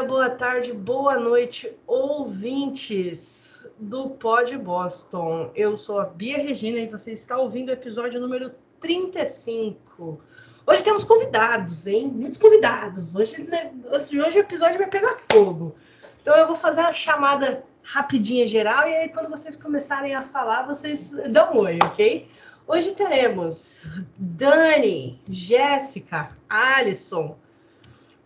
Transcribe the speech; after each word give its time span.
Dia, 0.00 0.08
boa 0.08 0.30
tarde, 0.30 0.72
boa 0.72 1.18
noite, 1.18 1.70
ouvintes 1.86 3.70
do 3.78 4.08
Pod 4.08 4.56
Boston. 4.56 5.50
Eu 5.54 5.76
sou 5.76 6.00
a 6.00 6.06
Bia 6.06 6.38
Regina 6.38 6.78
e 6.78 6.86
você 6.86 7.12
está 7.12 7.36
ouvindo 7.36 7.68
o 7.68 7.72
episódio 7.72 8.18
número 8.18 8.50
35. 8.80 10.18
Hoje 10.66 10.82
temos 10.82 11.04
convidados, 11.04 11.86
hein? 11.86 12.08
Muitos 12.08 12.38
convidados. 12.38 13.14
Hoje, 13.14 13.42
né, 13.42 13.72
hoje 13.92 14.38
o 14.38 14.40
episódio 14.40 14.78
vai 14.78 14.88
pegar 14.88 15.18
fogo. 15.30 15.74
Então 16.22 16.34
eu 16.34 16.46
vou 16.46 16.56
fazer 16.56 16.80
uma 16.80 16.94
chamada 16.94 17.62
rapidinha 17.82 18.46
geral 18.46 18.88
e 18.88 18.96
aí 18.96 19.08
quando 19.10 19.28
vocês 19.28 19.54
começarem 19.54 20.14
a 20.14 20.22
falar, 20.22 20.62
vocês 20.62 21.10
dão 21.28 21.52
um 21.52 21.58
oi, 21.58 21.78
ok? 21.84 22.26
Hoje 22.66 22.92
teremos 22.92 23.86
Dani, 24.16 25.20
Jéssica, 25.28 26.30
Alisson, 26.48 27.36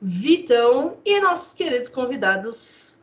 Vitão 0.07 1.01
e 1.03 1.19
nossos 1.19 1.55
queridos 1.55 1.89
convidados 1.89 3.03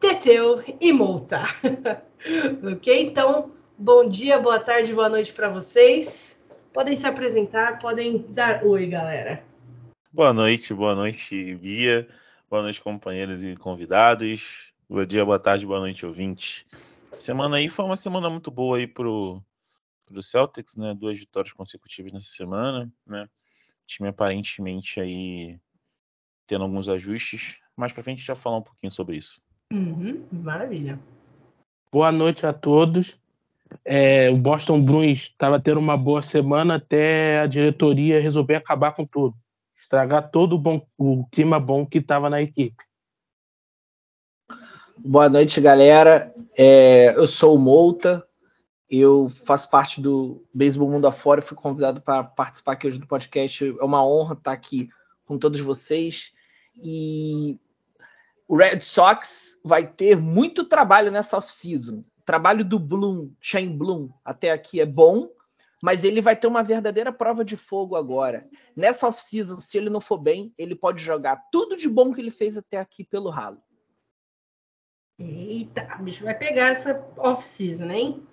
Teteu 0.00 0.64
e 0.80 0.90
Multa. 0.90 1.42
ok? 2.72 3.02
Então, 3.02 3.52
bom 3.76 4.06
dia, 4.06 4.38
boa 4.38 4.58
tarde, 4.58 4.94
boa 4.94 5.10
noite 5.10 5.34
para 5.34 5.50
vocês. 5.50 6.42
Podem 6.72 6.96
se 6.96 7.06
apresentar, 7.06 7.78
podem 7.78 8.24
dar 8.30 8.64
oi, 8.64 8.86
galera. 8.86 9.44
Boa 10.10 10.32
noite, 10.32 10.72
boa 10.72 10.94
noite, 10.94 11.56
Bia. 11.56 12.08
Boa 12.48 12.62
noite, 12.62 12.80
companheiros 12.80 13.42
e 13.42 13.54
convidados. 13.56 14.72
Bom 14.88 15.04
dia, 15.04 15.26
boa 15.26 15.38
tarde, 15.38 15.66
boa 15.66 15.80
noite, 15.80 16.06
ouvintes. 16.06 16.64
Semana 17.18 17.58
aí 17.58 17.68
foi 17.68 17.84
uma 17.84 17.96
semana 17.96 18.30
muito 18.30 18.50
boa 18.50 18.78
aí 18.78 18.86
pro, 18.86 19.42
pro 20.06 20.22
Celtics, 20.22 20.74
né? 20.74 20.94
Duas 20.94 21.18
vitórias 21.18 21.52
consecutivas 21.52 22.14
nessa 22.14 22.28
semana, 22.28 22.90
né? 23.06 23.24
O 23.24 23.86
time 23.86 24.08
aparentemente 24.08 24.98
aí 24.98 25.60
tendo 26.46 26.64
alguns 26.64 26.88
ajustes. 26.88 27.56
Mais 27.76 27.92
para 27.92 28.02
frente 28.02 28.16
a 28.16 28.20
gente 28.20 28.26
já 28.26 28.34
falar 28.34 28.58
um 28.58 28.62
pouquinho 28.62 28.92
sobre 28.92 29.16
isso. 29.16 29.40
Uhum, 29.72 30.24
maravilha. 30.30 30.98
Boa 31.90 32.12
noite 32.12 32.46
a 32.46 32.52
todos. 32.52 33.16
É, 33.84 34.30
o 34.30 34.36
Boston 34.36 34.80
Bruins 34.80 35.22
estava 35.22 35.60
tendo 35.60 35.80
uma 35.80 35.96
boa 35.96 36.22
semana 36.22 36.76
até 36.76 37.40
a 37.40 37.46
diretoria 37.46 38.20
resolver 38.20 38.56
acabar 38.56 38.92
com 38.92 39.04
tudo, 39.04 39.34
estragar 39.76 40.30
todo 40.30 40.54
o, 40.54 40.58
bom, 40.58 40.86
o 40.98 41.26
clima 41.32 41.58
bom 41.58 41.84
que 41.84 41.98
estava 41.98 42.30
na 42.30 42.40
equipe. 42.42 42.76
Boa 44.98 45.28
noite, 45.28 45.60
galera. 45.60 46.32
É, 46.56 47.16
eu 47.16 47.26
sou 47.26 47.56
o 47.56 47.58
Mouta, 47.58 48.22
eu 48.88 49.28
faço 49.28 49.68
parte 49.68 50.00
do 50.00 50.44
Beisebol 50.52 50.90
Mundo 50.90 51.06
Afora, 51.06 51.42
fui 51.42 51.56
convidado 51.56 52.00
para 52.00 52.22
participar 52.22 52.72
aqui 52.72 52.86
hoje 52.86 53.00
do 53.00 53.06
podcast. 53.06 53.64
É 53.66 53.84
uma 53.84 54.06
honra 54.06 54.34
estar 54.34 54.52
aqui 54.52 54.88
com 55.24 55.38
todos 55.38 55.60
vocês. 55.60 56.32
E 56.76 57.58
o 58.48 58.56
Red 58.56 58.80
Sox 58.80 59.58
vai 59.64 59.86
ter 59.86 60.16
muito 60.16 60.64
trabalho 60.64 61.10
nessa 61.10 61.36
off-season. 61.36 62.04
O 62.18 62.22
trabalho 62.24 62.64
do 62.64 62.78
Bloom, 62.78 63.30
Shane 63.40 63.76
Bloom, 63.76 64.10
até 64.24 64.50
aqui 64.50 64.80
é 64.80 64.86
bom, 64.86 65.28
mas 65.82 66.04
ele 66.04 66.20
vai 66.20 66.34
ter 66.34 66.46
uma 66.46 66.62
verdadeira 66.62 67.12
prova 67.12 67.44
de 67.44 67.56
fogo 67.56 67.96
agora. 67.96 68.48
Nessa 68.74 69.08
off-season, 69.08 69.58
se 69.58 69.76
ele 69.76 69.90
não 69.90 70.00
for 70.00 70.18
bem, 70.18 70.52
ele 70.56 70.74
pode 70.74 71.02
jogar 71.02 71.36
tudo 71.52 71.76
de 71.76 71.88
bom 71.88 72.12
que 72.12 72.20
ele 72.20 72.30
fez 72.30 72.56
até 72.56 72.78
aqui 72.78 73.04
pelo 73.04 73.30
ralo. 73.30 73.62
Eita, 75.18 75.84
bicho 76.00 76.24
vai 76.24 76.34
pegar 76.34 76.68
essa 76.68 77.06
off-season, 77.16 77.90
hein? 77.90 78.26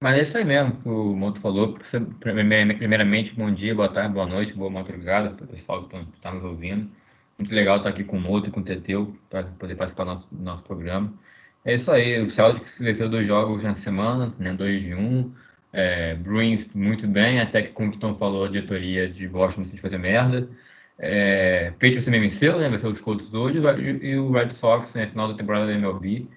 Mas 0.00 0.16
é 0.18 0.22
isso 0.22 0.38
aí 0.38 0.44
mesmo 0.44 0.80
que 0.80 0.88
o 0.88 1.14
Moto 1.16 1.40
falou. 1.40 1.76
Primeiramente, 2.20 3.34
bom 3.34 3.52
dia, 3.52 3.74
boa 3.74 3.88
tarde, 3.92 4.14
boa 4.14 4.26
noite, 4.26 4.52
boa 4.54 4.70
madrugada 4.70 5.30
para 5.30 5.44
o 5.44 5.48
pessoal 5.48 5.88
que 5.88 5.96
está 6.14 6.32
nos 6.32 6.44
ouvindo. 6.44 6.88
Muito 7.36 7.52
legal 7.54 7.78
estar 7.78 7.88
aqui 7.90 8.04
com 8.04 8.16
o 8.16 8.20
Moto 8.20 8.48
e 8.48 8.50
com 8.52 8.60
o 8.60 8.64
Teteu 8.64 9.16
para 9.28 9.44
poder 9.44 9.74
participar 9.76 10.04
do 10.04 10.10
nosso, 10.14 10.28
nosso 10.32 10.64
programa. 10.64 11.12
É 11.64 11.74
isso 11.74 11.90
aí, 11.90 12.20
o 12.22 12.30
Celtics 12.30 12.78
venceu 12.78 13.08
dois 13.08 13.26
jogos 13.26 13.62
na 13.62 13.74
semana, 13.76 14.32
né, 14.38 14.54
dois 14.54 14.82
de 14.82 14.94
um. 14.94 15.32
É, 15.72 16.14
Bruins 16.14 16.72
muito 16.74 17.06
bem, 17.08 17.40
até 17.40 17.62
que, 17.62 17.72
Tom 17.98 18.14
falou, 18.16 18.44
a 18.44 18.48
diretoria 18.48 19.08
de 19.10 19.28
Boston 19.28 19.62
decide 19.62 19.80
fazer 19.80 19.98
merda. 19.98 20.48
É, 20.98 21.72
Patriots 21.72 22.04
também 22.04 22.20
venceu, 22.20 22.58
né, 22.58 22.68
venceu 22.68 22.90
os 22.90 23.00
Colts 23.00 23.34
hoje, 23.34 23.58
e 24.02 24.16
o 24.16 24.30
Red 24.32 24.50
Sox, 24.52 24.94
né, 24.94 25.08
final 25.08 25.28
da 25.28 25.34
temporada 25.36 25.66
da 25.66 25.72
MLB, 25.72 26.28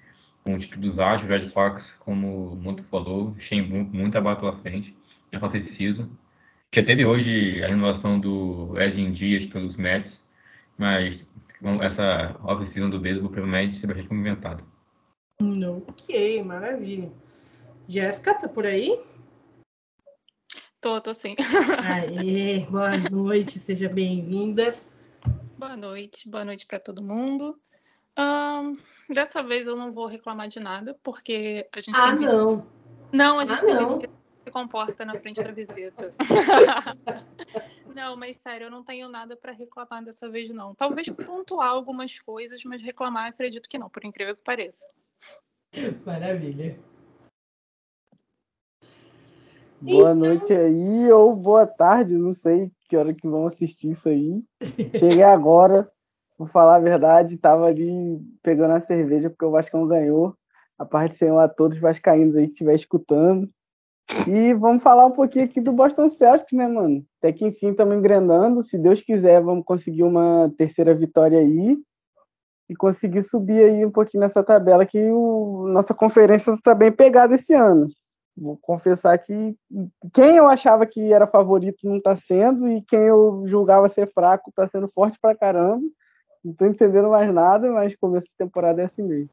com 0.44 0.54
o 0.54 0.58
título 0.58 0.82
dos 0.82 0.98
Astros, 0.98 1.30
Red 1.30 1.46
Sox, 1.48 1.92
como 2.00 2.56
muito 2.56 2.82
falou, 2.84 3.36
com 3.48 3.96
muita 3.96 4.20
bola 4.20 4.36
pela 4.36 4.58
frente, 4.58 4.94
já 5.32 5.40
só 5.40 5.48
preciso. 5.48 6.10
Já 6.74 6.82
teve 6.82 7.04
hoje 7.04 7.62
a 7.62 7.68
renovação 7.68 8.18
do 8.18 8.80
Edwin 8.80 9.12
Dias 9.12 9.46
pelos 9.46 9.76
Mets, 9.76 10.24
mas 10.76 11.24
essa 11.82 12.36
off-season 12.42 12.90
do 12.90 12.98
beisebol 12.98 13.30
provavelmente 13.30 13.78
ser 13.78 13.86
bastante 13.86 14.08
movimentada. 14.08 14.64
Ok, 15.88 16.42
maravilha. 16.42 17.12
Jéssica, 17.88 18.34
tá 18.34 18.48
por 18.48 18.64
aí? 18.64 18.98
Tô, 20.80 21.00
tô 21.00 21.14
sim. 21.14 21.36
Aê, 21.78 22.60
boa 22.70 22.96
noite, 23.10 23.58
seja 23.58 23.88
bem-vinda. 23.88 24.74
Boa 25.58 25.76
noite, 25.76 26.28
boa 26.28 26.44
noite 26.44 26.66
para 26.66 26.80
todo 26.80 27.02
mundo. 27.02 27.56
Um, 28.18 28.76
dessa 29.08 29.42
vez 29.42 29.66
eu 29.66 29.76
não 29.76 29.92
vou 29.92 30.06
reclamar 30.06 30.48
de 30.48 30.60
nada, 30.60 30.98
porque 31.02 31.68
a 31.74 31.80
gente 31.80 31.98
ah, 31.98 32.10
tem 32.10 32.26
não. 32.26 32.66
Não, 33.12 33.38
a 33.38 33.44
gente 33.44 33.58
ah, 33.58 33.66
tem 33.66 33.74
não. 33.74 33.98
que 33.98 34.08
se 34.44 34.50
comporta 34.50 35.04
na 35.04 35.14
frente 35.14 35.42
da 35.42 35.52
visita. 35.52 36.14
não, 37.94 38.16
mas 38.16 38.36
sério, 38.36 38.66
eu 38.66 38.70
não 38.70 38.84
tenho 38.84 39.08
nada 39.08 39.36
para 39.36 39.52
reclamar 39.52 40.04
dessa 40.04 40.28
vez, 40.28 40.50
não. 40.50 40.74
Talvez 40.74 41.08
pontuar 41.08 41.68
algumas 41.68 42.18
coisas, 42.18 42.62
mas 42.64 42.82
reclamar 42.82 43.28
acredito 43.28 43.68
que 43.68 43.78
não, 43.78 43.88
por 43.88 44.04
incrível 44.04 44.36
que 44.36 44.42
pareça. 44.42 44.86
Maravilha. 46.04 46.78
Boa 49.80 50.12
então... 50.12 50.14
noite 50.14 50.52
aí, 50.52 51.10
ou 51.10 51.34
boa 51.34 51.66
tarde, 51.66 52.16
não 52.16 52.34
sei 52.34 52.70
que 52.88 52.96
hora 52.96 53.14
que 53.14 53.26
vão 53.26 53.46
assistir 53.46 53.90
isso 53.92 54.08
aí. 54.08 54.44
Cheguei 54.98 55.22
agora, 55.22 55.90
Vou 56.42 56.48
falar 56.48 56.74
a 56.74 56.80
verdade, 56.80 57.38
tava 57.38 57.66
ali 57.66 58.20
pegando 58.42 58.72
a 58.72 58.80
cerveja 58.80 59.30
porque 59.30 59.44
o 59.44 59.52
Vascão 59.52 59.86
ganhou. 59.86 60.34
A 60.76 60.84
parte 60.84 61.16
Senhor 61.16 61.38
a 61.38 61.48
todos 61.48 61.78
vascaínos 61.78 62.34
aí 62.34 62.46
que 62.46 62.54
estiver 62.54 62.74
escutando. 62.74 63.48
E 64.26 64.52
vamos 64.54 64.82
falar 64.82 65.06
um 65.06 65.12
pouquinho 65.12 65.44
aqui 65.44 65.60
do 65.60 65.70
Boston 65.70 66.10
Celtics, 66.10 66.58
né, 66.58 66.66
mano? 66.66 67.04
Até 67.18 67.32
que 67.32 67.46
enfim 67.46 67.70
estamos 67.70 67.96
engrenando. 67.96 68.64
Se 68.64 68.76
Deus 68.76 69.00
quiser, 69.00 69.40
vamos 69.40 69.64
conseguir 69.64 70.02
uma 70.02 70.52
terceira 70.58 70.92
vitória 70.92 71.38
aí 71.38 71.78
e 72.68 72.74
conseguir 72.74 73.22
subir 73.22 73.62
aí 73.62 73.86
um 73.86 73.92
pouquinho 73.92 74.22
nessa 74.22 74.42
tabela 74.42 74.84
que 74.84 74.98
o 75.12 75.68
nossa 75.68 75.94
conferência 75.94 76.52
está 76.54 76.74
bem 76.74 76.90
pegada 76.90 77.36
esse 77.36 77.54
ano. 77.54 77.86
Vou 78.36 78.58
confessar 78.60 79.16
que 79.16 79.56
quem 80.12 80.38
eu 80.38 80.48
achava 80.48 80.86
que 80.86 81.12
era 81.12 81.24
favorito 81.24 81.86
não 81.86 81.98
está 81.98 82.16
sendo 82.16 82.68
e 82.68 82.82
quem 82.82 83.02
eu 83.02 83.44
julgava 83.46 83.88
ser 83.88 84.12
fraco 84.12 84.50
está 84.50 84.68
sendo 84.68 84.90
forte 84.92 85.16
pra 85.22 85.36
caramba. 85.36 85.86
Não 86.44 86.52
tô 86.52 86.66
entendendo 86.66 87.08
mais 87.08 87.32
nada, 87.32 87.70
mas 87.70 87.94
começo 87.96 88.28
de 88.28 88.36
temporada 88.36 88.82
é 88.82 88.86
assim 88.86 89.02
mesmo. 89.02 89.30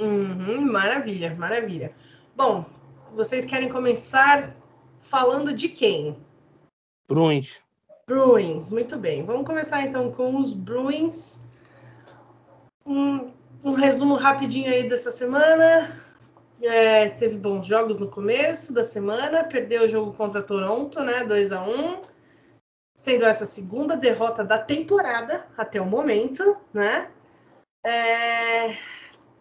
Uhum, 0.00 0.72
maravilha, 0.72 1.34
maravilha. 1.36 1.94
Bom, 2.34 2.64
vocês 3.14 3.44
querem 3.44 3.68
começar 3.68 4.52
falando 5.00 5.52
de 5.52 5.68
quem? 5.68 6.18
Bruins. 7.06 7.60
Bruins, 8.06 8.68
muito 8.68 8.98
bem. 8.98 9.24
Vamos 9.24 9.46
começar 9.46 9.82
então 9.82 10.10
com 10.10 10.36
os 10.36 10.52
Bruins. 10.52 11.48
Um, 12.84 13.30
um 13.62 13.72
resumo 13.72 14.16
rapidinho 14.16 14.70
aí 14.70 14.88
dessa 14.88 15.12
semana. 15.12 15.96
É, 16.60 17.10
teve 17.10 17.36
bons 17.36 17.64
jogos 17.64 17.98
no 17.98 18.08
começo 18.08 18.72
da 18.74 18.82
semana, 18.82 19.44
perdeu 19.44 19.84
o 19.84 19.88
jogo 19.88 20.12
contra 20.14 20.42
Toronto, 20.42 21.00
né? 21.00 21.24
2 21.24 21.52
a 21.52 21.62
1 21.62 22.13
sendo 23.04 23.26
essa 23.26 23.44
segunda 23.44 23.98
derrota 23.98 24.42
da 24.42 24.56
temporada 24.56 25.46
até 25.58 25.78
o 25.78 25.84
momento, 25.84 26.56
né? 26.72 27.10
É... 27.84 28.78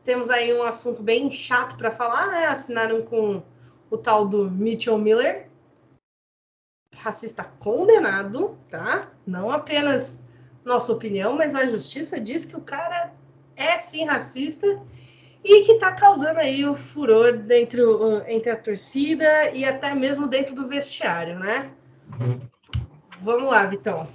Temos 0.04 0.30
aí 0.30 0.54
um 0.54 0.64
assunto 0.64 1.02
bem 1.02 1.32
chato 1.32 1.78
para 1.78 1.90
falar, 1.90 2.28
né? 2.28 2.48
Assinaram 2.48 3.04
com 3.04 3.42
o 3.90 3.98
tal 3.98 4.28
do 4.28 4.52
Mitchell 4.52 4.98
Miller, 4.98 5.48
racista 6.94 7.46
condenado, 7.58 8.58
tá? 8.70 9.10
Não 9.26 9.50
apenas 9.50 10.28
nossa 10.66 10.92
opinião, 10.92 11.38
mas 11.38 11.56
a 11.56 11.66
justiça 11.66 12.20
diz 12.20 12.44
que 12.44 12.58
o 12.58 12.62
cara 12.62 13.14
é 13.56 13.80
sim 13.80 14.04
racista 14.04 14.68
e 15.42 15.64
que 15.64 15.72
está 15.72 15.94
causando 15.94 16.40
aí 16.40 16.66
o 16.66 16.76
furor 16.76 17.38
dentro, 17.38 18.22
entre 18.28 18.52
a 18.52 18.58
torcida 18.58 19.52
e 19.52 19.64
até 19.64 19.96
mesmo 19.96 20.28
dentro 20.28 20.54
do 20.54 20.68
vestiário, 20.68 21.40
né? 21.40 21.72
Uhum. 22.20 22.53
Vamos 23.24 23.50
lá, 23.50 23.66
Vitão. 23.66 24.06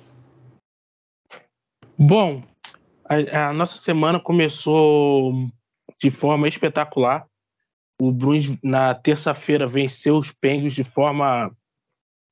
Bom, 1.99 2.43
a, 3.09 3.49
a, 3.49 3.53
nossa 3.55 3.79
semana 3.79 4.21
começou 4.21 5.33
de 5.99 6.11
forma 6.11 6.47
espetacular. 6.47 7.27
O 7.99 8.13
Bruins, 8.13 8.55
na 8.63 8.95
terça-feira, 8.95 9.67
venceu 9.67 10.19
os 10.19 10.31
Penguins 10.31 10.75
de 10.75 10.85
forma 10.85 11.51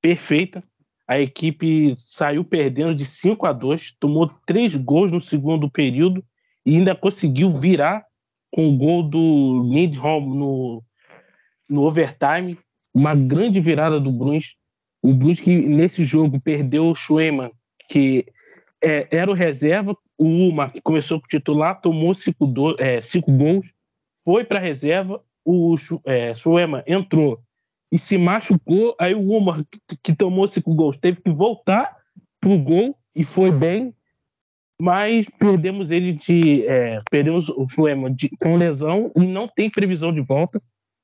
perfeita. 0.02 0.62
a 1.08 1.18
equipe 1.18 1.94
saiu 1.96 2.44
perdendo 2.44 2.94
de 2.94 3.06
5 3.06 3.46
a 3.46 3.54
2, 3.54 3.96
tomou 3.98 4.28
três 4.46 4.76
gols 4.76 5.10
no 5.10 5.22
segundo 5.22 5.70
período 5.70 6.22
e 6.66 6.76
ainda 6.76 6.94
conseguiu 6.94 7.48
virar 7.48 8.04
com 8.52 8.68
o 8.68 8.76
gol 8.76 9.02
do 9.02 9.62
Lindholm 9.72 10.34
no, 10.34 10.84
no 11.70 11.86
overtime. 11.86 12.58
Uma 12.94 13.14
grande 13.14 13.62
virada 13.62 13.98
do 13.98 14.12
Bruins. 14.12 14.56
O 15.02 15.12
Bruins 15.12 15.40
que 15.40 15.54
nesse 15.54 16.04
jogo 16.04 16.40
perdeu 16.40 16.86
o 16.86 16.94
Schweman, 16.94 17.50
que 17.88 18.26
é, 18.82 19.08
era 19.10 19.30
o 19.30 19.34
reserva. 19.34 19.96
O 20.18 20.26
Uma, 20.26 20.72
começou 20.82 21.20
com 21.20 21.26
o 21.26 21.28
titular, 21.28 21.80
tomou 21.80 22.14
cinco, 22.14 22.46
do, 22.46 22.74
é, 22.80 23.02
cinco 23.02 23.30
gols, 23.30 23.66
foi 24.24 24.44
para 24.44 24.58
a 24.58 24.62
reserva. 24.62 25.22
O 25.44 25.76
é, 26.06 26.32
entrou 26.86 27.40
e 27.92 27.98
se 27.98 28.18
machucou. 28.18 28.96
Aí 28.98 29.14
o 29.14 29.20
Uma, 29.20 29.64
que, 29.64 29.96
que 30.02 30.16
tomou 30.16 30.48
cinco 30.48 30.74
gols, 30.74 30.96
teve 30.96 31.20
que 31.20 31.30
voltar 31.30 31.96
pro 32.40 32.58
gol 32.58 32.96
e 33.14 33.24
foi 33.24 33.50
bem. 33.50 33.94
Mas 34.80 35.26
perdemos 35.38 35.90
ele 35.90 36.12
de. 36.12 36.66
É, 36.66 37.00
perdemos 37.10 37.48
o 37.48 37.66
Fluema 37.68 38.10
de, 38.10 38.28
com 38.40 38.56
lesão 38.56 39.10
e 39.16 39.20
não 39.20 39.46
tem 39.46 39.70
previsão 39.70 40.12
de 40.12 40.20
volta. 40.20 40.60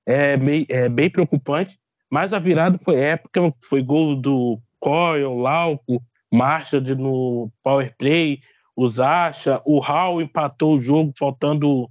É, 0.06 0.36
é 0.68 0.88
bem 0.88 1.08
preocupante. 1.08 1.78
Mas 2.12 2.34
a 2.34 2.38
virada 2.38 2.78
foi 2.84 2.96
épica, 2.96 3.54
foi 3.62 3.82
gol 3.82 4.14
do 4.14 4.60
Coyle, 4.78 5.24
Lauco, 5.24 6.02
Marshall 6.30 6.82
no 6.94 7.50
power 7.62 7.94
play, 7.96 8.42
o 8.76 8.86
Zacha, 8.86 9.62
o 9.64 9.78
Hall 9.78 10.20
empatou 10.20 10.74
o 10.74 10.80
jogo 10.80 11.14
faltando 11.18 11.88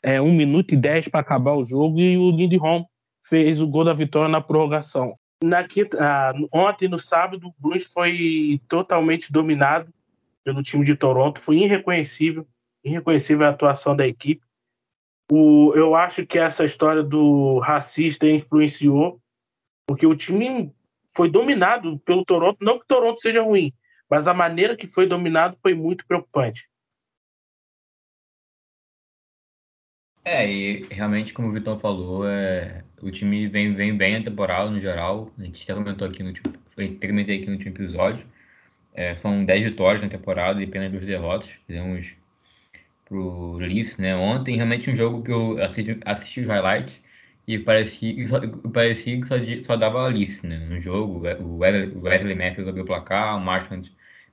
é, 0.00 0.20
1 0.20 0.32
minuto 0.32 0.74
e 0.74 0.76
10 0.76 1.08
para 1.08 1.18
acabar 1.18 1.54
o 1.54 1.64
jogo 1.64 1.98
e 1.98 2.16
o 2.16 2.30
Lindholm 2.30 2.84
fez 3.24 3.60
o 3.60 3.66
gol 3.66 3.82
da 3.82 3.92
vitória 3.92 4.28
na 4.28 4.40
prorrogação. 4.40 5.16
Na 5.42 5.66
quinta, 5.66 5.98
ah, 6.00 6.32
ontem, 6.52 6.88
no 6.88 6.98
sábado, 6.98 7.48
o 7.48 7.54
Blues 7.58 7.82
foi 7.82 8.60
totalmente 8.68 9.32
dominado 9.32 9.92
pelo 10.44 10.62
time 10.62 10.84
de 10.84 10.94
Toronto. 10.94 11.40
Foi 11.40 11.56
irreconhecível, 11.56 12.46
irreconhecível 12.84 13.44
a 13.44 13.50
atuação 13.50 13.96
da 13.96 14.06
equipe. 14.06 14.40
O, 15.32 15.72
eu 15.74 15.96
acho 15.96 16.24
que 16.24 16.38
essa 16.38 16.64
história 16.64 17.02
do 17.02 17.58
racista 17.58 18.24
influenciou, 18.24 19.20
porque 19.88 20.06
o 20.06 20.14
time 20.14 20.70
foi 21.16 21.30
dominado 21.30 21.98
pelo 22.00 22.22
Toronto. 22.22 22.58
Não 22.60 22.78
que 22.78 22.84
o 22.84 22.86
Toronto 22.86 23.18
seja 23.18 23.42
ruim, 23.42 23.72
mas 24.08 24.28
a 24.28 24.34
maneira 24.34 24.76
que 24.76 24.86
foi 24.86 25.06
dominado 25.06 25.56
foi 25.62 25.72
muito 25.72 26.06
preocupante. 26.06 26.68
É, 30.22 30.46
e 30.46 30.86
realmente, 30.90 31.32
como 31.32 31.48
o 31.48 31.52
Vitão 31.52 31.80
falou, 31.80 32.28
é, 32.28 32.84
o 33.00 33.10
time 33.10 33.48
vem, 33.48 33.74
vem 33.74 33.96
bem 33.96 34.16
a 34.16 34.22
temporada 34.22 34.70
no 34.70 34.78
geral. 34.78 35.32
A 35.38 35.42
gente 35.42 35.66
já 35.66 35.74
comentou 35.74 36.06
aqui 36.06 36.22
no 36.22 36.28
último, 36.28 36.52
comentei 36.74 37.38
aqui 37.38 37.46
no 37.46 37.52
último 37.52 37.74
episódio. 37.74 38.26
É, 38.92 39.16
são 39.16 39.42
10 39.42 39.70
vitórias 39.70 40.02
na 40.02 40.10
temporada 40.10 40.60
e 40.60 40.64
apenas 40.64 40.92
duas 40.92 41.06
derrotas. 41.06 41.48
Fizemos 41.66 42.06
pro 43.06 43.54
Leafs, 43.54 43.96
né? 43.96 44.14
Ontem, 44.14 44.56
realmente 44.56 44.90
um 44.90 44.94
jogo 44.94 45.22
que 45.22 45.32
eu 45.32 45.62
assisti, 45.62 45.98
assisti 46.04 46.40
os 46.42 46.46
highlights 46.46 47.07
e 47.48 47.58
parecia, 47.58 48.14
parecia 48.72 49.20
que 49.20 49.26
só, 49.26 49.36
só 49.64 49.76
dava 49.76 50.06
Leafs, 50.08 50.42
né? 50.42 50.58
No 50.58 50.78
jogo, 50.80 51.26
o 51.40 51.58
Wesley, 51.58 52.34
o 52.34 52.36
Matthews 52.36 52.68
abriu 52.68 52.84
o 52.84 52.86
placar, 52.86 53.36
o 53.38 53.40
Marchand 53.40 53.84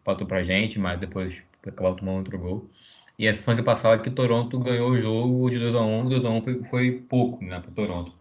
empatou 0.01 0.27
pra 0.27 0.43
gente, 0.43 0.77
mas 0.77 0.99
depois 0.99 1.33
acabou 1.65 1.95
tomando 1.95 2.17
outro 2.17 2.37
gol. 2.37 2.69
E 3.17 3.27
a 3.27 3.33
sessão 3.33 3.55
que 3.55 3.63
passava 3.63 4.01
que 4.01 4.11
Toronto 4.11 4.59
ganhou 4.59 4.91
o 4.91 5.01
jogo 5.01 5.49
de 5.49 5.57
2x1, 5.59 6.09
2x1 6.09 6.43
foi, 6.43 6.63
foi 6.65 6.91
pouco 7.09 7.43
né, 7.45 7.61
para 7.61 7.71
Toronto. 7.71 8.13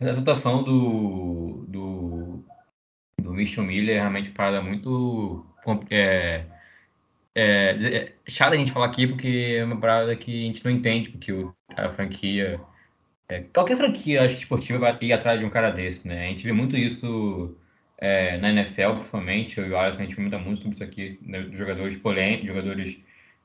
Essa 0.00 0.18
situação 0.18 0.64
do, 0.64 1.64
do, 1.68 2.44
do 3.22 3.32
Mitchell 3.32 3.64
Miller 3.64 3.96
é 3.96 4.00
realmente 4.00 4.30
parada 4.30 4.60
muito 4.60 5.46
é, 5.90 6.44
é, 7.34 8.14
é 8.26 8.30
chato 8.30 8.54
a 8.54 8.56
gente 8.56 8.72
falar 8.72 8.86
aqui 8.86 9.06
porque 9.06 9.56
é 9.58 9.64
uma 9.64 9.78
parada 9.80 10.16
que 10.16 10.44
a 10.44 10.46
gente 10.46 10.64
não 10.64 10.72
entende, 10.72 11.10
porque 11.10 11.32
o, 11.32 11.54
a 11.76 11.90
franquia. 11.90 12.60
É, 13.30 13.42
qualquer 13.54 13.76
franquia 13.76 14.24
acho, 14.24 14.36
esportiva 14.36 14.78
vai 14.78 14.96
ir 15.00 15.12
atrás 15.12 15.38
de 15.38 15.46
um 15.46 15.50
cara 15.50 15.70
desse, 15.70 16.06
né? 16.06 16.26
A 16.26 16.28
gente 16.28 16.44
vê 16.44 16.52
muito 16.52 16.76
isso 16.76 17.56
é, 17.98 18.38
na 18.38 18.50
NFL, 18.50 18.94
principalmente. 18.96 19.58
Eu 19.58 19.66
e 19.66 19.70
o 19.70 19.76
Alex, 19.76 19.98
a 19.98 20.02
gente 20.02 20.16
comenta 20.16 20.38
muito 20.38 20.62
sobre 20.62 20.74
isso 20.74 20.84
aqui, 20.84 21.18
né, 21.22 21.46
jogadores 21.52 21.96
polêmicos, 21.96 22.46
jogadores 22.46 22.96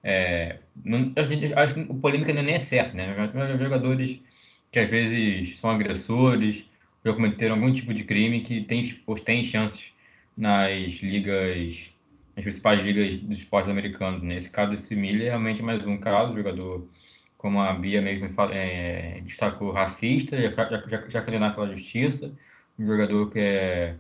é, 0.08 0.60
não, 0.84 1.12
acho 1.16 1.74
que 1.74 1.94
polêmica 1.96 2.32
nem 2.32 2.54
é 2.54 2.60
certo, 2.60 2.96
né? 2.96 3.16
Jogadores 3.58 4.20
que 4.72 4.78
às 4.78 4.88
vezes 4.88 5.58
são 5.58 5.72
agressores, 5.72 6.64
já 7.04 7.12
cometeram 7.12 7.56
algum 7.56 7.74
tipo 7.74 7.92
de 7.92 8.04
crime 8.04 8.42
que 8.42 8.62
tem, 8.66 8.88
tem 9.26 9.44
chances 9.44 9.84
nas 10.38 10.94
ligas, 11.02 11.90
nas 12.36 12.44
principais 12.44 12.84
ligas 12.84 13.16
dos 13.22 13.40
esportes 13.40 13.70
americanos. 13.70 14.22
Né? 14.22 14.40
caso 14.52 14.72
desse 14.72 14.96
Miller, 14.96 15.30
realmente 15.30 15.62
é 15.62 15.64
mais 15.64 15.84
um 15.88 15.98
caso, 15.98 16.36
jogador, 16.36 16.88
como 17.46 17.62
a 17.62 17.74
Bia 17.74 18.02
mesmo 18.02 18.28
é, 18.52 19.22
destacou, 19.24 19.72
racista, 19.72 20.36
já, 20.36 20.50
já, 20.90 21.08
já, 21.08 21.22
condenado 21.22 21.54
pela 21.54 21.78
justiça, 21.78 22.34
um 22.80 22.88
jogador 22.88 23.30
que 23.32 23.40
é 23.40 23.96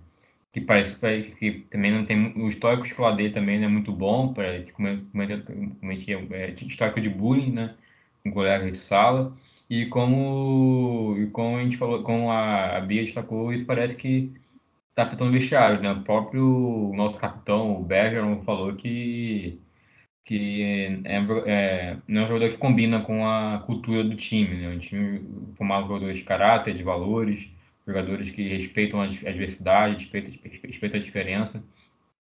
que 0.52 0.62
parece 0.62 0.96
que 1.36 1.52
também 1.70 1.92
não 1.92 2.06
tem 2.06 2.34
o 2.38 2.48
histórico 2.48 2.88
escolar 2.88 3.16
dele 3.16 3.30
também 3.32 3.60
não 3.60 3.68
é 3.68 3.70
muito 3.70 3.92
bom 3.92 4.34
para 4.34 4.64
cometer 4.74 5.46
é, 6.32 6.56
histórico 6.66 7.00
de 7.00 7.10
bullying 7.10 7.52
né 7.52 7.76
com 8.24 8.32
colegas 8.32 8.72
de 8.72 8.80
sala. 8.80 9.38
E 9.70 9.86
como 9.88 11.16
e 11.20 11.28
como 11.28 11.58
a 11.58 11.64
gente 11.64 11.78
falou 11.78 12.02
como 12.02 12.32
a, 12.32 12.78
a 12.78 12.82
Bia 12.82 13.04
destacou 13.04 13.54
isso 13.54 13.66
parece 13.66 13.96
que 13.96 14.34
está 14.90 15.04
afetando 15.04 15.30
o 15.30 15.34
vestiário 15.34 15.82
né. 15.82 15.92
O 15.92 16.04
próprio 16.04 16.92
nosso 16.96 17.20
capitão 17.20 17.80
o 17.80 17.84
Bergeron 17.84 18.42
falou 18.44 18.74
que 18.76 19.60
que 20.26 21.02
é, 21.06 21.18
é, 21.46 21.98
não 22.08 22.22
é 22.22 22.26
um 22.26 22.28
jogador 22.28 22.52
que 22.52 22.58
combina 22.58 23.02
com 23.02 23.28
a 23.28 23.60
cultura 23.66 24.04
do 24.04 24.16
time 24.16 24.56
né 24.56 24.70
um 24.70 24.80
time 24.80 25.22
formado 25.56 25.88
jogadores 25.88 26.18
de 26.18 26.24
caráter 26.24 26.74
de 26.74 26.84
valores 26.84 27.50
jogadores 27.86 28.30
que 28.32 28.48
respeitam 28.48 29.02
a 29.02 29.06
adversidade, 29.06 30.06
respeitam, 30.06 30.34
respeitam 30.64 31.00
a 31.00 31.04
diferença. 31.04 31.64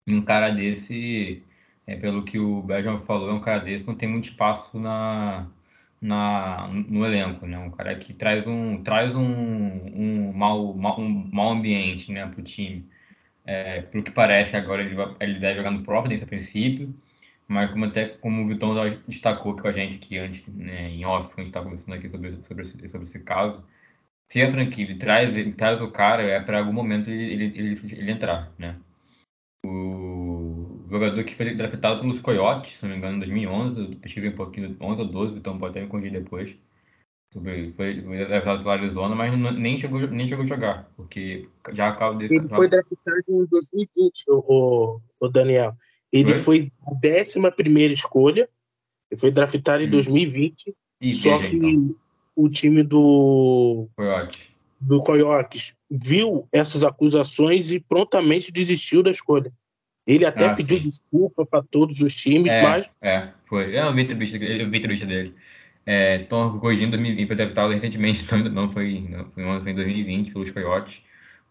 E 0.08 0.16
um 0.16 0.22
cara 0.24 0.50
desse, 0.50 1.44
é, 1.86 1.96
pelo 1.98 2.24
que 2.24 2.40
o 2.40 2.62
Bergeron 2.64 3.02
falou, 3.02 3.30
é 3.30 3.34
um 3.34 3.42
cara 3.42 3.60
desse 3.60 3.88
não 3.88 3.96
tem 3.96 4.10
muito 4.10 4.30
espaço 4.30 4.80
na, 4.80 5.48
na, 6.02 6.68
no 6.70 7.06
elenco, 7.06 7.46
né? 7.46 7.58
Um 7.60 7.72
cara 7.72 7.96
que 7.96 8.14
traz 8.14 8.48
um, 8.48 8.84
traz 8.84 9.16
um, 9.16 9.22
um, 9.24 10.34
mau, 10.34 10.74
um 10.74 11.30
mau 11.32 11.52
ambiente 11.52 12.12
né, 12.12 12.26
para 12.28 12.40
o 12.40 12.44
time. 12.44 12.90
É, 13.46 13.82
pelo 13.84 14.04
que 14.04 14.12
parece, 14.12 14.56
agora 14.56 14.84
ele, 14.84 14.96
vai, 14.96 15.16
ele 15.20 15.40
deve 15.40 15.58
jogar 15.58 15.72
no 15.72 15.84
Providence 15.84 16.24
a 16.24 16.28
princípio, 16.28 16.94
mas 17.52 17.70
como 17.70 17.86
até 17.86 18.08
como 18.08 18.44
o 18.44 18.48
Vitão 18.48 18.74
já 18.74 18.98
destacou 19.08 19.56
com 19.56 19.68
a 19.68 19.72
gente 19.72 19.96
aqui 19.96 20.18
antes, 20.18 20.48
né, 20.48 20.90
em 20.90 21.06
off, 21.06 21.34
a 21.34 21.42
gente 21.42 21.48
estava 21.50 21.66
conversando 21.66 21.96
aqui 21.96 22.10
sobre, 22.10 22.38
sobre, 22.44 22.64
esse, 22.64 22.90
sobre 22.90 23.08
esse 23.08 23.20
caso, 23.20 23.62
se 24.32 24.40
é 24.40 24.50
tranquilo, 24.50 24.98
traz, 24.98 25.36
traz 25.58 25.82
o 25.82 25.92
cara, 25.92 26.24
é 26.24 26.40
para 26.40 26.60
algum 26.60 26.72
momento 26.72 27.10
ele, 27.10 27.46
ele, 27.46 27.80
ele, 27.92 28.12
entrar, 28.12 28.52
né? 28.58 28.80
O 29.66 30.86
jogador 30.90 31.24
que 31.26 31.36
foi 31.36 31.54
draftado 31.54 32.00
pelos 32.00 32.20
Coyotes, 32.20 32.78
se 32.78 32.84
não 32.84 32.92
me 32.92 32.98
engano, 32.98 33.18
em 33.18 33.20
2011, 33.20 33.80
eu 33.80 33.98
pesquisei 33.98 34.30
um 34.30 34.36
pouquinho, 34.36 34.78
11 34.80 35.02
ou 35.02 35.08
12, 35.08 35.36
então 35.38 35.60
pode 35.60 35.72
até 35.72 35.82
me 35.82 35.88
corrigir 35.88 36.14
depois. 36.14 36.56
Sobre, 37.34 37.74
foi, 37.74 38.02
foi 38.02 38.26
draftado 38.26 38.60
pelo 38.60 38.72
Arizona, 38.72 39.16
mas 39.16 39.38
não, 39.38 39.52
nem, 39.52 39.78
chegou, 39.78 40.00
nem 40.08 40.28
chegou 40.28 40.44
a 40.44 40.48
jogar, 40.48 40.90
porque 40.96 41.48
já 41.74 41.90
acaba. 41.90 42.24
Ele 42.24 42.42
foi 42.48 42.70
draftado 42.70 43.24
em 43.28 43.46
2020, 43.46 44.24
o, 44.30 45.00
o 45.20 45.28
Daniel. 45.28 45.76
Ele 46.12 46.34
foi, 46.36 46.72
foi 47.00 47.18
a 47.18 47.22
11 47.22 47.94
escolha, 47.94 48.50
ele 49.10 49.20
foi 49.20 49.32
draftado 49.32 49.84
em 49.84 49.88
hum. 49.88 49.92
2020, 49.92 50.76
e 51.02 51.14
só 51.14 51.38
que... 51.40 51.56
Então 51.56 51.96
o 52.36 52.50
time 52.50 52.84
do 52.84 53.88
Coyote. 53.96 54.52
do 54.80 55.04
Coyotes 55.04 55.76
viu 55.90 56.48
essas 56.52 56.84
acusações 56.84 57.72
e 57.72 57.80
prontamente 57.80 58.52
desistiu 58.52 59.04
da 59.04 59.12
escolha. 59.12 59.52
Ele 60.08 60.26
até 60.26 60.46
ah, 60.46 60.56
pediu 60.56 60.78
sim. 60.78 60.84
desculpa 60.84 61.46
para 61.46 61.64
todos 61.64 62.02
os 62.02 62.16
times, 62.16 62.52
é, 62.52 62.62
mas. 62.64 62.92
É, 63.02 63.30
foi. 63.46 63.78
Eu 63.78 63.94
vi 63.94 64.02
entrevista, 64.02 64.38
eu 64.38 64.70
vi 64.70 64.78
entrevista 64.78 65.06
dele. 65.06 65.36
É, 65.86 66.20
corrigindo 66.60 66.92
2020, 66.92 67.28
foi 67.28 67.36
deputado 67.36 67.74
recentemente, 67.74 68.24
então 68.26 68.40
não 68.40 68.72
foi, 68.72 69.02
não, 69.36 69.62
foi 69.62 69.72
em 69.72 69.76
2020 69.76 70.32
pelos 70.32 70.52
Coyotes, 70.52 71.02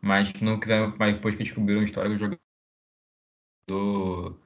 mas 0.01 0.33
não 0.41 0.59
quiseram, 0.59 0.95
mas 0.99 1.15
depois 1.15 1.37
que 1.37 1.45
descobriram 1.45 1.83
a 1.83 1.85
história 1.85 2.11
do 2.11 2.19
jogador 3.69 4.39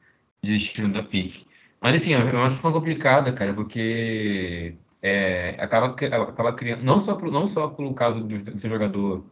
desistindo 0.45 0.93
da 0.93 1.03
PIC. 1.03 1.47
Mas 1.81 1.97
enfim, 1.97 2.15
é 2.15 2.19
uma 2.19 2.51
situação 2.51 2.73
complicada, 2.73 3.33
cara, 3.33 3.53
porque 3.55 4.75
é, 5.03 5.51
acaba, 5.59 5.89
acaba 5.89 6.53
criando, 6.55 6.83
não 6.83 7.01
só, 7.01 7.19
não 7.21 7.47
só 7.47 7.69
pelo 7.69 7.95
caso 7.95 8.27
de 8.27 8.61
ser 8.61 8.69
jogador 8.71 9.25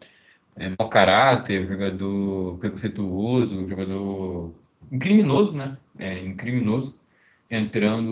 é, 0.56 0.70
mau 0.78 0.88
caráter, 0.88 1.66
jogador 1.66 2.58
preconceituoso, 2.58 3.68
jogador 3.68 4.54
criminoso, 5.00 5.56
né? 5.56 5.78
É, 5.98 6.32
criminoso, 6.34 6.94
entrando 7.50 8.10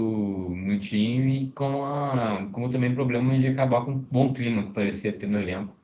no 0.50 0.78
time, 0.78 1.52
com 1.54 1.84
a, 1.84 2.48
como 2.52 2.70
também 2.70 2.94
problemas 2.94 3.40
de 3.40 3.48
acabar 3.48 3.84
com 3.84 3.92
um 3.92 3.98
bom 3.98 4.32
clima 4.32 4.64
que 4.64 4.72
parecia 4.72 5.12
ter 5.12 5.26
no 5.26 5.38
elenco. 5.38 5.74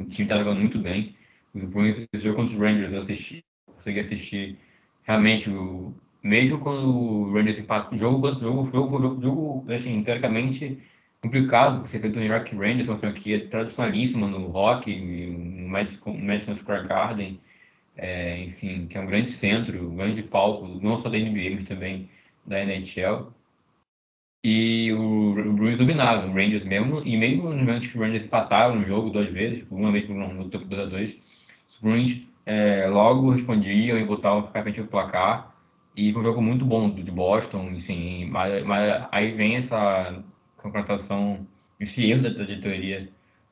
O 0.00 0.04
time 0.04 0.24
estava 0.24 0.42
jogando 0.44 0.60
muito 0.60 0.78
bem. 0.78 1.16
Os 1.54 1.64
Bruins, 1.64 1.98
esse 2.12 2.24
jogo 2.24 2.36
contra 2.36 2.54
os 2.54 2.60
Rangers, 2.60 2.92
eu 2.92 3.00
assisti, 3.00 3.44
consegui 3.66 4.00
assistir 4.00 4.58
realmente, 5.04 5.50
o, 5.50 5.94
mesmo 6.22 6.58
quando 6.60 6.88
o 6.88 7.32
Rangers 7.32 7.58
empatou, 7.58 7.98
jogo, 7.98 8.28
jogo, 8.40 8.70
jogo, 8.72 9.00
jogo, 9.00 9.22
jogo, 9.22 9.72
assim, 9.72 10.02
teoricamente 10.02 10.78
complicado, 11.20 11.82
você 11.82 11.98
feito 11.98 12.14
no 12.16 12.20
New 12.22 12.32
York 12.32 12.54
Rangers, 12.56 12.88
uma 12.88 12.98
franquia 12.98 13.48
tradicionalíssima 13.48 14.26
no 14.28 14.48
rock, 14.48 14.94
no 15.00 15.68
Madison, 15.68 16.16
Madison 16.16 16.56
Square 16.56 16.88
Garden, 16.88 17.40
é, 17.96 18.44
enfim, 18.44 18.86
que 18.86 18.96
é 18.96 19.00
um 19.00 19.06
grande 19.06 19.30
centro, 19.30 19.90
um 19.90 19.96
grande 19.96 20.22
palco, 20.22 20.66
não 20.66 20.98
só 20.98 21.08
da 21.08 21.18
NBA, 21.18 21.56
mas 21.56 21.68
também 21.68 22.08
da 22.46 22.60
NHL. 22.64 23.32
E 24.44 24.92
o, 24.92 25.32
o 25.32 25.52
Bruins 25.52 25.78
dominava, 25.78 26.26
o 26.26 26.32
Rangers 26.32 26.64
mesmo, 26.64 27.02
e 27.04 27.16
mesmo 27.16 27.50
no 27.50 27.56
momento 27.56 27.88
que 27.88 27.98
o 27.98 28.00
Rangers 28.00 28.24
empataram 28.24 28.76
no 28.76 28.86
jogo 28.86 29.10
duas 29.10 29.28
vezes, 29.28 29.64
uma 29.70 29.90
vez 29.90 30.08
no 30.08 30.48
tempo 30.48 30.64
2 30.64 30.80
a 30.82 30.84
2 30.86 31.16
os 31.70 31.80
Bruins 31.80 32.22
é, 32.46 32.86
logo 32.88 33.30
respondiam 33.30 33.98
e 33.98 34.04
voltavam 34.04 34.40
a 34.40 34.46
ficar 34.46 34.62
frente 34.62 34.80
ao 34.80 34.86
placar. 34.86 35.47
E 35.98 36.12
foi 36.12 36.22
um 36.22 36.24
jogo 36.24 36.40
muito 36.40 36.64
bom 36.64 36.88
de 36.90 37.10
Boston, 37.10 37.70
assim, 37.76 38.26
mas, 38.26 38.64
mas 38.64 39.08
aí 39.10 39.32
vem 39.32 39.56
essa 39.56 40.22
contratação, 40.56 41.44
esse 41.80 42.08
erro 42.08 42.22
da 42.22 42.28
diretoria 42.28 43.08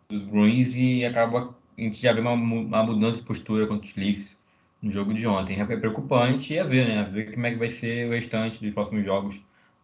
dos 0.09 0.23
Bruins 0.23 0.73
e 0.77 1.05
acaba 1.05 1.57
a 1.77 1.81
gente 1.81 2.01
já 2.01 2.13
vê 2.13 2.21
uma, 2.21 2.33
uma 2.33 2.85
mudança 2.85 3.19
de 3.19 3.27
postura 3.27 3.67
contra 3.67 3.85
os 3.85 3.97
Leafs 3.97 4.41
no 4.81 4.93
jogo 4.93 5.13
de 5.13 5.27
ontem. 5.27 5.61
É 5.61 5.65
preocupante 5.77 6.55
e 6.55 6.59
a 6.61 6.65
ver, 6.65 6.87
né? 6.87 7.01
A 7.01 7.03
ver 7.03 7.33
como 7.35 7.47
é 7.47 7.51
que 7.51 7.59
vai 7.59 7.71
ser 7.71 8.07
o 8.07 8.13
restante 8.13 8.61
dos 8.65 8.73
próximos 8.73 9.05
jogos 9.05 9.35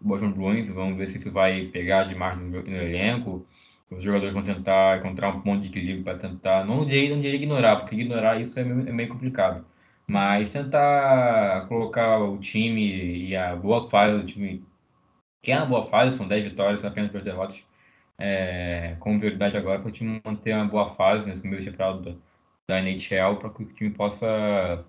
do 0.01 0.09
Boston 0.09 0.31
Bruins. 0.31 0.69
Vamos 0.69 0.97
ver 0.97 1.09
se 1.09 1.17
isso 1.17 1.33
vai 1.33 1.67
pegar 1.67 2.05
demais 2.05 2.39
no, 2.39 2.49
no 2.49 2.77
elenco. 2.77 3.45
Os 3.91 4.05
jogadores 4.05 4.33
vão 4.33 4.45
tentar 4.45 4.99
encontrar 4.99 5.31
um 5.35 5.41
ponto 5.41 5.63
de 5.63 5.69
equilíbrio 5.69 6.05
para 6.05 6.17
tentar. 6.17 6.65
Não 6.65 6.87
diria, 6.87 7.11
não 7.11 7.21
diria 7.21 7.37
ignorar, 7.37 7.77
porque 7.79 7.97
ignorar 7.97 8.41
isso 8.41 8.57
é 8.59 8.63
meio, 8.63 8.89
é 8.89 8.93
meio 8.93 9.09
complicado. 9.09 9.65
Mas 10.13 10.51
tentar 10.51 11.67
colocar 11.69 12.19
o 12.19 12.37
time 12.37 13.29
e 13.31 13.35
a 13.35 13.57
boa 13.57 13.89
fase 13.89 14.19
do 14.19 14.27
time. 14.27 14.63
Que 15.43 15.53
é 15.53 15.57
uma 15.57 15.65
boa 15.65 15.87
fase, 15.87 16.19
são 16.19 16.29
10 16.29 16.51
vitórias, 16.51 16.85
apenas 16.85 17.11
duas 17.11 17.25
derrotas. 17.25 17.59
É, 18.19 18.95
com 19.01 19.19
prioridade 19.19 19.57
agora 19.57 19.81
para 19.81 19.89
o 19.89 19.91
time 19.91 20.21
manter 20.23 20.55
uma 20.55 20.67
boa 20.67 20.95
fase 20.97 21.27
nesse 21.27 21.41
primeiro 21.41 21.65
temporada 21.65 22.03
da, 22.03 22.15
da 22.69 22.83
NHL, 22.83 23.37
para 23.39 23.49
que 23.49 23.63
o 23.63 23.67
time 23.73 23.89
possa 23.89 24.85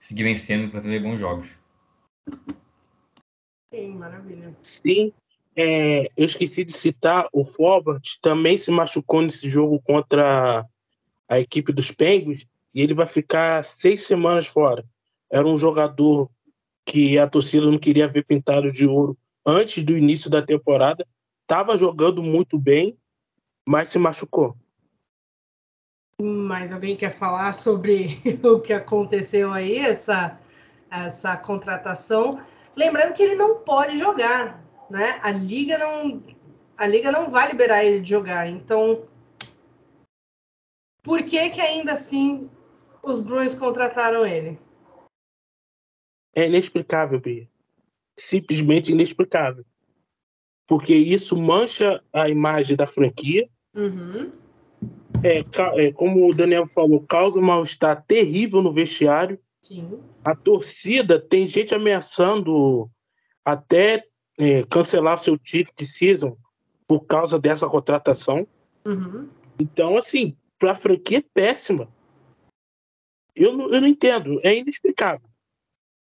seguir 0.00 0.22
vencendo 0.22 0.64
e 0.64 0.70
fazer 0.70 1.00
bons 1.00 1.18
jogos. 1.18 1.50
Sim, 3.74 3.96
maravilha. 3.96 4.56
Sim, 4.62 5.12
é, 5.54 6.10
eu 6.16 6.24
esqueci 6.24 6.64
de 6.64 6.72
citar, 6.72 7.28
o 7.30 7.44
Forward 7.44 8.18
também 8.22 8.56
se 8.56 8.70
machucou 8.70 9.20
nesse 9.20 9.50
jogo 9.50 9.78
contra 9.82 10.66
a 11.28 11.38
equipe 11.38 11.74
dos 11.74 11.90
Penguins 11.90 12.46
e 12.74 12.80
ele 12.80 12.94
vai 12.94 13.06
ficar 13.06 13.64
seis 13.64 14.02
semanas 14.02 14.46
fora. 14.46 14.84
Era 15.30 15.46
um 15.46 15.58
jogador 15.58 16.30
que 16.84 17.18
a 17.18 17.28
torcida 17.28 17.70
não 17.70 17.78
queria 17.78 18.08
ver 18.08 18.24
pintado 18.24 18.70
de 18.72 18.86
ouro 18.86 19.16
antes 19.46 19.82
do 19.82 19.96
início 19.96 20.30
da 20.30 20.42
temporada. 20.42 21.06
Estava 21.42 21.76
jogando 21.76 22.22
muito 22.22 22.58
bem, 22.58 22.96
mas 23.66 23.90
se 23.90 23.98
machucou. 23.98 24.56
Mas 26.20 26.72
alguém 26.72 26.96
quer 26.96 27.10
falar 27.10 27.52
sobre 27.52 28.20
o 28.44 28.60
que 28.60 28.72
aconteceu 28.72 29.52
aí, 29.52 29.78
essa, 29.78 30.38
essa 30.90 31.36
contratação? 31.36 32.38
Lembrando 32.76 33.14
que 33.14 33.22
ele 33.22 33.34
não 33.34 33.58
pode 33.58 33.98
jogar, 33.98 34.62
né? 34.88 35.18
A 35.22 35.30
liga 35.30 35.76
não, 35.78 36.22
a 36.76 36.86
liga 36.86 37.10
não 37.10 37.30
vai 37.30 37.48
liberar 37.48 37.84
ele 37.84 38.00
de 38.00 38.10
jogar. 38.10 38.48
Então, 38.48 39.04
por 41.02 41.22
que 41.22 41.50
que 41.50 41.60
ainda 41.60 41.94
assim 41.94 42.48
os 43.02 43.20
Bruins 43.20 43.54
contrataram 43.54 44.26
ele? 44.26 44.58
É 46.34 46.46
inexplicável, 46.46 47.20
Bia. 47.20 47.48
Simplesmente 48.16 48.92
inexplicável. 48.92 49.64
Porque 50.66 50.94
isso 50.94 51.36
mancha 51.36 52.02
a 52.12 52.28
imagem 52.28 52.76
da 52.76 52.86
franquia. 52.86 53.48
Uhum. 53.74 54.32
É, 55.22 55.42
é, 55.84 55.92
como 55.92 56.28
o 56.28 56.34
Daniel 56.34 56.66
falou, 56.66 57.00
causa 57.00 57.38
um 57.38 57.42
mal-estar 57.42 58.04
terrível 58.06 58.62
no 58.62 58.72
vestiário. 58.72 59.38
Sim. 59.60 60.00
A 60.24 60.34
torcida 60.34 61.20
tem 61.20 61.46
gente 61.46 61.74
ameaçando 61.74 62.90
até 63.44 64.04
é, 64.38 64.62
cancelar 64.64 65.18
seu 65.18 65.36
ticket 65.36 65.74
de 65.76 65.86
season 65.86 66.36
por 66.86 67.04
causa 67.04 67.38
dessa 67.38 67.68
contratação. 67.68 68.46
Uhum. 68.84 69.28
Então, 69.60 69.96
assim, 69.96 70.36
para 70.58 70.72
a 70.72 70.74
franquia 70.74 71.18
é 71.18 71.24
péssima. 71.34 71.88
Eu 73.34 73.56
não, 73.56 73.72
eu 73.72 73.80
não 73.80 73.88
entendo, 73.88 74.40
é 74.42 74.56
inexplicável. 74.56 75.28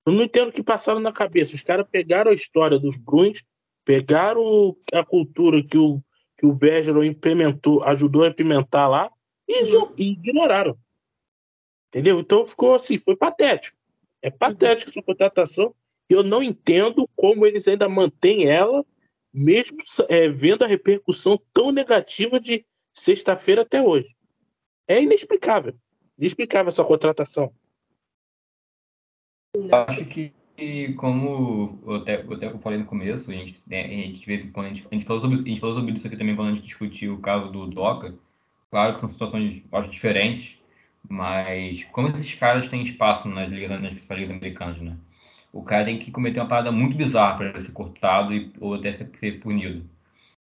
Eu 0.05 0.13
não 0.13 0.23
entendo 0.23 0.49
o 0.49 0.51
que 0.51 0.63
passaram 0.63 0.99
na 0.99 1.11
cabeça. 1.11 1.53
Os 1.53 1.61
caras 1.61 1.87
pegaram 1.89 2.31
a 2.31 2.33
história 2.33 2.79
dos 2.79 2.97
Bruins, 2.97 3.43
pegaram 3.85 4.75
a 4.93 5.03
cultura 5.03 5.63
que 5.63 5.77
o, 5.77 6.01
que 6.37 6.45
o 6.45 6.53
Bergeron 6.53 7.03
implementou, 7.03 7.83
ajudou 7.83 8.23
a 8.23 8.29
implementar 8.29 8.89
lá 8.89 9.11
e, 9.47 9.75
Uhum. 9.75 9.93
e 9.97 10.11
ignoraram. 10.13 10.77
Entendeu? 11.89 12.19
Então 12.19 12.45
ficou 12.45 12.75
assim, 12.75 12.97
foi 12.97 13.15
patético. 13.15 13.77
É 14.21 14.29
patético 14.29 14.89
essa 14.89 15.01
contratação. 15.01 15.73
Eu 16.07 16.23
não 16.23 16.41
entendo 16.41 17.07
como 17.15 17.45
eles 17.45 17.67
ainda 17.67 17.87
mantêm 17.87 18.47
ela, 18.47 18.83
mesmo 19.33 19.77
é, 20.07 20.27
vendo 20.27 20.63
a 20.63 20.67
repercussão 20.67 21.39
tão 21.53 21.71
negativa 21.71 22.39
de 22.39 22.65
sexta-feira 22.93 23.61
até 23.61 23.81
hoje. 23.81 24.15
É 24.87 25.01
inexplicável. 25.01 25.75
Inexplicável 26.19 26.67
essa 26.67 26.83
contratação. 26.83 27.49
Acho 29.87 30.05
que, 30.05 30.33
como 30.95 31.79
eu 31.87 31.95
até, 31.95 32.21
eu 32.21 32.33
até 32.33 32.57
falei 32.57 32.77
no 32.77 32.85
começo, 32.85 33.31
a 33.31 33.33
gente, 33.33 33.63
né, 33.65 33.85
a 33.85 33.87
gente, 33.87 34.19
de 34.19 34.51
a 34.53 34.63
gente, 34.63 35.05
falou 35.05 35.21
sobre, 35.21 35.37
a 35.37 35.43
gente 35.43 35.61
falou 35.61 35.75
sobre 35.75 35.93
isso 35.93 36.05
aqui 36.05 36.17
também 36.17 36.35
quando 36.35 36.49
a 36.49 36.55
gente 36.55 36.65
discutiu 36.65 37.13
o 37.13 37.21
caso 37.21 37.49
do 37.51 37.67
Doca. 37.67 38.13
Claro 38.69 38.95
que 38.95 38.99
são 38.99 39.09
situações, 39.09 39.63
acho, 39.71 39.89
diferentes, 39.89 40.57
mas 41.07 41.85
como 41.85 42.09
esses 42.09 42.35
caras 42.35 42.67
têm 42.67 42.83
espaço 42.83 43.27
nas 43.29 43.49
ligas, 43.49 43.81
nas 43.81 43.93
ligas 43.93 44.35
americanas, 44.35 44.81
né? 44.81 44.97
O 45.53 45.63
cara 45.63 45.85
tem 45.85 45.97
que 45.97 46.11
cometer 46.11 46.41
uma 46.41 46.49
parada 46.49 46.71
muito 46.71 46.97
bizarra 46.97 47.37
para 47.37 47.61
ser 47.61 47.71
cortado 47.71 48.33
e, 48.33 48.51
ou 48.59 48.73
até 48.75 48.91
ser, 48.91 49.09
ser 49.17 49.39
punido. 49.39 49.89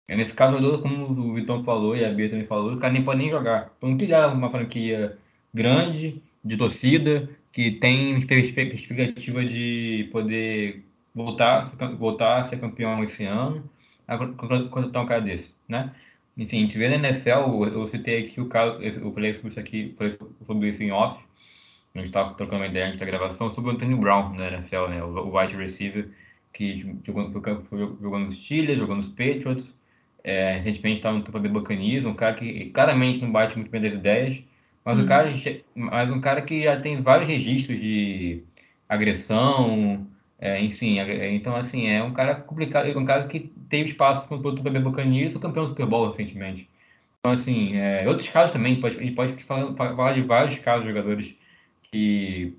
E 0.10 0.16
nesse 0.16 0.34
caso, 0.34 0.82
como 0.82 1.06
o 1.06 1.34
Vitão 1.36 1.64
falou 1.64 1.96
e 1.96 2.04
a 2.04 2.12
Bia 2.12 2.30
também 2.30 2.48
falou, 2.48 2.74
o 2.74 2.80
cara 2.80 2.92
nem 2.92 3.06
pode 3.06 3.20
nem 3.20 3.30
jogar. 3.30 3.72
Então, 3.78 3.96
que 3.96 4.12
é 4.12 4.26
uma 4.26 4.50
franquia 4.50 5.18
grande, 5.54 6.22
de 6.44 6.58
torcida, 6.58 7.30
que 7.52 7.72
tem 7.72 8.26
perspectiva 8.26 9.46
de 9.46 10.10
poder 10.12 10.84
voltar, 11.14 11.72
voltar 11.98 12.42
a 12.42 12.44
ser 12.46 12.60
campeão 12.60 13.04
esse 13.04 13.26
ano, 13.26 13.70
quando 14.38 14.92
tá 14.92 15.02
um 15.02 15.06
cara 15.06 15.22
desse, 15.22 15.54
né? 15.68 15.94
Enfim, 16.38 16.60
a 16.60 16.62
gente 16.62 16.78
vê 16.78 16.88
na 16.90 17.10
NFL, 17.10 17.66
eu 17.74 17.88
citei 17.88 18.26
aqui 18.26 18.40
o 18.40 18.48
caso, 18.48 18.82
eu 18.82 19.12
falei 19.14 19.34
sobre 19.34 19.50
isso 19.50 19.60
aqui, 19.60 19.96
sobre 20.46 20.70
isso 20.70 20.82
em 20.82 20.92
off, 20.92 21.22
a 21.94 21.98
gente 21.98 22.08
estava 22.08 22.34
trocando 22.36 22.62
uma 22.64 22.68
ideia 22.68 22.88
antes 22.88 23.00
da 23.00 23.06
gravação 23.06 23.54
sobre 23.54 23.72
o 23.72 23.74
Antonio 23.74 23.98
Brown 23.98 24.34
na 24.34 24.48
NFL, 24.48 24.88
né? 24.88 25.04
O, 25.04 25.38
wide 25.38 25.56
receiver 25.56 26.10
que 26.54 26.96
jogou, 27.06 27.30
jogou 28.02 28.20
nos 28.20 28.34
Steelers, 28.36 28.80
jogou 28.80 28.96
nos 28.96 29.10
Patriots, 29.10 29.74
é, 30.24 30.58
recentemente 30.58 30.98
estava 30.98 31.18
no 31.18 31.24
Tampa 31.24 31.40
Bay 31.40 31.52
Buccaneers, 31.52 32.06
um 32.06 32.14
cara 32.14 32.36
que 32.36 32.70
claramente 32.70 33.22
não 33.22 33.32
bate 33.32 33.58
muito 33.58 33.70
bem 33.70 33.82
das 33.82 33.94
ideias, 33.94 34.42
mas, 34.86 34.98
Uhum. 34.98 35.06
o 35.06 35.08
cara, 35.08 35.30
mas 35.76 36.10
um 36.12 36.22
cara 36.22 36.42
que 36.42 36.64
já 36.64 36.80
tem 36.80 37.02
vários 37.02 37.28
registros 37.30 37.80
de 37.80 38.44
agressão, 38.90 40.08
é, 40.40 40.62
enfim, 40.62 41.00
é, 41.00 41.32
então 41.34 41.56
assim, 41.56 41.88
é 41.88 42.04
um 42.04 42.14
cara 42.14 42.36
complicado, 42.36 42.88
é 42.88 42.98
um 42.98 43.06
cara 43.06 43.28
que 43.28 43.52
teve 43.70 43.92
espaço 43.92 44.28
contra 44.28 44.48
o 44.50 44.56
Tampa 44.56 44.70
Bay 44.70 44.82
Buccaneers, 44.82 45.32
foi 45.34 45.42
campeão 45.42 45.64
do 45.64 45.70
Super 45.70 45.86
Bowl 45.86 46.10
recentemente. 46.10 46.68
Então 47.20 47.32
assim, 47.32 47.76
é, 47.78 48.08
outros 48.08 48.28
casos 48.30 48.52
também, 48.52 48.80
pode, 48.82 48.98
a 48.98 49.02
gente 49.04 49.14
pode 49.16 49.34
falar, 49.44 49.74
falar 49.76 50.14
de 50.14 50.22
vários 50.22 50.58
casos 50.60 50.84
de 50.84 50.90
jogadores 50.90 51.36
que 51.92 52.54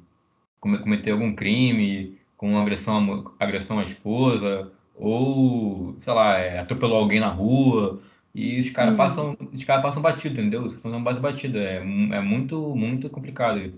cometeu 0.61 1.15
algum 1.15 1.35
crime 1.35 2.19
com 2.37 2.59
agressão, 2.59 3.33
agressão 3.39 3.79
à 3.81 3.83
esposa, 3.85 4.71
ou, 4.97 5.97
sei 6.01 6.13
lá, 6.13 6.39
é, 6.39 6.59
atropelou 6.61 6.99
alguém 6.99 7.21
na 7.21 7.29
rua, 7.29 8.01
e 8.35 8.61
os 8.61 8.71
caras 8.71 8.95
Hum. 8.95 8.97
passam, 8.97 9.37
os 9.53 9.65
caras 9.65 9.83
passam 9.83 10.03
batido, 10.03 10.35
entendeu? 10.41 10.63
Os 10.65 10.73
caras 10.75 10.93
são 10.93 11.03
base 11.05 11.21
batida, 11.21 11.59
é, 11.59 11.77
é 11.79 12.21
muito, 12.21 12.75
muito 12.77 13.11
complicado. 13.11 13.75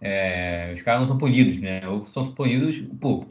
É, 0.00 0.72
os 0.76 0.82
caras 0.82 1.00
não 1.02 1.08
são 1.08 1.18
punidos, 1.18 1.60
né? 1.60 1.86
Ou 1.88 2.04
são 2.06 2.32
punidos, 2.34 2.78
pô, 3.00 3.26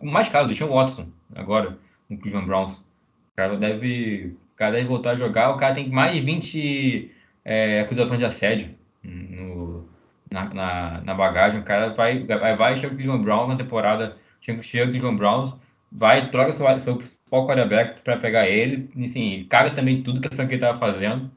o 0.00 0.06
mais 0.06 0.28
caro, 0.28 0.46
deixa 0.46 0.64
o 0.66 0.74
Watson, 0.74 1.08
agora, 1.34 1.78
no 2.08 2.18
Cleveland 2.18 2.46
Browns. 2.46 2.74
O 2.78 3.36
cara 3.36 3.56
deve, 3.56 4.36
o 4.54 4.56
cara 4.56 4.72
deve 4.72 4.88
voltar 4.88 5.10
a 5.12 5.16
jogar, 5.16 5.50
o 5.50 5.58
cara 5.58 5.74
tem 5.74 5.88
mais 5.90 6.14
de 6.14 6.20
20 6.22 7.12
é, 7.44 7.80
acusações 7.80 8.18
de 8.18 8.24
assédio 8.24 8.74
no, 9.04 9.88
na, 10.30 10.44
na, 10.54 11.00
na 11.02 11.14
bagagem, 11.14 11.60
o 11.60 11.64
cara 11.64 11.90
vai, 11.94 12.24
vai, 12.24 12.56
vai 12.56 12.76
chega 12.78 12.92
o 12.94 12.96
Cleveland 12.96 13.24
Browns 13.24 13.48
na 13.48 13.56
temporada, 13.56 14.16
chega, 14.40 14.62
chega 14.62 14.84
o 14.86 14.90
Cleveland 14.90 15.18
Browns, 15.18 15.54
vai, 15.92 16.30
troca 16.30 16.52
seu, 16.52 16.80
seu 16.80 16.98
principal 17.26 17.46
quarterback 17.46 18.00
para 18.02 18.16
pegar 18.16 18.48
ele, 18.48 18.88
enfim, 18.96 19.46
caga 19.48 19.74
também 19.74 20.02
tudo 20.02 20.20
que 20.20 20.28
a 20.28 20.36
franquia 20.36 20.56
estava 20.56 20.78
fazendo 20.78 21.30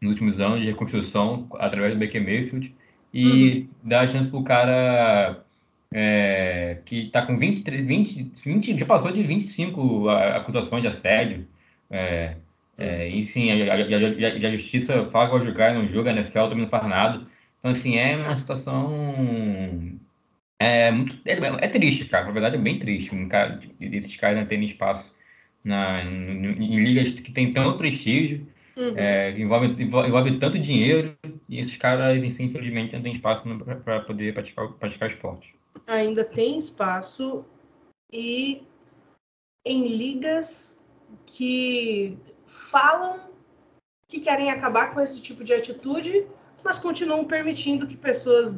nos 0.00 0.12
últimos 0.12 0.40
anos 0.40 0.60
de 0.60 0.66
reconstrução 0.66 1.46
através 1.58 1.94
do 1.94 2.00
Baker 2.00 2.22
Mayfield 2.22 2.74
e 3.12 3.68
dá 3.82 4.00
a 4.02 4.06
chance 4.06 4.30
pro 4.30 4.42
cara 4.42 5.44
é, 5.92 6.78
que 6.84 7.06
está 7.06 7.26
com 7.26 7.38
23, 7.38 7.86
20, 7.86 8.32
20, 8.44 8.78
já 8.78 8.86
passou 8.86 9.12
de 9.12 9.22
25 9.22 10.08
acusações 10.08 10.82
de 10.82 10.88
assédio. 10.88 11.46
É, 11.90 12.36
é, 12.78 13.08
enfim, 13.10 13.50
a, 13.50 13.74
a, 13.74 13.76
a, 13.76 14.48
a, 14.48 14.56
justiça 14.56 15.06
fala 15.10 15.26
que 15.26 15.36
vai 15.38 15.46
jogar 15.46 15.70
e 15.72 15.78
não 15.78 15.86
joga, 15.88 16.10
a 16.10 16.14
NFL 16.14 16.48
também 16.48 16.62
não 16.62 16.68
faz 16.68 16.86
nada. 16.88 17.26
Então, 17.58 17.70
assim, 17.70 17.96
é 17.96 18.16
uma 18.16 18.38
situação. 18.38 19.98
É, 20.58 20.90
muito, 20.90 21.16
é, 21.26 21.66
é 21.66 21.68
triste, 21.68 22.06
cara. 22.06 22.24
Na 22.24 22.32
verdade, 22.32 22.56
é 22.56 22.58
bem 22.58 22.78
triste. 22.78 23.14
Um 23.14 23.28
cara, 23.28 23.60
esses 23.80 24.16
caras 24.16 24.38
não 24.38 24.46
terem 24.46 24.64
espaço 24.64 25.14
na, 25.64 26.02
em, 26.04 26.46
em 26.46 26.84
ligas 26.84 27.10
que 27.12 27.32
tem 27.32 27.52
tanto 27.52 27.78
prestígio, 27.78 28.46
uhum. 28.76 28.94
é, 28.96 29.38
envolve, 29.38 29.82
envolve 29.82 30.38
tanto 30.38 30.58
dinheiro, 30.58 31.16
e 31.48 31.58
esses 31.58 31.76
caras, 31.76 32.22
enfim, 32.22 32.44
infelizmente, 32.44 32.94
não 32.94 33.02
têm 33.02 33.12
espaço 33.12 33.44
para 33.84 34.00
poder 34.00 34.34
praticar, 34.34 34.68
praticar 34.72 35.08
esporte. 35.08 35.54
Ainda 35.86 36.24
tem 36.24 36.58
espaço 36.58 37.44
e 38.12 38.62
em 39.64 39.88
ligas 39.88 40.80
que 41.26 42.18
falam 42.46 43.20
que 44.08 44.20
querem 44.20 44.50
acabar 44.50 44.92
com 44.92 45.00
esse 45.00 45.22
tipo 45.22 45.42
de 45.42 45.54
atitude, 45.54 46.26
mas 46.64 46.78
continuam 46.78 47.24
permitindo 47.24 47.86
que 47.86 47.96
pessoas 47.96 48.52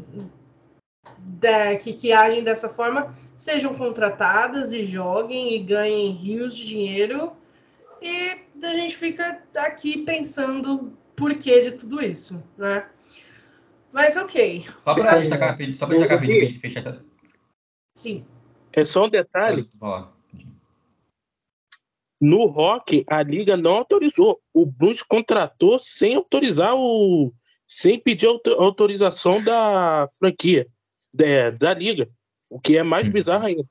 de, 1.18 1.76
que, 1.76 1.92
que 1.92 2.12
agem 2.12 2.42
dessa 2.42 2.68
forma 2.68 3.14
sejam 3.44 3.74
contratadas 3.74 4.72
e 4.72 4.82
joguem 4.82 5.54
e 5.54 5.58
ganhem 5.58 6.12
rios 6.12 6.56
de 6.56 6.66
dinheiro. 6.66 7.32
E 8.00 8.40
a 8.62 8.72
gente 8.72 8.96
fica 8.96 9.42
aqui 9.54 10.02
pensando 10.02 10.96
por 11.14 11.34
que 11.34 11.60
de 11.60 11.72
tudo 11.72 12.02
isso, 12.02 12.42
né? 12.56 12.88
Mas 13.92 14.16
ok. 14.16 14.66
Só 14.82 14.94
para 14.94 15.18
destacar, 15.18 15.58
só 15.76 15.86
para 15.86 15.94
destacar 15.94 16.18
rapidinho, 16.18 16.48
gente 16.48 16.58
fechar 16.58 16.80
essa. 16.80 17.04
Sim. 17.94 18.24
É 18.72 18.82
só 18.84 19.04
um 19.04 19.10
detalhe. 19.10 19.68
No 22.18 22.46
rock, 22.46 23.04
a 23.06 23.22
liga 23.22 23.58
não 23.58 23.72
autorizou. 23.72 24.40
O 24.54 24.64
Bruce 24.64 25.04
contratou 25.06 25.78
sem 25.78 26.14
autorizar 26.14 26.74
o. 26.74 27.32
sem 27.68 28.00
pedir 28.00 28.26
autorização 28.26 29.44
da 29.44 30.08
franquia, 30.18 30.66
da, 31.12 31.50
da 31.50 31.74
liga. 31.74 32.08
O 32.54 32.60
que 32.60 32.78
é 32.78 32.84
mais 32.84 33.08
hum. 33.08 33.12
bizarro 33.12 33.46
ainda. 33.46 33.62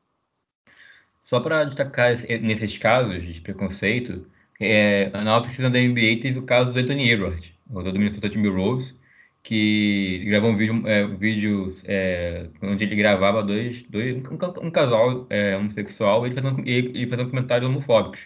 Só 1.21 1.39
para 1.39 1.63
destacar 1.63 2.17
nesses 2.41 2.77
casos 2.77 3.23
de 3.23 3.39
preconceito, 3.39 4.27
é, 4.59 5.09
na 5.09 5.39
oficina 5.39 5.69
da 5.69 5.79
NBA 5.79 6.19
teve 6.21 6.39
o 6.39 6.43
caso 6.43 6.73
do 6.73 6.79
Anthony 6.79 7.09
Edwards, 7.09 7.49
o 7.69 7.81
do 7.81 7.93
Minnesota 7.93 8.29
Timberwolves, 8.29 8.93
que 9.41 10.25
gravou 10.25 10.49
um 10.49 10.57
vídeo, 10.57 10.85
é, 10.85 11.05
um 11.05 11.15
vídeo 11.15 11.73
é, 11.85 12.47
onde 12.61 12.83
ele 12.83 12.97
gravava 12.97 13.41
dois, 13.41 13.83
dois 13.83 14.17
um, 14.17 14.67
um 14.67 14.69
casal 14.69 15.27
é, 15.29 15.55
homossexual 15.55 16.27
e 16.27 16.29
ele 16.29 16.41
fazendo, 16.41 16.67
ele 16.67 17.07
fazendo 17.07 17.29
comentários 17.29 17.69
homofóbicos. 17.69 18.19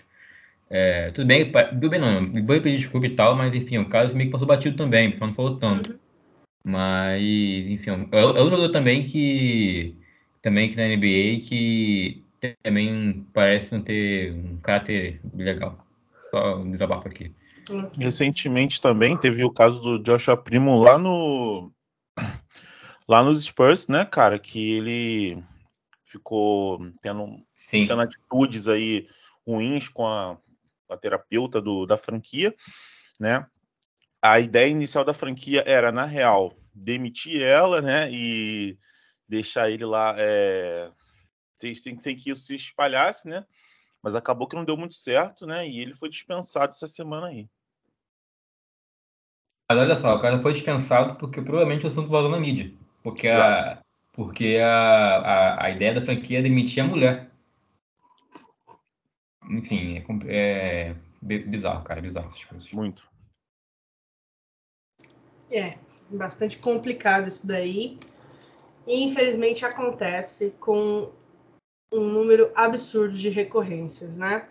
É, 0.72 1.12
tudo 1.12 1.28
bem, 1.28 1.52
tudo 1.52 1.90
bem 1.90 2.00
não, 2.00 2.20
me 2.20 2.42
vou 2.42 2.60
pedir 2.60 2.80
desculpa 2.80 3.06
e 3.06 3.16
tal, 3.16 3.36
mas 3.36 3.54
enfim, 3.54 3.78
o 3.78 3.90
caso 3.90 4.16
meio 4.16 4.30
que 4.30 4.32
passou 4.32 4.48
batido 4.48 4.76
também, 4.76 5.16
só 5.20 5.28
não 5.28 5.36
falou 5.36 5.58
tanto. 5.58 5.92
Uhum. 5.92 6.00
Mas, 6.64 7.22
enfim, 7.22 7.92
é 8.12 8.26
outro 8.26 8.50
jogador 8.50 8.70
também 8.72 9.06
que 9.06 9.96
também 10.48 10.70
que 10.70 10.78
na 10.78 10.88
NBA 10.88 11.46
que 11.46 12.24
também 12.64 13.28
parece 13.34 13.74
não 13.74 13.82
ter 13.82 14.32
um 14.32 14.56
caráter 14.62 15.20
legal. 15.34 15.86
Só 16.32 16.60
um 16.60 16.72
desabafo 16.72 17.10
aqui. 17.10 17.36
Recentemente 18.00 18.80
também 18.80 19.18
teve 19.18 19.44
o 19.44 19.52
caso 19.52 19.82
do 19.82 20.00
Joshua 20.00 20.38
Primo 20.38 20.78
lá 20.78 20.98
no 20.98 21.70
lá 23.06 23.22
nos 23.22 23.44
Spurs, 23.44 23.90
né, 23.90 24.06
cara, 24.06 24.40
que 24.40 24.72
ele 24.72 25.44
ficou 26.06 26.80
tendo, 27.02 27.44
tendo 27.70 28.00
atitudes 28.00 28.70
aí 28.70 29.06
ruins 29.46 29.90
com 29.90 30.08
a 30.08 30.38
a 30.90 30.96
terapeuta 30.96 31.62
do, 31.62 31.86
da 31.86 31.98
franquia, 31.98 32.56
né? 33.20 33.46
A 34.22 34.40
ideia 34.40 34.70
inicial 34.70 35.04
da 35.04 35.14
franquia 35.14 35.62
era, 35.68 35.92
na 35.92 36.06
real, 36.06 36.54
demitir 36.74 37.42
ela, 37.42 37.82
né? 37.82 38.10
E 38.10 38.78
deixar 39.28 39.70
ele 39.70 39.86
lá 39.86 40.16
é, 40.18 40.92
sem, 41.60 41.98
sem 41.98 42.16
que 42.16 42.32
isso 42.32 42.44
se 42.46 42.56
espalhasse, 42.56 43.28
né? 43.28 43.46
Mas 44.02 44.16
acabou 44.16 44.48
que 44.48 44.56
não 44.56 44.66
deu 44.66 44.78
muito 44.78 44.96
certo, 44.96 45.46
né? 45.46 45.68
E 45.68 45.80
ele 45.80 45.96
foi 45.96 46.10
dispensado 46.10 46.72
essa 46.72 46.88
semana 46.88 47.28
aí. 47.28 47.50
Mas 49.70 49.80
olha 49.80 49.96
só, 49.96 50.16
o 50.16 50.22
cara 50.22 50.42
foi 50.42 50.54
dispensado 50.54 51.18
porque 51.18 51.42
provavelmente 51.42 51.84
o 51.84 51.88
assunto 51.88 52.10
vazou 52.10 52.30
na 52.30 52.40
mídia. 52.40 52.74
Porque, 53.04 53.28
a, 53.28 53.82
porque 54.14 54.58
a, 54.62 55.18
a, 55.18 55.66
a 55.66 55.70
ideia 55.72 55.94
da 55.94 56.06
franquia 56.06 56.40
é 56.40 56.42
demitir 56.42 56.84
a 56.84 56.88
mulher. 56.88 57.32
Enfim, 59.50 60.04
é, 60.28 60.90
é 60.90 60.94
bizarro, 61.22 61.84
cara, 61.84 62.00
é 62.00 62.04
bizarro 62.04 62.28
essas 62.30 62.46
coisas. 62.46 62.72
Muito. 62.72 63.10
É, 65.50 65.78
bastante 66.10 66.58
complicado 66.58 67.28
isso 67.28 67.46
daí. 67.46 68.00
E 68.88 69.04
infelizmente 69.04 69.66
acontece 69.66 70.56
com 70.62 71.12
um 71.92 72.00
número 72.00 72.52
absurdo 72.56 73.18
de 73.18 73.30
recorrências, 73.30 74.16
né? 74.16 74.48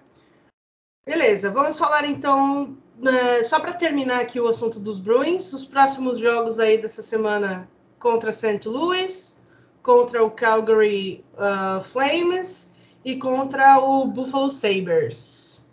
Beleza, 1.07 1.51
vamos 1.51 1.79
falar 1.79 2.05
então, 2.05 2.77
né, 2.99 3.43
só 3.45 3.61
para 3.61 3.73
terminar 3.73 4.21
aqui 4.21 4.41
o 4.41 4.49
assunto 4.49 4.79
dos 4.79 4.99
Bruins, 4.99 5.53
os 5.53 5.65
próximos 5.65 6.19
jogos 6.19 6.59
aí 6.59 6.77
dessa 6.77 7.01
semana 7.01 7.69
contra 7.99 8.33
St. 8.33 8.69
Louis, 8.69 9.41
contra 9.83 10.25
o 10.25 10.31
Calgary 10.31 11.25
uh, 11.35 11.83
Flames 11.85 12.75
e 13.05 13.17
contra 13.19 13.79
o 13.79 14.05
Buffalo 14.07 14.51
Sabres. 14.51 15.71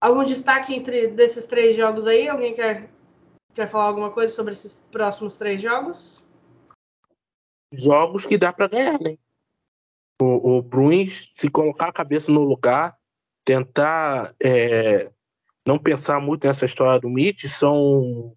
Algum 0.00 0.24
destaque 0.24 0.74
entre 0.74 1.08
desses 1.08 1.46
três 1.46 1.76
jogos 1.76 2.06
aí? 2.06 2.28
Alguém 2.28 2.52
quer, 2.52 2.90
quer 3.54 3.68
falar 3.68 3.84
alguma 3.84 4.10
coisa 4.10 4.34
sobre 4.34 4.52
esses 4.52 4.84
próximos 4.90 5.36
três 5.36 5.62
jogos? 5.62 6.25
Jogos 7.72 8.24
que 8.24 8.38
dá 8.38 8.52
para 8.52 8.68
ganhar, 8.68 9.00
né? 9.00 9.16
O, 10.20 10.58
o 10.58 10.62
Bruins, 10.62 11.30
se 11.34 11.50
colocar 11.50 11.88
a 11.88 11.92
cabeça 11.92 12.32
no 12.32 12.42
lugar, 12.42 12.96
tentar 13.44 14.34
é, 14.42 15.10
não 15.66 15.78
pensar 15.78 16.20
muito 16.20 16.46
nessa 16.46 16.64
história 16.64 17.00
do 17.00 17.10
Mitch, 17.10 17.44
são, 17.44 18.36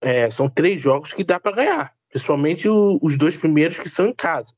é, 0.00 0.30
são 0.30 0.48
três 0.48 0.80
jogos 0.80 1.12
que 1.12 1.24
dá 1.24 1.40
para 1.40 1.56
ganhar. 1.56 1.96
Principalmente 2.08 2.68
o, 2.68 2.98
os 3.02 3.18
dois 3.18 3.36
primeiros 3.36 3.78
que 3.78 3.88
são 3.88 4.06
em 4.06 4.14
casa. 4.14 4.54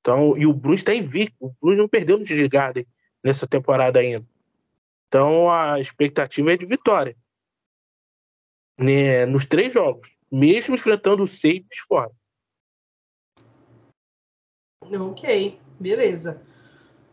Então, 0.00 0.36
e 0.36 0.46
o 0.46 0.52
Bruce 0.52 0.82
está 0.82 0.94
invicto. 0.94 1.36
O 1.40 1.54
Bruce 1.60 1.78
não 1.78 1.88
perdeu 1.88 2.18
no 2.18 2.24
Desgarden 2.24 2.86
nessa 3.22 3.46
temporada 3.46 3.98
ainda. 3.98 4.26
Então 5.08 5.50
a 5.50 5.80
expectativa 5.80 6.52
é 6.52 6.56
de 6.56 6.66
vitória. 6.66 7.16
Né, 8.76 9.24
nos 9.24 9.46
três 9.46 9.72
jogos, 9.72 10.10
mesmo 10.30 10.74
enfrentando 10.74 11.22
o 11.22 11.26
Sabres 11.26 11.78
fora. 11.86 12.10
Ok, 14.92 15.58
beleza. 15.78 16.42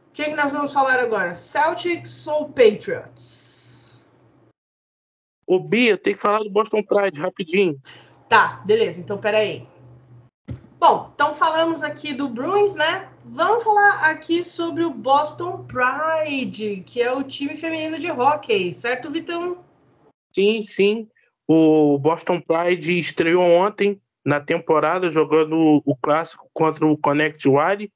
O 0.10 0.14
que, 0.14 0.24
é 0.24 0.26
que 0.26 0.36
nós 0.36 0.52
vamos 0.52 0.74
falar 0.74 1.00
agora? 1.00 1.36
Celtics 1.36 2.28
ou 2.28 2.50
Patriots? 2.50 4.04
Ô 5.48 5.60
Bia, 5.60 5.98
tem 5.98 6.16
que 6.16 6.22
falar 6.22 6.40
do 6.40 6.50
Boston 6.50 6.84
Pride 6.84 7.20
rapidinho. 7.20 7.82
Tá, 8.28 8.62
beleza. 8.66 9.00
Então 9.00 9.18
peraí. 9.18 9.68
Bom, 10.80 11.12
então 11.14 11.36
falamos 11.36 11.84
aqui 11.84 12.14
do 12.14 12.28
Bruins, 12.28 12.74
né? 12.76 13.08
Vamos 13.24 13.64
falar 13.64 14.10
aqui 14.10 14.44
sobre 14.44 14.84
o 14.84 14.90
Boston 14.90 15.66
Pride, 15.66 16.84
que 16.86 17.02
é 17.02 17.14
o 17.14 17.24
time 17.24 17.56
feminino 17.56 18.00
de 18.00 18.10
hockey, 18.10 18.74
certo, 18.74 19.12
Vitão? 19.12 19.64
Sim, 20.34 20.62
sim. 20.64 21.08
O 21.48 22.00
Boston 22.00 22.42
Pride 22.42 22.98
estreou 22.98 23.44
ontem 23.44 24.02
na 24.26 24.40
temporada 24.40 25.10
jogando 25.10 25.82
o 25.86 25.96
clássico 25.96 26.50
contra 26.54 26.86
o 26.86 26.98
Connect 26.98 27.48
Wide. 27.48 27.92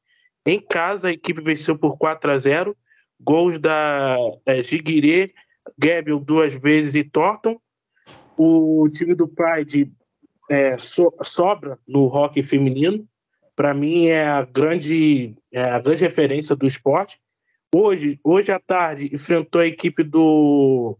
Em 0.46 0.60
casa, 0.60 1.08
a 1.08 1.12
equipe 1.12 1.42
venceu 1.42 1.78
por 1.78 1.98
4 1.98 2.32
a 2.32 2.38
0. 2.38 2.78
Gols 3.20 3.58
da 3.60 4.18
é, 4.46 4.62
Gabriel 5.78 6.20
duas 6.20 6.54
vezes 6.54 6.96
e 6.96 7.04
Thornton. 7.04 7.60
O 8.38 8.88
time 8.90 9.16
do 9.16 9.28
Pride 9.28 9.92
é, 10.50 10.78
so, 10.78 11.14
sobra 11.24 11.80
no 11.88 12.06
hockey 12.06 12.44
feminino. 12.44 13.08
Para 13.56 13.74
mim 13.74 14.08
é 14.08 14.28
a 14.28 14.44
grande 14.44 15.36
é 15.52 15.64
a 15.64 15.80
grande 15.80 16.02
referência 16.02 16.56
do 16.56 16.68
esporte. 16.68 17.20
Hoje, 17.74 18.20
hoje 18.24 18.52
à 18.52 18.60
tarde 18.60 19.10
enfrentou 19.14 19.62
a 19.62 19.68
equipe 19.68 20.04
do 20.04 20.98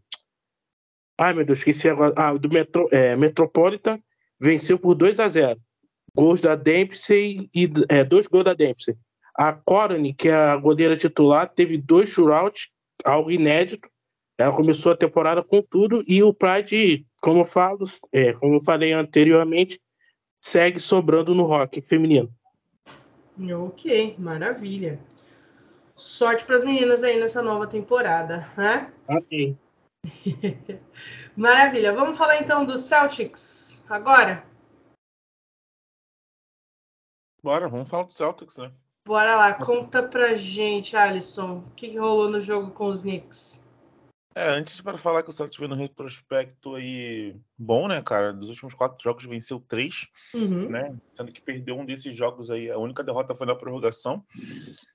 Ai 1.18 1.34
meu 1.34 1.46
Deus, 1.46 1.60
esqueci 1.60 1.88
agora. 1.88 2.14
Ah, 2.16 2.34
do 2.34 2.50
Metro, 2.50 2.88
é, 2.92 3.16
Metropolitan 3.16 4.00
venceu 4.40 4.78
por 4.78 4.96
2 4.96 5.20
a 5.20 5.28
0. 5.28 5.60
Gols 6.16 6.42
da 6.42 6.56
Dempsey 6.56 7.50
e 7.54 7.70
é, 7.90 8.04
dois 8.04 8.28
gols 8.28 8.46
da 8.46 8.54
Dempsey. 8.54 8.96
A 9.36 9.52
Corony, 9.52 10.14
que 10.14 10.30
é 10.30 10.34
a 10.34 10.56
goleira 10.56 10.96
titular, 10.96 11.50
teve 11.50 11.78
dois 11.78 12.10
shootouts, 12.10 12.70
algo 13.04 13.30
inédito. 13.30 13.90
Ela 14.38 14.56
começou 14.56 14.92
a 14.92 14.98
temporada 14.98 15.44
com 15.44 15.62
tudo 15.62 16.04
e 16.08 16.24
o 16.24 16.34
Pride, 16.34 17.06
como 17.22 17.42
eu 17.42 17.46
falo, 17.46 17.86
é, 18.12 18.34
como 18.34 18.56
eu 18.56 18.64
falei 18.64 18.94
anteriormente, 18.94 19.80
segue 20.42 20.80
sobrando 20.80 21.34
no 21.34 21.44
rock 21.44 21.82
feminino. 21.82 22.30
Ok, 23.54 24.16
maravilha. 24.18 25.00
Sorte 25.96 26.46
para 26.46 26.56
as 26.56 26.64
meninas 26.64 27.04
aí 27.04 27.20
nessa 27.20 27.42
nova 27.42 27.68
temporada, 27.68 28.50
né? 28.58 28.92
Ok. 29.08 29.58
Maravilha. 31.36 31.94
Vamos 31.94 32.18
falar 32.18 32.42
então 32.42 32.66
do 32.66 32.78
Celtics 32.78 33.75
agora? 33.94 34.46
Bora, 37.44 37.70
vamos 37.70 37.90
falar 37.90 38.06
do 38.06 38.14
Celtics, 38.14 38.58
né? 38.58 38.74
Bora 39.08 39.36
lá, 39.36 39.54
conta 39.54 40.02
pra 40.02 40.34
gente, 40.36 40.98
Alisson, 40.98 41.60
o 41.60 41.72
que, 41.76 41.90
que 41.90 41.98
rolou 41.98 42.28
no 42.30 42.42
jogo 42.42 42.72
com 42.72 42.88
os 42.88 43.02
Knicks? 43.02 43.64
É, 44.34 44.50
antes 44.50 44.82
para 44.82 44.98
falar 44.98 45.22
que 45.22 45.30
o 45.30 45.34
Celtics 45.34 45.60
vem 45.60 45.70
no 45.70 45.76
retrospecto 45.76 46.76
aí 46.76 47.40
bom, 47.58 47.88
né, 47.88 48.02
cara? 48.02 48.34
Dos 48.34 48.50
últimos 48.50 48.74
quatro 48.74 49.02
jogos 49.02 49.26
venceu 49.26 49.60
três, 49.60 50.08
Uhum. 50.34 50.70
né? 50.70 50.98
Sendo 51.14 51.32
que 51.32 51.40
perdeu 51.40 51.78
um 51.78 51.86
desses 51.86 52.18
jogos 52.18 52.50
aí. 52.50 52.70
A 52.70 52.78
única 52.78 53.04
derrota 53.04 53.36
foi 53.36 53.46
na 53.46 53.56
prorrogação 53.56 54.26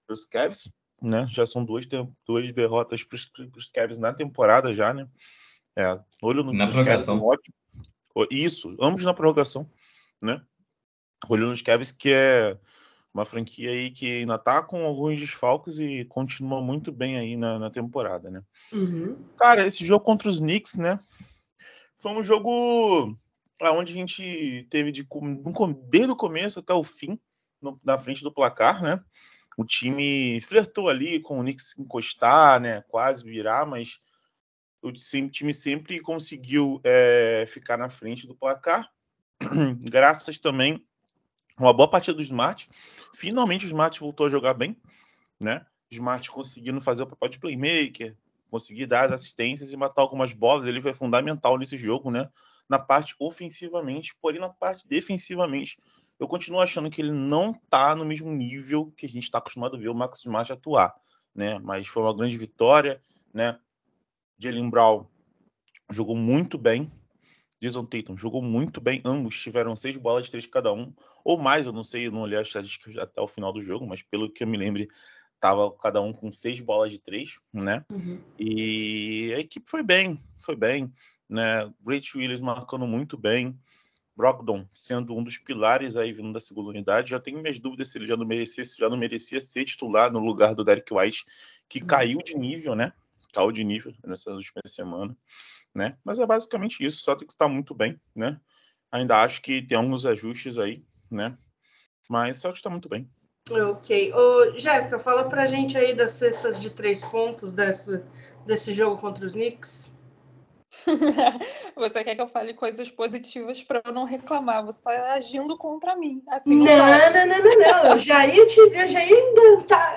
dos 0.09 0.26
Cavs, 0.26 0.70
né? 1.00 1.26
Já 1.31 1.46
são 1.46 1.64
duas, 1.64 1.87
duas 2.26 2.53
derrotas 2.53 3.05
para 3.05 3.16
os 3.57 3.70
Cavs 3.70 3.96
na 3.96 4.12
temporada 4.12 4.74
já, 4.74 4.92
né? 4.92 5.09
É, 5.76 5.98
olho 6.20 6.42
no 6.42 6.53
Na 6.53 6.66
nos 6.66 6.74
Cavs, 6.74 7.05
prorrogação. 7.07 7.22
ótimo. 7.22 7.55
Isso, 8.31 8.77
ambos 8.81 9.05
na 9.05 9.14
prorrogação, 9.14 9.68
né? 10.23 10.42
Nos 11.29 11.62
Cavs 11.62 11.90
que 11.92 12.11
é 12.12 12.59
uma 13.12 13.25
franquia 13.25 13.70
aí 13.70 13.90
que 13.90 14.20
ainda 14.20 14.38
tá 14.38 14.62
com 14.62 14.85
alguns 14.85 15.18
desfalques 15.18 15.79
e 15.79 16.05
continua 16.07 16.61
muito 16.61 16.90
bem 16.92 17.16
aí 17.18 17.37
na, 17.37 17.59
na 17.59 17.70
temporada, 17.70 18.31
né? 18.31 18.42
Uhum. 18.73 19.16
Cara, 19.37 19.66
esse 19.66 19.85
jogo 19.85 20.05
contra 20.05 20.29
os 20.29 20.38
Knicks, 20.38 20.77
né? 20.77 21.01
Foi 21.99 22.12
um 22.12 22.23
jogo 22.23 23.16
onde 23.62 23.92
a 23.92 23.94
gente 23.94 24.66
teve 24.70 24.90
de 24.90 25.07
desde 25.90 26.11
o 26.12 26.16
começo 26.16 26.59
até 26.61 26.73
o 26.73 26.83
fim 26.85 27.18
no- 27.61 27.79
na 27.85 27.99
frente 27.99 28.23
do 28.23 28.33
placar, 28.33 28.83
né? 28.83 29.03
O 29.59 29.64
time 29.64 30.40
flertou 30.42 30.88
ali 30.88 31.20
com 31.20 31.38
o 31.38 31.42
Knicks 31.42 31.79
encostar, 31.79 32.61
né? 32.61 32.83
Quase 32.88 33.23
virar, 33.25 33.66
mas 33.66 33.99
o 34.83 34.93
time 34.93 35.53
sempre 35.53 36.01
conseguiu 36.01 36.81
é, 36.83 37.45
ficar 37.49 37.77
na 37.77 37.90
frente 37.90 38.27
do 38.27 38.35
placar, 38.35 38.90
graças 39.81 40.38
também 40.38 40.85
a 41.57 41.62
uma 41.62 41.73
boa 41.73 41.88
partida 41.88 42.16
do 42.16 42.23
Smart. 42.23 42.69
Finalmente 43.14 43.66
o 43.66 43.69
Smart 43.69 43.99
voltou 44.01 44.27
a 44.27 44.31
jogar 44.31 44.55
bem, 44.55 44.77
né? 45.38 45.64
O 45.90 45.95
Smart 45.95 46.31
conseguindo 46.31 46.81
fazer 46.81 47.03
o 47.03 47.07
papel 47.07 47.29
de 47.29 47.38
playmaker, 47.38 48.16
conseguir 48.51 48.87
dar 48.87 49.07
as 49.07 49.12
assistências 49.12 49.73
e 49.73 49.77
matar 49.77 50.03
algumas 50.03 50.33
bolas. 50.33 50.66
Ele 50.66 50.81
foi 50.81 50.95
fundamental 50.95 51.59
nesse 51.59 51.77
jogo, 51.77 52.11
né? 52.11 52.31
Na 52.69 52.79
parte 52.79 53.14
ofensivamente, 53.19 54.14
porém 54.21 54.40
na 54.40 54.49
parte 54.49 54.87
defensivamente, 54.87 55.79
eu 56.19 56.29
continuo 56.29 56.61
achando 56.61 56.90
que 56.90 57.01
ele 57.01 57.12
não 57.12 57.53
tá 57.53 57.95
no 57.95 58.05
mesmo 58.05 58.31
nível 58.31 58.93
que 58.97 59.07
a 59.07 59.09
gente 59.09 59.25
está 59.25 59.38
acostumado 59.38 59.77
a 59.77 59.79
ver 59.79 59.88
o 59.88 59.95
Max 59.95 60.21
Smart 60.21 60.53
atuar, 60.53 60.95
né? 61.35 61.59
Mas 61.59 61.87
foi 61.88 62.03
uma 62.03 62.14
grande 62.14 62.37
vitória, 62.37 63.03
né? 63.33 63.59
Jalen 64.40 64.70
Brown 64.70 65.07
jogou 65.90 66.16
muito 66.16 66.57
bem. 66.57 66.90
Jason 67.61 67.85
Tatum 67.85 68.16
jogou 68.16 68.40
muito 68.40 68.81
bem. 68.81 69.03
Ambos 69.05 69.38
tiveram 69.38 69.76
seis 69.76 69.96
bolas 69.96 70.24
de 70.24 70.31
três 70.31 70.46
cada 70.46 70.72
um, 70.72 70.92
ou 71.22 71.38
mais, 71.38 71.66
eu 71.66 71.72
não 71.72 71.85
sei, 71.85 72.07
eu 72.07 72.12
não 72.12 72.22
olhei 72.22 72.38
as 72.38 72.46
estatísticas 72.46 72.96
até 72.96 73.20
o 73.20 73.29
final 73.29 73.53
do 73.53 73.62
jogo, 73.62 73.87
mas 73.87 74.00
pelo 74.00 74.31
que 74.31 74.42
eu 74.42 74.48
me 74.48 74.57
lembro, 74.57 74.88
tava 75.38 75.70
cada 75.72 76.00
um 76.00 76.12
com 76.12 76.33
seis 76.33 76.59
bolas 76.59 76.90
de 76.90 76.98
três, 76.98 77.38
né? 77.53 77.85
Uhum. 77.92 78.18
E 78.38 79.33
a 79.37 79.40
equipe 79.40 79.68
foi 79.68 79.83
bem, 79.83 80.18
foi 80.38 80.57
bem, 80.57 80.90
né? 81.29 81.70
Great 81.85 82.16
Williams 82.16 82.40
marcando 82.40 82.87
muito 82.87 83.18
bem, 83.18 83.55
Brogdon 84.16 84.66
sendo 84.74 85.14
um 85.14 85.22
dos 85.22 85.37
pilares 85.37 85.96
aí 85.96 86.14
vindo 86.14 86.33
da 86.33 86.40
segunda 86.40 86.70
unidade. 86.70 87.11
Já 87.11 87.20
tenho 87.20 87.40
minhas 87.40 87.59
dúvidas 87.59 87.88
se 87.88 87.98
ele 87.98 88.07
já 88.07 88.16
não 88.16 88.26
merecia, 88.26 88.64
se 88.64 88.79
já 88.79 88.88
não 88.88 88.96
merecia 88.96 89.40
ser 89.40 89.66
titular 89.66 90.11
no 90.11 90.18
lugar 90.18 90.55
do 90.55 90.64
Derek 90.64 90.92
White, 90.92 91.26
que 91.68 91.81
caiu 91.81 92.22
de 92.22 92.35
nível, 92.35 92.74
né? 92.74 92.92
Caiu 93.33 93.53
de 93.53 93.64
nível 93.64 93.93
nessa 94.05 94.31
última 94.31 94.62
semana, 94.66 95.16
né? 95.75 95.97
Mas 96.05 96.19
é 96.19 96.27
basicamente 96.27 96.85
isso. 96.85 97.03
Só 97.03 97.14
tem 97.14 97.27
que 97.27 97.33
estar 97.33 97.49
muito 97.49 97.75
bem, 97.75 98.01
né? 98.14 98.40
Ainda 98.93 99.23
acho 99.23 99.40
que 99.40 99.62
tem 99.62 99.77
alguns 99.77 100.05
ajustes 100.05 100.59
aí, 100.59 100.85
né? 101.11 101.37
Mas 102.09 102.38
só 102.38 102.51
está 102.51 102.69
muito 102.69 102.88
bem. 102.88 103.09
Ok. 103.51 104.12
Ô, 104.12 104.59
Jéssica, 104.59 104.99
fala 104.99 105.29
pra 105.29 105.47
gente 105.47 105.77
aí 105.77 105.95
das 105.95 106.12
cestas 106.12 106.61
de 106.61 106.71
três 106.71 107.03
pontos 107.03 107.53
desse, 107.53 108.03
desse 108.47 108.73
jogo 108.73 109.01
contra 109.01 109.25
os 109.27 109.35
Knicks. 109.35 109.99
Você 111.77 112.05
quer 112.05 112.14
que 112.14 112.21
eu 112.21 112.29
fale 112.29 112.55
coisas 112.55 112.88
positivas 112.90 113.62
para 113.62 113.83
eu 113.85 113.93
não 113.93 114.05
reclamar? 114.05 114.64
Você 114.64 114.79
está 114.79 115.14
agindo 115.14 115.57
contra 115.57 115.97
mim. 115.97 116.23
Assim, 116.29 116.62
Não, 116.62 116.64
não 116.64 117.12
não, 117.12 117.27
não, 117.27 117.45
não, 117.45 117.59
não. 117.59 117.93
Eu 117.93 117.99
já 117.99 118.27
ia 118.27 118.47
te. 118.47 118.61
Eu 118.61 118.88
já 118.88 119.05
ia 119.05 119.16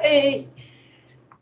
ei. 0.03 0.49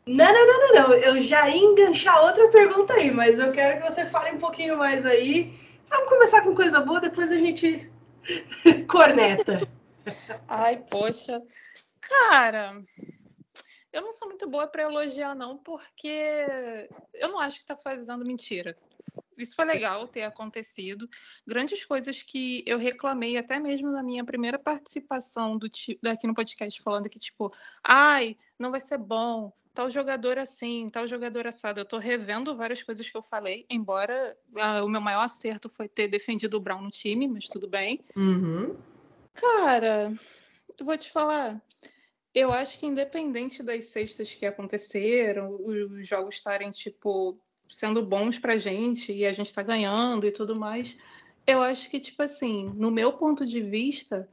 Não, 0.06 0.32
não, 0.32 0.46
não, 0.46 0.58
não, 0.58 0.88
não. 0.88 0.94
Eu 0.94 1.20
já 1.20 1.48
ia 1.48 1.62
enganchar 1.62 2.24
outra 2.24 2.48
pergunta 2.48 2.94
aí, 2.94 3.10
mas 3.10 3.38
eu 3.38 3.52
quero 3.52 3.80
que 3.80 3.90
você 3.90 4.04
fale 4.06 4.36
um 4.36 4.40
pouquinho 4.40 4.76
mais 4.76 5.06
aí. 5.06 5.54
Vamos 5.88 6.08
começar 6.08 6.42
com 6.42 6.54
coisa 6.54 6.80
boa, 6.80 7.00
depois 7.00 7.30
a 7.30 7.36
gente 7.36 7.90
corneta. 8.88 9.68
Ai, 10.48 10.78
poxa. 10.90 11.40
Cara, 12.00 12.82
eu 13.92 14.02
não 14.02 14.12
sou 14.12 14.28
muito 14.28 14.48
boa 14.48 14.66
para 14.66 14.82
elogiar, 14.82 15.34
não, 15.34 15.56
porque 15.56 16.46
eu 17.14 17.28
não 17.28 17.38
acho 17.38 17.60
que 17.60 17.66
tá 17.66 17.76
fazendo 17.76 18.24
mentira. 18.24 18.76
Isso 19.36 19.54
foi 19.54 19.64
legal 19.64 20.08
ter 20.08 20.22
acontecido. 20.22 21.08
Grandes 21.46 21.84
coisas 21.84 22.22
que 22.22 22.62
eu 22.66 22.78
reclamei, 22.78 23.36
até 23.36 23.58
mesmo 23.58 23.90
na 23.90 24.02
minha 24.02 24.24
primeira 24.24 24.58
participação 24.58 25.56
do, 25.56 25.68
daqui 26.02 26.26
no 26.26 26.34
podcast, 26.34 26.80
falando 26.82 27.08
que, 27.08 27.18
tipo, 27.18 27.52
ai, 27.84 28.36
não 28.58 28.70
vai 28.70 28.80
ser 28.80 28.98
bom, 28.98 29.52
tal 29.74 29.90
jogador 29.90 30.38
assim, 30.38 30.88
tal 30.90 31.06
jogador 31.06 31.46
assado. 31.46 31.80
Eu 31.80 31.84
tô 31.84 31.98
revendo 31.98 32.56
várias 32.56 32.82
coisas 32.82 33.08
que 33.08 33.16
eu 33.16 33.22
falei, 33.22 33.66
embora 33.68 34.36
ah, 34.56 34.84
o 34.84 34.88
meu 34.88 35.00
maior 35.00 35.22
acerto 35.22 35.68
foi 35.68 35.88
ter 35.88 36.08
defendido 36.08 36.56
o 36.56 36.60
Brown 36.60 36.82
no 36.82 36.90
time, 36.90 37.26
mas 37.26 37.48
tudo 37.48 37.68
bem. 37.68 38.00
Uhum. 38.16 38.76
Cara, 39.34 40.12
eu 40.78 40.84
vou 40.84 40.96
te 40.96 41.10
falar. 41.10 41.60
Eu 42.34 42.52
acho 42.52 42.78
que 42.78 42.86
independente 42.86 43.62
das 43.62 43.86
cestas 43.86 44.34
que 44.34 44.46
aconteceram, 44.46 45.58
os 45.64 46.06
jogos 46.06 46.36
estarem, 46.36 46.70
tipo, 46.70 47.38
sendo 47.70 48.04
bons 48.04 48.38
pra 48.38 48.56
gente 48.56 49.12
e 49.12 49.26
a 49.26 49.32
gente 49.32 49.52
tá 49.52 49.62
ganhando 49.62 50.26
e 50.26 50.32
tudo 50.32 50.58
mais, 50.58 50.96
eu 51.46 51.60
acho 51.60 51.90
que, 51.90 52.00
tipo 52.00 52.22
assim, 52.22 52.72
no 52.74 52.90
meu 52.90 53.12
ponto 53.14 53.44
de 53.44 53.60
vista, 53.60 54.28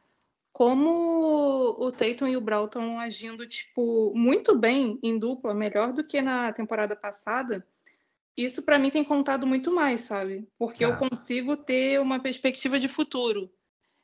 como 0.59 1.73
o 1.79 1.89
Tatum 1.89 2.27
e 2.27 2.35
o 2.35 2.43
estão 2.65 2.99
agindo, 2.99 3.47
tipo, 3.47 4.11
muito 4.13 4.57
bem 4.57 4.99
em 5.01 5.17
dupla, 5.17 5.53
melhor 5.53 5.93
do 5.93 6.03
que 6.03 6.21
na 6.21 6.51
temporada 6.51 6.97
passada, 6.97 7.65
isso 8.35 8.61
pra 8.63 8.77
mim 8.77 8.89
tem 8.89 9.01
contado 9.01 9.47
muito 9.47 9.71
mais, 9.71 10.01
sabe? 10.01 10.45
Porque 10.57 10.83
eu 10.83 10.91
Tá. 10.91 11.07
consigo 11.07 11.55
ter 11.55 12.01
uma 12.01 12.19
perspectiva 12.19 12.77
de 12.77 12.89
futuro. 12.89 13.49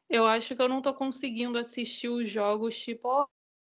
Eu 0.10 0.26
acho 0.26 0.56
que 0.56 0.62
eu 0.62 0.70
não 0.70 0.82
tô 0.82 0.94
conseguindo 0.94 1.58
assistir 1.58 2.08
os 2.08 2.30
jogos, 2.30 2.80
tipo, 2.80 3.10
ó, 3.10 3.28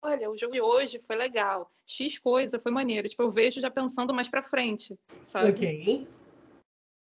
olha, 0.03 0.31
o 0.31 0.37
jogo 0.37 0.53
de 0.53 0.61
hoje 0.61 1.03
foi 1.07 1.17
legal, 1.17 1.73
X 1.87 2.19
coisa 2.19 2.61
foi 2.61 2.71
maneiro. 2.71 3.09
Tipo, 3.09 3.23
eu 3.23 3.33
vejo 3.33 3.59
já 3.59 3.71
pensando 3.71 4.13
mais 4.13 4.29
pra 4.29 4.43
frente, 4.43 5.01
sabe? 5.23 5.49
Ok. 5.49 6.09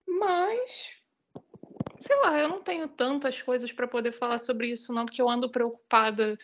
Mas, 0.05 1.01
sei 2.03 2.19
lá, 2.19 2.37
eu 2.37 2.49
não 2.49 2.61
tenho 2.61 2.87
tantas 2.87 3.41
coisas 3.41 3.71
pra 3.71 3.87
poder 3.87 4.11
falar 4.11 4.37
sobre 4.37 4.67
isso, 4.67 4.93
não, 4.93 5.05
porque 5.05 5.21
eu 5.21 5.29
ando 5.29 5.49
preocupada 5.49 6.37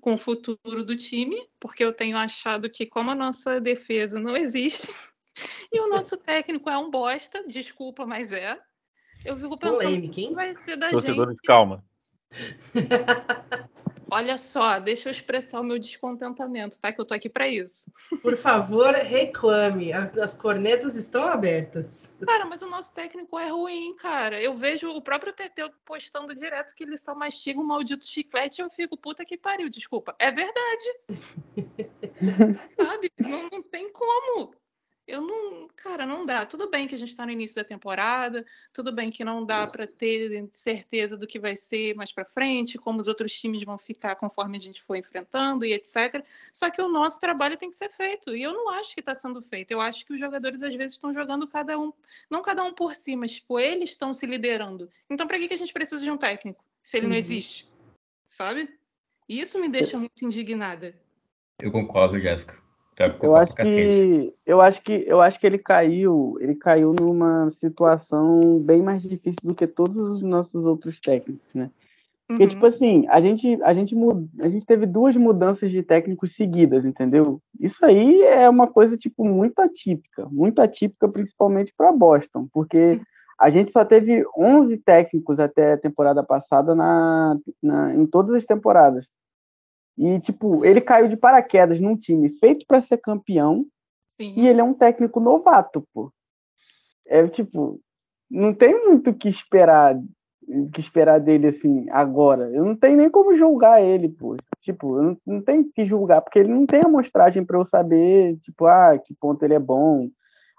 com 0.00 0.14
o 0.14 0.18
futuro 0.18 0.82
do 0.84 0.96
time, 0.96 1.36
porque 1.60 1.84
eu 1.84 1.92
tenho 1.92 2.16
achado 2.16 2.70
que, 2.70 2.86
como 2.86 3.10
a 3.10 3.14
nossa 3.14 3.60
defesa 3.60 4.18
não 4.18 4.36
existe, 4.36 4.88
e 5.70 5.80
o 5.80 5.88
nosso 5.88 6.16
técnico 6.16 6.70
é 6.70 6.78
um 6.78 6.90
bosta, 6.90 7.46
desculpa, 7.46 8.06
mas 8.06 8.32
é. 8.32 8.58
Eu 9.24 9.36
fico 9.36 9.56
pensando 9.58 9.82
Polêmica, 9.82 10.34
vai 10.34 10.56
ser 10.56 10.76
da 10.76 10.86
gente. 10.86 10.94
Torcedores, 10.94 11.36
calma. 11.44 11.84
Olha 14.12 14.36
só, 14.36 14.78
deixa 14.78 15.08
eu 15.08 15.10
expressar 15.10 15.58
o 15.58 15.64
meu 15.64 15.78
descontentamento, 15.78 16.78
tá? 16.78 16.92
Que 16.92 17.00
eu 17.00 17.04
tô 17.06 17.14
aqui 17.14 17.30
pra 17.30 17.48
isso. 17.48 17.90
Por 18.20 18.36
favor, 18.36 18.92
reclame. 18.92 19.90
As 19.90 20.34
cornetas 20.34 20.96
estão 20.96 21.24
abertas. 21.24 22.14
Cara, 22.26 22.44
mas 22.44 22.60
o 22.60 22.68
nosso 22.68 22.92
técnico 22.92 23.38
é 23.38 23.48
ruim, 23.48 23.96
cara. 23.96 24.38
Eu 24.38 24.54
vejo 24.54 24.90
o 24.90 25.00
próprio 25.00 25.32
Teteu 25.32 25.70
postando 25.86 26.34
direto 26.34 26.74
que 26.74 26.84
ele 26.84 26.98
só 26.98 27.14
mastiga 27.14 27.58
um 27.58 27.64
maldito 27.64 28.04
chiclete 28.04 28.60
e 28.60 28.62
eu 28.62 28.68
fico, 28.68 28.98
puta 28.98 29.24
que 29.24 29.38
pariu, 29.38 29.70
desculpa. 29.70 30.14
É 30.18 30.30
verdade. 30.30 30.84
Sabe? 32.76 33.10
Não, 33.18 33.48
não 33.50 33.62
tem 33.62 33.90
como. 33.90 34.54
Eu 35.12 35.20
não. 35.20 35.68
Cara, 35.76 36.06
não 36.06 36.24
dá. 36.24 36.46
Tudo 36.46 36.70
bem 36.70 36.88
que 36.88 36.94
a 36.94 36.98
gente 36.98 37.14
tá 37.14 37.26
no 37.26 37.32
início 37.32 37.54
da 37.56 37.64
temporada, 37.64 38.46
tudo 38.72 38.90
bem 38.90 39.10
que 39.10 39.22
não 39.22 39.44
dá 39.44 39.66
pra 39.66 39.86
ter 39.86 40.48
certeza 40.52 41.18
do 41.18 41.26
que 41.26 41.38
vai 41.38 41.54
ser 41.54 41.94
mais 41.94 42.10
pra 42.10 42.24
frente, 42.24 42.78
como 42.78 42.98
os 42.98 43.08
outros 43.08 43.30
times 43.38 43.62
vão 43.62 43.76
ficar 43.76 44.16
conforme 44.16 44.56
a 44.56 44.60
gente 44.60 44.82
for 44.82 44.96
enfrentando 44.96 45.66
e 45.66 45.74
etc. 45.74 46.24
Só 46.50 46.70
que 46.70 46.80
o 46.80 46.88
nosso 46.88 47.20
trabalho 47.20 47.58
tem 47.58 47.68
que 47.68 47.76
ser 47.76 47.90
feito. 47.90 48.34
E 48.34 48.42
eu 48.42 48.54
não 48.54 48.70
acho 48.70 48.94
que 48.94 49.00
está 49.00 49.14
sendo 49.14 49.42
feito. 49.42 49.70
Eu 49.70 49.82
acho 49.82 50.06
que 50.06 50.14
os 50.14 50.20
jogadores 50.20 50.62
às 50.62 50.74
vezes 50.74 50.92
estão 50.94 51.12
jogando 51.12 51.46
cada 51.46 51.78
um, 51.78 51.92
não 52.30 52.40
cada 52.40 52.64
um 52.64 52.72
por 52.72 52.94
si, 52.94 53.14
mas 53.14 53.32
tipo, 53.32 53.60
eles 53.60 53.90
estão 53.90 54.14
se 54.14 54.24
liderando. 54.24 54.88
Então, 55.10 55.26
para 55.26 55.38
que, 55.38 55.48
que 55.48 55.54
a 55.54 55.58
gente 55.58 55.74
precisa 55.74 56.02
de 56.02 56.10
um 56.10 56.16
técnico? 56.16 56.64
Se 56.82 56.96
ele 56.96 57.06
não 57.06 57.12
Uhum. 57.12 57.18
existe? 57.18 57.70
Sabe? 58.26 58.78
Isso 59.28 59.60
me 59.60 59.68
deixa 59.68 59.98
muito 59.98 60.24
indignada. 60.24 60.98
Eu 61.60 61.70
concordo, 61.70 62.18
Jéssica. 62.18 62.61
Eu 63.26 63.36
acho 63.36 63.54
que 63.54 64.34
eu 64.44 64.60
acho 64.60 64.82
que 64.82 65.04
eu 65.06 65.20
acho 65.20 65.40
que 65.40 65.46
ele 65.46 65.58
caiu, 65.58 66.36
ele 66.40 66.54
caiu 66.54 66.94
numa 66.98 67.50
situação 67.50 68.58
bem 68.60 68.82
mais 68.82 69.02
difícil 69.02 69.40
do 69.42 69.54
que 69.54 69.66
todos 69.66 69.96
os 69.96 70.22
nossos 70.22 70.64
outros 70.64 71.00
técnicos, 71.00 71.54
né? 71.54 71.70
Porque, 72.32 72.44
uhum. 72.44 72.48
tipo 72.48 72.66
assim, 72.66 73.06
a 73.08 73.20
gente, 73.20 73.62
a, 73.62 73.74
gente, 73.74 73.94
a 74.40 74.48
gente 74.48 74.64
teve 74.64 74.86
duas 74.86 75.16
mudanças 75.16 75.70
de 75.70 75.82
técnicos 75.82 76.34
seguidas, 76.34 76.84
entendeu? 76.84 77.40
Isso 77.60 77.84
aí 77.84 78.22
é 78.22 78.48
uma 78.48 78.66
coisa, 78.66 78.96
tipo, 78.96 79.24
muito 79.24 79.58
atípica. 79.60 80.26
Muito 80.30 80.60
atípica, 80.60 81.08
principalmente 81.08 81.74
para 81.76 81.92
Boston. 81.92 82.48
Porque 82.50 83.00
a 83.38 83.50
gente 83.50 83.70
só 83.70 83.84
teve 83.84 84.24
11 84.36 84.78
técnicos 84.78 85.38
até 85.38 85.74
a 85.74 85.78
temporada 85.78 86.22
passada 86.22 86.74
na, 86.74 87.36
na, 87.62 87.94
em 87.94 88.06
todas 88.06 88.34
as 88.36 88.46
temporadas. 88.46 89.08
E, 89.96 90.20
tipo, 90.20 90.64
ele 90.64 90.80
caiu 90.80 91.08
de 91.08 91.16
paraquedas 91.16 91.80
num 91.80 91.96
time 91.96 92.30
feito 92.38 92.66
para 92.66 92.82
ser 92.82 92.98
campeão. 92.98 93.66
Sim. 94.20 94.34
E 94.36 94.48
ele 94.48 94.60
é 94.60 94.64
um 94.64 94.74
técnico 94.74 95.20
novato, 95.20 95.86
pô. 95.92 96.12
É, 97.06 97.26
tipo, 97.28 97.80
não 98.30 98.54
tem 98.54 98.74
muito 98.86 99.10
o 99.10 99.14
que 99.14 99.28
esperar 99.28 99.96
que 100.72 100.80
esperar 100.80 101.20
dele 101.20 101.48
assim 101.48 101.88
agora. 101.90 102.50
Eu 102.50 102.64
não 102.64 102.76
tenho 102.76 102.96
nem 102.96 103.10
como 103.10 103.36
julgar 103.36 103.82
ele, 103.82 104.08
pô. 104.08 104.36
Tipo, 104.60 104.96
eu 104.98 105.02
não, 105.02 105.16
não 105.26 105.42
tenho 105.42 105.64
que 105.72 105.84
julgar 105.84 106.20
porque 106.20 106.38
ele 106.38 106.52
não 106.52 106.66
tem 106.66 106.80
amostragem 106.84 107.44
para 107.44 107.58
eu 107.58 107.64
saber, 107.64 108.36
tipo, 108.38 108.66
ah, 108.66 108.98
que 108.98 109.14
ponto 109.14 109.42
ele 109.44 109.54
é 109.54 109.58
bom. 109.58 110.08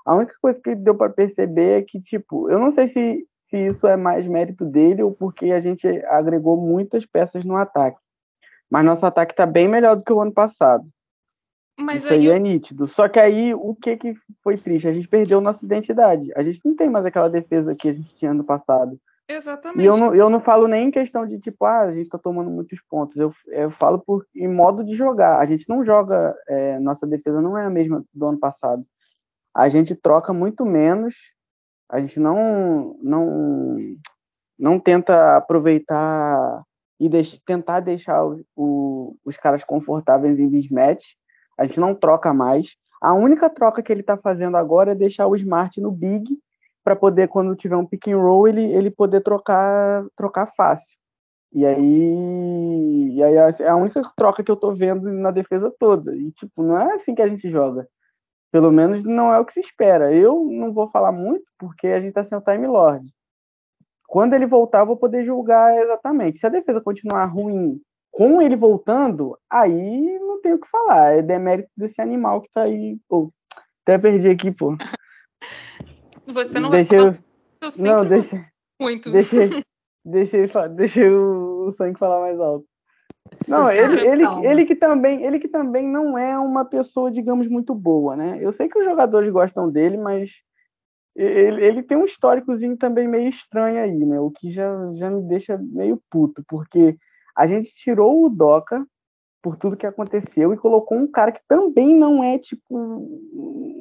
A 0.05 0.15
única 0.15 0.35
coisa 0.41 0.59
que 0.61 0.75
deu 0.75 0.95
para 0.95 1.11
perceber 1.11 1.79
é 1.79 1.81
que, 1.81 1.99
tipo, 1.99 2.49
eu 2.49 2.59
não 2.59 2.71
sei 2.71 2.87
se, 2.87 3.27
se 3.43 3.57
isso 3.67 3.87
é 3.87 3.95
mais 3.95 4.27
mérito 4.27 4.65
dele 4.65 5.03
ou 5.03 5.11
porque 5.11 5.51
a 5.51 5.61
gente 5.61 5.87
agregou 6.07 6.57
muitas 6.57 7.05
peças 7.05 7.43
no 7.45 7.55
ataque. 7.55 7.99
Mas 8.69 8.85
nosso 8.85 9.05
ataque 9.05 9.35
tá 9.35 9.45
bem 9.45 9.67
melhor 9.67 9.95
do 9.95 10.03
que 10.03 10.13
o 10.13 10.21
ano 10.21 10.33
passado. 10.33 10.85
Mas 11.79 12.03
Isso 12.03 12.13
aí 12.13 12.25
eu... 12.25 12.33
é 12.33 12.39
nítido. 12.39 12.87
Só 12.87 13.07
que 13.07 13.19
aí, 13.19 13.53
o 13.53 13.75
que, 13.75 13.97
que 13.97 14.15
foi 14.43 14.57
triste? 14.57 14.87
A 14.87 14.93
gente 14.93 15.07
perdeu 15.07 15.41
nossa 15.41 15.65
identidade. 15.65 16.31
A 16.35 16.43
gente 16.43 16.61
não 16.63 16.75
tem 16.75 16.89
mais 16.89 17.05
aquela 17.05 17.29
defesa 17.29 17.75
que 17.75 17.89
a 17.89 17.93
gente 17.93 18.13
tinha 18.15 18.33
no 18.33 18.43
passado. 18.43 18.99
Exatamente. 19.27 19.81
E 19.81 19.85
eu 19.85 19.97
não, 19.97 20.13
eu 20.13 20.29
não 20.29 20.39
falo 20.39 20.67
nem 20.67 20.87
em 20.87 20.91
questão 20.91 21.25
de 21.25 21.39
tipo, 21.39 21.65
ah, 21.65 21.81
a 21.81 21.93
gente 21.93 22.09
tá 22.09 22.17
tomando 22.17 22.51
muitos 22.51 22.79
pontos. 22.89 23.17
Eu, 23.17 23.33
eu 23.47 23.71
falo 23.71 23.99
por, 23.99 24.25
em 24.35 24.47
modo 24.47 24.83
de 24.83 24.93
jogar. 24.93 25.39
A 25.39 25.45
gente 25.45 25.67
não 25.67 25.83
joga, 25.83 26.35
é, 26.47 26.77
nossa 26.79 27.07
defesa 27.07 27.41
não 27.41 27.57
é 27.57 27.65
a 27.65 27.69
mesma 27.69 28.03
do 28.13 28.27
ano 28.27 28.39
passado. 28.39 28.85
A 29.55 29.69
gente 29.69 29.95
troca 29.95 30.33
muito 30.33 30.65
menos, 30.65 31.15
a 31.89 32.01
gente 32.01 32.19
não, 32.19 32.97
não, 33.01 33.77
não 34.57 34.79
tenta 34.79 35.37
aproveitar 35.37 36.63
e 37.05 37.39
tentar 37.45 37.81
deixar 37.81 38.25
o, 38.25 38.45
o, 38.55 39.17
os 39.25 39.37
caras 39.37 39.63
confortáveis 39.63 40.39
em 40.39 40.47
mismatch. 40.47 41.15
A 41.57 41.65
gente 41.65 41.79
não 41.79 41.93
troca 41.93 42.33
mais. 42.33 42.75
A 43.01 43.13
única 43.13 43.49
troca 43.49 43.83
que 43.83 43.91
ele 43.91 44.01
está 44.01 44.17
fazendo 44.17 44.55
agora 44.55 44.91
é 44.91 44.95
deixar 44.95 45.27
o 45.27 45.35
Smart 45.35 45.79
no 45.81 45.91
big 45.91 46.37
para 46.83 46.95
poder, 46.95 47.27
quando 47.27 47.55
tiver 47.55 47.75
um 47.75 47.85
pick 47.85 48.07
and 48.07 48.17
roll, 48.17 48.47
ele, 48.47 48.63
ele 48.63 48.91
poder 48.91 49.21
trocar, 49.21 50.05
trocar 50.15 50.47
fácil. 50.47 50.97
E 51.51 51.65
aí, 51.65 53.13
e 53.13 53.23
aí 53.23 53.35
é 53.35 53.69
a 53.69 53.75
única 53.75 54.01
troca 54.17 54.43
que 54.43 54.51
eu 54.51 54.55
tô 54.55 54.73
vendo 54.73 55.11
na 55.11 55.31
defesa 55.31 55.73
toda. 55.79 56.15
E, 56.15 56.31
tipo, 56.31 56.63
não 56.63 56.77
é 56.77 56.95
assim 56.95 57.13
que 57.13 57.21
a 57.21 57.27
gente 57.27 57.49
joga. 57.49 57.87
Pelo 58.51 58.71
menos 58.71 59.03
não 59.03 59.33
é 59.33 59.39
o 59.39 59.45
que 59.45 59.53
se 59.53 59.59
espera. 59.59 60.13
Eu 60.13 60.45
não 60.45 60.73
vou 60.73 60.89
falar 60.89 61.11
muito, 61.11 61.45
porque 61.57 61.87
a 61.87 61.99
gente 61.99 62.13
tá 62.13 62.23
sem 62.23 62.37
o 62.37 62.41
Time 62.41 62.67
Lord. 62.67 63.05
Quando 64.13 64.35
ele 64.35 64.45
voltar, 64.45 64.81
eu 64.81 64.85
vou 64.85 64.95
poder 64.95 65.25
julgar 65.25 65.75
exatamente. 65.75 66.37
Se 66.37 66.45
a 66.45 66.49
defesa 66.49 66.79
continuar 66.79 67.25
ruim 67.25 67.81
com 68.11 68.39
ele 68.39 68.55
voltando, 68.55 69.35
aí 69.49 70.19
não 70.19 70.39
tem 70.39 70.53
o 70.53 70.59
que 70.59 70.69
falar. 70.69 71.17
É 71.17 71.23
demérito 71.23 71.71
desse 71.75 71.99
animal 71.99 72.39
que 72.39 72.49
tá 72.53 72.61
aí. 72.61 72.99
Pô, 73.09 73.33
até 73.81 73.97
perdi 73.97 74.29
aqui, 74.29 74.51
pô. 74.51 74.77
Você 76.27 76.59
não 76.59 76.69
deixa 76.69 77.09
vai 77.09 77.19
eu... 77.59 77.69
Não, 77.79 78.05
deixa. 78.05 78.45
Muito. 78.79 79.11
Deixa, 79.11 79.35
deixa, 80.05 80.67
deixa 80.69 81.01
o 81.09 81.73
sangue 81.75 81.97
falar 81.97 82.19
mais 82.19 82.39
alto. 82.39 82.67
Não, 83.47 83.67
ele, 83.67 83.99
ele, 84.07 84.23
ele, 84.45 84.65
que 84.65 84.75
também, 84.75 85.23
ele 85.23 85.39
que 85.39 85.47
também 85.47 85.87
não 85.87 86.15
é 86.15 86.37
uma 86.37 86.63
pessoa, 86.63 87.09
digamos, 87.09 87.47
muito 87.47 87.73
boa, 87.73 88.15
né? 88.15 88.37
Eu 88.39 88.53
sei 88.53 88.69
que 88.69 88.77
os 88.77 88.85
jogadores 88.85 89.33
gostam 89.33 89.71
dele, 89.71 89.97
mas 89.97 90.29
ele, 91.15 91.63
ele 91.63 91.83
tem 91.83 91.97
um 91.97 92.05
históricozinho 92.05 92.77
também 92.77 93.07
meio 93.07 93.29
estranho 93.29 93.81
aí, 93.81 94.05
né? 94.05 94.19
O 94.19 94.31
que 94.31 94.51
já, 94.51 94.69
já 94.95 95.09
me 95.09 95.21
deixa 95.23 95.57
meio 95.57 96.01
puto, 96.09 96.43
porque 96.47 96.97
a 97.35 97.45
gente 97.47 97.73
tirou 97.75 98.25
o 98.25 98.29
Doca 98.29 98.85
por 99.41 99.57
tudo 99.57 99.75
que 99.75 99.85
aconteceu 99.85 100.53
e 100.53 100.57
colocou 100.57 100.97
um 100.97 101.05
cara 101.05 101.31
que 101.31 101.41
também 101.47 101.95
não 101.95 102.23
é 102.23 102.39
tipo 102.39 102.63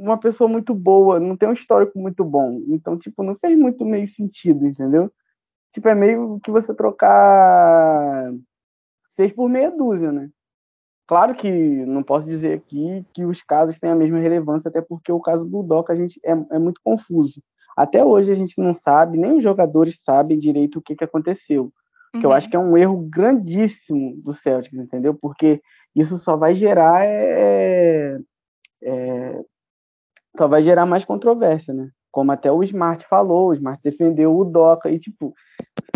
uma 0.03 0.18
pessoa 0.18 0.49
muito 0.49 0.75
boa, 0.75 1.21
não 1.21 1.37
tem 1.37 1.49
um 1.49 1.53
histórico 1.53 1.99
muito 1.99 2.25
bom. 2.25 2.61
Então, 2.68 2.99
tipo, 2.99 3.23
não 3.23 3.37
fez 3.37 3.57
muito 3.57 3.85
meio 3.85 4.09
sentido, 4.09 4.66
entendeu? 4.66 5.11
Tipo, 5.73 5.88
é 5.88 5.95
meio 5.95 6.40
que 6.42 6.51
você 6.51 6.75
trocar 6.75 8.33
seis 9.12 9.33
por 9.33 9.49
meia 9.49 9.71
dúzia, 9.71 10.11
né? 10.11 10.29
Claro 11.12 11.35
que 11.35 11.51
não 11.51 12.03
posso 12.03 12.27
dizer 12.27 12.55
aqui 12.55 13.05
que 13.12 13.25
os 13.25 13.42
casos 13.42 13.79
têm 13.79 13.90
a 13.90 13.94
mesma 13.94 14.18
relevância, 14.18 14.68
até 14.68 14.81
porque 14.81 15.12
o 15.12 15.20
caso 15.20 15.44
do 15.44 15.62
Doca 15.62 15.92
a 15.92 15.96
gente 15.96 16.18
é, 16.25 16.31
é 16.31 16.59
muito 16.59 16.81
confuso. 16.83 17.42
Até 17.77 18.05
hoje 18.05 18.33
a 18.33 18.35
gente 18.35 18.59
não 18.61 18.75
sabe, 18.75 19.18
nem 19.18 19.37
os 19.37 19.42
jogadores 19.42 20.01
sabem 20.03 20.38
direito 20.38 20.79
o 20.79 20.83
que, 20.83 20.96
que 20.96 21.05
aconteceu 21.05 21.72
que 22.20 22.27
eu 22.27 22.33
acho 22.33 22.46
uhum. 22.46 22.51
que 22.51 22.57
é 22.57 22.61
um 22.61 22.77
erro 22.77 22.96
grandíssimo 23.09 24.16
do 24.22 24.35
Celtics, 24.35 24.79
entendeu? 24.79 25.14
Porque 25.14 25.62
isso 25.94 26.18
só 26.18 26.37
vai 26.37 26.55
gerar 26.55 27.05
é, 27.05 28.18
é, 28.83 29.40
só 30.37 30.46
vai 30.46 30.62
gerar 30.62 30.85
mais 30.85 31.05
controvérsia, 31.05 31.72
né? 31.72 31.88
Como 32.11 32.31
até 32.31 32.53
o 32.53 32.62
Smart 32.62 33.07
falou, 33.07 33.48
o 33.48 33.55
Smart 33.55 33.81
defendeu 33.83 34.37
o 34.37 34.44
Doca 34.44 34.90
e 34.90 34.98
tipo, 34.98 35.33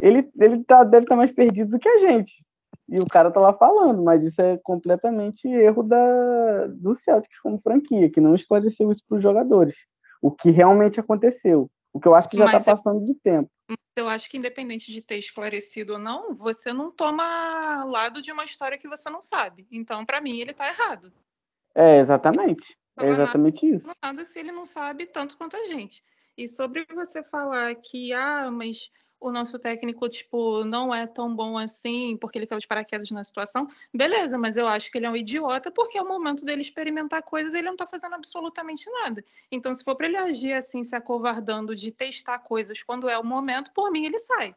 ele 0.03 0.27
ele 0.41 0.65
tá, 0.65 0.85
deve 0.85 1.05
estar 1.05 1.15
tá 1.15 1.19
mais 1.19 1.33
perdido 1.33 1.73
do 1.73 1.79
que 1.79 1.89
a 1.89 1.99
gente. 1.99 2.46
E 2.89 3.01
o 3.01 3.07
cara 3.07 3.31
tá 3.31 3.41
lá 3.41 3.53
falando, 3.53 4.03
mas 4.03 4.23
isso 4.23 4.41
é 4.41 4.59
completamente 4.63 5.49
erro 5.49 5.83
da 5.83 6.67
do 6.69 6.95
Celtics 6.95 7.41
como 7.41 7.61
franquia, 7.61 8.11
que 8.11 8.21
não 8.21 8.35
esclareceu 8.35 8.93
isso 8.93 9.03
para 9.09 9.17
os 9.17 9.23
jogadores. 9.23 9.75
O 10.23 10.31
que 10.31 10.51
realmente 10.51 11.01
aconteceu. 11.01 11.69
O 11.93 12.01
que 12.01 12.07
eu 12.07 12.15
acho 12.15 12.29
que 12.29 12.37
já 12.37 12.47
está 12.47 12.61
passando 12.61 13.05
do 13.05 13.15
tempo 13.15 13.51
eu 13.97 14.09
acho 14.09 14.29
que 14.29 14.37
independente 14.37 14.93
de 14.93 15.01
ter 15.01 15.17
esclarecido 15.17 15.95
ou 15.95 15.99
não, 15.99 16.35
você 16.35 16.73
não 16.73 16.91
toma 16.93 17.83
lado 17.85 18.21
de 18.21 18.31
uma 18.31 18.45
história 18.45 18.77
que 18.77 18.87
você 18.87 19.09
não 19.09 19.23
sabe. 19.23 19.67
Então, 19.73 20.05
para 20.05 20.21
mim, 20.21 20.39
ele 20.39 20.51
está 20.51 20.69
errado. 20.69 21.11
É, 21.75 21.99
exatamente. 21.99 22.77
É 22.99 23.09
exatamente 23.09 23.65
nada, 23.65 23.77
isso. 23.77 23.97
Nada 24.03 24.27
se 24.27 24.39
ele 24.39 24.53
não 24.53 24.65
sabe 24.65 25.07
tanto 25.07 25.37
quanto 25.37 25.57
a 25.57 25.65
gente. 25.65 26.03
E 26.37 26.47
sobre 26.47 26.87
você 26.95 27.23
falar 27.23 27.75
que, 27.77 28.13
ah, 28.13 28.51
mas 28.51 28.91
o 29.21 29.33
nosso 29.33 29.59
técnico, 29.59 30.09
tipo, 30.09 30.65
não 30.65 30.95
é 30.95 31.07
tão 31.07 31.35
bom 31.35 31.57
assim, 31.59 32.17
porque 32.17 32.39
ele 32.39 32.47
caiu 32.47 32.61
de 32.61 32.67
paraquedas 32.67 33.11
na 33.11 33.25
situação, 33.25 33.69
beleza, 33.93 34.37
mas 34.39 34.57
eu 34.57 34.67
acho 34.67 34.91
que 34.91 34.99
ele 34.99 35.07
é 35.07 35.11
um 35.11 35.17
idiota 35.17 35.71
porque 35.71 35.99
é 35.99 36.03
o 36.03 36.09
momento 36.09 36.45
dele 36.45 36.61
experimentar 36.61 37.23
coisas 37.23 37.55
ele 37.55 37.67
não 37.69 37.77
tá 37.77 37.87
fazendo 37.87 38.15
absolutamente 38.15 38.91
nada. 38.91 39.25
Então, 39.51 39.75
se 39.75 39.83
for 39.83 39.97
para 39.97 40.07
ele 40.07 40.17
agir 40.17 40.53
assim, 40.53 40.85
se 40.85 40.95
acovardando 40.95 41.75
de 41.75 41.91
testar 41.91 42.39
coisas 42.41 42.83
quando 42.83 43.09
é 43.09 43.19
o 43.19 43.25
momento, 43.25 43.73
por 43.73 43.91
mim 43.91 44.05
ele 44.07 44.19
sai. 44.19 44.55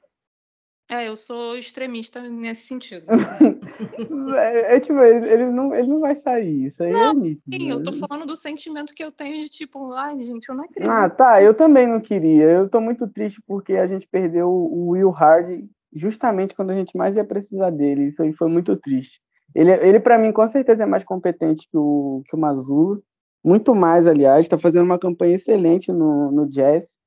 É, 0.89 1.07
eu 1.07 1.15
sou 1.15 1.55
extremista 1.55 2.19
nesse 2.19 2.65
sentido. 2.65 3.05
é, 4.35 4.75
é, 4.75 4.79
tipo, 4.79 4.99
ele, 4.99 5.29
ele, 5.29 5.45
não, 5.45 5.73
ele 5.75 5.87
não 5.87 5.99
vai 5.99 6.15
sair, 6.15 6.65
isso 6.65 6.81
aí 6.81 6.89
é 6.89 6.93
não, 6.93 7.11
é 7.11 7.13
nítido. 7.13 7.55
Sim, 7.55 7.67
né? 7.67 7.73
eu 7.73 7.83
tô 7.83 7.93
falando 7.93 8.25
do 8.25 8.35
sentimento 8.35 8.95
que 8.95 9.03
eu 9.03 9.11
tenho 9.11 9.43
de 9.43 9.49
tipo, 9.49 9.93
ai, 9.93 10.19
gente, 10.23 10.49
eu 10.49 10.55
não 10.55 10.63
acredito. 10.63 10.89
Ah, 10.89 11.07
tá, 11.07 11.43
eu 11.43 11.53
também 11.53 11.85
não 11.85 12.01
queria. 12.01 12.45
Eu 12.45 12.67
tô 12.67 12.81
muito 12.81 13.07
triste 13.07 13.39
porque 13.45 13.73
a 13.73 13.85
gente 13.85 14.07
perdeu 14.07 14.49
o 14.49 14.89
Will 14.89 15.11
Hard 15.11 15.63
justamente 15.93 16.55
quando 16.55 16.71
a 16.71 16.75
gente 16.75 16.97
mais 16.97 17.15
ia 17.15 17.23
precisar 17.23 17.69
dele. 17.69 18.07
Isso 18.07 18.23
aí 18.23 18.33
foi 18.33 18.49
muito 18.49 18.75
triste. 18.75 19.21
Ele, 19.53 19.71
ele 19.71 19.99
para 19.99 20.17
mim, 20.17 20.31
com 20.31 20.47
certeza, 20.49 20.83
é 20.83 20.87
mais 20.87 21.03
competente 21.03 21.67
que 21.69 21.77
o, 21.77 22.23
que 22.27 22.35
o 22.35 22.39
Mazula. 22.39 22.99
Muito 23.43 23.75
mais, 23.75 24.07
aliás. 24.07 24.41
Está 24.41 24.57
fazendo 24.57 24.85
uma 24.85 24.99
campanha 24.99 25.35
excelente 25.35 25.91
no, 25.91 26.31
no 26.31 26.49
Jazz 26.49 26.98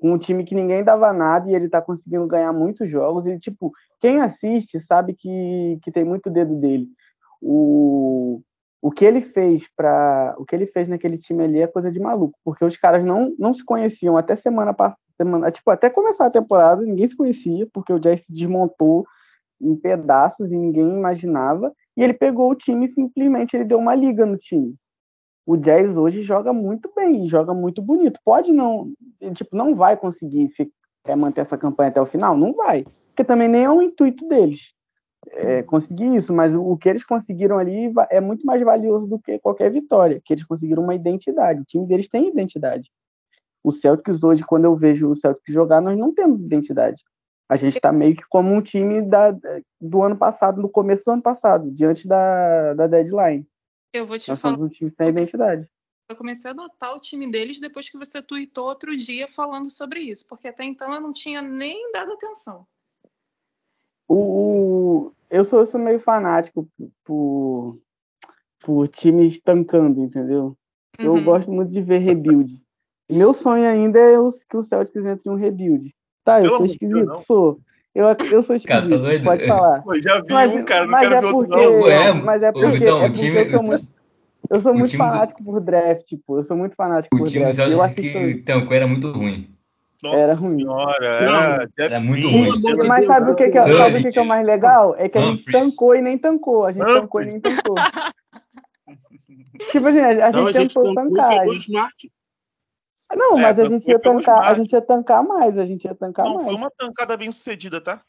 um 0.00 0.18
time 0.18 0.44
que 0.44 0.54
ninguém 0.54 0.84
dava 0.84 1.12
nada 1.12 1.50
e 1.50 1.54
ele 1.54 1.68
tá 1.68 1.80
conseguindo 1.80 2.26
ganhar 2.26 2.52
muitos 2.52 2.88
jogos. 2.90 3.26
E, 3.26 3.38
tipo, 3.38 3.72
quem 4.00 4.20
assiste 4.20 4.80
sabe 4.80 5.14
que, 5.14 5.78
que 5.82 5.90
tem 5.90 6.04
muito 6.04 6.30
dedo 6.30 6.54
dele. 6.56 6.88
O, 7.40 8.40
o 8.80 8.90
que 8.90 9.04
ele 9.04 9.20
fez 9.20 9.68
para 9.76 10.34
o 10.38 10.44
que 10.44 10.54
ele 10.54 10.66
fez 10.66 10.88
naquele 10.88 11.18
time 11.18 11.44
ali 11.44 11.60
é 11.60 11.66
coisa 11.66 11.90
de 11.90 12.00
maluco, 12.00 12.38
porque 12.44 12.64
os 12.64 12.76
caras 12.76 13.04
não, 13.04 13.34
não 13.38 13.54
se 13.54 13.64
conheciam 13.64 14.16
até 14.16 14.36
semana 14.36 14.72
passada, 14.72 15.00
semana, 15.16 15.50
tipo, 15.50 15.70
até 15.70 15.90
começar 15.90 16.26
a 16.26 16.30
temporada, 16.30 16.82
ninguém 16.82 17.08
se 17.08 17.16
conhecia, 17.16 17.66
porque 17.72 17.92
o 17.92 17.98
Jazz 17.98 18.22
se 18.22 18.32
desmontou 18.32 19.06
em 19.60 19.74
pedaços 19.74 20.52
e 20.52 20.56
ninguém 20.56 20.88
imaginava. 20.88 21.72
E 21.96 22.02
ele 22.02 22.12
pegou 22.12 22.50
o 22.50 22.54
time 22.54 22.88
simplesmente 22.92 23.56
ele 23.56 23.64
deu 23.64 23.78
uma 23.78 23.94
liga 23.94 24.26
no 24.26 24.36
time 24.36 24.74
o 25.46 25.56
Jazz 25.56 25.96
hoje 25.96 26.22
joga 26.22 26.52
muito 26.52 26.90
bem, 26.94 27.28
joga 27.28 27.54
muito 27.54 27.80
bonito. 27.80 28.18
Pode 28.24 28.52
não, 28.52 28.92
tipo, 29.32 29.56
não 29.56 29.74
vai 29.74 29.96
conseguir 29.96 30.48
ficar, 30.50 30.72
é, 31.06 31.14
manter 31.14 31.42
essa 31.42 31.56
campanha 31.56 31.90
até 31.90 32.00
o 32.00 32.06
final? 32.06 32.36
Não 32.36 32.52
vai. 32.52 32.84
Porque 33.08 33.24
também 33.24 33.48
nem 33.48 33.64
é 33.64 33.70
o 33.70 33.80
intuito 33.80 34.26
deles. 34.28 34.74
é, 35.32 35.62
conseguir 35.62 36.14
isso, 36.16 36.32
mas 36.32 36.54
o, 36.54 36.76
que 36.76 36.88
eles 36.88 37.04
conseguiram 37.04 37.58
ali 37.58 37.92
é 38.10 38.20
muito 38.20 38.46
mais 38.46 38.62
valioso 38.62 39.06
do 39.06 39.18
que 39.18 39.38
qualquer 39.38 39.70
vitória, 39.70 40.20
que 40.24 40.32
eles 40.34 40.44
conseguiram 40.44 40.82
uma 40.82 40.94
identidade. 40.94 41.60
O 41.60 41.64
time 41.64 41.86
deles 41.86 42.08
tem 42.08 42.28
identidade. 42.28 42.90
O 43.62 43.72
Celtics 43.72 44.22
hoje, 44.22 44.44
quando 44.44 44.64
eu 44.64 44.76
vejo 44.76 45.10
o 45.10 45.16
Celtics 45.16 45.52
jogar, 45.52 45.80
nós 45.80 45.98
não 45.98 46.14
temos 46.14 46.40
identidade. 46.40 47.02
A 47.48 47.56
gente 47.56 47.76
está 47.76 47.92
meio 47.92 48.16
que 48.16 48.24
como 48.28 48.52
um 48.52 48.60
time 48.60 49.02
da, 49.02 49.34
do 49.80 50.02
ano 50.02 50.16
passado, 50.16 50.60
no 50.60 50.68
começo 50.68 51.04
do 51.04 51.12
ano 51.12 51.22
passado, 51.22 51.70
diante 51.70 52.06
da, 52.06 52.74
da 52.74 52.86
deadline. 52.86 53.46
Eu 53.96 54.06
vou 54.06 54.18
te 54.18 54.28
nós 54.28 54.40
falar. 54.40 54.56
Somos 54.56 54.70
um 54.70 54.74
time 54.74 54.90
sem 54.90 55.08
identidade. 55.08 55.68
Eu 56.08 56.14
comecei 56.14 56.50
a 56.50 56.54
notar 56.54 56.94
o 56.94 57.00
time 57.00 57.28
deles 57.30 57.58
depois 57.58 57.88
que 57.88 57.98
você 57.98 58.22
tweetou 58.22 58.66
outro 58.66 58.96
dia 58.96 59.26
falando 59.26 59.68
sobre 59.68 60.00
isso, 60.00 60.26
porque 60.28 60.46
até 60.48 60.64
então 60.64 60.92
eu 60.92 61.00
não 61.00 61.12
tinha 61.12 61.42
nem 61.42 61.90
dado 61.90 62.12
atenção. 62.12 62.66
O, 64.08 64.14
o 64.14 65.12
eu, 65.28 65.44
sou, 65.44 65.60
eu 65.60 65.66
sou 65.66 65.80
meio 65.80 65.98
fanático 65.98 66.68
por, 67.02 67.80
por 68.60 68.86
times 68.88 69.40
tancando, 69.40 70.00
entendeu? 70.00 70.56
Eu 70.98 71.14
Uhum. 71.14 71.24
gosto 71.24 71.52
muito 71.52 71.72
de 71.72 71.82
ver 71.82 71.98
rebuild. 71.98 72.62
Meu 73.10 73.32
sonho 73.32 73.68
ainda 73.68 73.98
é 73.98 74.18
os, 74.18 74.42
que 74.44 74.56
o 74.56 74.64
Celtics 74.64 75.04
entre 75.04 75.28
em 75.28 75.32
um 75.32 75.36
rebuild. 75.36 75.94
Tá, 76.24 76.40
eu 76.40 76.44
Pelo 76.44 76.58
sou 76.58 76.66
esquisito? 76.66 77.06
não. 77.06 77.18
Sou. 77.20 77.60
Eu, 77.96 78.08
eu 78.30 78.42
sou 78.42 78.54
Cara, 78.66 78.82
tá 78.82 78.86
esquisito, 78.86 79.00
doido? 79.00 79.24
pode 79.24 79.46
falar. 79.48 79.82
Pô, 79.82 79.98
já 79.98 80.20
vi 80.20 80.30
Mas, 80.34 80.52
um, 80.54 80.64
cara, 80.66 80.86
não 80.86 80.98
quero 80.98 81.14
é 81.14 81.20
ver 81.20 81.26
outro, 81.28 81.48
porque, 81.48 81.66
não. 81.66 81.88
É, 81.88 82.12
mas 82.12 82.42
é 82.42 82.52
porque, 82.52 82.78
Vitão, 82.78 83.02
é 83.02 83.08
porque 83.08 83.20
time- 83.22 83.36
eu 83.40 83.50
sou 83.50 83.62
muito, 83.62 83.86
eu 84.50 84.60
sou 84.60 84.72
o 84.72 84.74
muito 84.74 84.90
time 84.90 85.02
do- 85.02 85.08
fanático 85.10 85.42
por 85.44 85.60
draft, 85.62 86.04
tipo, 86.04 86.36
eu 86.38 86.44
sou 86.44 86.56
muito 86.58 86.76
fanático 86.76 87.16
O 87.16 87.18
por 87.20 87.30
draft. 87.30 87.58
Eu 87.58 87.80
assisto. 87.80 88.02
que 88.02 88.42
tancou 88.44 88.74
era 88.76 88.86
muito 88.86 89.10
ruim. 89.10 89.48
Nossa 90.02 90.18
Era 90.18 90.34
ruim. 90.34 90.58
senhora, 90.58 91.08
era 91.08 91.68
Era 91.78 92.00
muito 92.00 92.28
ruim. 92.28 92.60
Jeff 92.60 92.86
Mas 92.86 93.06
sabe 93.06 93.30
o 93.30 93.34
que, 93.34 93.48
que, 93.48 93.56
é- 93.58 93.62
sabe 93.78 93.98
o 93.98 94.02
que, 94.02 94.12
que 94.12 94.18
é 94.18 94.22
o 94.22 94.26
mais 94.26 94.46
legal? 94.46 94.94
É 94.98 95.08
que 95.08 95.16
a 95.16 95.22
gente 95.22 95.44
tancou 95.50 95.94
e 95.96 96.02
nem 96.02 96.18
tancou. 96.18 96.66
A 96.66 96.72
gente 96.72 96.84
tancou 96.84 97.22
e 97.22 97.26
nem 97.26 97.40
tancou. 97.40 97.76
tipo 99.72 99.86
assim, 99.88 100.00
a, 100.00 100.26
a 100.26 100.28
Então 100.28 100.46
a 100.46 100.52
gente 100.52 100.64
gente 100.64 100.74
tentou 100.74 100.94
tancou 100.94 101.02
e 101.02 101.14
tancar. 101.16 101.38
pegou 101.38 101.52
o 101.54 101.56
Smart. 101.56 102.12
Não, 103.14 103.38
É, 103.38 103.42
mas 103.42 103.58
a 103.58 103.64
gente 103.64 103.88
ia 103.88 103.98
tancar, 103.98 104.34
a 104.38 104.40
Smart. 104.42 104.60
gente 104.60 104.72
ia 104.72 104.80
tancar 104.82 105.22
mais, 105.22 105.56
a 105.58 105.64
gente 105.66 105.84
ia 105.84 105.94
tancar 105.94 106.24
Não, 106.26 106.34
mais. 106.34 106.44
foi 106.46 106.54
uma 106.54 106.70
tancada 106.70 107.16
bem 107.16 107.30
sucedida, 107.30 107.80
tá? 107.80 108.02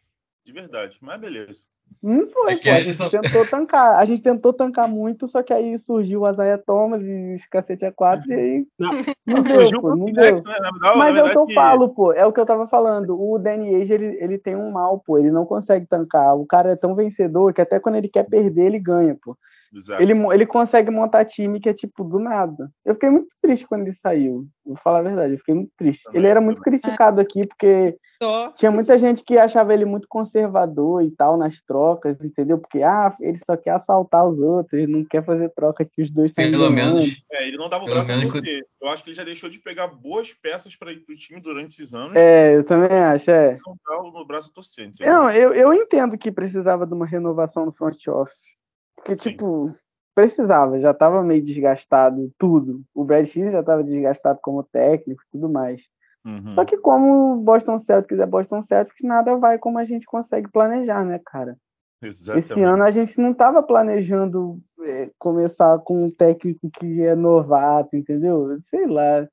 De 0.45 0.51
verdade, 0.51 0.97
mas 1.01 1.19
beleza. 1.19 1.61
Não 2.01 2.27
foi, 2.27 2.53
É 2.53 2.57
pô. 2.57 2.69
A 2.69 2.81
gente 2.81 3.09
tentou 3.09 3.45
tancar. 3.49 3.95
A 3.97 4.05
gente 4.05 4.21
tentou 4.21 4.53
tancar 4.53 4.87
muito, 4.87 5.27
só 5.27 5.41
que 5.41 5.53
aí 5.53 5.79
surgiu 5.79 6.21
o 6.21 6.29
Isaiah 6.29 6.57
Thomas 6.57 7.01
e 7.01 7.35
os 7.35 7.45
cacete 7.45 7.85
a 7.85 7.91
quatro, 7.91 8.29
e 8.31 8.33
aí 8.33 8.67
Não. 8.77 8.91
não 9.25 9.43
deu, 9.43 9.61
Fugiu 9.61 9.81
pô, 9.81 9.95
não 9.95 10.05
Phoenix, 10.05 10.41
deu. 10.41 10.51
né? 10.51 10.57
Mas 10.95 11.13
na 11.15 11.19
é 11.21 11.23
o 11.23 11.29
que 11.31 11.37
eu 11.37 11.49
falo, 11.51 11.89
pô. 11.89 12.13
É 12.13 12.25
o 12.25 12.33
que 12.33 12.39
eu 12.39 12.45
tava 12.45 12.67
falando. 12.67 13.19
O 13.19 13.37
Danny 13.39 13.75
Age, 13.75 13.93
ele, 13.93 14.17
ele 14.21 14.37
tem 14.37 14.55
um 14.55 14.69
mal, 14.71 14.99
pô. 14.99 15.17
Ele 15.17 15.31
não 15.31 15.45
consegue 15.45 15.85
tancar. 15.85 16.35
O 16.37 16.45
cara 16.45 16.71
é 16.71 16.75
tão 16.75 16.95
vencedor 16.95 17.53
que 17.53 17.61
até 17.61 17.79
quando 17.79 17.95
ele 17.95 18.09
quer 18.09 18.23
perder, 18.23 18.65
ele 18.67 18.79
ganha, 18.79 19.17
pô. 19.21 19.37
Exato. 19.77 20.01
Ele, 20.01 20.13
ele 20.13 20.45
consegue 20.45 20.89
montar 20.89 21.25
time 21.25 21.59
que 21.59 21.69
é 21.69 21.73
tipo 21.73 22.03
do 22.03 22.19
nada. 22.19 22.71
Eu 22.83 22.95
fiquei 22.95 23.09
muito 23.09 23.29
triste 23.41 23.67
quando 23.67 23.83
ele 23.83 23.93
saiu. 23.93 24.47
Vou 24.65 24.75
falar 24.77 24.99
a 24.99 25.03
verdade, 25.03 25.33
eu 25.33 25.37
fiquei 25.37 25.55
muito 25.55 25.71
triste. 25.77 26.03
Também, 26.03 26.19
ele 26.19 26.27
era 26.27 26.41
muito 26.41 26.61
criticado 26.61 27.21
aqui 27.21 27.47
porque 27.47 27.95
Só. 28.21 28.51
tinha 28.51 28.71
muita 28.71 28.99
gente 28.99 29.23
que 29.23 29.37
achava 29.37 29.73
ele 29.73 29.85
muito 29.85 30.07
conservador 30.09 31.03
e 31.03 31.11
tal 31.11 31.37
nas 31.37 31.61
trocas, 31.61 32.21
entendeu? 32.21 32.57
Porque 32.57 32.81
ah, 32.81 33.15
ele 33.21 33.39
só 33.45 33.55
quer 33.55 33.71
assaltar 33.71 34.27
os 34.27 34.37
outros, 34.39 34.73
ele 34.73 34.91
não 34.91 35.05
quer 35.05 35.23
fazer 35.23 35.49
troca 35.49 35.85
que 35.85 36.01
os 36.01 36.11
dois 36.11 36.33
Pelo 36.33 36.51
ganhando. 36.51 36.95
menos. 36.95 37.23
É, 37.31 37.47
ele 37.47 37.57
não 37.57 37.69
dava 37.69 37.83
o 37.83 37.85
Pelo 37.85 37.95
braço 37.95 38.11
menos. 38.11 38.33
Eu 38.81 38.89
acho 38.89 39.03
que 39.03 39.11
ele 39.11 39.17
já 39.17 39.23
deixou 39.23 39.49
de 39.49 39.59
pegar 39.59 39.87
boas 39.87 40.33
peças 40.33 40.75
para 40.75 40.91
ir 40.91 40.97
pro 40.97 41.15
time 41.15 41.39
durante 41.39 41.69
esses 41.69 41.93
anos. 41.93 42.15
É, 42.15 42.57
eu 42.57 42.63
também 42.63 42.97
acho, 42.97 43.31
é. 43.31 43.57
Não 43.65 43.77
dá 43.85 44.03
no 44.03 44.25
braço 44.25 44.51
entendeu? 44.79 45.13
Não, 45.13 45.31
eu, 45.31 45.53
eu 45.53 45.73
entendo 45.73 46.17
que 46.17 46.31
precisava 46.31 46.85
de 46.85 46.93
uma 46.93 47.05
renovação 47.05 47.65
no 47.65 47.71
front 47.71 48.07
office. 48.07 48.56
Porque, 49.07 49.23
Sim. 49.23 49.29
tipo, 49.29 49.75
precisava, 50.13 50.79
já 50.81 50.93
tava 50.93 51.23
meio 51.23 51.41
desgastado 51.41 52.29
tudo. 52.37 52.83
O 52.93 53.05
Brad 53.05 53.25
Stevens 53.25 53.53
já 53.53 53.63
tava 53.63 53.83
desgastado 53.83 54.39
como 54.41 54.63
técnico 54.63 55.21
e 55.21 55.31
tudo 55.31 55.49
mais. 55.49 55.83
Uhum. 56.25 56.53
Só 56.53 56.65
que 56.65 56.77
como 56.77 57.33
o 57.33 57.37
Boston 57.37 57.79
Celtics 57.79 58.19
é 58.19 58.25
Boston 58.25 58.61
Celtics, 58.63 59.01
nada 59.01 59.37
vai 59.37 59.57
como 59.57 59.77
a 59.79 59.85
gente 59.85 60.05
consegue 60.05 60.51
planejar, 60.51 61.05
né, 61.05 61.21
cara? 61.25 61.55
Exatamente. 62.01 62.51
Esse 62.51 62.61
ano 62.61 62.83
a 62.83 62.91
gente 62.91 63.19
não 63.21 63.33
tava 63.33 63.63
planejando 63.63 64.59
é, 64.83 65.09
começar 65.17 65.79
com 65.79 66.05
um 66.05 66.11
técnico 66.11 66.69
que 66.69 67.01
é 67.01 67.15
novato, 67.15 67.95
entendeu? 67.95 68.57
Sei 68.63 68.85
lá. 68.85 69.25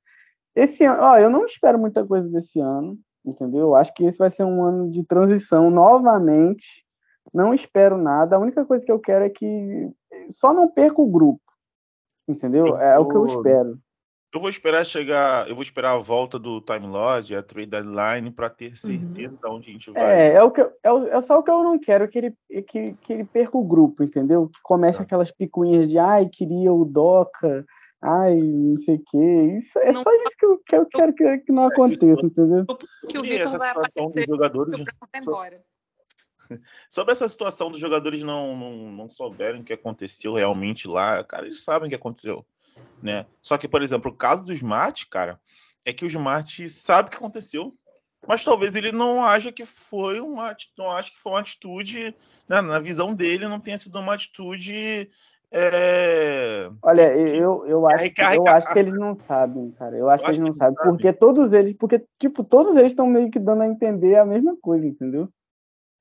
Esse 0.55 0.85
ano, 0.85 1.01
ó, 1.01 1.17
eu 1.17 1.29
não 1.29 1.45
espero 1.45 1.77
muita 1.77 2.05
coisa 2.05 2.29
desse 2.29 2.61
ano, 2.61 2.97
entendeu? 3.25 3.63
Eu 3.63 3.75
acho 3.75 3.93
que 3.93 4.05
esse 4.05 4.17
vai 4.17 4.31
ser 4.31 4.45
um 4.45 4.63
ano 4.63 4.89
de 4.89 5.03
transição 5.03 5.69
novamente. 5.69 6.84
Não 7.33 7.53
espero 7.53 7.97
nada. 7.97 8.35
A 8.35 8.39
única 8.39 8.65
coisa 8.65 8.85
que 8.85 8.91
eu 8.91 8.99
quero 8.99 9.25
é 9.25 9.29
que 9.29 9.89
só 10.31 10.53
não 10.53 10.69
perca 10.69 11.01
o 11.01 11.09
grupo. 11.11 11.41
Entendeu? 12.27 12.67
Eu 12.67 12.77
É 12.77 12.97
o 12.99 13.07
que 13.07 13.15
eu 13.15 13.27
espero. 13.27 13.79
Eu 14.33 14.41
vou 14.41 14.49
esperar 14.49 14.85
chegar, 14.85 15.47
eu 15.47 15.55
vou 15.55 15.63
esperar 15.63 15.91
a 15.95 15.97
volta 15.99 16.37
do 16.37 16.59
Time 16.59 16.85
Lord, 16.87 17.33
a 17.33 17.41
trade 17.41 17.67
deadline, 17.69 18.29
para 18.31 18.49
ter 18.49 18.75
certeza 18.75 19.33
de 19.41 19.47
onde 19.49 19.69
a 19.69 19.71
gente 19.71 19.91
vai. 19.91 20.03
É, 20.03 20.33
é, 20.33 20.43
o 20.43 20.51
que 20.51 20.59
eu- 20.59 20.73
é, 20.83 20.91
o- 20.91 21.07
é 21.07 21.21
só 21.21 21.39
o 21.39 21.43
que 21.43 21.49
eu 21.49 21.63
não 21.63 21.79
quero, 21.79 22.05
que 22.09 22.17
ele, 22.17 22.35
que, 22.67 22.93
que 22.95 23.13
ele 23.13 23.23
perca 23.23 23.57
o 23.57 23.63
grupo, 23.63 24.03
entendeu? 24.03 24.49
Que 24.49 24.59
comece 24.61 24.97
Tá. 24.97 25.03
aquelas 25.05 25.31
picuinhas 25.31 25.89
de 25.89 25.97
ai, 25.97 26.27
queria 26.27 26.73
o 26.73 26.83
Doca, 26.83 27.65
ai, 28.01 28.35
não 28.35 28.77
sei 28.79 28.95
o 28.95 29.03
quê. 29.09 29.59
Isso, 29.63 29.79
é 29.79 29.93
Não- 29.93 30.03
só 30.03 30.13
isso 30.13 30.35
que 30.37 30.45
eu, 30.45 30.57
que 30.65 30.75
eu 30.75 30.85
quero 30.87 31.13
que, 31.13 31.37
que 31.37 31.51
não 31.53 31.67
aconteça, 31.67 32.25
entendeu? 32.25 32.65
Que 33.07 33.17
o 33.17 33.21
Vitor 33.21 33.57
vai 33.57 33.69
aparecer 33.69 34.03
dos 34.05 34.25
jogadores, 34.25 34.81
o 34.81 34.83
vai 34.83 35.21
embora. 35.21 35.61
sobre 36.89 37.11
essa 37.11 37.27
situação 37.27 37.71
dos 37.71 37.79
jogadores 37.79 38.21
não, 38.21 38.55
não, 38.55 38.91
não 38.91 39.09
souberem 39.09 39.61
o 39.61 39.63
que 39.63 39.73
aconteceu 39.73 40.33
realmente 40.33 40.87
lá, 40.87 41.23
cara, 41.23 41.45
eles 41.45 41.63
sabem 41.63 41.87
o 41.87 41.89
que 41.89 41.95
aconteceu, 41.95 42.45
né? 43.01 43.25
Só 43.41 43.57
que, 43.57 43.67
por 43.67 43.81
exemplo, 43.81 44.11
o 44.11 44.15
caso 44.15 44.43
do 44.43 44.53
Smart, 44.53 45.07
cara, 45.07 45.39
é 45.83 45.93
que 45.93 46.05
o 46.05 46.07
Smart 46.07 46.69
sabe 46.69 47.07
o 47.07 47.11
que 47.11 47.17
aconteceu, 47.17 47.73
mas 48.27 48.43
talvez 48.43 48.75
ele 48.75 48.91
não 48.91 49.23
acha 49.23 49.51
que 49.51 49.65
foi 49.65 50.19
uma, 50.19 50.55
não 50.77 50.91
acha 50.91 51.11
que 51.11 51.19
foi 51.19 51.31
uma 51.33 51.39
atitude, 51.39 52.15
né, 52.47 52.61
na 52.61 52.79
visão 52.79 53.13
dele, 53.13 53.47
não 53.47 53.59
tenha 53.59 53.77
sido 53.77 53.99
uma 53.99 54.15
atitude 54.15 55.09
é, 55.57 56.69
Olha, 56.81 57.15
eu, 57.15 57.65
eu, 57.65 57.87
acho, 57.87 58.11
que- 58.11 58.21
eu 58.21 58.47
acho 58.47 58.73
que 58.73 58.79
eles 58.79 58.93
não 58.93 59.17
sabem, 59.21 59.71
cara. 59.71 59.95
Eu 59.95 60.09
acho 60.09 60.23
que 60.23 60.29
acho 60.29 60.39
eles 60.39 60.47
não 60.49 60.53
que 60.53 60.57
sabem. 60.59 60.75
sabem. 60.75 60.91
Porque 60.91 61.13
todos 61.13 61.53
eles, 61.53 61.73
porque, 61.77 62.03
tipo, 62.19 62.43
todos 62.43 62.75
eles 62.75 62.91
estão 62.91 63.07
meio 63.07 63.31
que 63.31 63.39
dando 63.39 63.61
a 63.61 63.67
entender 63.67 64.15
a 64.17 64.25
mesma 64.25 64.57
coisa, 64.57 64.85
entendeu? 64.85 65.29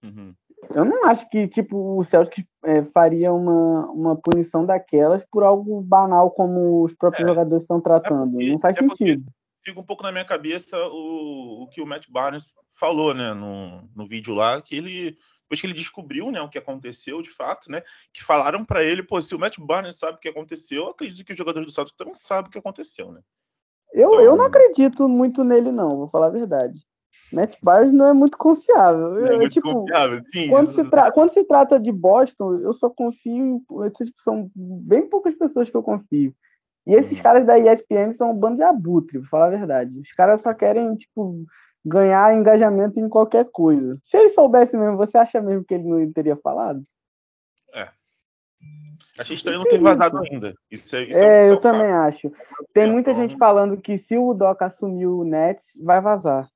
Uhum. 0.05 0.35
Eu 0.75 0.85
não 0.85 1.05
acho 1.07 1.29
que, 1.29 1.47
tipo, 1.47 1.99
o 1.99 2.05
Celtics 2.05 2.49
é, 2.65 2.83
faria 2.85 3.33
uma, 3.33 3.87
uma 3.91 4.17
punição 4.17 4.65
daquelas 4.65 5.23
por 5.31 5.43
algo 5.43 5.81
banal 5.83 6.31
como 6.31 6.83
os 6.83 6.95
próprios 6.95 7.25
É. 7.25 7.29
jogadores 7.29 7.63
estão 7.65 7.81
tratando. 7.81 8.33
porque- 8.33 8.51
não 8.53 8.59
faz 8.59 8.77
é 8.77 8.81
sentido. 8.81 9.25
fica 9.63 9.81
um 9.81 9.85
pouco 9.85 10.03
na 10.03 10.13
minha 10.13 10.25
cabeça 10.25 10.79
o, 10.89 11.63
o 11.65 11.69
que 11.69 11.81
o 11.83 11.87
Matt 11.87 12.09
Barnes 12.11 12.47
falou, 12.75 13.13
né, 13.15 13.33
no, 13.35 13.83
no 13.95 14.07
vídeo 14.07 14.35
lá, 14.35 14.61
que 14.61 14.75
ele, 14.77 15.17
depois 15.43 15.61
que 15.61 15.67
ele 15.67 15.75
descobriu, 15.75 16.31
né, 16.31 16.41
o 16.41 16.49
que 16.49 16.59
aconteceu 16.59 17.21
de 17.23 17.31
fato, 17.31 17.71
né, 17.71 17.83
que 18.13 18.23
falaram 18.25 18.65
pra 18.65 18.83
ele, 18.83 19.03
pô, 19.03 19.21
se 19.23 19.35
o 19.35 19.39
Matt 19.39 19.59
Barnes 19.59 19.99
sabe 19.99 20.17
o 20.17 20.21
que 20.21 20.29
aconteceu, 20.29 20.85
eu 20.85 20.89
acredito 20.91 21.25
que 21.27 21.33
os 21.33 21.39
jogadores 21.39 21.67
do 21.67 21.73
Celtics 21.73 21.97
também 21.97 22.15
sabem 22.15 22.49
o 22.49 22.51
que 22.53 22.59
aconteceu, 22.59 23.13
né. 23.13 23.21
Eu, 23.93 24.15
eu 24.21 24.35
não 24.37 24.47
Então- 24.47 24.47
acredito 24.47 25.09
muito 25.09 25.45
nele, 25.45 25.71
não, 25.71 25.97
vou 25.99 26.09
falar 26.09 26.27
a 26.27 26.31
verdade. 26.31 26.85
Matt 27.35 27.57
Barnes 27.63 27.93
não 27.93 28.07
é 28.07 28.13
muito 28.13 28.39
confiável. 28.39 29.19
Eu, 29.19 29.27
é 29.27 29.37
muito 29.37 29.53
tipo, 29.53 29.73
confiável, 29.73 30.19
sim. 30.27 30.49
quando 30.49 30.73
se, 30.73 30.89
tra- 30.91 31.13
quando 31.13 31.33
se 31.33 31.45
trata 31.45 31.79
de 31.81 31.91
Boston, 31.93 32.55
eu 32.61 32.73
só 32.73 32.89
confio 32.89 33.45
em. 33.45 33.91
tipo, 33.91 34.23
são 34.23 34.51
bem 34.55 35.09
poucas 35.09 35.35
pessoas 35.35 35.69
que 35.69 35.77
eu 35.77 35.83
confio. 35.83 36.35
E 36.87 36.95
esses 36.95 37.17
Uhum. 37.17 37.23
caras 37.23 37.47
da 37.47 37.59
ESPN 37.59 38.13
são 38.13 38.31
um 38.31 38.35
bando 38.37 38.57
de 38.57 38.63
abutre, 38.63 39.19
vou 39.19 39.29
falar 39.29 39.47
a 39.47 39.51
verdade. 39.51 39.99
Os 39.99 40.13
caras 40.13 40.43
só 40.43 40.53
querem, 40.53 40.95
tipo, 40.97 41.45
ganhar 41.85 42.35
engajamento 42.35 43.01
em 43.01 43.09
qualquer 43.09 43.47
coisa. 43.51 43.99
Se 44.05 44.17
ele 44.17 44.29
soubesse 44.31 44.77
mesmo, 44.77 44.97
você 44.97 45.17
acha 45.17 45.41
mesmo 45.41 45.65
que 45.65 45.75
ele 45.75 45.85
não 45.85 46.13
teria 46.13 46.37
falado? 46.37 46.85
Achei 49.19 49.35
estranho 49.37 49.59
não 49.61 49.65
ter 49.67 49.79
vazado 49.79 50.19
ainda. 50.19 50.55
Isso 50.71 50.97
é, 50.97 51.05
isso 51.05 51.23
é, 51.23 51.45
isso 51.45 51.55
eu 51.55 51.59
um 51.59 51.61
também 51.61 51.89
fato. 51.93 52.07
acho. 52.09 52.33
Tem 52.73 52.91
muita 52.91 53.13
Então, 53.13 53.23
gente 53.23 53.39
falando 53.39 53.81
que 53.81 53.97
se 53.97 54.19
o 54.19 54.35
Doca 54.35 54.67
assumir 54.67 55.07
o 55.07 55.23
Nets, 55.23 55.79
vai 55.83 56.01
vazar. 56.01 56.49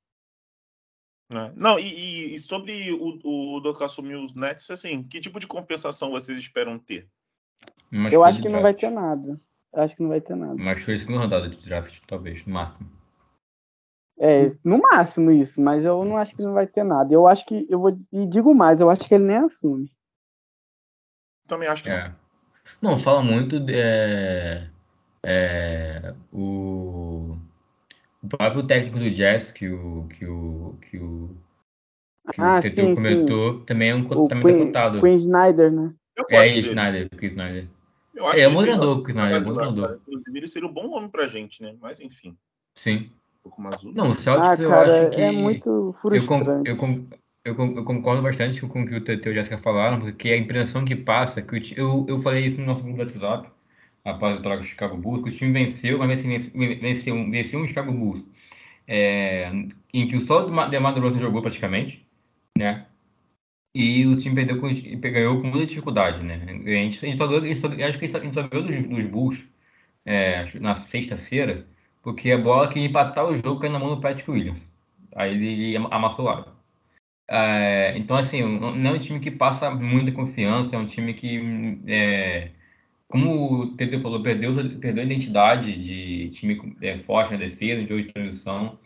Né. 1.30 1.52
Não, 1.56 1.78
e, 1.78 2.34
e- 2.34 2.38
sobre 2.38 2.92
o, 2.92 3.56
o 3.56 3.60
Doca 3.60 3.84
assumir 3.86 4.16
os 4.16 4.34
Nets, 4.34 4.70
assim, 4.70 5.02
que 5.02 5.20
tipo 5.20 5.38
de 5.38 5.46
compensação 5.46 6.10
vocês 6.10 6.38
esperam 6.38 6.78
ter? 6.78 7.08
Uma 7.90 8.08
Eu 8.10 8.24
acho 8.24 8.40
que 8.40 8.48
não 8.48 8.62
vai 8.62 8.74
ter 8.74 8.90
nada. 8.90 9.40
Eu 9.72 9.82
acho 9.82 9.94
que 9.94 10.02
não 10.02 10.08
vai 10.08 10.20
ter 10.20 10.34
nada. 10.34 10.54
Escolha 10.72 10.96
de 10.96 11.02
segunda 11.02 11.20
rodada 11.20 11.48
de 11.48 11.56
draft, 11.56 11.98
talvez, 12.06 12.44
no 12.46 12.54
máximo. 12.54 12.90
É, 14.20 14.52
no 14.64 14.78
máximo 14.78 15.30
isso, 15.30 15.60
mas 15.60 15.84
eu 15.84 16.04
não 16.04 16.16
acho 16.16 16.34
que 16.34 16.42
não 16.42 16.52
vai 16.52 16.66
ter 16.66 16.82
nada. 16.82 17.12
Eu 17.12 17.26
acho 17.26 17.46
que, 17.46 17.66
eu 17.70 17.78
vou, 17.78 17.96
e 18.12 18.26
digo 18.26 18.52
mais, 18.54 18.80
eu 18.80 18.90
acho 18.90 19.06
que 19.06 19.14
ele 19.14 19.24
nem 19.24 19.36
assume. 19.36 19.92
Também 21.46 21.68
acho 21.68 21.82
que 21.82 21.88
não. 21.88 21.96
É. 21.96 22.14
Não, 22.82 22.98
fala 22.98 23.22
muito 23.22 23.60
de, 23.60 23.74
é, 23.74 24.68
é, 25.22 26.14
o, 26.32 27.36
o 28.22 28.28
próprio 28.28 28.66
técnico 28.66 28.98
do 28.98 29.10
Jazz 29.10 29.52
que 29.52 29.68
o 29.68 30.06
que 30.08 30.26
o 30.26 30.78
que 30.82 30.98
o 30.98 31.36
que 32.32 32.40
Ah, 32.40 32.58
o 32.58 32.62
Teteu 32.62 32.88
sim, 32.88 32.94
comentou, 32.94 33.60
também 33.60 33.90
é 33.90 33.94
um 33.94 34.06
O 34.06 34.28
também 34.28 34.42
tá 34.44 34.52
Queen, 34.52 34.66
cotado. 34.66 35.00
Queen 35.00 35.16
Snyder, 35.16 35.72
né? 35.72 35.94
Eu 36.16 36.26
É, 36.30 36.48
ele. 36.48 36.68
Snyder, 36.68 37.08
Chris 37.10 37.32
Snyder. 37.32 37.66
Eu 38.14 38.26
acho 38.26 38.32
É, 38.32 38.38
que 38.38 38.42
é 38.42 38.48
um 38.48 38.52
um 38.52 38.92
o 38.92 39.02
Chris 39.02 39.16
Snyder, 39.16 39.42
é 39.42 39.68
um. 39.68 39.94
Inclusive, 40.08 40.38
ele 40.38 40.48
seria 40.48 40.68
um 40.68 40.72
bom 40.72 40.88
nome 40.88 41.08
pra 41.08 41.28
gente, 41.28 41.62
né? 41.62 41.74
Mas 41.80 42.00
enfim, 42.00 42.36
Sim. 42.76 43.10
um 43.40 43.42
pouco 43.44 43.62
mais 43.62 43.76
azul. 43.76 43.92
Não, 43.94 44.08
o 44.08 44.10
Ah, 44.10 44.14
Celtics 44.14 44.60
eu 44.60 44.68
cara, 44.68 45.06
acho 45.06 45.16
que. 45.16 45.20
é 45.22 45.32
muito 45.32 45.94
frustrante. 46.02 46.68
eu, 46.70 46.76
con- 46.76 47.06
eu, 47.44 47.54
con- 47.54 47.74
eu 47.76 47.84
concordo 47.84 48.22
bastante 48.22 48.60
com 48.60 48.82
o 48.82 48.86
que 48.86 48.94
o 48.96 49.04
Teteu 49.04 49.32
e 49.32 49.36
a 49.38 49.42
Jéssica 49.42 49.58
falaram, 49.58 50.00
porque 50.00 50.28
a 50.30 50.36
impressão 50.36 50.84
que 50.84 50.96
passa, 50.96 51.40
é 51.40 51.42
que 51.42 51.54
o 51.54 51.80
eu, 51.80 52.04
eu 52.08 52.20
falei 52.22 52.46
isso 52.46 52.60
no 52.60 52.66
nosso 52.66 52.82
grupo 52.82 52.96
do 52.96 53.02
WhatsApp, 53.04 53.48
após 54.10 54.38
a 54.38 54.42
troca 54.42 54.58
do 54.62 54.64
Chicago 54.66 54.96
Bulls, 54.96 55.22
que 55.24 55.30
o 55.30 55.32
time 55.32 55.52
venceu, 55.52 55.98
mas 55.98 56.22
venceu, 56.22 56.52
venceu, 56.80 57.30
venceu 57.30 57.60
um 57.60 57.68
Chicago 57.68 57.92
Bulls, 57.92 58.24
é, 58.86 59.50
em 59.94 60.08
que 60.08 60.20
só 60.20 60.46
o 60.46 60.68
DeMar 60.70 60.94
DeRozan 60.94 61.20
jogou 61.20 61.42
praticamente, 61.42 62.06
né? 62.58 62.86
E 63.74 64.06
o 64.06 64.16
time 64.16 64.34
perdeu 64.34 64.60
com, 64.60 64.68
ganhou 65.00 65.40
com 65.40 65.48
muita 65.48 65.66
dificuldade, 65.66 66.22
né? 66.24 66.34
A 66.46 66.68
gente, 66.70 67.04
a 67.04 67.08
gente 67.08 67.18
só 67.18 67.24
a 67.26 67.40
gente 67.46 67.60
só- 67.60 67.68
acho 67.68 67.98
que 67.98 68.06
a 68.06 68.20
gente 68.20 68.34
só, 68.34 68.48
ganhou 68.48 68.66
dos, 68.66 68.76
dos 68.88 69.06
Bulls 69.06 69.44
é, 70.04 70.46
na 70.60 70.74
sexta-feira, 70.76 71.66
porque 72.02 72.30
a 72.32 72.38
bola 72.38 72.68
que 72.70 72.78
ia 72.80 72.86
empatar 72.86 73.26
o 73.26 73.34
jogo 73.38 73.60
caiu 73.60 73.72
na 73.72 73.78
mão 73.78 73.94
do 73.96 74.00
Patrick 74.00 74.30
Williams. 74.30 74.68
Aí 75.14 75.32
ele 75.34 75.76
amassou 75.76 76.26
o 76.26 76.28
aro. 76.28 76.52
É, 77.30 77.96
então, 77.98 78.16
assim, 78.16 78.42
não 78.42 78.90
é 78.90 78.92
um 78.94 78.98
time 79.00 79.20
que 79.20 79.30
passa 79.30 79.70
muita 79.70 80.12
confiança, 80.12 80.74
é 80.76 80.78
um 80.78 80.86
time 80.86 81.14
que, 81.14 81.78
é, 81.86 82.50
como 83.08 83.62
o 83.62 83.76
Tete 83.76 84.00
falou, 84.02 84.22
perdeu, 84.22 84.52
perdeu 84.80 85.02
a 85.02 85.06
identidade 85.06 85.72
de 85.72 86.30
time 86.30 86.76
é, 86.82 86.98
forte 87.00 87.32
na 87.32 87.38
defesa, 87.38 87.82
de 87.82 87.88
jogo 87.88 88.02
de 88.02 88.12
transição. 88.12 88.78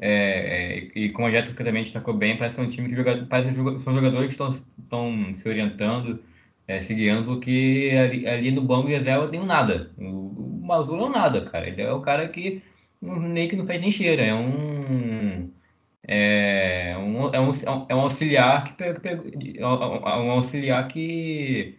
É, 0.00 0.78
é, 0.78 0.98
e 0.98 1.10
como 1.12 1.26
a 1.28 1.30
Jéssica 1.30 1.64
também 1.64 1.82
destacou 1.84 2.14
bem, 2.14 2.36
parece 2.38 2.56
que 2.56 2.62
é 2.62 2.64
um 2.64 2.70
time 2.70 2.88
que 2.88 2.94
joga, 2.96 3.26
parece 3.28 3.54
são 3.54 3.94
jogadores 3.94 4.28
que 4.28 4.42
estão, 4.42 5.34
se 5.34 5.48
orientando, 5.48 6.22
é, 6.68 6.80
se 6.80 6.94
guiando, 6.94 7.24
porque 7.26 7.90
ali, 7.98 8.26
ali 8.28 8.50
no 8.52 8.62
banco 8.62 8.86
de 8.88 8.94
reserva 8.94 9.28
tem 9.28 9.40
um 9.40 9.46
nada. 9.46 9.90
O, 9.98 10.60
o 10.62 10.66
Mazula 10.66 11.02
é 11.02 11.06
um 11.06 11.10
nada, 11.10 11.44
cara. 11.50 11.68
Ele 11.68 11.82
é 11.82 11.92
o 11.92 12.00
cara 12.00 12.28
que 12.28 12.62
meio 13.00 13.48
que 13.48 13.56
não 13.56 13.66
faz 13.66 13.80
nem 13.80 13.90
cheira. 13.90 14.22
É 14.22 14.34
um. 14.34 15.52
É 16.06 16.96
um, 16.98 17.28
é 17.34 17.40
um, 17.40 17.50
é 17.88 17.94
um 17.94 18.00
auxiliar 18.00 18.64
que 18.64 18.72
pega- 18.74 19.00
é 19.56 19.66
um 19.66 20.30
auxiliar 20.30 20.88
que 20.88 21.78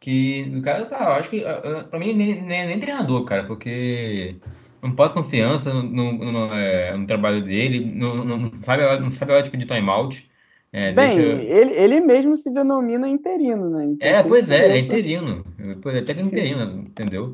que 0.00 0.46
no 0.46 0.62
caso, 0.62 0.94
ah, 0.94 1.04
eu 1.04 1.12
acho 1.12 1.30
que 1.30 1.44
ah, 1.44 1.62
ah, 1.64 1.84
pra 1.84 1.98
mim 1.98 2.14
nem, 2.14 2.40
nem, 2.42 2.66
nem 2.66 2.80
treinador, 2.80 3.24
cara, 3.24 3.44
porque 3.44 4.36
não 4.82 4.94
passa 4.94 5.14
confiança 5.14 5.72
no, 5.72 5.82
no, 5.82 6.32
no, 6.32 6.54
é, 6.54 6.96
no 6.96 7.06
trabalho 7.06 7.42
dele, 7.44 7.84
não, 7.84 8.24
não, 8.24 8.52
sabe, 8.62 9.00
não 9.00 9.10
sabe 9.10 9.32
a 9.32 9.34
hora 9.36 9.44
de 9.44 9.50
pedir 9.50 9.66
timeout. 9.66 10.28
É, 10.72 10.92
Bem, 10.92 11.16
deixa... 11.16 11.42
ele, 11.42 11.74
ele 11.74 12.00
mesmo 12.00 12.36
se 12.38 12.50
denomina 12.50 13.08
interino, 13.08 13.70
né? 13.70 13.86
Então 13.86 14.06
É, 14.06 14.22
pois 14.22 14.50
é, 14.50 14.66
é 14.66 14.68
tá? 14.68 14.76
interino. 14.76 15.44
Pois 15.82 15.96
é, 15.96 16.00
até 16.00 16.14
que 16.14 16.20
interino, 16.20 16.82
entendeu? 16.82 17.32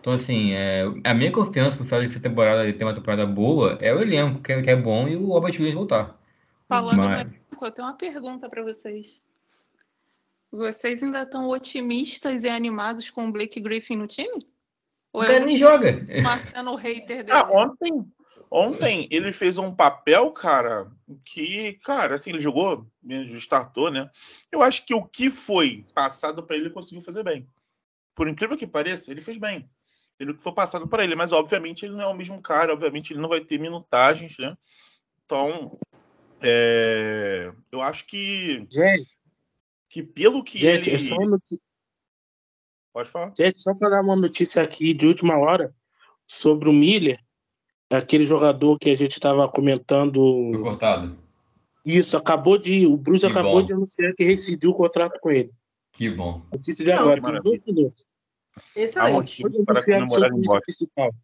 Então, 0.00 0.12
assim, 0.12 0.52
é, 0.52 0.84
a 1.04 1.14
minha 1.14 1.30
confiança 1.30 1.76
pro 1.76 1.86
Celtics 1.86 2.16
essa 2.16 2.22
temporada 2.22 2.66
de 2.66 2.72
ter 2.72 2.84
uma 2.84 2.94
temporada 2.94 3.24
boa 3.24 3.78
é 3.80 3.94
o 3.94 4.02
elenco, 4.02 4.42
que 4.42 4.52
é, 4.52 4.60
que 4.60 4.68
é 4.68 4.74
bom, 4.74 5.06
e 5.06 5.14
o 5.14 5.26
Robert 5.26 5.52
Williams 5.52 5.74
voltar. 5.76 6.18
Falando 6.68 6.96
Mas- 6.96 7.08
no 7.08 7.30
elenco, 7.30 7.64
eu 7.64 7.70
tenho 7.70 7.86
uma 7.86 7.94
pergunta 7.94 8.48
para 8.48 8.64
vocês. 8.64 9.22
Vocês 10.52 11.02
ainda 11.02 11.22
estão 11.22 11.48
otimistas 11.48 12.44
e 12.44 12.48
animados 12.48 13.08
com 13.08 13.26
o 13.26 13.32
Blake 13.32 13.58
Griffin 13.58 13.96
no 13.96 14.06
time? 14.06 14.38
O 15.10 15.18
Ou 15.18 15.22
cara 15.22 15.38
é 15.38 15.44
nem 15.44 15.56
joga. 15.56 16.06
o 16.06 16.22
Marcelo 16.22 16.74
hater 16.76 17.24
dele? 17.24 17.32
Ah, 17.32 17.48
ontem, 17.50 18.06
ontem 18.50 19.08
ele 19.10 19.32
fez 19.32 19.56
um 19.56 19.74
papel, 19.74 20.30
cara, 20.30 20.92
que, 21.24 21.72
cara, 21.84 22.14
assim, 22.16 22.30
ele 22.30 22.40
jogou, 22.40 22.86
ele 23.02 23.34
startou, 23.38 23.90
né? 23.90 24.10
Eu 24.50 24.62
acho 24.62 24.84
que 24.84 24.92
o 24.94 25.02
que 25.02 25.30
foi 25.30 25.86
passado 25.94 26.42
para 26.42 26.54
ele, 26.54 26.66
ele 26.66 26.74
conseguiu 26.74 27.02
fazer 27.02 27.24
bem. 27.24 27.48
Por 28.14 28.28
incrível 28.28 28.56
que 28.56 28.66
pareça, 28.66 29.10
ele 29.10 29.22
fez 29.22 29.38
bem. 29.38 29.66
Ele 30.20 30.32
o 30.32 30.36
que 30.36 30.42
foi 30.42 30.52
passado 30.52 30.86
para 30.86 31.02
ele, 31.02 31.14
mas 31.14 31.32
obviamente 31.32 31.86
ele 31.86 31.94
não 31.94 32.02
é 32.02 32.06
o 32.06 32.14
mesmo 32.14 32.40
cara, 32.42 32.74
obviamente 32.74 33.12
ele 33.12 33.20
não 33.20 33.28
vai 33.28 33.40
ter 33.40 33.58
minutagens, 33.58 34.36
né? 34.38 34.54
Então, 35.24 35.78
é, 36.42 37.52
eu 37.72 37.80
acho 37.80 38.06
que, 38.06 38.66
Gente, 38.70 39.08
que 39.92 40.02
pelo 40.02 40.42
que 40.42 40.58
gente, 40.58 40.88
ele. 40.88 40.96
é 40.96 40.98
só 40.98 41.14
uma 41.16 41.30
notícia. 41.32 41.60
Pode 42.94 43.10
falar. 43.10 43.32
Gente, 43.36 43.60
só 43.60 43.74
para 43.74 43.90
dar 43.90 44.00
uma 44.00 44.16
notícia 44.16 44.62
aqui 44.62 44.94
de 44.94 45.06
última 45.06 45.36
hora 45.38 45.74
sobre 46.26 46.66
o 46.70 46.72
Miller, 46.72 47.20
aquele 47.90 48.24
jogador 48.24 48.78
que 48.78 48.88
a 48.88 48.96
gente 48.96 49.12
estava 49.12 49.44
Foi 49.44 49.54
comentando. 49.54 50.50
cortado. 50.62 51.18
Isso, 51.84 52.16
acabou 52.16 52.56
de. 52.56 52.86
O 52.86 52.96
Bruce 52.96 53.20
Que 53.20 53.26
acabou 53.26 53.60
bom. 53.60 53.64
de 53.64 53.74
anunciar 53.74 54.12
que 54.14 54.24
rescindiu 54.24 54.70
o 54.70 54.74
contrato 54.74 55.18
com 55.20 55.30
ele. 55.30 55.50
Que 55.92 56.08
bom. 56.08 56.40
Notícia 56.50 56.84
de 56.84 56.90
Não, 56.90 56.98
agora, 57.00 57.20
tem 57.20 57.42
dois 57.42 57.62
minutos. 57.64 58.06
Excelente. 58.74 59.42
para 59.66 59.84
comemorar 59.84 60.62
principal. 60.62 61.14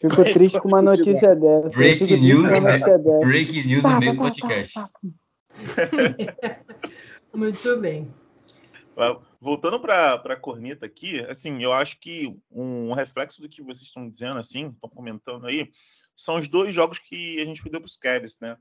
Fico 0.00 0.24
triste 0.24 0.58
com 0.60 0.68
uma 0.68 0.80
notícia 0.80 1.34
dessa. 1.34 1.68
Breaking 1.68 2.20
news, 2.20 2.42
né? 2.44 2.60
notícia 2.60 2.98
dessa. 2.98 3.26
Breaking 3.26 3.66
news 3.66 3.82
no 3.82 3.98
meio 3.98 4.12
do 4.12 4.18
podcast. 4.18 4.74
Muito 7.36 7.78
bem. 7.78 8.10
Voltando 9.38 9.78
para 9.78 10.14
a 10.14 10.36
corneta 10.36 10.86
aqui, 10.86 11.20
assim, 11.26 11.62
eu 11.62 11.70
acho 11.70 12.00
que 12.00 12.34
um 12.50 12.94
reflexo 12.94 13.42
do 13.42 13.48
que 13.48 13.62
vocês 13.62 13.82
estão 13.88 14.08
dizendo, 14.08 14.38
assim, 14.38 14.68
estão 14.70 14.88
comentando 14.88 15.46
aí, 15.46 15.70
são 16.16 16.38
os 16.38 16.48
dois 16.48 16.74
jogos 16.74 16.98
que 16.98 17.38
a 17.42 17.44
gente 17.44 17.62
perdeu 17.62 17.78
para 17.78 17.86
os 17.86 17.96
Cavs, 17.96 18.40
né? 18.40 18.56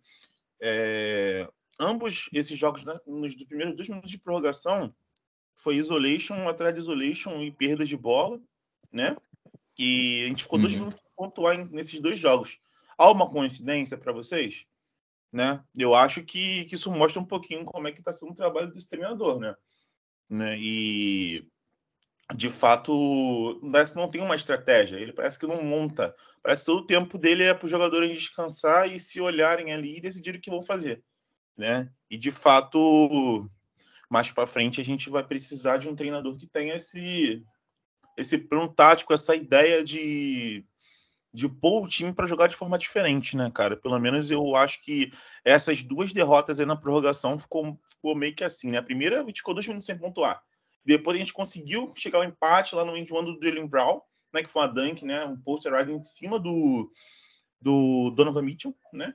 É, 0.61 1.47
ambos 1.79 2.29
esses 2.33 2.59
jogos, 2.59 2.83
né, 2.83 2.99
nos 3.07 3.33
primeiros 3.45 3.77
dois 3.77 3.87
minutos 3.87 4.11
de 4.11 4.17
prorrogação, 4.17 4.93
foi 5.55 5.77
isolation 5.77 6.49
atrás 6.49 6.73
de 6.73 6.81
isolation 6.81 7.41
e 7.41 7.51
perda 7.53 7.85
de 7.85 7.95
bola, 7.95 8.41
né? 8.91 9.15
E 9.79 10.23
a 10.25 10.27
gente 10.27 10.43
ficou 10.43 10.59
dois 10.59 10.73
Uhum. 10.73 10.79
minutos 10.79 10.99
sem 10.99 11.11
pontuar 11.15 11.65
nesses 11.71 12.01
dois 12.01 12.19
jogos. 12.19 12.59
Há 12.97 13.09
uma 13.09 13.29
coincidência 13.29 13.97
para 13.97 14.11
vocês? 14.11 14.65
Né? 15.35 15.61
Eu 15.75 15.93
acho 15.93 16.23
que, 16.23 16.63
que 16.63 16.75
isso 16.75 16.89
mostra 16.89 17.21
um 17.21 17.25
pouquinho 17.25 17.65
como 17.65 17.89
é 17.89 17.91
que 17.91 17.99
está 17.99 18.13
sendo 18.13 18.31
o 18.31 18.35
trabalho 18.35 18.71
desse 18.71 18.89
treinador, 18.89 19.37
né? 19.37 19.53
né? 20.29 20.57
E 20.57 21.45
de 22.33 22.49
fato, 22.49 23.59
parece 23.69 23.91
que 23.91 23.99
não 23.99 24.09
tem 24.09 24.21
uma 24.21 24.37
estratégia. 24.37 24.95
Ele 24.95 25.11
parece 25.11 25.37
que 25.37 25.45
não 25.45 25.61
monta. 25.61 26.15
Parece 26.41 26.61
que 26.61 26.67
todo 26.67 26.83
o 26.83 26.87
tempo 26.87 27.17
dele 27.17 27.43
é 27.43 27.53
para 27.53 27.65
os 27.65 27.69
jogadores 27.69 28.13
descansar 28.13 28.89
e 28.89 28.97
se 28.97 29.19
olharem 29.19 29.73
ali 29.73 29.97
e 29.97 30.01
decidirem 30.01 30.39
o 30.39 30.41
que 30.41 30.49
vão 30.49 30.61
fazer, 30.61 31.03
né? 31.57 31.91
E 32.09 32.17
de 32.17 32.31
fato, 32.31 33.51
mais 34.09 34.31
para 34.31 34.47
frente 34.47 34.79
a 34.79 34.85
gente 34.85 35.09
vai 35.09 35.21
precisar 35.21 35.79
de 35.79 35.89
um 35.89 35.95
treinador 35.97 36.37
que 36.37 36.47
tenha 36.47 36.75
esse 36.75 37.43
esse 38.17 38.37
plano 38.37 38.73
tático, 38.73 39.13
essa 39.13 39.35
ideia 39.35 39.83
de 39.83 40.63
de 41.35 41.49
pôr 41.49 41.83
o 41.83 41.87
time 41.87 42.13
para 42.13 42.25
jogar 42.25 42.47
de 42.47 42.55
forma 42.55 42.77
diferente, 42.77 43.35
né, 43.35 43.51
cara? 43.53 43.75
Pelo 43.75 43.99
menos 43.99 44.31
eu 44.31 44.55
acho 44.55 44.81
que 44.81 45.11
essas 45.43 45.83
duas 45.83 46.13
derrotas 46.13 46.59
aí 46.59 46.65
na 46.65 46.77
prorrogação 46.77 47.37
ficou, 47.37 47.77
ficou 47.89 48.15
meio 48.15 48.33
que 48.33 48.43
assim, 48.43 48.71
né? 48.71 48.77
A 48.77 48.83
primeira 48.83 49.21
a 49.21 49.25
gente 49.25 49.37
ficou 49.37 49.53
dois 49.53 49.67
minutos 49.67 49.85
sem 49.85 49.97
pontuar. 49.97 50.41
Depois 50.85 51.15
a 51.15 51.19
gente 51.19 51.33
conseguiu 51.33 51.91
chegar 51.95 52.19
ao 52.19 52.23
empate 52.23 52.73
lá 52.73 52.85
no 52.85 52.95
end 52.95 53.11
one 53.11 53.37
do 53.37 53.45
Jalen 53.45 53.67
Brown, 53.67 53.99
né? 54.33 54.43
Que 54.43 54.49
foi 54.49 54.61
uma 54.61 54.67
dunk, 54.69 55.03
né? 55.03 55.25
Um 55.25 55.35
posterize 55.35 55.91
em 55.91 56.01
cima 56.01 56.39
do, 56.39 56.89
do 57.59 58.11
Donovan 58.11 58.41
Mitchell, 58.41 58.73
né? 58.93 59.13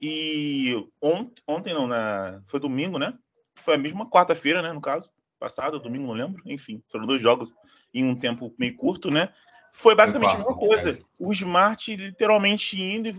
E 0.00 0.74
ontem, 1.00 1.42
ontem 1.46 1.74
não, 1.74 1.86
na, 1.86 2.42
foi 2.48 2.58
domingo, 2.58 2.98
né? 2.98 3.16
Foi 3.54 3.74
a 3.74 3.78
mesma 3.78 4.10
quarta-feira, 4.10 4.60
né? 4.60 4.72
No 4.72 4.80
caso, 4.80 5.10
passado, 5.38 5.78
domingo, 5.78 6.08
não 6.08 6.14
lembro. 6.14 6.42
Enfim, 6.46 6.82
foram 6.90 7.06
dois 7.06 7.22
jogos 7.22 7.54
em 7.94 8.04
um 8.04 8.16
tempo 8.16 8.52
meio 8.58 8.76
curto, 8.76 9.08
né? 9.08 9.32
Foi 9.72 9.94
basicamente 9.94 10.34
a 10.34 10.38
mesma 10.38 10.54
coisa. 10.54 10.98
O 11.18 11.32
Smart 11.32 11.96
literalmente 11.96 12.80
indo 12.80 13.08
e 13.08 13.14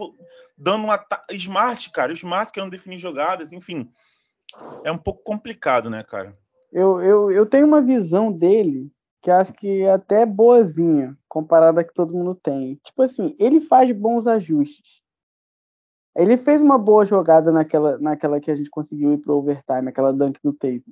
dando 0.58 0.86
um 0.86 0.92
ataque. 0.92 1.36
Smart, 1.36 1.92
cara, 1.92 2.12
o 2.12 2.16
Smart 2.16 2.52
querendo 2.52 2.72
definir 2.72 3.00
jogadas, 3.00 3.52
enfim. 3.52 3.90
É 4.84 4.92
um 4.92 4.98
pouco 4.98 5.24
complicado, 5.24 5.90
né, 5.90 6.04
cara? 6.04 6.38
Eu, 6.72 7.02
eu, 7.02 7.32
eu 7.32 7.46
tenho 7.46 7.68
uma 7.68 7.82
visão 7.82 8.32
dele 8.32 8.92
que 9.22 9.30
acho 9.30 9.54
que 9.54 9.84
é 9.84 9.92
até 9.92 10.26
boazinha, 10.26 11.16
comparada 11.28 11.82
a 11.82 11.84
que 11.84 11.94
todo 11.94 12.14
mundo 12.14 12.34
tem. 12.34 12.76
Tipo 12.84 13.04
assim, 13.04 13.36
ele 13.38 13.62
faz 13.62 13.92
bons 13.92 14.26
ajustes. 14.26 15.02
Ele 16.16 16.38
fez 16.38 16.62
uma 16.62 16.78
boa 16.78 17.06
jogada 17.06 17.52
naquela, 17.52 17.98
naquela 18.00 18.40
que 18.40 18.52
a 18.52 18.56
gente 18.56 18.70
conseguiu 18.70 19.14
ir 19.14 19.20
pro 19.20 19.36
overtime, 19.36 19.88
aquela 19.88 20.12
dunk 20.12 20.40
do 20.44 20.52
Tatum. 20.52 20.92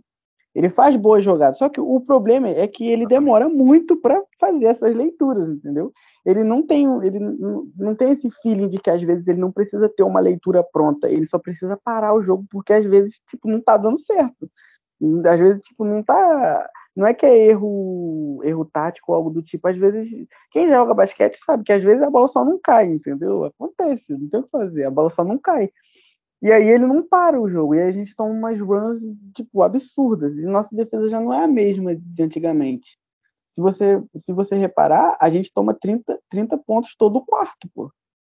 Ele 0.55 0.69
faz 0.69 0.95
boas 0.95 1.23
jogadas, 1.23 1.57
só 1.59 1.69
que 1.69 1.79
o 1.79 2.01
problema 2.01 2.47
é 2.49 2.67
que 2.67 2.87
ele 2.87 3.05
demora 3.05 3.47
muito 3.47 3.95
para 3.95 4.21
fazer 4.39 4.65
essas 4.65 4.95
leituras, 4.95 5.47
entendeu? 5.47 5.91
Ele 6.25 6.43
não 6.43 6.65
tem, 6.65 6.85
ele 7.05 7.19
não, 7.19 7.67
não 7.77 7.95
tem 7.95 8.11
esse 8.11 8.29
feeling 8.41 8.67
de 8.67 8.79
que 8.79 8.89
às 8.89 9.01
vezes 9.01 9.27
ele 9.27 9.39
não 9.39 9.51
precisa 9.51 9.87
ter 9.87 10.03
uma 10.03 10.19
leitura 10.19 10.63
pronta, 10.63 11.09
ele 11.09 11.25
só 11.25 11.37
precisa 11.37 11.77
parar 11.77 12.13
o 12.13 12.23
jogo 12.23 12.45
porque 12.49 12.73
às 12.73 12.85
vezes 12.85 13.21
tipo 13.27 13.47
não 13.47 13.61
tá 13.61 13.77
dando 13.77 13.99
certo. 13.99 14.49
Às 15.25 15.39
vezes 15.39 15.61
tipo 15.63 15.85
não 15.85 16.03
tá, 16.03 16.67
não 16.95 17.07
é 17.07 17.13
que 17.13 17.25
é 17.25 17.47
erro, 17.47 18.41
erro 18.43 18.65
tático 18.65 19.11
ou 19.11 19.15
algo 19.17 19.29
do 19.29 19.41
tipo, 19.41 19.67
às 19.67 19.77
vezes 19.77 20.09
quem 20.51 20.67
joga 20.67 20.93
basquete 20.93 21.39
sabe 21.45 21.63
que 21.63 21.71
às 21.71 21.83
vezes 21.83 22.01
a 22.01 22.09
bola 22.09 22.27
só 22.27 22.43
não 22.43 22.59
cai, 22.61 22.87
entendeu? 22.87 23.45
Acontece, 23.45 24.11
não 24.11 24.27
tem 24.29 24.39
o 24.41 24.43
que 24.43 24.49
fazer, 24.49 24.83
a 24.85 24.91
bola 24.91 25.09
só 25.09 25.23
não 25.23 25.37
cai. 25.37 25.69
E 26.41 26.51
aí 26.51 26.69
ele 26.69 26.85
não 26.85 27.05
para 27.05 27.39
o 27.39 27.49
jogo. 27.49 27.75
E 27.75 27.81
aí 27.81 27.87
a 27.87 27.91
gente 27.91 28.15
toma 28.15 28.31
umas 28.31 28.59
runs, 28.59 29.03
tipo, 29.33 29.61
absurdas. 29.61 30.35
E 30.37 30.41
nossa 30.43 30.73
defesa 30.73 31.09
já 31.09 31.19
não 31.19 31.33
é 31.33 31.43
a 31.43 31.47
mesma 31.47 31.95
de 31.95 32.23
antigamente. 32.23 32.97
Se 33.53 33.61
você, 33.61 34.01
se 34.17 34.31
você 34.31 34.55
reparar, 34.55 35.17
a 35.19 35.29
gente 35.29 35.51
toma 35.53 35.73
30, 35.73 36.17
30 36.29 36.57
pontos 36.59 36.95
todo 36.95 37.25
quarto, 37.25 37.69
pô. 37.73 37.91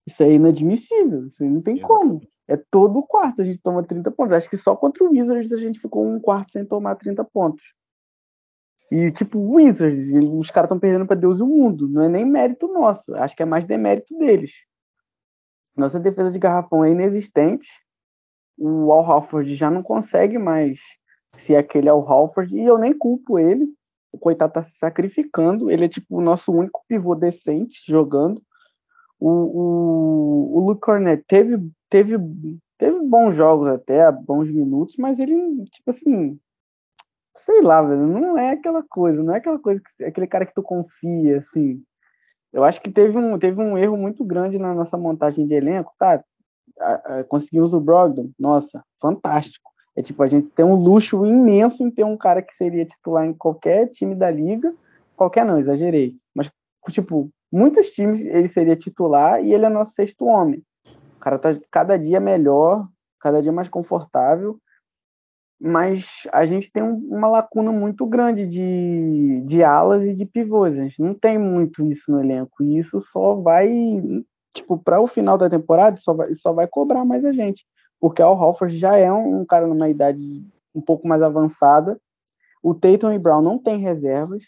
Isso 0.06 0.22
é 0.22 0.32
inadmissível. 0.32 1.26
Isso 1.26 1.42
não 1.44 1.62
tem 1.62 1.80
como. 1.80 2.20
É 2.46 2.58
todo 2.70 3.02
quarto 3.02 3.40
a 3.40 3.44
gente 3.44 3.58
toma 3.58 3.82
30 3.82 4.10
pontos. 4.10 4.36
Acho 4.36 4.50
que 4.50 4.58
só 4.58 4.76
contra 4.76 5.02
o 5.02 5.10
Wizards 5.10 5.50
a 5.50 5.56
gente 5.56 5.80
ficou 5.80 6.06
um 6.06 6.20
quarto 6.20 6.52
sem 6.52 6.64
tomar 6.64 6.96
30 6.96 7.24
pontos. 7.24 7.64
E, 8.90 9.10
tipo, 9.10 9.38
Wizards, 9.38 10.10
os 10.12 10.50
caras 10.50 10.68
estão 10.68 10.78
perdendo 10.78 11.06
para 11.06 11.16
Deus 11.16 11.40
e 11.40 11.42
o 11.42 11.46
mundo. 11.46 11.88
Não 11.88 12.02
é 12.02 12.08
nem 12.08 12.24
mérito 12.24 12.68
nosso. 12.68 13.14
Acho 13.14 13.34
que 13.34 13.42
é 13.42 13.46
mais 13.46 13.66
demérito 13.66 14.16
deles. 14.18 14.52
Nossa 15.74 15.98
defesa 15.98 16.30
de 16.30 16.38
garrafão 16.38 16.84
é 16.84 16.90
inexistente. 16.90 17.66
O 18.56 18.92
Al 18.92 19.04
Halford 19.04 19.54
já 19.54 19.70
não 19.70 19.82
consegue 19.82 20.38
mais 20.38 20.80
ser 21.38 21.56
aquele 21.56 21.88
Al 21.88 22.06
Halford. 22.08 22.56
E 22.56 22.64
eu 22.64 22.78
nem 22.78 22.96
culpo 22.96 23.38
ele. 23.38 23.66
O 24.12 24.18
coitado 24.18 24.52
tá 24.52 24.62
se 24.62 24.78
sacrificando. 24.78 25.70
Ele 25.70 25.86
é, 25.86 25.88
tipo, 25.88 26.18
o 26.18 26.20
nosso 26.20 26.52
único 26.52 26.84
pivô 26.88 27.14
decente 27.14 27.82
jogando. 27.86 28.40
O, 29.18 29.28
o, 29.28 30.58
o 30.58 30.66
Luke 30.66 30.80
Cornett 30.80 31.24
teve, 31.26 31.58
teve, 31.88 32.16
teve 32.78 33.00
bons 33.06 33.34
jogos 33.34 33.68
até, 33.68 34.10
bons 34.12 34.50
minutos, 34.50 34.96
mas 34.98 35.18
ele, 35.18 35.64
tipo 35.70 35.90
assim, 35.90 36.38
sei 37.36 37.62
lá, 37.62 37.82
velho, 37.82 38.06
não 38.06 38.36
é 38.36 38.50
aquela 38.50 38.82
coisa, 38.82 39.22
não 39.22 39.34
é 39.34 39.38
aquela 39.38 39.58
coisa 39.58 39.80
que 39.80 40.04
aquele 40.04 40.26
cara 40.26 40.46
que 40.46 40.54
tu 40.54 40.62
confia, 40.62 41.38
assim. 41.38 41.82
Eu 42.52 42.64
acho 42.64 42.80
que 42.80 42.90
teve 42.90 43.16
um, 43.18 43.38
teve 43.38 43.60
um 43.60 43.76
erro 43.76 43.96
muito 43.96 44.24
grande 44.24 44.58
na 44.58 44.74
nossa 44.74 44.96
montagem 44.96 45.46
de 45.46 45.54
elenco, 45.54 45.92
tá? 45.98 46.22
Conseguimos 47.28 47.72
o 47.72 47.80
Brogdon, 47.80 48.30
nossa, 48.38 48.82
fantástico. 49.00 49.70
É 49.96 50.02
tipo, 50.02 50.22
a 50.22 50.26
gente 50.26 50.48
tem 50.48 50.64
um 50.64 50.74
luxo 50.74 51.24
imenso 51.24 51.82
em 51.82 51.90
ter 51.90 52.04
um 52.04 52.16
cara 52.16 52.42
que 52.42 52.54
seria 52.54 52.84
titular 52.84 53.24
em 53.24 53.32
qualquer 53.32 53.88
time 53.88 54.14
da 54.14 54.30
liga, 54.30 54.74
qualquer 55.16 55.44
não, 55.44 55.58
exagerei, 55.58 56.16
mas 56.34 56.50
tipo, 56.90 57.30
muitos 57.52 57.90
times 57.90 58.20
ele 58.20 58.48
seria 58.48 58.74
titular 58.74 59.42
e 59.42 59.52
ele 59.52 59.64
é 59.64 59.68
nosso 59.68 59.92
sexto 59.92 60.24
homem. 60.26 60.62
O 61.16 61.20
cara 61.20 61.38
tá 61.38 61.56
cada 61.70 61.96
dia 61.96 62.18
melhor, 62.18 62.88
cada 63.20 63.40
dia 63.40 63.52
mais 63.52 63.68
confortável 63.68 64.58
mas 65.60 66.06
a 66.30 66.44
gente 66.44 66.70
tem 66.70 66.82
uma 66.82 67.26
lacuna 67.26 67.72
muito 67.72 68.04
grande 68.04 68.46
de, 68.46 69.42
de 69.46 69.62
alas 69.62 70.02
e 70.02 70.14
de 70.14 70.26
pivôs. 70.26 70.78
A 70.78 70.82
gente 70.82 71.00
não 71.00 71.14
tem 71.14 71.38
muito 71.38 71.82
isso 71.90 72.10
no 72.10 72.20
elenco. 72.20 72.62
E 72.62 72.78
isso 72.78 73.00
só 73.00 73.34
vai, 73.34 73.72
tipo, 74.54 74.78
para 74.78 75.00
o 75.00 75.06
final 75.06 75.36
da 75.36 75.50
temporada, 75.50 75.96
só 75.96 76.14
vai, 76.14 76.34
só 76.34 76.52
vai 76.52 76.66
cobrar 76.66 77.04
mais 77.04 77.24
a 77.24 77.32
gente. 77.32 77.66
Porque 78.00 78.22
o 78.22 78.26
Halford 78.26 78.78
já 78.78 78.96
é 78.96 79.12
um, 79.12 79.40
um 79.40 79.44
cara 79.44 79.66
numa 79.66 79.88
idade 79.88 80.22
um 80.74 80.80
pouco 80.80 81.06
mais 81.06 81.22
avançada. 81.22 82.00
O 82.62 82.74
Tatum 82.74 83.12
e 83.12 83.18
Brown 83.18 83.42
não 83.42 83.58
têm 83.58 83.78
reservas. 83.78 84.44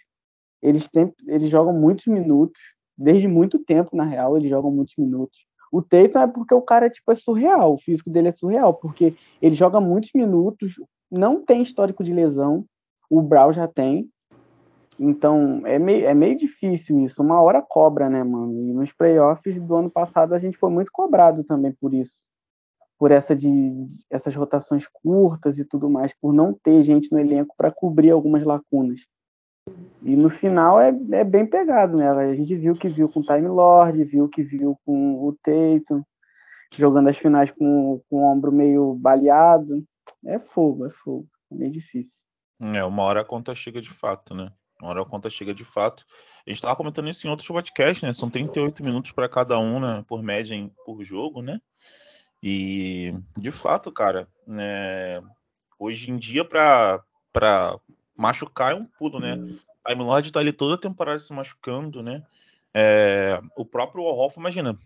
Eles, 0.63 0.89
têm, 0.89 1.13
eles 1.27 1.51
jogam 1.51 1.73
muitos 1.73 2.07
minutos. 2.07 2.59
Desde 2.97 3.29
muito 3.29 3.59
tempo, 3.59 3.95
na 3.95 4.05
real, 4.05 4.37
eles 4.37 4.49
jogam 4.49 4.71
muitos 4.71 4.95
minutos. 4.97 5.37
O 5.71 5.83
Tatum 5.83 6.21
é 6.21 6.27
porque 6.27 6.55
o 6.55 6.63
cara 6.63 6.89
tipo, 6.89 7.11
é 7.13 7.15
surreal, 7.15 7.75
o 7.75 7.79
físico 7.79 8.09
dele 8.09 8.29
é 8.29 8.33
surreal, 8.33 8.73
porque 8.75 9.15
ele 9.43 9.55
joga 9.55 9.81
muitos 9.81 10.11
minutos, 10.15 10.75
não 11.11 11.45
tem 11.45 11.61
histórico 11.61 12.03
de 12.03 12.13
lesão, 12.13 12.65
o 13.11 13.21
Brown 13.21 13.53
já 13.53 13.69
tem. 13.69 14.09
Então 14.99 15.63
é 15.67 15.79
meio, 15.79 16.07
é 16.07 16.15
meio 16.15 16.39
difícil 16.39 17.05
isso. 17.05 17.23
Uma 17.23 17.41
hora 17.41 17.63
cobra, 17.63 18.09
né, 18.09 18.23
mano? 18.23 18.53
E 18.53 18.73
nos 18.73 18.93
playoffs 18.93 19.61
do 19.63 19.77
ano 19.77 19.91
passado 19.91 20.35
a 20.35 20.39
gente 20.39 20.59
foi 20.59 20.71
muito 20.71 20.91
cobrado 20.93 21.45
também 21.45 21.73
por 21.73 21.93
isso. 21.93 22.21
Por 22.99 23.11
essa 23.11 23.37
de, 23.37 23.51
de 23.51 24.05
essas 24.11 24.35
rotações 24.35 24.87
curtas 24.87 25.59
e 25.59 25.65
tudo 25.65 25.91
mais, 25.91 26.15
por 26.19 26.33
não 26.33 26.55
ter 26.55 26.83
gente 26.83 27.13
no 27.13 27.19
elenco 27.19 27.55
para 27.57 27.71
cobrir 27.71 28.11
algumas 28.11 28.43
lacunas. 28.43 29.01
E 30.03 30.17
no 30.17 30.31
final 30.31 30.81
é, 30.81 30.89
é 31.13 31.25
bem 31.25 31.45
pegado, 31.45 31.97
né? 31.97 32.09
A 32.09 32.35
gente 32.35 32.55
viu 32.55 32.75
que 32.75 32.89
viu 32.89 33.09
com 33.09 33.21
o 33.21 33.23
Time 33.23 33.49
Lord, 33.49 34.03
viu 34.05 34.29
que 34.29 34.43
viu 34.43 34.79
com 34.87 35.27
o 35.27 35.37
Tatum, 35.43 36.03
jogando 36.75 37.09
as 37.09 37.19
finais 37.19 37.51
com, 37.51 38.01
com 38.09 38.17
o 38.17 38.25
ombro 38.25 38.53
meio 38.53 38.95
baleado. 38.95 39.85
É 40.25 40.39
fogo, 40.39 40.87
é 40.87 40.91
fogo. 40.91 41.27
É 41.51 41.55
meio 41.55 41.73
difícil. 41.73 42.25
É, 42.61 42.83
uma 42.85 43.03
hora 43.03 43.21
a 43.21 43.25
conta 43.25 43.55
chega 43.55 43.83
de 43.83 43.91
fato, 43.91 44.35
né? 44.35 44.51
Uma 44.81 44.91
hora 44.91 45.03
a 45.03 45.07
conta 45.07 45.31
chega 45.31 45.55
de 45.55 45.65
fato. 45.65 46.05
A 46.47 46.51
gente 46.51 46.59
estava 46.59 46.77
comentando 46.77 47.09
isso 47.09 47.27
em 47.27 47.31
outros 47.31 47.49
podcasts, 47.49 48.03
né? 48.03 48.13
São 48.13 48.31
38 48.31 48.83
minutos 48.85 49.11
para 49.11 49.29
cada 49.29 49.59
um, 49.59 49.81
né? 49.81 50.05
Por 50.07 50.23
média 50.23 50.55
em, 50.55 50.71
por 50.85 51.03
jogo, 51.03 51.43
né? 51.43 51.61
E 52.43 53.15
de 53.37 53.51
fato, 53.51 53.91
cara, 53.91 54.29
né? 54.47 55.23
hoje 55.79 56.11
em 56.11 56.17
dia 56.17 56.45
para 56.45 57.03
machucar 58.17 58.73
é 58.73 58.75
um 58.75 58.85
pulo, 58.85 59.21
né? 59.21 59.35
A 59.85 59.91
Time 59.91 60.03
Lord 60.03 60.33
tá 60.33 60.41
ali 60.41 60.53
toda 60.53 60.75
a 60.75 60.79
temporada 60.79 61.19
se 61.19 61.33
machucando, 61.33 62.03
né? 62.03 62.25
É, 62.75 63.41
o 63.57 63.65
próprio 63.65 64.05
Hoffman, 64.05 64.43
imagina, 64.43 64.79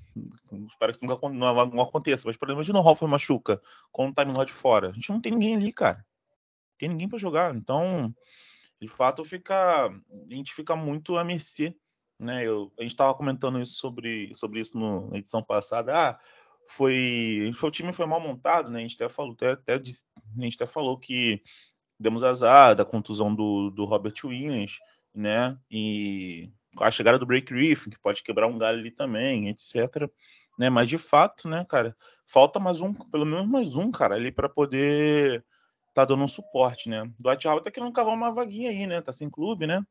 espero 0.68 0.92
que 0.92 1.04
nunca 1.04 1.28
não, 1.28 1.66
não 1.66 1.80
aconteça, 1.82 2.22
mas 2.26 2.36
por 2.36 2.46
exemplo, 2.46 2.60
imagina 2.60 2.78
o 2.78 2.86
Hoffman 2.86 3.10
machuca 3.10 3.60
com 3.90 4.08
o 4.08 4.12
Time 4.12 4.32
Lord 4.32 4.52
fora. 4.52 4.90
A 4.90 4.92
gente 4.92 5.10
não 5.10 5.20
tem 5.20 5.32
ninguém 5.32 5.56
ali, 5.56 5.72
cara. 5.72 6.04
Tem 6.78 6.88
ninguém 6.88 7.08
para 7.08 7.18
jogar. 7.18 7.54
Então, 7.54 8.14
de 8.80 8.88
fato, 8.88 9.24
fica, 9.24 9.86
a 9.86 10.34
gente 10.34 10.54
fica 10.54 10.74
muito 10.74 11.16
à 11.16 11.24
mercê. 11.24 11.76
Né? 12.18 12.46
Eu, 12.46 12.72
a 12.78 12.82
gente 12.82 12.92
estava 12.92 13.14
comentando 13.14 13.60
isso 13.60 13.74
sobre, 13.74 14.34
sobre 14.34 14.60
isso 14.60 14.78
no, 14.78 15.10
na 15.10 15.18
edição 15.18 15.42
passada. 15.42 15.94
Ah, 15.94 16.18
foi, 16.68 17.52
o 17.62 17.70
time 17.70 17.92
foi 17.92 18.06
mal 18.06 18.20
montado, 18.20 18.70
né? 18.70 18.78
A 18.78 18.82
gente 18.82 18.94
até 18.94 19.08
falou, 19.12 19.32
até, 19.32 19.52
até, 19.52 19.74
a 19.74 20.40
gente 20.42 20.54
até 20.54 20.66
falou 20.66 20.98
que 20.98 21.42
demos 21.98 22.22
azar 22.22 22.74
da 22.74 22.84
contusão 22.84 23.34
do, 23.34 23.70
do 23.70 23.84
Robert 23.84 24.14
Williams, 24.24 24.78
né? 25.14 25.58
E 25.70 26.50
a 26.78 26.90
chegada 26.90 27.18
do 27.18 27.26
Break 27.26 27.52
Griffin, 27.52 27.90
que 27.90 27.98
pode 27.98 28.22
quebrar 28.22 28.46
um 28.46 28.58
galho 28.58 28.78
ali 28.78 28.90
também, 28.90 29.48
etc. 29.48 30.08
Né? 30.58 30.70
Mas 30.70 30.88
de 30.88 30.98
fato, 30.98 31.48
né, 31.48 31.66
cara, 31.68 31.96
falta 32.24 32.60
mais 32.60 32.80
um, 32.80 32.92
pelo 32.92 33.26
menos 33.26 33.48
mais 33.48 33.74
um, 33.74 33.90
cara, 33.90 34.14
ali 34.14 34.30
para 34.30 34.48
poder 34.48 35.44
tá 35.94 36.04
dando 36.04 36.24
um 36.24 36.28
suporte, 36.28 36.88
né? 36.88 37.10
Dwight 37.18 37.46
Howard 37.46 37.64
tá 37.64 37.70
querendo 37.70 37.92
cavar 37.92 38.14
uma 38.14 38.32
vaguinha 38.32 38.70
aí, 38.70 38.86
né? 38.86 39.00
Tá 39.00 39.12
sem 39.12 39.28
clube, 39.28 39.66
né? 39.66 39.76
Não 39.76 39.84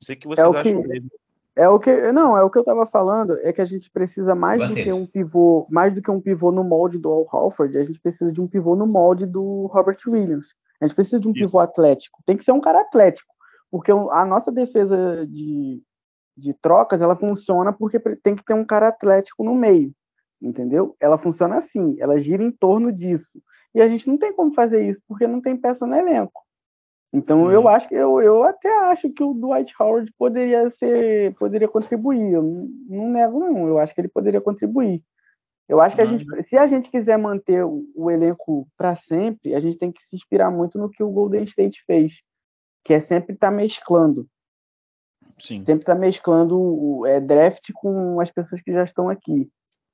sei 0.00 0.16
o 0.16 0.18
que 0.18 0.28
vocês 0.28 0.44
é 0.44 0.48
o 0.48 0.56
acham 0.56 0.82
que, 0.82 0.88
dele. 0.88 1.08
É 1.54 1.68
o 1.68 1.78
que, 1.78 2.12
não, 2.12 2.36
é 2.36 2.42
o 2.42 2.48
que 2.48 2.58
eu 2.58 2.64
tava 2.64 2.86
falando, 2.86 3.38
é 3.42 3.52
que 3.52 3.60
a 3.60 3.64
gente 3.66 3.90
precisa 3.90 4.34
mais 4.34 4.66
do 4.68 4.74
que 4.74 4.90
um 4.90 5.06
pivô, 5.06 5.66
mais 5.70 5.94
do 5.94 6.00
que 6.00 6.10
um 6.10 6.20
pivô 6.20 6.50
no 6.50 6.64
molde 6.64 6.98
do 6.98 7.10
Al 7.10 7.28
Halford, 7.30 7.76
a 7.76 7.84
gente 7.84 8.00
precisa 8.00 8.32
de 8.32 8.40
um 8.40 8.48
pivô 8.48 8.74
no 8.74 8.86
molde 8.86 9.26
do 9.26 9.66
Robert 9.66 9.98
Williams. 10.06 10.54
A 10.80 10.86
gente 10.86 10.94
precisa 10.94 11.20
de 11.20 11.28
um 11.28 11.32
pivô 11.32 11.58
atlético. 11.58 12.22
Tem 12.24 12.38
que 12.38 12.44
ser 12.44 12.52
um 12.52 12.60
cara 12.60 12.80
atlético, 12.80 13.32
porque 13.70 13.92
a 13.92 14.24
nossa 14.24 14.50
defesa 14.50 15.26
de, 15.26 15.82
de 16.36 16.54
trocas, 16.54 17.02
ela 17.02 17.14
funciona 17.14 17.70
porque 17.70 18.00
tem 18.00 18.34
que 18.34 18.44
ter 18.44 18.54
um 18.54 18.64
cara 18.64 18.88
atlético 18.88 19.44
no 19.44 19.54
meio, 19.54 19.92
entendeu? 20.40 20.96
Ela 20.98 21.18
funciona 21.18 21.58
assim, 21.58 21.96
ela 22.00 22.18
gira 22.18 22.42
em 22.42 22.50
torno 22.50 22.90
disso. 22.90 23.38
E 23.74 23.80
a 23.80 23.88
gente 23.88 24.06
não 24.06 24.18
tem 24.18 24.32
como 24.32 24.52
fazer 24.52 24.86
isso 24.88 25.00
porque 25.08 25.26
não 25.26 25.40
tem 25.40 25.56
peça 25.56 25.86
no 25.86 25.94
elenco. 25.94 26.42
Então 27.12 27.50
eu 27.52 27.68
acho 27.68 27.88
que 27.88 27.94
eu, 27.94 28.20
eu 28.22 28.42
até 28.42 28.74
acho 28.86 29.10
que 29.10 29.22
o 29.22 29.34
Dwight 29.34 29.74
Howard 29.78 30.10
poderia 30.16 30.70
ser 30.70 31.34
poderia 31.34 31.68
contribuir. 31.68 32.32
Eu 32.32 32.42
não, 32.42 33.10
nego 33.10 33.38
não, 33.38 33.68
eu 33.68 33.78
acho 33.78 33.94
que 33.94 34.00
ele 34.00 34.08
poderia 34.08 34.40
contribuir. 34.40 35.02
Eu 35.68 35.80
acho 35.80 35.94
que 35.94 36.02
a 36.02 36.06
gente, 36.06 36.26
se 36.42 36.56
a 36.56 36.66
gente 36.66 36.90
quiser 36.90 37.16
manter 37.16 37.64
o, 37.64 37.84
o 37.94 38.10
elenco 38.10 38.68
para 38.76 38.96
sempre, 38.96 39.54
a 39.54 39.60
gente 39.60 39.78
tem 39.78 39.92
que 39.92 40.04
se 40.06 40.16
inspirar 40.16 40.50
muito 40.50 40.78
no 40.78 40.90
que 40.90 41.02
o 41.02 41.10
Golden 41.10 41.44
State 41.44 41.82
fez, 41.86 42.20
que 42.84 42.92
é 42.92 43.00
sempre 43.00 43.34
estar 43.34 43.50
tá 43.50 43.56
mesclando. 43.56 44.26
Sim. 45.38 45.64
Sempre 45.64 45.82
estar 45.82 45.94
tá 45.94 45.98
mesclando 46.00 46.58
o 46.58 47.06
é, 47.06 47.20
draft 47.20 47.70
com 47.74 48.20
as 48.20 48.30
pessoas 48.30 48.60
que 48.60 48.72
já 48.72 48.84
estão 48.84 49.08
aqui. 49.08 49.48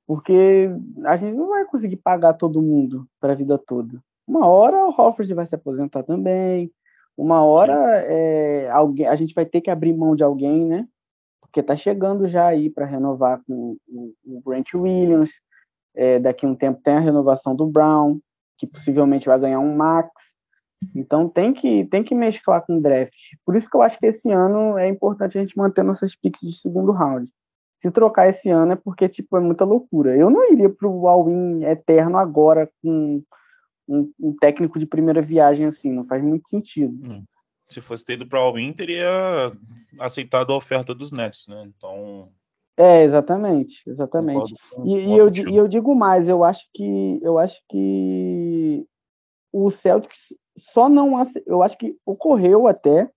Porque 0.09 0.71
a 1.05 1.17
gente 1.17 1.37
não 1.37 1.49
vai 1.49 1.65
conseguir 1.65 1.97
pagar 1.97 2.33
todo 2.33 2.63
mundo 2.63 3.07
para 3.19 3.33
a 3.33 3.35
vida 3.35 3.59
toda. 3.59 4.01
Uma 4.27 4.47
hora 4.47 4.83
o 4.83 4.89
Hofford 4.89 5.31
vai 5.35 5.45
se 5.45 5.53
aposentar 5.53 6.01
também. 6.01 6.71
Uma 7.15 7.43
hora 7.43 7.75
é, 8.07 8.67
alguém, 8.71 9.05
a 9.05 9.15
gente 9.15 9.35
vai 9.35 9.45
ter 9.45 9.61
que 9.61 9.69
abrir 9.69 9.93
mão 9.93 10.15
de 10.15 10.23
alguém, 10.23 10.65
né? 10.65 10.87
Porque 11.39 11.61
tá 11.61 11.75
chegando 11.75 12.27
já 12.27 12.47
aí 12.47 12.71
para 12.71 12.87
renovar 12.87 13.39
com 13.45 13.77
o, 13.87 14.13
o 14.25 14.41
Grant 14.43 14.73
Williams. 14.73 15.29
É, 15.93 16.17
daqui 16.17 16.43
a 16.43 16.49
um 16.49 16.55
tempo 16.55 16.81
tem 16.83 16.95
a 16.95 16.99
renovação 16.99 17.55
do 17.55 17.67
Brown, 17.67 18.19
que 18.57 18.65
possivelmente 18.65 19.27
vai 19.27 19.39
ganhar 19.39 19.59
um 19.59 19.75
max. 19.75 20.09
Então 20.95 21.29
tem 21.29 21.53
que, 21.53 21.85
tem 21.85 22.03
que 22.03 22.15
mesclar 22.15 22.65
com 22.65 22.77
o 22.77 22.81
draft. 22.81 23.13
Por 23.45 23.55
isso 23.55 23.69
que 23.69 23.77
eu 23.77 23.83
acho 23.83 23.99
que 23.99 24.07
esse 24.07 24.31
ano 24.31 24.75
é 24.75 24.89
importante 24.89 25.37
a 25.37 25.41
gente 25.41 25.55
manter 25.55 25.83
nossas 25.83 26.15
picks 26.15 26.41
de 26.41 26.57
segundo 26.57 26.91
round. 26.91 27.29
Se 27.79 27.89
trocar 27.89 28.29
esse 28.29 28.49
ano 28.49 28.73
é 28.73 28.75
porque 28.75 29.07
tipo, 29.07 29.37
é 29.37 29.39
muita 29.39 29.63
loucura. 29.63 30.15
Eu 30.15 30.29
não 30.29 30.51
iria 30.51 30.69
para 30.69 30.87
o 30.87 31.07
all-in 31.07 31.63
eterno 31.63 32.17
agora 32.17 32.69
com 32.81 33.23
um, 33.87 34.11
um, 34.19 34.35
técnico 34.35 34.77
de 34.77 34.85
primeira 34.85 35.21
viagem 35.21 35.65
assim, 35.65 35.91
não 35.91 36.05
faz 36.05 36.21
muito 36.21 36.49
sentido. 36.49 36.93
Hum. 37.09 37.23
Se 37.69 37.81
fosse 37.81 38.03
ter 38.03 38.13
ido 38.13 38.27
para 38.27 38.39
all-in, 38.39 38.73
teria 38.73 39.51
aceitado 39.99 40.51
a 40.51 40.57
oferta 40.57 40.93
dos 40.93 41.11
Nets, 41.11 41.47
né? 41.47 41.63
Então 41.67 42.29
É, 42.75 43.03
exatamente, 43.03 43.81
exatamente. 43.87 44.53
E, 44.83 44.95
e, 44.95 45.17
eu, 45.17 45.29
e 45.29 45.55
eu 45.55 45.67
digo 45.67 45.95
mais, 45.95 46.27
eu 46.27 46.43
acho 46.43 46.65
que 46.73 47.19
eu 47.21 47.39
acho 47.39 47.61
que 47.69 48.85
o 49.53 49.71
Celtics 49.71 50.33
só 50.57 50.89
não 50.89 51.13
eu 51.45 51.63
acho 51.63 51.77
que 51.77 51.95
ocorreu 52.05 52.67
até 52.67 53.09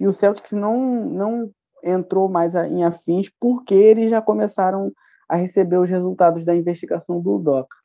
e 0.00 0.06
o 0.06 0.12
Celtics 0.12 0.52
não 0.52 1.04
não 1.04 1.52
entrou 1.82 2.28
mais 2.28 2.54
em 2.54 2.84
afins 2.84 3.30
porque 3.40 3.74
eles 3.74 4.10
já 4.10 4.20
começaram 4.20 4.92
a 5.28 5.36
receber 5.36 5.78
os 5.78 5.90
resultados 5.90 6.44
da 6.44 6.54
investigação 6.54 7.20
do 7.20 7.38
Doca. 7.38 7.76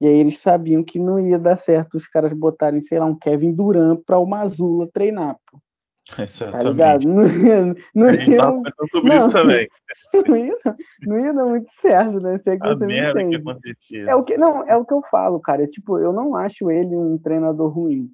E 0.00 0.06
aí 0.06 0.18
eles 0.18 0.38
sabiam 0.38 0.84
que 0.84 0.98
não 0.98 1.18
ia 1.18 1.38
dar 1.38 1.58
certo 1.58 1.96
os 1.96 2.06
caras 2.06 2.32
botarem, 2.32 2.80
sei 2.82 2.98
lá, 2.98 3.06
um 3.06 3.18
Kevin 3.18 3.52
Durant 3.52 4.00
para 4.06 4.18
o 4.18 4.26
Mazula 4.26 4.88
treinar. 4.92 5.36
Pô. 5.50 5.58
Exatamente. 6.18 6.62
Tá 6.64 6.70
ligado? 6.70 7.08
Não 7.08 7.26
ia, 7.26 7.76
não 7.94 8.10
ia, 8.10 8.36
não, 8.36 8.62
sobre 8.90 9.10
não, 9.10 9.16
isso 9.16 9.30
também. 9.30 9.68
Não 10.26 10.36
ia, 10.36 10.56
não 11.06 11.18
ia 11.18 11.32
dar 11.32 11.44
muito 11.44 11.70
certo, 11.80 12.20
né? 12.20 12.38
Sei 12.44 12.58
que 12.58 12.66
a 12.66 12.74
você 12.74 12.86
merda 12.86 13.24
me 13.24 13.30
que 13.30 13.36
acontecia. 13.36 14.10
É 14.10 14.14
o 14.14 14.22
que, 14.22 14.36
não, 14.36 14.68
é 14.68 14.76
o 14.76 14.84
que 14.84 14.92
eu 14.92 15.02
falo, 15.10 15.40
cara. 15.40 15.66
Tipo, 15.66 15.98
eu 15.98 16.12
não 16.12 16.36
acho 16.36 16.70
ele 16.70 16.94
um 16.96 17.18
treinador 17.18 17.68
ruim. 17.68 18.10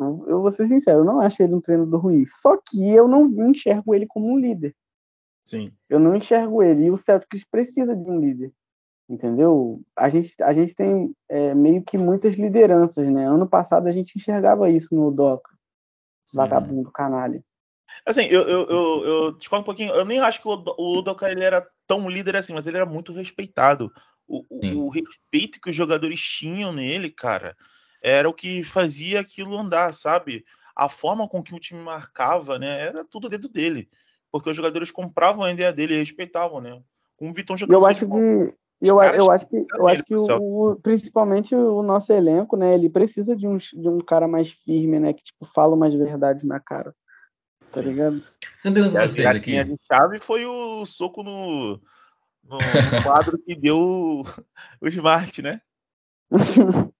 Eu, 0.00 0.40
vou 0.40 0.50
ser 0.52 0.68
sincero, 0.68 1.00
eu 1.00 1.04
não 1.04 1.20
acho 1.20 1.42
ele 1.42 1.54
um 1.54 1.60
treinador 1.60 2.00
ruim. 2.00 2.24
Só 2.26 2.56
que 2.56 2.90
eu 2.90 3.06
não 3.06 3.28
enxergo 3.50 3.94
ele 3.94 4.06
como 4.06 4.32
um 4.32 4.38
líder. 4.38 4.74
Sim. 5.44 5.66
Eu 5.88 6.00
não 6.00 6.16
enxergo 6.16 6.62
ele. 6.62 6.84
E 6.84 6.90
o 6.90 6.96
Celtics 6.96 7.44
precisa 7.44 7.94
de 7.94 8.10
um 8.10 8.18
líder. 8.18 8.52
Entendeu? 9.08 9.80
A 9.96 10.08
gente, 10.08 10.40
a 10.42 10.52
gente 10.52 10.74
tem 10.74 11.14
é, 11.28 11.54
meio 11.54 11.82
que 11.82 11.98
muitas 11.98 12.34
lideranças, 12.34 13.10
né? 13.10 13.26
Ano 13.28 13.48
passado 13.48 13.88
a 13.88 13.92
gente 13.92 14.16
enxergava 14.16 14.70
isso 14.70 14.94
no 14.94 15.10
Doca. 15.10 15.50
Vagabundo, 16.32 16.92
canalha. 16.92 17.42
Assim, 18.06 18.24
eu, 18.24 18.42
eu, 18.42 18.66
eu, 18.68 19.04
eu 19.04 19.32
discordo 19.32 19.62
um 19.62 19.64
pouquinho. 19.64 19.92
Eu 19.92 20.04
nem 20.04 20.20
acho 20.20 20.40
que 20.40 20.48
o, 20.48 20.64
o 20.78 20.98
Udoka 20.98 21.30
ele 21.30 21.44
era 21.44 21.66
tão 21.86 22.08
líder 22.08 22.36
assim, 22.36 22.54
mas 22.54 22.66
ele 22.66 22.76
era 22.76 22.86
muito 22.86 23.12
respeitado. 23.12 23.92
O, 24.26 24.44
o, 24.48 24.86
o, 24.86 24.88
respeito 24.88 25.60
que 25.60 25.70
os 25.70 25.76
jogadores 25.76 26.20
tinham 26.20 26.72
nele, 26.72 27.10
cara, 27.10 27.56
era 28.00 28.28
o 28.28 28.34
que 28.34 28.62
fazia 28.64 29.20
aquilo 29.20 29.56
andar, 29.56 29.94
sabe? 29.94 30.44
A 30.74 30.88
forma 30.88 31.28
com 31.28 31.42
que 31.42 31.54
o 31.54 31.60
time 31.60 31.82
marcava, 31.82 32.58
né? 32.58 32.80
Era 32.80 33.04
tudo 33.04 33.28
dentro 33.28 33.48
dele. 33.48 33.88
Porque 34.30 34.48
os 34.48 34.56
jogadores 34.56 34.90
compravam 34.90 35.42
a 35.42 35.52
ideia 35.52 35.72
dele 35.72 35.94
e 35.94 35.98
respeitavam, 35.98 36.60
né? 36.60 36.80
Com 37.16 37.30
o 37.30 37.32
Vitão 37.32 37.56
jogando. 37.56 37.76
Eu 37.76 37.86
acho 37.86 38.06
que 38.08 38.54
eu, 38.80 39.02
eu 39.02 39.30
acho 39.30 39.46
que, 39.46 39.66
eu 39.74 39.88
acho 39.88 40.02
que 40.02 40.14
o, 40.16 40.76
principalmente 40.82 41.54
o 41.54 41.82
nosso 41.82 42.10
elenco, 42.12 42.56
né, 42.56 42.74
ele 42.74 42.88
precisa 42.88 43.36
de 43.36 43.46
um, 43.46 43.58
de 43.58 43.88
um 43.88 43.98
cara 43.98 44.26
mais 44.26 44.52
firme, 44.52 44.98
né, 44.98 45.12
que 45.12 45.22
tipo 45.22 45.44
fala 45.54 45.74
umas 45.74 45.92
verdades 45.92 46.44
na 46.44 46.58
cara. 46.58 46.94
Tá 47.72 47.82
ligado? 47.82 48.22
E 48.64 48.96
a 48.96 49.06
viradinha 49.06 49.64
de 49.66 49.76
chave 49.86 50.18
foi 50.18 50.46
o 50.46 50.84
soco 50.86 51.22
no, 51.22 51.78
no 52.42 52.58
quadro 53.02 53.38
que 53.38 53.54
deu 53.54 53.78
o, 53.78 54.24
o 54.80 54.88
Smart, 54.88 55.42
né? 55.42 55.60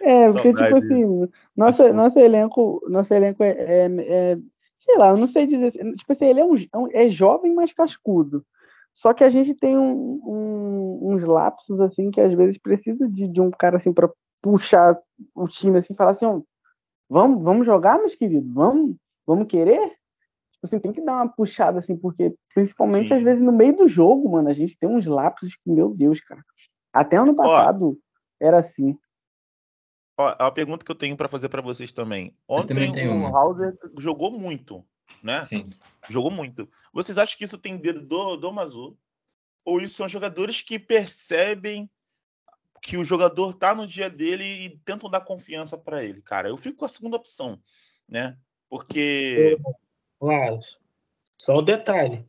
é, 0.00 0.28
porque 0.32 0.52
tipo 0.54 0.76
assim, 0.76 1.28
nosso, 1.56 1.92
nosso 1.92 2.18
elenco, 2.18 2.84
nosso 2.88 3.12
elenco 3.12 3.42
é, 3.42 3.50
é, 3.50 3.86
é, 3.86 4.38
sei 4.84 4.98
lá, 4.98 5.10
eu 5.10 5.16
não 5.16 5.26
sei 5.26 5.46
dizer, 5.46 5.72
tipo 5.96 6.12
assim, 6.12 6.26
ele 6.26 6.40
é 6.40 6.44
um, 6.44 6.88
é 6.92 7.08
jovem, 7.08 7.54
mas 7.54 7.72
cascudo. 7.72 8.44
Só 8.94 9.12
que 9.12 9.24
a 9.24 9.30
gente 9.30 9.54
tem 9.54 9.76
um, 9.76 10.20
um, 10.24 10.98
uns 11.12 11.24
lapsos 11.24 11.80
assim 11.80 12.10
que 12.10 12.20
às 12.20 12.32
vezes 12.32 12.56
precisa 12.58 13.08
de, 13.08 13.26
de 13.26 13.40
um 13.40 13.50
cara 13.50 13.76
assim 13.76 13.92
para 13.92 14.08
puxar 14.40 14.96
o 15.34 15.48
time 15.48 15.78
assim, 15.78 15.94
falar 15.94 16.12
assim, 16.12 16.42
vamos, 17.08 17.42
vamos 17.42 17.66
jogar, 17.66 17.98
meus 17.98 18.14
queridos, 18.14 18.52
vamos, 18.52 18.94
vamos 19.26 19.46
querer. 19.48 19.80
Tipo 20.52 20.66
assim, 20.66 20.78
tem 20.78 20.92
que 20.92 21.00
dar 21.00 21.16
uma 21.16 21.28
puxada 21.28 21.80
assim, 21.80 21.96
porque 21.96 22.34
principalmente 22.54 23.08
Sim. 23.08 23.14
às 23.14 23.22
vezes 23.22 23.42
no 23.42 23.52
meio 23.52 23.76
do 23.76 23.88
jogo, 23.88 24.30
mano, 24.30 24.48
a 24.48 24.54
gente 24.54 24.78
tem 24.78 24.88
uns 24.88 25.06
lapsos 25.06 25.56
que 25.56 25.70
meu 25.70 25.92
Deus, 25.92 26.20
cara. 26.20 26.42
Até 26.92 27.16
ano 27.16 27.34
passado 27.34 27.90
Ó, 27.90 27.94
era 28.40 28.58
assim. 28.58 28.96
Ó, 30.16 30.34
a 30.38 30.50
pergunta 30.50 30.84
que 30.84 30.90
eu 30.90 30.96
tenho 30.96 31.16
para 31.16 31.28
fazer 31.28 31.48
para 31.48 31.62
vocês 31.62 31.92
também. 31.92 32.36
Ontem 32.48 33.08
o 33.08 33.26
Hauser 33.36 33.76
jogou 33.98 34.30
muito 34.30 34.84
né? 35.24 35.46
Sim. 35.46 35.70
Jogou 36.10 36.30
muito. 36.30 36.68
Vocês 36.92 37.16
acham 37.16 37.38
que 37.38 37.44
isso 37.44 37.56
tem 37.56 37.78
dedo 37.78 38.02
do, 38.02 38.36
do 38.36 38.52
Mazu? 38.52 38.96
Ou 39.64 39.80
isso 39.80 39.94
são 39.94 40.06
jogadores 40.06 40.60
que 40.60 40.78
percebem 40.78 41.88
que 42.82 42.98
o 42.98 43.04
jogador 43.04 43.54
tá 43.54 43.74
no 43.74 43.86
dia 43.86 44.10
dele 44.10 44.44
e 44.44 44.78
tentam 44.84 45.08
dar 45.08 45.22
confiança 45.22 45.78
para 45.78 46.04
ele, 46.04 46.20
cara? 46.20 46.50
Eu 46.50 46.58
fico 46.58 46.76
com 46.76 46.84
a 46.84 46.90
segunda 46.90 47.16
opção, 47.16 47.58
né? 48.06 48.36
Porque. 48.68 49.56
Claro. 50.20 50.60
Só 51.40 51.58
um 51.58 51.64
detalhe. 51.64 52.26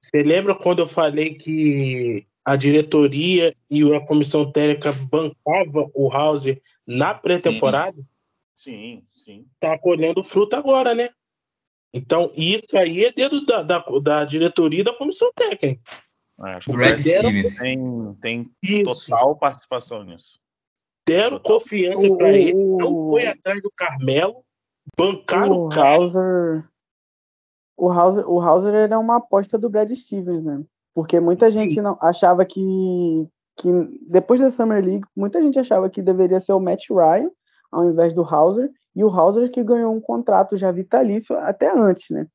Você 0.00 0.24
lembra 0.24 0.56
quando 0.56 0.80
eu 0.80 0.88
falei 0.88 1.34
que 1.34 2.26
a 2.44 2.56
diretoria 2.56 3.54
e 3.70 3.82
a 3.94 4.04
comissão 4.04 4.50
técnica 4.50 4.92
bancava 4.92 5.88
o 5.94 6.12
Hauser 6.12 6.60
na 6.86 7.14
pré-temporada? 7.14 8.00
Sim, 8.54 9.04
sim. 9.12 9.46
Tá 9.60 9.78
colhendo 9.78 10.22
fruto 10.24 10.56
agora, 10.56 10.94
né? 10.94 11.10
Então, 11.92 12.30
isso 12.34 12.76
aí 12.76 13.04
é 13.04 13.12
dedo 13.12 13.44
da, 13.44 13.62
da, 13.62 13.84
da 14.02 14.24
diretoria 14.24 14.80
e 14.80 14.84
da 14.84 14.94
comissão 14.94 15.30
técnica. 15.34 15.82
É, 16.44 16.54
acho 16.54 16.70
que 16.70 16.76
Red 16.76 16.96
deram, 16.96 17.30
tem, 18.20 18.44
tem 18.60 18.84
total 18.84 19.36
participação 19.36 20.04
nisso. 20.04 20.38
Deram 21.06 21.38
total. 21.38 21.60
confiança 21.60 22.14
para 22.16 22.32
ele, 22.32 22.52
não 22.52 23.08
foi 23.08 23.26
atrás 23.26 23.62
do 23.62 23.70
Carmelo, 23.74 24.44
bancaram 24.96 25.52
o, 25.52 25.68
o 25.68 25.72
Hauser. 25.72 26.68
O 27.78 27.90
Hauser, 27.90 28.28
o 28.28 28.40
Hauser 28.40 28.74
era 28.74 28.98
uma 28.98 29.16
aposta 29.16 29.56
do 29.56 29.70
Brad 29.70 29.90
Stevens, 29.92 30.44
né? 30.44 30.62
Porque 30.94 31.20
muita 31.20 31.50
gente 31.50 31.80
não 31.80 31.98
achava 32.00 32.44
que, 32.44 33.28
que 33.56 33.70
depois 34.08 34.40
da 34.40 34.50
Summer 34.50 34.84
League, 34.84 35.04
muita 35.16 35.42
gente 35.42 35.58
achava 35.58 35.88
que 35.88 36.02
deveria 36.02 36.40
ser 36.40 36.52
o 36.52 36.60
Matt 36.60 36.90
Ryan 36.90 37.30
ao 37.70 37.90
invés 37.90 38.14
do 38.14 38.22
Hauser, 38.22 38.70
e 38.94 39.04
o 39.04 39.08
Hauser 39.08 39.50
que 39.50 39.62
ganhou 39.62 39.94
um 39.94 40.00
contrato 40.00 40.56
já 40.56 40.70
vitalício 40.72 41.36
até 41.36 41.70
antes, 41.70 42.08
né? 42.10 42.26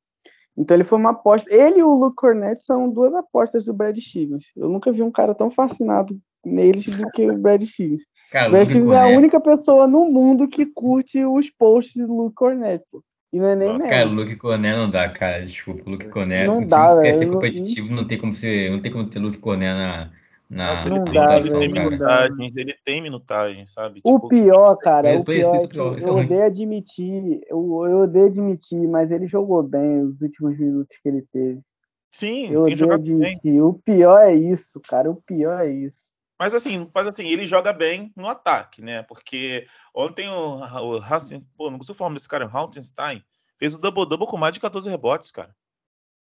Então 0.56 0.76
ele 0.76 0.84
foi 0.84 0.98
uma 0.98 1.10
aposta. 1.10 1.52
Ele 1.52 1.80
e 1.80 1.82
o 1.82 1.94
Luke 1.94 2.16
Cornett 2.16 2.62
são 2.64 2.88
duas 2.88 3.12
apostas 3.14 3.64
do 3.64 3.72
Brad 3.72 3.96
Stevens. 3.98 4.44
Eu 4.56 4.68
nunca 4.68 4.92
vi 4.92 5.02
um 5.02 5.10
cara 5.10 5.34
tão 5.34 5.50
fascinado 5.50 6.16
neles 6.44 6.86
do 6.86 7.10
que 7.10 7.28
o 7.28 7.38
Brad 7.38 7.62
Stevens. 7.62 8.02
Cara, 8.30 8.48
o 8.48 8.52
Brad 8.52 8.68
Stevens 8.68 8.92
é 8.92 8.98
a 8.98 9.16
única 9.16 9.40
pessoa 9.40 9.86
no 9.86 10.04
mundo 10.10 10.46
que 10.46 10.66
curte 10.66 11.24
os 11.24 11.50
posts 11.50 12.06
do 12.06 12.14
Luke 12.14 12.34
Cornett. 12.34 12.84
Pô. 12.92 13.02
E 13.32 13.40
não 13.40 13.46
é 13.46 13.56
nem 13.56 13.68
mesmo. 13.78 13.88
Cara, 13.88 14.08
o 14.08 14.12
Luke 14.12 14.36
Cornett 14.36 14.76
não 14.76 14.90
dá, 14.90 15.08
cara. 15.08 15.46
Desculpa, 15.46 15.82
o 15.86 15.90
Luke 15.90 16.08
Cornett. 16.10 16.46
Não 16.46 16.64
dá, 16.64 16.94
velho. 16.94 17.02
Quer 17.02 17.18
ser 17.18 17.32
competitivo, 17.32 17.88
não... 17.88 17.96
não 17.96 18.06
tem 18.06 18.18
como 18.18 18.34
ser, 18.34 18.70
não 18.70 18.82
tem 18.82 18.92
como 18.92 19.08
ter 19.08 19.18
Luke 19.18 19.38
Cornett 19.38 19.72
na 19.72 20.10
na, 20.52 20.84
não 20.84 21.04
dá, 21.04 21.38
ele, 21.38 21.50
tem 21.50 21.72
minutagens, 21.72 22.56
ele 22.56 22.74
tem 22.84 23.00
minutagem, 23.00 23.66
sabe? 23.66 24.02
O 24.04 24.16
tipo, 24.16 24.28
pior, 24.28 24.76
cara, 24.76 25.18
o 25.18 25.24
pior 25.24 25.56
é 25.56 25.66
que 25.66 25.78
eu, 25.78 25.98
eu 25.98 26.16
odeio 26.16 26.44
admitir, 26.44 27.40
eu, 27.48 27.86
eu 27.86 28.00
odeio 28.00 28.26
admitir, 28.26 28.86
mas 28.86 29.10
ele 29.10 29.26
jogou 29.26 29.62
bem 29.62 30.02
os 30.02 30.20
últimos 30.20 30.58
minutos 30.58 30.94
que 31.02 31.08
ele 31.08 31.22
teve. 31.32 31.62
Sim, 32.10 32.50
eu 32.50 32.64
odeio 32.64 32.92
admitir. 32.92 33.50
Bem. 33.50 33.62
O 33.62 33.72
pior 33.72 34.18
é 34.18 34.34
isso, 34.34 34.78
cara, 34.86 35.10
o 35.10 35.22
pior 35.22 35.58
é 35.58 35.72
isso. 35.72 35.96
Mas 36.38 36.54
assim, 36.54 36.86
mas 36.94 37.06
assim, 37.06 37.28
ele 37.28 37.46
joga 37.46 37.72
bem 37.72 38.12
no 38.14 38.28
ataque, 38.28 38.82
né? 38.82 39.02
Porque 39.04 39.66
ontem 39.94 40.28
o, 40.28 40.58
o 40.58 40.96
Hansen, 40.96 41.40
pô, 41.56 41.70
não 41.70 41.78
consigo 41.78 41.96
falar 41.96 42.12
desse 42.12 42.28
cara, 42.28 42.46
o 42.46 42.54
Hautenstein, 42.54 43.24
fez 43.58 43.74
o 43.74 43.80
double-double 43.80 44.26
com 44.26 44.36
mais 44.36 44.52
de 44.52 44.60
14 44.60 44.90
rebotes, 44.90 45.32
cara. 45.32 45.56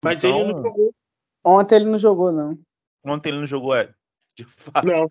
Mas 0.04 0.22
então, 0.22 0.42
ele 0.42 0.52
não 0.52 0.62
jogou. 0.62 0.94
Ontem 1.42 1.76
ele 1.76 1.86
não 1.86 2.00
jogou, 2.00 2.32
não. 2.34 2.60
Ontem 3.06 3.30
ele 3.30 3.40
não 3.40 3.46
jogou, 3.46 3.74
é 3.74 3.94
de 4.36 4.46
fato. 4.46 4.88
Não. 4.88 5.08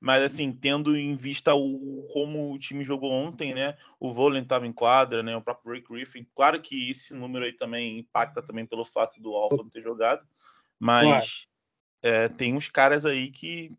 Mas 0.00 0.22
assim, 0.22 0.52
tendo 0.52 0.96
em 0.96 1.16
vista 1.16 1.54
o, 1.54 2.06
como 2.12 2.52
o 2.52 2.58
time 2.58 2.84
jogou 2.84 3.10
ontem, 3.10 3.52
né? 3.52 3.76
O 3.98 4.12
Volen 4.12 4.42
estava 4.42 4.66
em 4.66 4.72
quadra, 4.72 5.22
né? 5.22 5.36
O 5.36 5.42
próprio 5.42 5.74
Rick 5.74 5.92
Griffin. 5.92 6.26
Claro 6.36 6.60
que 6.60 6.88
esse 6.88 7.14
número 7.14 7.44
aí 7.44 7.52
também 7.52 7.98
impacta 7.98 8.40
também 8.40 8.64
pelo 8.64 8.84
fato 8.84 9.20
do 9.20 9.34
Alfa 9.34 9.56
não 9.56 9.68
ter 9.68 9.82
jogado. 9.82 10.24
Mas 10.78 11.48
é, 12.00 12.28
tem 12.28 12.54
uns 12.54 12.68
caras 12.68 13.04
aí 13.04 13.30
que. 13.30 13.72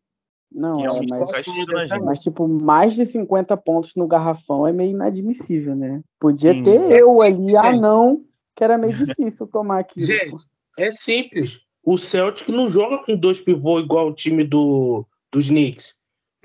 Não, 0.52 0.84
é, 0.84 1.06
mas, 1.08 2.02
mas, 2.04 2.20
tipo, 2.20 2.48
mais 2.48 2.96
de 2.96 3.06
50 3.06 3.56
pontos 3.56 3.96
no 3.96 4.08
garrafão 4.08 4.66
é 4.66 4.74
meio 4.74 4.92
inadmissível, 4.92 5.76
né? 5.76 6.02
Podia 6.20 6.54
Sim, 6.54 6.64
ter 6.64 6.92
eu 6.92 7.22
ali, 7.22 7.56
ah 7.56 7.72
não, 7.72 8.26
que 8.56 8.64
era 8.64 8.76
meio 8.76 8.94
difícil 8.94 9.46
tomar 9.46 9.80
aqui. 9.80 10.04
Gente, 10.04 10.36
é 10.76 10.92
simples 10.92 11.62
o 11.84 11.98
Celtic 11.98 12.50
não 12.50 12.70
joga 12.70 13.00
com 13.00 13.16
dois 13.16 13.40
pivôs 13.40 13.84
igual 13.84 14.08
o 14.08 14.14
time 14.14 14.44
do, 14.44 15.06
dos 15.32 15.48
Knicks. 15.48 15.96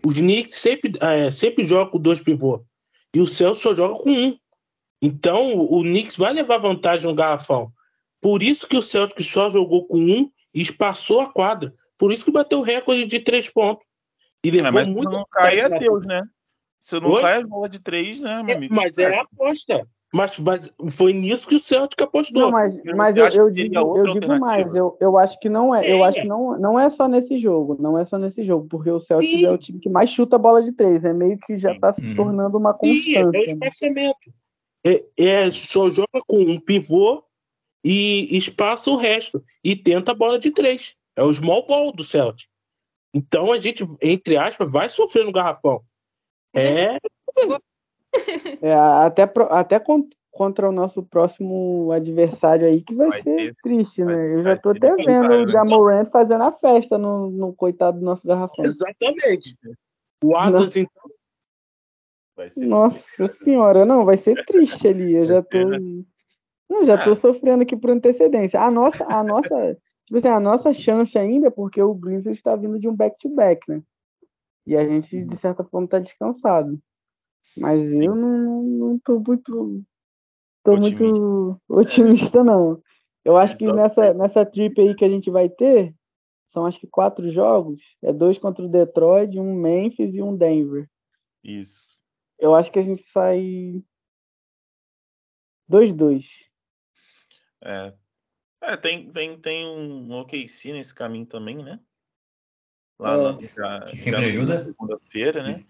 Os 0.04 0.16
Knicks 0.16 0.56
sempre, 0.56 0.92
é, 1.00 1.30
sempre 1.30 1.64
jogam 1.64 1.92
com 1.92 1.98
dois 1.98 2.20
pivôs. 2.20 2.62
E 3.14 3.20
o 3.20 3.26
Celtic 3.26 3.62
só 3.62 3.74
joga 3.74 3.94
com 3.94 4.10
um. 4.10 4.38
Então 5.00 5.58
o 5.58 5.82
Knicks 5.82 6.16
vai 6.16 6.32
levar 6.32 6.58
vantagem 6.58 7.06
no 7.06 7.14
garrafão. 7.14 7.72
Por 8.20 8.42
isso 8.42 8.66
que 8.66 8.76
o 8.76 8.82
Celtic 8.82 9.22
só 9.22 9.50
jogou 9.50 9.86
com 9.86 9.98
um 9.98 10.30
e 10.54 10.62
espaçou 10.62 11.20
a 11.20 11.30
quadra. 11.30 11.74
Por 11.98 12.12
isso 12.12 12.24
que 12.24 12.30
bateu 12.30 12.60
o 12.60 12.62
recorde 12.62 13.04
de 13.06 13.20
três 13.20 13.48
pontos. 13.50 13.84
E 14.42 14.50
levou 14.50 14.68
é, 14.68 14.70
mas 14.70 14.88
muito 14.88 15.10
se 15.10 15.16
não 15.16 15.26
cai 15.30 15.60
é 15.60 15.68
Deus, 15.78 16.06
né? 16.06 16.22
Se 16.78 17.00
não 17.00 17.10
Oi? 17.10 17.22
cai 17.22 17.38
a 17.38 17.46
bola 17.46 17.68
de 17.68 17.78
três, 17.78 18.20
né, 18.20 18.42
meu 18.42 18.54
é, 18.54 18.56
amigo? 18.56 18.74
Mas 18.74 18.98
é 18.98 19.06
a 19.06 19.22
aposta. 19.22 19.86
Mas, 20.14 20.38
mas 20.38 20.70
foi 20.92 21.12
nisso 21.12 21.44
que 21.44 21.56
o 21.56 21.60
Celtic 21.60 22.00
apostou. 22.00 22.42
Não, 22.42 22.50
mas, 22.52 22.80
mas 22.94 23.16
eu, 23.16 23.26
eu 23.30 23.50
digo, 23.50 23.98
eu 23.98 24.12
digo 24.12 24.38
mais, 24.38 24.72
eu, 24.72 24.96
eu 25.00 25.18
acho 25.18 25.36
que 25.40 25.48
não 25.48 25.74
é. 25.74 25.90
Eu 25.90 26.04
acho 26.04 26.20
que 26.22 26.28
não, 26.28 26.56
não 26.56 26.78
é 26.78 26.88
só 26.88 27.08
nesse 27.08 27.36
jogo. 27.36 27.76
Não 27.80 27.98
é 27.98 28.04
só 28.04 28.16
nesse 28.16 28.44
jogo, 28.44 28.68
porque 28.68 28.88
o 28.88 29.00
Celtic 29.00 29.28
Sim. 29.28 29.44
é 29.44 29.50
o 29.50 29.58
time 29.58 29.80
que 29.80 29.88
mais 29.88 30.08
chuta 30.08 30.36
a 30.36 30.38
bola 30.38 30.62
de 30.62 30.70
três. 30.70 31.04
É 31.04 31.12
meio 31.12 31.36
que 31.38 31.58
já 31.58 31.72
está 31.72 31.92
se 31.92 32.06
Uhum. 32.06 32.14
tornando 32.14 32.56
uma 32.56 32.78
Sim, 32.80 33.16
é 33.16 33.26
o 33.26 33.32
né? 33.32 33.40
espaçamento. 33.40 34.32
É, 34.86 35.04
é, 35.18 35.50
só 35.50 35.88
joga 35.88 36.22
com 36.28 36.38
um 36.38 36.60
pivô 36.60 37.24
e 37.82 38.36
espaça 38.36 38.88
o 38.92 38.96
resto. 38.96 39.42
E 39.64 39.74
tenta 39.74 40.12
a 40.12 40.14
bola 40.14 40.38
de 40.38 40.52
três. 40.52 40.94
É 41.16 41.24
o 41.24 41.34
small 41.34 41.66
ball 41.66 41.90
do 41.90 42.04
Celtic. 42.04 42.46
Então 43.12 43.50
a 43.50 43.58
gente, 43.58 43.84
entre 44.00 44.36
aspas, 44.36 44.70
vai 44.70 44.88
sofrer 44.88 45.24
no 45.24 45.32
garrafão. 45.32 45.82
Gente, 46.56 46.80
É, 46.80 46.98
É, 48.62 48.72
até, 48.74 49.30
até 49.50 49.78
con- 49.80 50.08
contra 50.30 50.68
o 50.68 50.72
nosso 50.72 51.02
próximo 51.02 51.90
adversário 51.92 52.66
aí, 52.66 52.82
que 52.82 52.94
vai, 52.94 53.08
Vai 53.10 53.22
ser 53.22 53.36
ter- 53.36 53.54
triste, 53.62 54.02
vai- 54.02 54.14
né? 54.16 54.34
Eu 54.34 54.42
já 54.42 54.56
tô 54.56 54.70
até 54.70 54.94
vendo 54.96 55.32
o 55.32 55.44
né? 55.46 55.52
Jamorant 55.52 56.06
fazendo 56.10 56.42
a 56.44 56.52
festa 56.52 56.96
no, 56.98 57.30
no 57.30 57.52
coitado 57.54 57.98
do 57.98 58.04
nosso 58.04 58.26
garrafão. 58.26 58.64
exatamente. 58.64 59.56
O 60.22 60.36
Atlas, 60.36 60.74
então, 60.76 61.10
Vai 62.36 62.50
ser 62.50 62.66
Nossa 62.66 63.28
senhora, 63.28 63.84
não, 63.84 64.04
vai 64.04 64.16
ser 64.16 64.44
triste 64.44 64.88
ali. 64.88 65.14
Eu 65.14 65.24
já 65.24 65.40
tô. 65.42 65.58
Não, 66.68 66.84
já 66.84 66.96
tô 67.02 67.12
Ah. 67.12 67.16
sofrendo 67.16 67.62
aqui 67.62 67.76
por 67.76 67.90
antecedência. 67.90 68.60
A 68.60 68.70
nossa, 68.70 69.04
a 69.06 69.22
nossa, 69.22 69.78
tipo 70.06 70.18
assim, 70.18 70.28
a 70.28 70.40
nossa 70.40 70.72
chance 70.72 71.16
ainda 71.16 71.46
é 71.46 71.50
porque 71.50 71.80
o 71.80 71.94
Grizzlies 71.94 72.38
está 72.38 72.56
vindo 72.56 72.78
de 72.78 72.88
um 72.88 72.96
back-to-back, 72.96 73.60
né? 73.68 73.82
E 74.66 74.76
a 74.76 74.82
gente, 74.82 75.22
de 75.24 75.36
certa 75.38 75.62
forma, 75.62 75.86
tá 75.86 75.98
descansado. 76.00 76.76
Mas 77.56 77.80
eu 78.00 78.14
não, 78.14 78.62
não 78.62 78.98
tô 78.98 79.20
muito. 79.20 79.84
Tô 80.62 80.72
Otimista. 80.72 81.04
muito 81.04 81.60
otimista, 81.68 82.44
não. 82.44 82.82
Eu 83.24 83.36
acho 83.36 83.56
que 83.56 83.70
nessa, 83.72 84.12
nessa 84.12 84.44
trip 84.44 84.80
aí 84.80 84.94
que 84.94 85.04
a 85.04 85.08
gente 85.08 85.30
vai 85.30 85.48
ter, 85.48 85.94
são 86.52 86.66
acho 86.66 86.78
que 86.78 86.86
quatro 86.86 87.30
jogos. 87.32 87.96
É 88.02 88.12
dois 88.12 88.38
contra 88.38 88.64
o 88.64 88.68
Detroit, 88.68 89.38
um 89.38 89.54
Memphis 89.54 90.14
e 90.14 90.22
um 90.22 90.36
Denver. 90.36 90.88
Isso. 91.42 91.86
Eu 92.38 92.54
acho 92.54 92.70
que 92.70 92.78
a 92.78 92.82
gente 92.82 93.02
sai 93.02 93.82
2-2. 95.70 96.26
É, 97.62 97.94
é 98.62 98.76
tem, 98.76 99.10
tem, 99.10 99.38
tem 99.38 99.66
um 99.66 100.12
OKC 100.20 100.72
nesse 100.72 100.94
caminho 100.94 101.26
também, 101.26 101.62
né? 101.62 101.80
Lá 102.98 103.14
É. 103.14 103.16
na, 103.16 103.42
já, 103.42 103.86
já 103.86 103.86
sempre 103.96 104.10
na 104.10 104.18
ajuda. 104.18 104.64
segunda-feira, 104.64 105.42
né? 105.42 105.64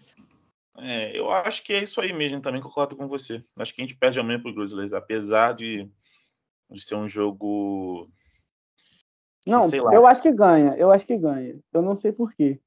É, 0.77 1.17
eu 1.17 1.31
acho 1.31 1.63
que 1.63 1.73
é 1.73 1.83
isso 1.83 2.01
aí 2.01 2.11
mesmo, 2.11 2.41
também 2.41 2.61
concordo 2.61 2.95
com 2.95 3.07
você. 3.07 3.43
Acho 3.57 3.73
que 3.73 3.81
a 3.81 3.85
gente 3.85 3.97
perde 3.97 4.19
amanhã 4.19 4.39
pro 4.41 4.53
Grizzlies, 4.53 4.93
apesar 4.93 5.53
de, 5.53 5.89
de 6.69 6.81
ser 6.83 6.95
um 6.95 7.07
jogo. 7.07 8.09
Não, 9.45 9.63
sei 9.63 9.79
lá. 9.79 9.93
eu 9.93 10.05
acho 10.05 10.21
que 10.21 10.31
ganha. 10.31 10.75
Eu 10.75 10.91
acho 10.91 11.05
que 11.05 11.17
ganha. 11.17 11.57
Eu 11.71 11.81
não 11.81 11.95
sei 11.95 12.11
por 12.11 12.33
quê. 12.33 12.59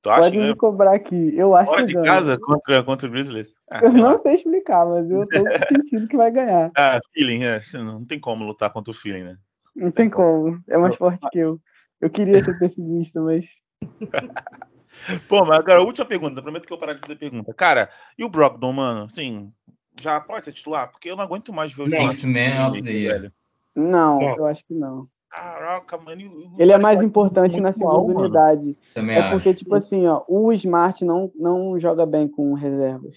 Tu 0.00 0.10
acha 0.10 0.20
Pode 0.20 0.36
que 0.36 0.42
me 0.42 0.54
cobrar 0.54 0.94
aqui. 0.94 1.34
Eu 1.36 1.56
acho 1.56 1.70
fora 1.70 1.80
que 1.82 1.88
de 1.88 1.94
ganha. 1.94 2.04
casa 2.06 2.38
contra, 2.38 2.84
contra 2.84 3.08
o 3.08 3.10
Grizzlies? 3.10 3.54
Ah, 3.70 3.80
Eu 3.82 3.90
sei 3.90 4.00
lá. 4.00 4.12
não 4.12 4.22
sei 4.22 4.34
explicar, 4.34 4.86
mas 4.86 5.10
eu 5.10 5.26
tô 5.26 5.34
sentindo 5.82 6.08
que 6.08 6.16
vai 6.16 6.30
ganhar. 6.30 6.70
Ah, 6.76 7.00
feeling, 7.12 7.44
é. 7.44 7.60
Não 7.74 8.04
tem 8.04 8.20
como 8.20 8.44
lutar 8.44 8.70
contra 8.72 8.90
o 8.90 8.94
feeling, 8.94 9.24
né? 9.24 9.38
Não 9.74 9.90
tem 9.90 10.08
como. 10.08 10.62
É 10.68 10.78
mais 10.78 10.96
forte 10.96 11.26
que 11.30 11.38
eu. 11.38 11.60
Eu 12.00 12.10
queria 12.10 12.44
ser 12.44 12.58
pessimista, 12.58 13.20
mas. 13.20 13.46
Pô, 15.28 15.44
mas 15.44 15.58
agora, 15.58 15.80
a 15.80 15.84
última 15.84 16.06
pergunta. 16.06 16.40
Prometo 16.42 16.66
que 16.66 16.72
eu 16.72 16.78
parar 16.78 16.94
de 16.94 17.00
fazer 17.00 17.16
pergunta. 17.16 17.52
Cara, 17.54 17.90
e 18.18 18.24
o 18.24 18.28
Brogdon, 18.28 18.72
mano? 18.72 19.04
Assim, 19.04 19.52
já 20.00 20.20
pode 20.20 20.44
ser 20.44 20.52
titular? 20.52 20.90
Porque 20.90 21.10
eu 21.10 21.16
não 21.16 21.24
aguento 21.24 21.52
mais 21.52 21.72
ver 21.72 21.82
o. 21.82 21.88
Six 21.88 22.24
Man 22.24 22.68
of 22.68 22.82
the 22.82 22.90
Year. 22.90 23.20
velho. 23.20 23.32
Não, 23.74 24.20
Não. 24.20 24.36
eu 24.36 24.46
acho 24.46 24.64
que 24.64 24.74
não. 24.74 25.08
Caraca, 25.28 25.98
mano. 25.98 26.20
Ele 26.58 26.70
é 26.72 26.78
mais 26.78 26.98
Smart 26.98 27.06
importante 27.06 27.56
na 27.56 27.70
mal, 27.70 27.72
segunda 27.72 28.06
mano. 28.14 28.20
unidade. 28.20 28.78
Também 28.94 29.16
É 29.16 29.20
acho. 29.20 29.30
porque, 29.32 29.52
tipo 29.52 29.74
assim, 29.74 30.06
ó, 30.06 30.22
o 30.28 30.52
Smart 30.52 31.04
não, 31.04 31.30
não 31.34 31.78
joga 31.80 32.06
bem 32.06 32.28
com 32.28 32.54
reservas. 32.54 33.16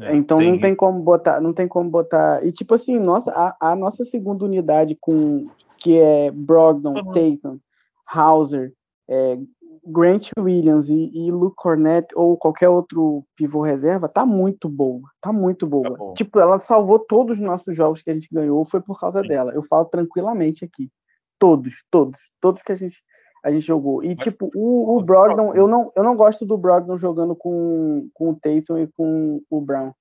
É, 0.00 0.14
então 0.14 0.40
não 0.40 0.58
tem 0.58 0.74
como 0.74 1.00
botar, 1.00 1.40
não 1.40 1.52
tem 1.54 1.68
como 1.68 1.88
botar. 1.88 2.44
E 2.44 2.50
tipo 2.52 2.74
assim, 2.74 2.98
nossa, 2.98 3.30
a, 3.30 3.70
a 3.70 3.76
nossa 3.76 4.04
segunda 4.04 4.44
unidade 4.44 4.96
com 5.00 5.46
que 5.78 5.98
é 5.98 6.30
Brogdon, 6.32 6.94
Uhum. 6.94 7.12
Tatum, 7.12 7.58
Hauser, 8.06 8.72
é, 9.08 9.38
Grant 9.86 10.30
Williams 10.38 10.88
e, 10.88 11.10
e 11.12 11.30
Luke 11.30 11.56
Cornett 11.56 12.08
ou 12.14 12.36
qualquer 12.36 12.68
outro 12.68 13.24
pivô 13.36 13.62
reserva, 13.62 14.08
tá 14.08 14.24
muito 14.24 14.68
boa. 14.68 15.02
Tá 15.20 15.32
muito 15.32 15.66
boa. 15.66 15.96
Tá 15.96 16.14
tipo, 16.14 16.38
ela 16.38 16.58
salvou 16.58 16.98
todos 16.98 17.36
os 17.36 17.42
nossos 17.42 17.76
jogos 17.76 18.02
que 18.02 18.10
a 18.10 18.14
gente 18.14 18.28
ganhou, 18.32 18.64
foi 18.64 18.80
por 18.80 18.98
causa 18.98 19.20
Sim. 19.20 19.28
dela. 19.28 19.52
Eu 19.52 19.62
falo 19.64 19.84
tranquilamente 19.86 20.64
aqui. 20.64 20.90
Todos, 21.38 21.84
todos, 21.90 22.18
todos 22.40 22.62
que 22.62 22.72
a 22.72 22.76
gente 22.76 23.02
a 23.44 23.50
gente 23.50 23.66
jogou. 23.66 24.02
E, 24.02 24.14
Mas- 24.14 24.24
tipo, 24.24 24.50
o, 24.54 24.96
o 24.96 25.02
Brogdon, 25.02 25.54
eu 25.54 25.68
não, 25.68 25.92
eu 25.94 26.02
não 26.02 26.16
gosto 26.16 26.46
do 26.46 26.56
Brogdon 26.56 26.96
jogando 26.96 27.36
com, 27.36 28.08
com 28.14 28.30
o 28.30 28.34
Tatum 28.34 28.78
e 28.78 28.86
com 28.86 29.42
o 29.50 29.60
Brown. 29.60 29.92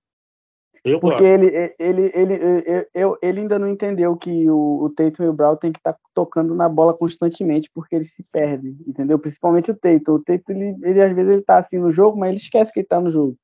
Eu 0.83 0.99
Porque 0.99 1.23
ele, 1.23 1.47
ele, 1.79 2.11
ele, 2.13 2.33
ele, 2.33 2.87
eu- 2.93 3.17
ele 3.21 3.39
ainda 3.41 3.57
não 3.57 3.67
entendeu 3.69 4.15
que 4.17 4.49
o, 4.49 4.83
o 4.83 4.89
Tatum 4.89 5.23
e 5.23 5.27
o 5.29 5.33
Brown 5.33 5.55
tem 5.55 5.71
que 5.71 5.79
estar 5.79 5.95
tocando 6.13 6.53
na 6.55 6.67
bola 6.67 6.93
constantemente, 6.93 7.69
porque 7.73 7.95
eles 7.95 8.13
se 8.13 8.23
perdem, 8.31 8.77
entendeu? 8.87 9.17
Principalmente 9.19 9.71
o 9.71 9.75
Tatum. 9.75 10.13
O 10.15 10.23
Tatum, 10.23 10.51
ele, 10.53 10.77
ele 10.83 11.01
às 11.01 11.13
vezes 11.13 11.31
ele 11.31 11.41
tá 11.41 11.57
assim 11.59 11.77
no 11.79 11.91
jogo, 11.91 12.19
mas 12.19 12.29
ele 12.29 12.37
esquece 12.37 12.71
que 12.73 12.81
ele 12.81 12.87
tá 12.87 12.99
no 12.99 13.11
jogo. 13.11 13.37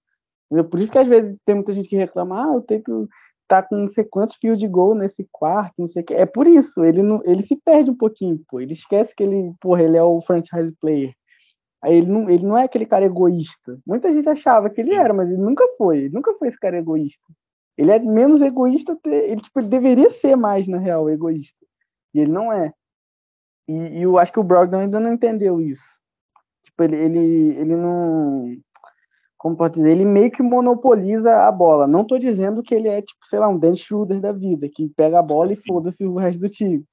Entendeu? 0.52 0.70
Por 0.70 0.80
isso 0.80 0.92
que 0.92 0.98
às 0.98 1.08
vezes 1.08 1.38
tem 1.46 1.56
muita 1.56 1.74
gente 1.74 1.90
que 1.90 1.96
reclama, 1.96 2.42
ah, 2.44 2.56
o 2.58 2.62
Tatum 2.62 3.08
tá 3.48 3.64
com 3.64 3.76
não 3.78 3.90
sei 3.90 4.04
quantos 4.04 4.36
fios 4.36 4.60
de 4.60 4.68
gol 4.68 4.94
nesse 4.96 5.28
quarto, 5.32 5.74
não 5.80 5.88
sei 5.88 6.04
o 6.04 6.06
que. 6.06 6.14
É 6.14 6.26
por 6.26 6.48
isso, 6.48 6.84
ele, 6.84 7.02
não, 7.04 7.22
ele 7.26 7.46
se 7.46 7.56
perde 7.56 7.90
um 7.92 7.96
pouquinho, 7.98 8.40
pô. 8.50 8.60
Ele 8.60 8.74
esquece 8.74 9.14
que 9.16 9.24
ele, 9.24 9.54
porra, 9.60 9.84
ele 9.84 9.98
é 9.98 10.04
o 10.04 10.22
franchise 10.22 10.72
player. 10.80 11.14
Aí 11.82 11.96
ele 11.98 12.08
não, 12.08 12.30
ele 12.30 12.46
não 12.46 12.58
é 12.58 12.64
aquele 12.66 12.86
cara 12.86 13.06
egoísta. 13.06 13.80
Muita 13.86 14.12
gente 14.12 14.28
achava 14.28 14.70
que 14.70 14.82
ele 14.82 14.94
era, 14.94 15.14
mas 15.14 15.30
ele 15.30 15.42
nunca 15.42 15.66
foi. 15.78 16.00
Ele 16.00 16.14
nunca 16.14 16.34
foi 16.34 16.50
esse 16.50 16.60
cara 16.60 16.78
egoísta. 16.78 17.26
Ele 17.78 17.92
é 17.92 18.00
menos 18.00 18.42
egoísta, 18.42 18.98
ele, 19.06 19.42
tipo, 19.42 19.60
ele 19.60 19.70
deveria 19.70 20.12
ser 20.12 20.36
mais, 20.36 20.68
na 20.68 20.78
real, 20.78 21.10
egoísta. 21.10 21.66
E 22.14 22.20
ele 22.20 22.32
não 22.32 22.52
é. 22.52 22.74
E, 23.70 23.74
e 23.74 24.02
eu 24.02 24.18
acho 24.18 24.34
que 24.34 24.40
o 24.40 24.44
Brogdon 24.44 24.80
ainda 24.80 25.00
não 25.00 25.14
entendeu 25.14 25.62
isso. 25.62 25.86
Tipo, 26.66 26.84
ele, 26.84 26.98
ele, 26.98 27.20
ele 27.58 27.76
não. 27.78 28.54
Como 29.38 29.56
pode 29.56 29.76
dizer? 29.76 29.92
Ele 29.92 30.04
meio 30.04 30.30
que 30.30 30.44
monopoliza 30.44 31.48
a 31.48 31.52
bola. 31.52 31.88
Não 31.88 32.06
tô 32.06 32.20
dizendo 32.20 32.62
que 32.62 32.76
ele 32.76 32.90
é, 32.90 33.02
tipo, 33.02 33.26
sei 33.28 33.40
lá, 33.40 33.48
um 33.48 33.58
Dennis 33.58 33.80
Schroeder 33.80 34.20
da 34.20 34.34
vida, 34.34 34.68
que 34.68 34.90
pega 34.90 35.20
a 35.20 35.24
bola 35.24 35.54
e 35.54 35.56
foda-se 35.56 36.04
o 36.06 36.18
resto 36.18 36.40
do 36.40 36.50
time. 36.50 36.84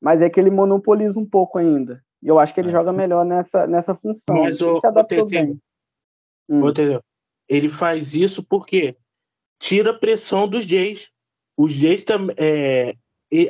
Mas 0.00 0.22
é 0.22 0.30
que 0.30 0.38
ele 0.38 0.50
monopoliza 0.50 1.18
um 1.18 1.26
pouco 1.26 1.58
ainda. 1.58 2.00
E 2.22 2.28
eu 2.28 2.38
acho 2.38 2.52
que 2.54 2.60
ele 2.60 2.68
É. 2.68 2.72
joga 2.72 2.92
melhor 2.92 3.24
nessa, 3.24 3.66
nessa 3.66 3.94
função. 3.94 4.34
Mas 4.44 4.60
ele 4.60 4.70
o- 4.70 4.80
se 4.80 4.86
adaptou 4.86 5.18
o 5.24 5.26
TT, 5.26 5.30
bem. 5.44 5.60
Hum. 6.48 6.68
Entendeu? 6.68 7.02
Ele 7.48 7.68
faz 7.68 8.14
isso 8.14 8.42
porque 8.42 8.96
tira 9.60 9.90
a 9.90 9.98
pressão 9.98 10.48
dos 10.48 10.64
Jays. 10.66 11.10
Os 11.56 11.72
Jays 11.72 12.04
também. 12.04 12.34
É, 12.38 12.94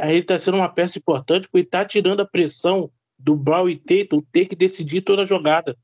aí 0.01 0.15
ele 0.17 0.23
tá 0.25 0.39
sendo 0.39 0.57
uma 0.57 0.69
peça 0.69 0.99
importante 0.99 1.49
porque 1.49 1.67
tá 1.67 1.85
tirando 1.85 2.21
a 2.21 2.27
pressão 2.27 2.91
do 3.19 3.35
Brown 3.35 3.69
e 3.69 3.77
Tatum 3.77 4.23
ter 4.33 4.47
que 4.47 4.55
decidir 4.57 5.03
toda 5.03 5.23
a 5.23 5.27
jogada. 5.27 5.77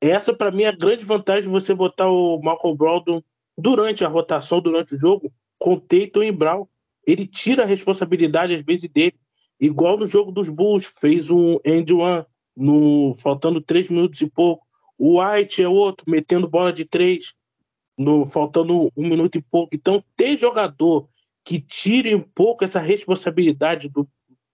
Essa, 0.00 0.32
para 0.32 0.50
mim, 0.50 0.62
é 0.62 0.68
a 0.68 0.76
grande 0.76 1.04
vantagem 1.04 1.42
de 1.42 1.48
você 1.48 1.74
botar 1.74 2.08
o 2.08 2.40
Malcolm 2.40 2.76
Brogdon 2.76 3.22
durante 3.56 4.04
a 4.04 4.08
rotação, 4.08 4.60
durante 4.60 4.94
o 4.94 4.98
jogo, 4.98 5.32
com 5.58 5.78
Tatum 5.78 6.22
e 6.22 6.30
Brown. 6.32 6.66
Ele 7.06 7.26
tira 7.26 7.64
a 7.64 7.66
responsabilidade, 7.66 8.54
às 8.54 8.62
vezes, 8.62 8.88
dele. 8.88 9.18
Igual 9.60 9.98
no 9.98 10.06
jogo 10.06 10.30
dos 10.30 10.48
Bulls, 10.48 10.92
fez 11.00 11.30
um 11.30 11.58
end 11.64 11.92
one, 11.92 12.24
no, 12.56 13.14
faltando 13.18 13.60
três 13.60 13.88
minutos 13.88 14.20
e 14.20 14.28
pouco. 14.28 14.66
O 14.96 15.20
White 15.20 15.62
é 15.62 15.68
outro, 15.68 16.08
metendo 16.08 16.48
bola 16.48 16.72
de 16.72 16.84
três, 16.84 17.34
no, 17.96 18.26
faltando 18.26 18.90
um 18.96 19.08
minuto 19.08 19.36
e 19.36 19.42
pouco. 19.42 19.74
Então, 19.74 20.02
ter 20.16 20.36
jogador 20.36 21.08
que 21.44 21.60
tire 21.60 22.14
um 22.14 22.20
pouco 22.20 22.64
essa 22.64 22.78
responsabilidade 22.78 23.88
do 23.88 24.08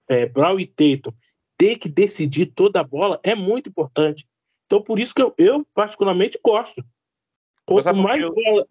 é, 0.08 0.26
Brown 0.26 0.60
e 0.60 0.66
Tatum, 0.66 1.12
ter 1.56 1.76
que 1.76 1.88
decidir 1.88 2.46
toda 2.46 2.80
a 2.80 2.84
bola, 2.84 3.20
é 3.22 3.34
muito 3.34 3.68
importante. 3.68 4.26
Então, 4.66 4.82
por 4.82 4.98
isso 4.98 5.14
que 5.14 5.22
eu, 5.22 5.34
eu 5.36 5.66
particularmente 5.74 6.38
gosto. 6.42 6.84
Quanto 7.66 7.94
mais 7.94 8.20
eu- 8.20 8.34
bola, 8.34 8.66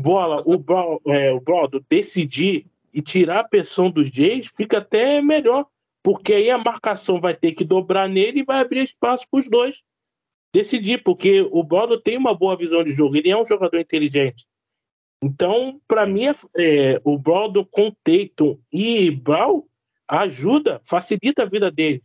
bola 0.00 0.42
o 0.46 0.58
Brown, 0.58 0.98
é, 1.06 1.32
o 1.32 1.40
Brown 1.40 1.68
decidir 1.88 2.66
e 2.92 3.00
tirar 3.00 3.40
a 3.40 3.48
pressão 3.48 3.90
dos 3.90 4.08
Jays, 4.08 4.52
fica 4.56 4.78
até 4.78 5.20
melhor. 5.20 5.66
Porque 6.02 6.32
aí 6.32 6.50
a 6.50 6.58
marcação 6.58 7.20
vai 7.20 7.34
ter 7.34 7.52
que 7.52 7.62
dobrar 7.62 8.08
nele 8.08 8.40
e 8.40 8.44
vai 8.44 8.60
abrir 8.60 8.82
espaço 8.82 9.26
para 9.30 9.40
os 9.40 9.48
dois 9.48 9.82
decidir, 10.52 11.02
porque 11.02 11.42
o 11.50 11.62
Brown 11.62 11.98
tem 12.00 12.16
uma 12.16 12.34
boa 12.34 12.56
visão 12.56 12.82
de 12.82 12.92
jogo, 12.92 13.16
ele 13.16 13.30
é 13.30 13.36
um 13.36 13.46
jogador 13.46 13.78
inteligente. 13.78 14.46
Então, 15.22 15.80
para 15.86 16.06
mim, 16.06 16.26
é, 16.26 16.34
é, 16.56 17.00
o 17.04 17.18
Brown 17.18 17.52
com 17.70 17.94
Tatum 18.02 18.58
e 18.72 19.10
Brown 19.10 19.64
ajuda, 20.08 20.80
facilita 20.84 21.42
a 21.42 21.46
vida 21.46 21.70
dele. 21.70 22.02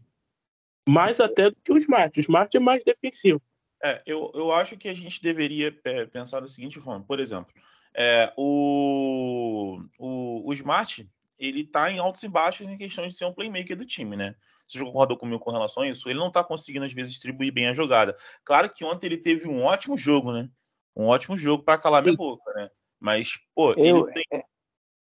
Mais 0.88 1.20
até 1.20 1.50
do 1.50 1.58
que 1.64 1.72
o 1.72 1.78
Smart. 1.78 2.20
O 2.20 2.22
Smart 2.22 2.56
é 2.56 2.60
mais 2.60 2.84
defensivo. 2.84 3.42
É, 3.84 4.02
eu, 4.06 4.32
eu 4.36 4.52
acho 4.52 4.78
que 4.78 4.88
a 4.88 4.94
gente 4.94 5.22
deveria 5.22 5.76
é, 5.84 6.06
pensar 6.06 6.42
da 6.42 6.48
seguinte 6.48 6.80
forma. 6.80 7.04
Por 7.04 7.20
exemplo, 7.20 7.52
É, 7.98 8.34
o, 8.36 9.80
o, 9.98 10.50
o 10.50 10.54
Smart, 10.54 11.10
ele 11.40 11.64
tá 11.64 11.90
em 11.90 11.98
altos 11.98 12.24
e 12.24 12.28
baixos 12.28 12.68
em 12.68 12.78
questão 12.78 13.08
de 13.08 13.14
ser 13.14 13.26
um 13.26 13.34
playmaker 13.34 13.78
do 13.78 13.86
time, 13.86 14.18
né? 14.18 14.36
Você 14.68 14.80
concordou 14.80 15.18
comigo 15.18 15.40
com 15.40 15.52
relação 15.52 15.84
a 15.84 15.88
isso? 15.88 16.10
Ele 16.10 16.20
não 16.20 16.32
tá 16.32 16.44
conseguindo, 16.44 16.86
às 16.86 16.92
vezes, 16.94 17.14
distribuir 17.14 17.54
bem 17.54 17.68
a 17.68 17.74
jogada. 17.74 18.18
Claro 18.44 18.70
que 18.70 18.84
ontem 18.84 19.06
ele 19.08 19.18
teve 19.18 19.48
um 19.48 19.64
ótimo 19.64 19.98
jogo, 19.98 20.34
né? 20.34 20.50
Um 20.96 21.06
ótimo 21.06 21.38
jogo 21.38 21.64
para 21.64 21.78
calar 21.78 22.02
minha 22.02 22.16
boca, 22.16 22.52
né? 22.54 22.70
Mas, 23.00 23.40
pô, 23.54 23.74
Eu- 23.74 24.08
ele 24.08 24.14
tem. 24.14 24.24
é, 24.34 24.44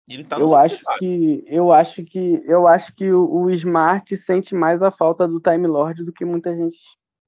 Ele 0.08 0.24
tá 0.26 0.38
Eu 0.38 0.54
acho 0.54 0.84
que 1.00 1.46
eu 1.48 1.72
acho 1.72 2.04
que 2.04 2.44
eu 2.46 2.68
acho 2.68 2.94
que 2.94 3.10
o, 3.10 3.44
o 3.44 3.50
Smart 3.52 4.18
sente 4.18 4.54
mais 4.54 4.82
a 4.82 4.92
falta 4.92 5.26
do 5.28 5.40
Time 5.40 5.66
Lord 5.66 6.04
do 6.04 6.12
que 6.12 6.26
muita 6.26 6.54
gente 6.56 6.78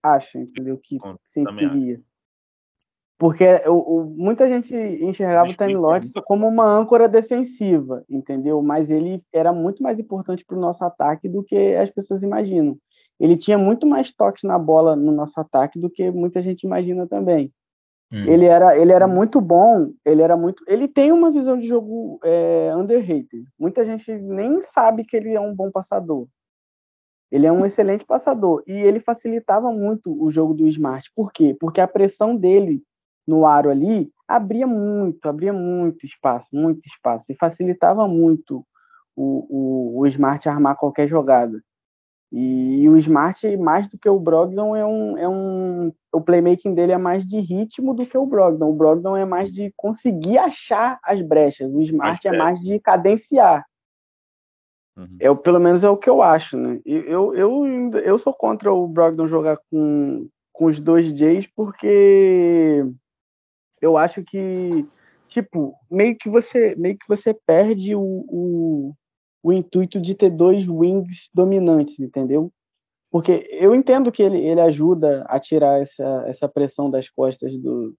acha, 0.04 0.40
entendeu? 0.40 0.78
Que 0.78 1.00
sentiria. 1.34 2.02
Porque 3.18 3.46
o, 3.66 3.74
o- 3.74 4.06
muita 4.18 4.48
gente 4.50 4.76
enxergava 4.76 5.50
o 5.50 5.54
Time 5.54 5.76
muita 5.76 6.22
como 6.22 6.48
uma 6.48 6.66
âncora 6.66 7.08
defensiva, 7.08 8.04
entendeu? 8.10 8.62
Mas 8.62 8.90
ele 8.90 9.24
era 9.34 9.54
muito 9.54 9.82
mais 9.82 9.98
importante 9.98 10.44
para 10.46 10.58
o 10.58 10.60
nosso 10.60 10.84
ataque 10.84 11.30
do 11.30 11.42
que 11.42 11.76
as 11.76 11.90
pessoas 11.90 12.22
imaginam. 12.22 12.78
Ele 13.18 13.38
tinha 13.38 13.58
muito 13.58 13.88
mais 13.88 14.12
toques 14.12 14.44
na 14.44 14.60
bola 14.60 14.96
no 14.96 15.12
nosso 15.14 15.40
ataque 15.40 15.80
do 15.80 15.90
que 15.90 16.12
muita 16.12 16.42
gente 16.42 16.64
imagina 16.64 17.08
também. 17.08 17.54
Hum. 18.12 18.26
Ele 18.26 18.46
era, 18.46 18.78
ele 18.78 18.92
era 18.92 19.08
muito 19.08 19.40
bom, 19.40 19.92
ele 20.06 20.22
era 20.22 20.36
muito. 20.36 20.64
Ele 20.68 20.88
tem 20.88 21.14
uma 21.14 21.32
visão 21.32 21.58
de 21.58 21.66
jogo 21.66 22.20
é, 22.24 22.76
underrated. 22.76 23.46
Muita 23.58 23.86
gente 23.86 24.12
nem 24.12 24.62
sabe 24.62 25.06
que 25.06 25.16
ele 25.16 25.34
é 25.34 25.40
um 25.40 25.56
bom 25.56 25.72
passador. 25.72 26.28
Ele 27.32 27.48
é 27.48 27.52
um 27.52 27.66
excelente 27.66 28.06
passador. 28.06 28.62
E 28.68 28.74
ele 28.74 29.00
facilitava 29.00 29.72
muito 29.72 30.12
o 30.22 30.30
jogo 30.30 30.54
do 30.54 30.68
Smart. 30.68 31.10
Por 31.16 31.32
quê? 31.32 31.56
Porque 31.60 31.82
a 31.82 31.88
pressão 31.88 32.36
dele 32.36 32.84
no 33.28 33.46
aro 33.46 33.70
ali 33.70 34.12
abria 34.28 34.66
muito, 34.66 35.28
abria 35.28 35.54
muito 35.54 36.06
espaço, 36.06 36.48
muito 36.52 36.82
espaço. 36.86 37.26
E 37.30 37.36
facilitava 37.36 38.08
muito 38.08 38.66
o, 39.16 39.96
o, 39.98 40.00
o 40.00 40.08
Smart 40.08 40.48
armar 40.50 40.76
qualquer 40.76 41.08
jogada. 41.08 41.62
E, 42.32 42.90
o 42.90 42.98
Smart, 42.98 43.56
mais 43.58 43.88
do 43.88 43.98
que 43.98 44.10
o 44.10 44.20
Brogdon, 44.20 44.76
é 44.76 44.86
um, 44.86 45.18
é 45.18 45.30
um. 45.30 45.94
O 46.12 46.20
playmaking 46.20 46.74
dele 46.74 46.92
é 46.92 46.98
mais 46.98 47.26
de 47.26 47.40
ritmo 47.40 47.94
do 47.94 48.06
que 48.06 48.18
o 48.18 48.26
Brogdon. 48.26 48.70
O 48.70 48.76
Brogdon 48.76 49.16
é 49.16 49.24
mais 49.24 49.54
de 49.54 49.72
conseguir 49.78 50.38
achar 50.38 51.00
as 51.04 51.22
brechas. 51.22 51.72
O 51.72 51.82
Smart 51.82 52.28
é 52.28 52.32
mais 52.38 52.60
de 52.60 52.80
cadenciar. 52.80 53.64
Uhum. 54.98 55.18
É, 55.20 55.30
o- 55.30 55.38
pelo 55.38 55.60
menos 55.60 55.84
é 55.84 55.90
o 55.90 55.98
que 55.98 56.10
eu 56.10 56.22
acho, 56.22 56.58
né? 56.58 56.80
E 56.86 56.94
Eu, 57.08 57.36
eu, 57.36 57.66
eu 58.00 58.18
sou 58.18 58.34
contra 58.34 58.74
o 58.74 58.88
Brogdon 58.88 59.28
jogar 59.28 59.58
com, 59.70 60.28
com 60.52 60.66
os 60.66 60.80
dois 60.80 61.14
Js, 61.14 61.48
porque 61.56 62.86
eu 63.86 63.98
acho 63.98 64.24
que, 64.24 64.88
tipo, 65.28 65.76
meio 65.90 66.18
que 66.18 66.30
você, 66.30 66.76
meio 66.76 66.98
que 66.98 67.08
você 67.08 67.34
perde 67.34 67.96
o, 67.96 68.02
o, 68.02 68.94
o 69.44 69.54
intuito 69.54 70.02
de 70.02 70.16
ter 70.16 70.32
dois 70.32 70.68
wings 70.68 71.30
dominantes, 71.34 72.00
entendeu? 72.00 72.52
Porque 73.12 73.48
eu 73.52 73.76
entendo 73.76 74.12
que 74.12 74.24
ele, 74.24 74.40
ele 74.40 74.60
ajuda 74.60 75.24
a 75.28 75.40
tirar 75.40 75.82
essa, 75.82 76.26
essa 76.28 76.50
pressão 76.50 76.90
das 76.90 77.10
costas 77.10 77.56
do, 77.58 77.96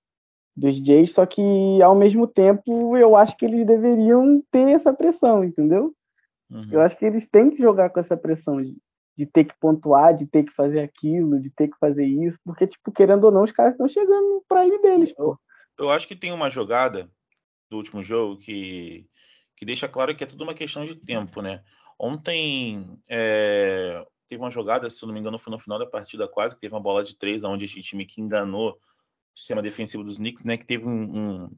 dos 0.57 0.76
Jays, 0.76 1.12
só 1.12 1.24
que 1.24 1.43
ao 1.82 1.95
mesmo 1.95 2.26
tempo 2.26 2.97
eu 2.97 3.14
acho 3.14 3.37
que 3.37 3.45
eles 3.45 3.64
deveriam 3.64 4.43
ter 4.51 4.70
essa 4.70 4.93
pressão, 4.93 5.45
entendeu? 5.45 5.95
Uhum. 6.51 6.68
Eu 6.72 6.80
acho 6.80 6.97
que 6.99 7.05
eles 7.05 7.28
têm 7.28 7.51
que 7.51 7.62
jogar 7.62 7.91
com 7.91 8.01
essa 8.01 8.16
pressão 8.16 8.61
de, 8.61 8.76
de 9.16 9.24
ter 9.24 9.45
que 9.45 9.55
pontuar, 9.61 10.14
de 10.14 10.26
ter 10.26 10.43
que 10.43 10.53
fazer 10.53 10.80
aquilo, 10.80 11.41
de 11.41 11.51
ter 11.51 11.68
que 11.68 11.78
fazer 11.78 12.05
isso, 12.05 12.39
porque, 12.45 12.66
tipo, 12.66 12.91
querendo 12.91 13.24
ou 13.24 13.30
não, 13.30 13.45
os 13.45 13.53
caras 13.53 13.72
estão 13.72 13.89
chegando 13.89 14.28
no 14.28 14.43
prime 14.49 14.78
deles, 14.80 15.12
pô. 15.14 15.39
Eu 15.79 15.91
acho 15.91 16.09
que 16.09 16.16
tem 16.16 16.33
uma 16.33 16.51
jogada 16.51 17.11
do 17.70 17.77
último 17.77 18.03
jogo 18.03 18.39
que, 18.39 19.07
que 19.57 19.66
deixa 19.66 19.89
claro 19.89 20.14
que 20.16 20.24
é 20.24 20.27
tudo 20.27 20.45
uma 20.45 20.55
questão 20.55 20.85
de 20.85 20.95
tempo, 20.95 21.43
né? 21.43 21.62
Ontem 21.99 22.99
é, 23.09 24.05
teve 24.29 24.43
uma 24.43 24.51
jogada, 24.51 24.89
se 24.91 25.05
não 25.07 25.12
me 25.12 25.20
engano, 25.20 25.39
foi 25.39 25.51
no 25.51 25.59
final 25.59 25.79
da 25.79 25.87
partida 25.87 26.29
quase, 26.29 26.55
que 26.55 26.61
teve 26.61 26.74
uma 26.74 26.81
bola 26.81 27.05
de 27.05 27.16
três, 27.16 27.43
onde 27.43 27.64
esse 27.64 27.83
time 27.83 28.05
que 28.07 28.20
enganou 28.20 28.70
o 28.72 29.39
sistema 29.39 29.62
defensivo 29.62 30.05
dos 30.05 30.18
Knicks, 30.18 30.45
né? 30.45 30.57
Que 30.57 30.66
teve 30.66 30.87
um, 30.87 30.91
um, 30.91 31.57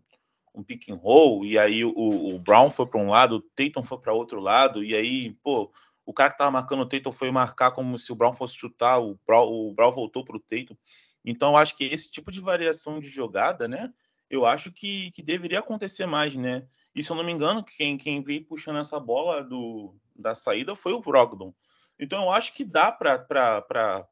um 0.55 0.62
pick 0.62 0.89
and 0.89 0.97
roll, 0.97 1.45
e 1.45 1.59
aí 1.59 1.85
o, 1.85 1.93
o 1.95 2.39
Brown 2.39 2.71
foi 2.71 2.87
para 2.87 3.01
um 3.01 3.11
lado, 3.11 3.37
o 3.37 3.43
Tatum 3.43 3.83
foi 3.83 3.99
para 3.99 4.12
outro 4.12 4.41
lado, 4.41 4.83
e 4.85 4.95
aí, 4.95 5.35
pô, 5.43 5.73
o 6.05 6.12
cara 6.12 6.31
que 6.31 6.39
tava 6.39 6.51
marcando 6.51 6.81
o 6.81 6.89
Tatum 6.89 7.12
foi 7.12 7.31
marcar 7.31 7.71
como 7.73 7.99
se 7.99 8.11
o 8.12 8.16
Brown 8.16 8.33
fosse 8.33 8.55
chutar, 8.55 8.99
o 8.99 9.19
Brown, 9.27 9.49
o 9.49 9.75
Brown 9.75 9.93
voltou 9.93 10.25
pro 10.25 10.41
Tatum. 10.41 10.77
Então, 11.25 11.51
eu 11.51 11.57
acho 11.57 11.77
que 11.77 11.85
esse 11.85 12.11
tipo 12.11 12.33
de 12.33 12.41
variação 12.41 12.99
de 12.99 13.09
jogada, 13.09 13.69
né? 13.69 13.93
Eu 14.31 14.45
acho 14.45 14.70
que, 14.72 15.11
que 15.12 15.22
deveria 15.22 15.61
acontecer 15.61 16.07
mais, 16.07 16.35
né? 16.35 16.66
E 16.95 17.03
se 17.03 17.11
eu 17.11 17.16
não 17.16 17.24
me 17.24 17.33
engano, 17.33 17.64
quem, 17.64 17.97
quem 17.97 18.22
veio 18.22 18.45
puxando 18.45 18.79
essa 18.79 18.99
bola 18.99 19.43
do, 19.43 19.95
da 20.16 20.35
saída 20.35 20.74
foi 20.74 20.93
o 20.93 21.01
Brogdon. 21.01 21.55
Então, 21.99 22.24
eu 22.24 22.31
acho 22.31 22.55
que 22.55 22.64
dá 22.64 22.93
para 22.93 24.05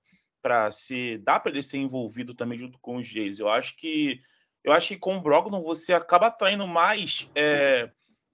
se 0.73 1.19
dá 1.19 1.41
para 1.41 1.51
ele 1.51 1.63
ser 1.63 1.79
envolvido 1.79 2.35
também 2.35 2.59
junto 2.59 2.79
com 2.79 2.97
os 2.97 3.07
Jays. 3.07 3.39
Eu 3.39 3.49
acho 3.49 3.77
que 3.77 4.21
eu 4.65 4.73
acho 4.73 4.89
que 4.89 4.99
com 4.99 5.17
o 5.17 5.21
Brogdon 5.21 5.63
você 5.63 5.93
acaba 5.93 6.27
atraindo 6.27 6.67
mais 6.67 7.31
é, 7.37 7.91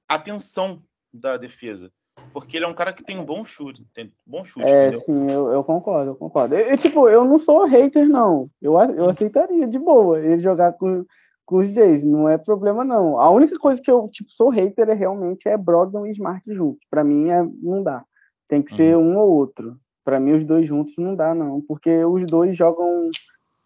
atenção 0.08 0.82
da 1.12 1.36
defesa, 1.36 1.92
porque 2.32 2.56
ele 2.56 2.64
é 2.64 2.68
um 2.68 2.74
cara 2.74 2.92
que 2.92 3.04
tem 3.04 3.18
um 3.18 3.24
bom 3.24 3.44
chute, 3.44 3.86
tem 3.94 4.12
bom 4.26 4.42
chute, 4.42 4.66
É, 4.66 4.88
entendeu? 4.88 5.00
sim, 5.00 5.30
eu, 5.30 5.52
eu 5.52 5.62
concordo, 5.62 6.12
eu 6.12 6.14
concordo. 6.14 6.54
Eu, 6.54 6.68
eu, 6.68 6.78
tipo, 6.78 7.08
eu 7.08 7.24
não 7.24 7.38
sou 7.38 7.66
hater, 7.66 8.08
não. 8.08 8.50
Eu, 8.62 8.78
eu 8.94 9.10
aceitaria 9.10 9.66
de 9.66 9.78
boa 9.78 10.18
ele 10.20 10.42
jogar 10.42 10.72
com, 10.72 11.04
com 11.44 11.58
os 11.58 11.70
Jays, 11.70 12.02
não 12.04 12.28
é 12.28 12.38
problema, 12.38 12.84
não. 12.84 13.18
A 13.18 13.30
única 13.30 13.58
coisa 13.58 13.80
que 13.80 13.90
eu, 13.90 14.08
tipo, 14.08 14.30
sou 14.30 14.48
hater 14.48 14.88
é 14.88 14.94
realmente 14.94 15.48
é 15.48 15.56
Brogdon 15.56 16.06
e 16.06 16.12
Smart 16.12 16.42
juntos. 16.46 16.86
Pra 16.90 17.04
mim, 17.04 17.30
é, 17.30 17.42
não 17.62 17.82
dá. 17.82 18.04
Tem 18.48 18.62
que 18.62 18.74
ser 18.74 18.96
um 18.96 19.16
ou 19.18 19.30
outro. 19.30 19.76
Pra 20.04 20.18
mim, 20.20 20.32
os 20.32 20.44
dois 20.44 20.66
juntos 20.66 20.94
não 20.98 21.14
dá, 21.14 21.34
não. 21.34 21.60
Porque 21.60 22.04
os 22.04 22.26
dois 22.26 22.56
jogam 22.56 23.10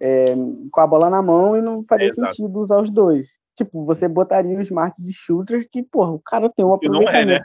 é, 0.00 0.26
com 0.70 0.80
a 0.80 0.86
bola 0.86 1.10
na 1.10 1.22
mão 1.22 1.56
e 1.56 1.62
não 1.62 1.84
faria 1.84 2.14
sentido 2.14 2.58
usar 2.58 2.82
os 2.82 2.90
dois. 2.90 3.38
Tipo, 3.56 3.84
você 3.84 4.06
botaria 4.06 4.56
o 4.58 4.60
Smart 4.60 5.00
de 5.02 5.12
shooter 5.12 5.68
que, 5.70 5.82
porra, 5.82 6.12
o 6.12 6.20
cara 6.20 6.50
tem 6.50 6.64
um 6.64 6.78
que 6.78 6.88
não 6.88 7.02
é, 7.02 7.24
né? 7.24 7.40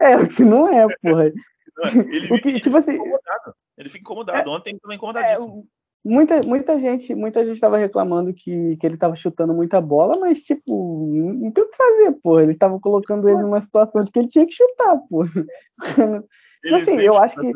É, 0.00 0.16
o 0.16 0.28
que 0.28 0.44
não 0.44 0.68
é, 0.68 0.86
porra. 1.02 1.32
Ele, 2.10 2.26
O 2.34 2.40
que, 2.40 2.48
ele 2.48 2.60
tipo 2.60 2.76
fica 2.76 2.78
assim, 2.78 2.94
incomodado. 2.94 3.54
Ele 3.76 3.88
fica 3.88 4.00
incomodado. 4.00 4.50
Ontem 4.50 4.70
ele 4.70 4.92
É, 4.92 4.94
incomodadíssimo. 4.96 5.66
Muita, 6.04 6.40
muita 6.46 6.78
gente 6.78 7.14
muita 7.14 7.44
gente 7.44 7.54
estava 7.54 7.76
reclamando 7.78 8.32
que, 8.32 8.76
que 8.76 8.86
ele 8.86 8.94
estava 8.94 9.16
chutando 9.16 9.52
muita 9.54 9.80
bola, 9.80 10.18
mas, 10.18 10.40
tipo, 10.40 11.06
não 11.12 11.50
tem 11.50 11.64
o 11.64 11.68
que 11.70 11.76
fazer, 11.76 12.12
pô. 12.22 12.40
Ele 12.40 12.52
estava 12.52 12.78
colocando 12.80 13.28
ele 13.28 13.42
numa 13.42 13.60
situação 13.60 14.02
de 14.02 14.10
que 14.10 14.18
ele 14.18 14.28
tinha 14.28 14.46
que 14.46 14.52
chutar, 14.52 14.98
pô. 15.08 15.24
Assim, 16.74 16.98
eu 17.00 17.16
acho 17.16 17.40
que- 17.40 17.52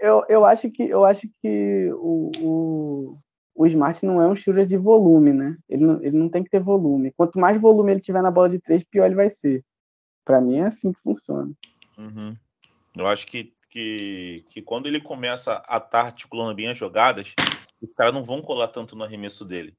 Eu, 0.00 0.24
eu 0.28 0.44
acho 0.44 0.70
que, 0.70 0.82
eu 0.82 1.04
acho 1.04 1.26
que 1.40 1.90
o, 1.94 2.30
o, 2.38 3.18
o 3.54 3.66
Smart 3.66 4.04
não 4.04 4.20
é 4.20 4.26
um 4.28 4.36
shooter 4.36 4.66
de 4.66 4.76
volume, 4.76 5.32
né? 5.32 5.56
Ele 5.68 5.84
não, 5.84 6.02
ele 6.02 6.16
não 6.16 6.28
tem 6.28 6.44
que 6.44 6.50
ter 6.50 6.60
volume. 6.60 7.12
Quanto 7.16 7.38
mais 7.38 7.60
volume 7.60 7.92
ele 7.92 8.00
tiver 8.00 8.22
na 8.22 8.30
bola 8.30 8.48
de 8.48 8.58
três, 8.58 8.84
pior 8.84 9.06
ele 9.06 9.14
vai 9.14 9.30
ser. 9.30 9.64
Pra 10.24 10.40
mim 10.40 10.58
é 10.58 10.66
assim 10.66 10.92
que 10.92 11.00
funciona. 11.00 11.50
Uhum. 11.98 12.34
Eu 12.96 13.06
acho 13.06 13.26
que, 13.26 13.52
que, 13.70 14.44
que 14.50 14.62
quando 14.62 14.86
ele 14.86 15.00
começa 15.00 15.62
a 15.66 15.78
estar 15.78 16.02
articulando 16.06 16.54
bem 16.54 16.68
as 16.68 16.78
jogadas, 16.78 17.34
os 17.84 17.92
caras 17.94 18.14
não 18.14 18.24
vão 18.24 18.42
colar 18.42 18.68
tanto 18.68 18.96
no 18.96 19.04
arremesso 19.04 19.44
dele. 19.44 19.76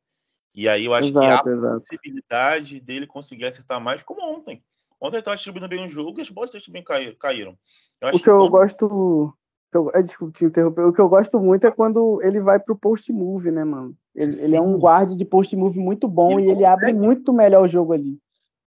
E 0.53 0.69
aí 0.69 0.85
eu 0.85 0.93
acho 0.93 1.11
que 1.11 1.17
há 1.17 1.23
exato, 1.23 1.49
exato. 1.49 1.73
possibilidade 1.75 2.79
dele 2.79 3.05
conseguir 3.05 3.45
acertar 3.45 3.81
mais, 3.81 4.01
como 4.03 4.21
ontem. 4.23 4.63
Ontem 4.99 5.17
ele 5.17 5.21
estava 5.21 5.35
distribuindo 5.35 5.67
bem 5.67 5.85
o 5.85 5.89
jogo 5.89 6.17
e 6.17 6.21
as 6.21 6.29
bolas 6.29 6.51
também 6.63 6.83
caí- 6.83 7.15
caíram. 7.15 7.57
Eu 7.99 8.09
O 8.09 8.19
que 8.19 8.29
eu 8.29 8.49
gosto. 8.49 9.33
que 9.71 9.77
eu- 9.77 9.91
é, 9.93 10.01
desculpa 10.01 10.37
te 10.37 10.45
interromper. 10.45 10.81
O 10.85 10.93
que 10.93 11.01
eu 11.01 11.09
gosto 11.09 11.39
muito 11.39 11.67
é 11.67 11.71
quando 11.71 12.21
ele 12.21 12.39
vai 12.39 12.59
pro 12.59 12.77
post 12.77 13.11
move, 13.11 13.51
né, 13.51 13.63
mano? 13.65 13.97
Ele, 14.15 14.33
ele 14.41 14.55
é 14.55 14.61
um 14.61 14.79
guarde 14.79 15.17
de 15.17 15.25
post 15.25 15.53
move 15.55 15.77
muito 15.77 16.07
bom 16.07 16.39
Ele 16.39 16.47
e 16.47 16.51
ele 16.51 16.65
abre 16.65 16.93
muito 16.93 17.33
melhor 17.33 17.65
o 17.65 17.67
jogo 17.67 17.91
ali. 17.91 18.17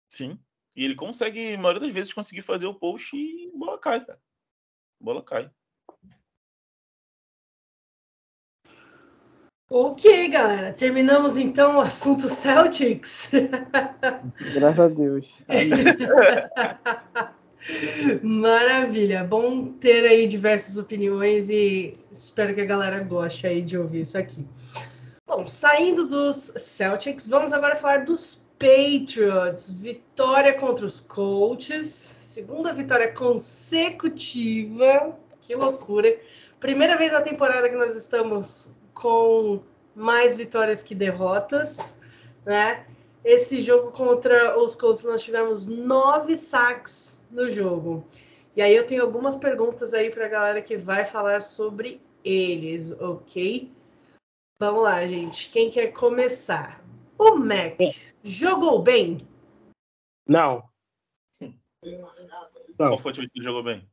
Sim. 0.10 0.38
E 0.76 0.84
ele 0.84 0.96
consegue, 0.96 1.54
a 1.56 1.58
maioria 1.58 1.80
das 1.82 1.94
vezes, 1.94 2.14
conseguir 2.14 2.42
fazer 2.42 2.66
o 2.68 2.74
post 2.74 3.16
e 3.16 3.50
a 3.54 3.58
bola 3.58 3.80
cai, 3.80 4.04
cara. 4.06 4.20
A 5.02 5.04
bola 5.04 5.24
cai. 5.24 5.50
Ok, 9.70 10.30
galera. 10.30 10.72
Terminamos 10.72 11.38
então 11.38 11.76
o 11.76 11.82
assunto 11.82 12.30
Celtics. 12.30 13.30
Graças 14.54 14.80
a 14.80 14.88
Deus. 14.88 15.28
Maravilha. 18.24 19.26
Bom 19.26 19.74
ter 19.74 20.08
aí 20.08 20.26
diversas 20.26 20.78
opiniões 20.78 21.50
e 21.50 21.98
espero 22.10 22.56
que 22.56 22.62
a 22.62 22.66
galera 22.66 23.04
goste 23.04 23.46
aí 23.46 23.62
de 23.62 23.78
ouvir 23.78 24.00
isso 24.02 24.18
aqui. 24.18 24.48
Bom, 25.28 25.46
saindo 25.46 26.08
dos 26.08 26.54
Celtics, 26.56 27.28
vamos 27.28 27.52
agora 27.52 27.76
falar 27.76 28.06
dos 28.06 28.42
Patriots. 28.58 29.74
Vitória 29.74 30.54
contra 30.54 30.86
os 30.86 31.02
Colts. 31.02 32.16
Segunda 32.20 32.72
vitória 32.72 33.12
consecutiva. 33.12 35.14
Que 35.42 35.56
loucura. 35.56 36.18
Primeira 36.58 36.96
vez 36.96 37.12
na 37.12 37.20
temporada 37.20 37.68
que 37.68 37.76
nós 37.76 37.98
estamos 37.98 38.77
com 39.00 39.62
mais 39.96 40.36
vitórias 40.36 40.84
que 40.84 40.94
derrotas, 40.94 42.00
né? 42.46 42.86
esse 43.28 43.62
jogo 43.62 43.92
contra 43.92 44.58
os 44.58 44.74
Colts 44.74 45.04
nós 45.04 45.22
tivemos 45.22 45.68
nove 45.68 46.38
sacks 46.38 47.22
no 47.30 47.52
jogo. 47.52 48.08
E 48.56 48.62
aí 48.62 48.74
eu 48.74 48.88
tenho 48.88 49.04
algumas 49.04 49.36
perguntas 49.36 49.94
aí 49.94 50.10
para 50.10 50.26
a 50.26 50.30
galera 50.30 50.62
que 50.62 50.78
vai 50.78 51.04
falar 51.04 51.42
sobre 51.42 52.02
eles, 52.24 52.94
ok? 52.94 53.70
Vamos 54.62 54.82
lá, 54.82 55.06
gente. 55.06 55.50
Quem 55.50 55.70
quer 55.70 55.88
começar? 55.92 56.82
O 57.20 57.36
Mac 57.36 57.78
jogou 58.24 58.82
bem? 58.82 59.28
Não. 60.26 60.64
Qual 62.78 62.98
foi 62.98 63.12
o 63.12 63.14
time 63.14 63.30
que 63.30 63.44
jogou 63.44 63.62
bem? 63.62 63.86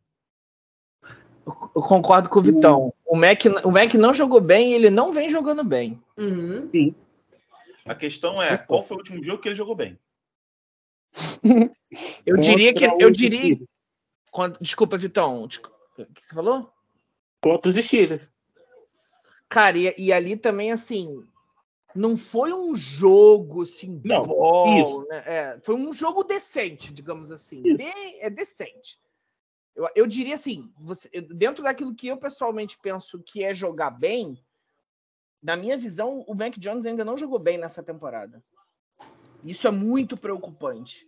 Eu 1.44 1.82
concordo 1.82 2.28
com 2.28 2.38
o 2.38 2.42
Vitão. 2.42 2.94
O 3.14 3.16
Mac, 3.16 3.44
o 3.64 3.70
Mac 3.70 3.94
não 3.94 4.12
jogou 4.12 4.40
bem 4.40 4.72
e 4.72 4.74
ele 4.74 4.90
não 4.90 5.12
vem 5.12 5.28
jogando 5.28 5.62
bem. 5.62 6.02
Uhum. 6.18 6.68
Sim. 6.72 6.92
A 7.84 7.94
questão 7.94 8.42
é, 8.42 8.58
qual 8.58 8.82
foi 8.82 8.96
o 8.96 8.98
último 8.98 9.22
jogo 9.22 9.40
que 9.40 9.48
ele 9.48 9.54
jogou 9.54 9.76
bem? 9.76 9.96
Eu 12.26 12.36
diria 12.38 12.74
que 12.74 12.84
eu 12.84 13.08
diria. 13.12 13.56
Quando- 14.32 14.58
Desculpa, 14.60 14.96
Vitão. 14.98 15.44
O 15.44 15.48
que 15.48 15.60
você 16.26 16.34
falou? 16.34 16.72
Contra 17.40 17.70
os 17.70 17.76
Steelers. 17.76 18.26
Cara, 19.48 19.78
e, 19.78 19.94
e 19.96 20.12
ali 20.12 20.36
também, 20.36 20.72
assim, 20.72 21.24
não 21.94 22.16
foi 22.16 22.52
um 22.52 22.74
jogo, 22.74 23.62
assim, 23.62 24.00
Não, 24.04 24.24
bom, 24.24 24.80
isso. 24.82 25.06
né? 25.06 25.22
É, 25.24 25.60
foi 25.62 25.76
um 25.76 25.92
jogo 25.92 26.24
decente, 26.24 26.92
digamos 26.92 27.30
assim. 27.30 27.62
De- 27.62 27.84
é 28.18 28.28
decente. 28.28 28.98
Eu, 29.74 29.88
eu 29.94 30.06
diria 30.06 30.34
assim, 30.34 30.72
você- 30.76 31.08
dentro 31.20 31.62
daquilo 31.62 31.94
que 31.94 32.06
eu 32.06 32.16
pessoalmente 32.16 32.78
penso 32.80 33.22
que 33.22 33.42
é 33.42 33.52
jogar 33.52 33.90
bem, 33.90 34.42
na 35.42 35.56
minha 35.56 35.76
visão, 35.76 36.24
o 36.26 36.34
Mac 36.34 36.56
Jones 36.58 36.86
ainda 36.86 37.04
não 37.04 37.18
jogou 37.18 37.38
bem 37.38 37.58
nessa 37.58 37.82
temporada. 37.82 38.42
Isso 39.42 39.66
é 39.68 39.70
muito 39.70 40.16
preocupante. 40.16 41.06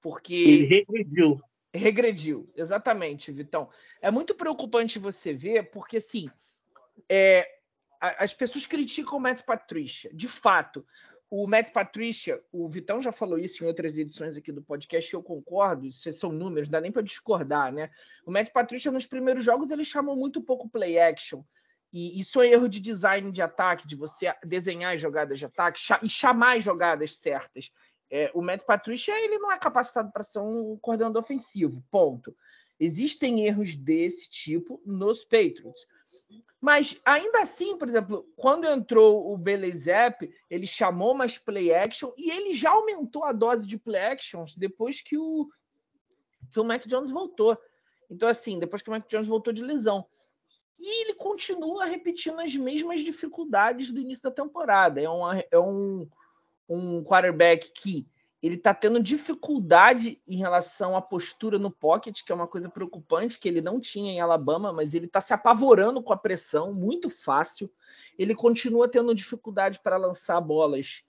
Porque 0.00 0.34
Ele 0.34 0.64
regrediu. 0.64 1.40
Regrediu, 1.72 2.50
exatamente, 2.56 3.30
Vitão. 3.30 3.68
É 4.00 4.10
muito 4.10 4.34
preocupante 4.34 4.98
você 4.98 5.32
ver, 5.32 5.70
porque 5.70 5.98
assim, 5.98 6.30
é, 7.08 7.46
as 8.00 8.32
pessoas 8.32 8.64
criticam 8.64 9.18
o 9.18 9.20
Matt 9.20 9.42
Patricia. 9.42 10.10
De 10.14 10.26
fato, 10.26 10.84
o 11.30 11.46
Matt 11.46 11.70
Patricia, 11.70 12.42
o 12.50 12.68
Vitão 12.68 13.00
já 13.00 13.12
falou 13.12 13.38
isso 13.38 13.62
em 13.62 13.66
outras 13.68 13.96
edições 13.96 14.36
aqui 14.36 14.50
do 14.50 14.62
podcast, 14.62 15.14
eu 15.14 15.22
concordo, 15.22 15.86
isso 15.86 16.12
são 16.12 16.32
números, 16.32 16.68
não 16.68 16.72
dá 16.72 16.80
nem 16.80 16.90
para 16.90 17.02
discordar, 17.02 17.72
né? 17.72 17.88
O 18.26 18.32
Matt 18.32 18.50
Patricia, 18.50 18.90
nos 18.90 19.06
primeiros 19.06 19.44
jogos, 19.44 19.70
ele 19.70 19.84
chamou 19.84 20.16
muito 20.16 20.42
pouco 20.42 20.68
play 20.68 20.98
action. 20.98 21.44
E 21.92 22.20
isso 22.20 22.40
é 22.40 22.48
erro 22.48 22.68
de 22.68 22.80
design 22.80 23.30
de 23.30 23.40
ataque, 23.40 23.86
de 23.86 23.94
você 23.94 24.32
desenhar 24.44 24.94
as 24.94 25.00
jogadas 25.00 25.38
de 25.38 25.46
ataque 25.46 25.80
e 26.02 26.08
chamar 26.08 26.56
as 26.56 26.64
jogadas 26.64 27.16
certas. 27.16 27.70
É, 28.10 28.30
o 28.34 28.42
Matt 28.42 28.64
Patricia 28.64 29.16
ele 29.24 29.38
não 29.38 29.52
é 29.52 29.58
capacitado 29.58 30.10
para 30.12 30.24
ser 30.24 30.40
um 30.40 30.76
coordenador 30.80 31.22
ofensivo, 31.22 31.82
ponto. 31.90 32.36
Existem 32.78 33.46
erros 33.46 33.76
desse 33.76 34.28
tipo 34.28 34.82
nos 34.84 35.22
Patriots. 35.22 35.86
Mas 36.60 37.00
ainda 37.06 37.40
assim, 37.40 37.78
por 37.78 37.88
exemplo, 37.88 38.28
quando 38.36 38.66
entrou 38.66 39.32
o 39.32 39.38
Belezep, 39.38 40.30
ele 40.50 40.66
chamou 40.66 41.14
mais 41.14 41.38
play 41.38 41.72
action 41.72 42.12
e 42.18 42.30
ele 42.30 42.52
já 42.52 42.70
aumentou 42.70 43.24
a 43.24 43.32
dose 43.32 43.66
de 43.66 43.78
play 43.78 44.02
actions 44.02 44.54
depois 44.54 45.00
que 45.00 45.16
o, 45.16 45.48
que 46.52 46.60
o 46.60 46.64
Mac 46.64 46.86
Jones 46.86 47.10
voltou. 47.10 47.56
Então, 48.10 48.28
assim, 48.28 48.58
depois 48.58 48.82
que 48.82 48.90
o 48.90 48.92
Mac 48.92 49.08
Jones 49.08 49.28
voltou 49.28 49.52
de 49.52 49.62
lesão. 49.62 50.06
E 50.78 51.02
ele 51.02 51.14
continua 51.14 51.86
repetindo 51.86 52.40
as 52.40 52.54
mesmas 52.54 53.00
dificuldades 53.00 53.90
do 53.90 54.00
início 54.00 54.22
da 54.24 54.30
temporada. 54.30 55.00
É, 55.00 55.08
uma, 55.08 55.44
é 55.50 55.58
um, 55.58 56.06
um 56.68 57.02
quarterback 57.02 57.70
que 57.72 58.06
ele 58.42 58.54
está 58.54 58.72
tendo 58.72 59.02
dificuldade 59.02 60.20
em 60.26 60.36
relação 60.38 60.96
à 60.96 61.02
postura 61.02 61.58
no 61.58 61.70
pocket, 61.70 62.22
que 62.24 62.32
é 62.32 62.34
uma 62.34 62.46
coisa 62.46 62.68
preocupante 62.68 63.38
que 63.38 63.48
ele 63.48 63.60
não 63.60 63.78
tinha 63.78 64.12
em 64.12 64.20
Alabama, 64.20 64.72
mas 64.72 64.94
ele 64.94 65.06
está 65.06 65.20
se 65.20 65.34
apavorando 65.34 66.02
com 66.02 66.12
a 66.12 66.16
pressão, 66.16 66.72
muito 66.72 67.10
fácil. 67.10 67.70
Ele 68.18 68.34
continua 68.34 68.88
tendo 68.88 69.14
dificuldade 69.14 69.78
para 69.82 69.96
lançar 69.96 70.40
bolas 70.40 71.04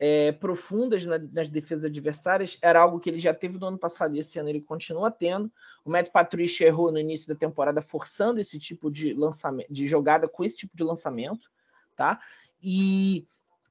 é, 0.00 0.30
profundas 0.30 1.04
na- 1.04 1.18
nas 1.18 1.50
defesas 1.50 1.84
adversárias. 1.86 2.56
Era 2.62 2.80
algo 2.80 3.00
que 3.00 3.10
ele 3.10 3.18
já 3.18 3.34
teve 3.34 3.58
no 3.58 3.66
ano 3.66 3.78
passado 3.78 4.14
e 4.14 4.20
esse 4.20 4.38
ano 4.38 4.48
ele 4.48 4.60
continua 4.60 5.10
tendo. 5.10 5.50
O 5.84 5.90
Matt 5.90 6.10
Patricia 6.12 6.68
errou 6.68 6.92
no 6.92 7.00
início 7.00 7.26
da 7.26 7.34
temporada 7.34 7.82
forçando 7.82 8.38
esse 8.38 8.58
tipo 8.58 8.90
de 8.90 9.12
lançamento, 9.12 9.72
de 9.72 9.88
jogada 9.88 10.28
com 10.28 10.44
esse 10.44 10.56
tipo 10.56 10.76
de 10.76 10.84
lançamento, 10.84 11.50
tá? 11.96 12.20
E 12.62 13.26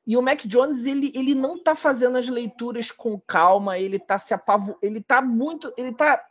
e 0.08 0.16
o 0.16 0.22
Mac 0.22 0.46
Jones, 0.46 0.86
ele, 0.86 1.12
ele 1.14 1.36
não 1.36 1.62
tá 1.62 1.76
fazendo 1.76 2.18
as 2.18 2.30
leituras 2.30 2.90
com 2.90 3.20
calma, 3.20 3.78
ele 3.78 4.00
tá 4.00 4.18
se 4.18 4.34
apavo, 4.34 4.78
ele 4.82 5.02
tá 5.02 5.22
muito, 5.22 5.74
ele 5.76 5.94
tá 5.94 6.26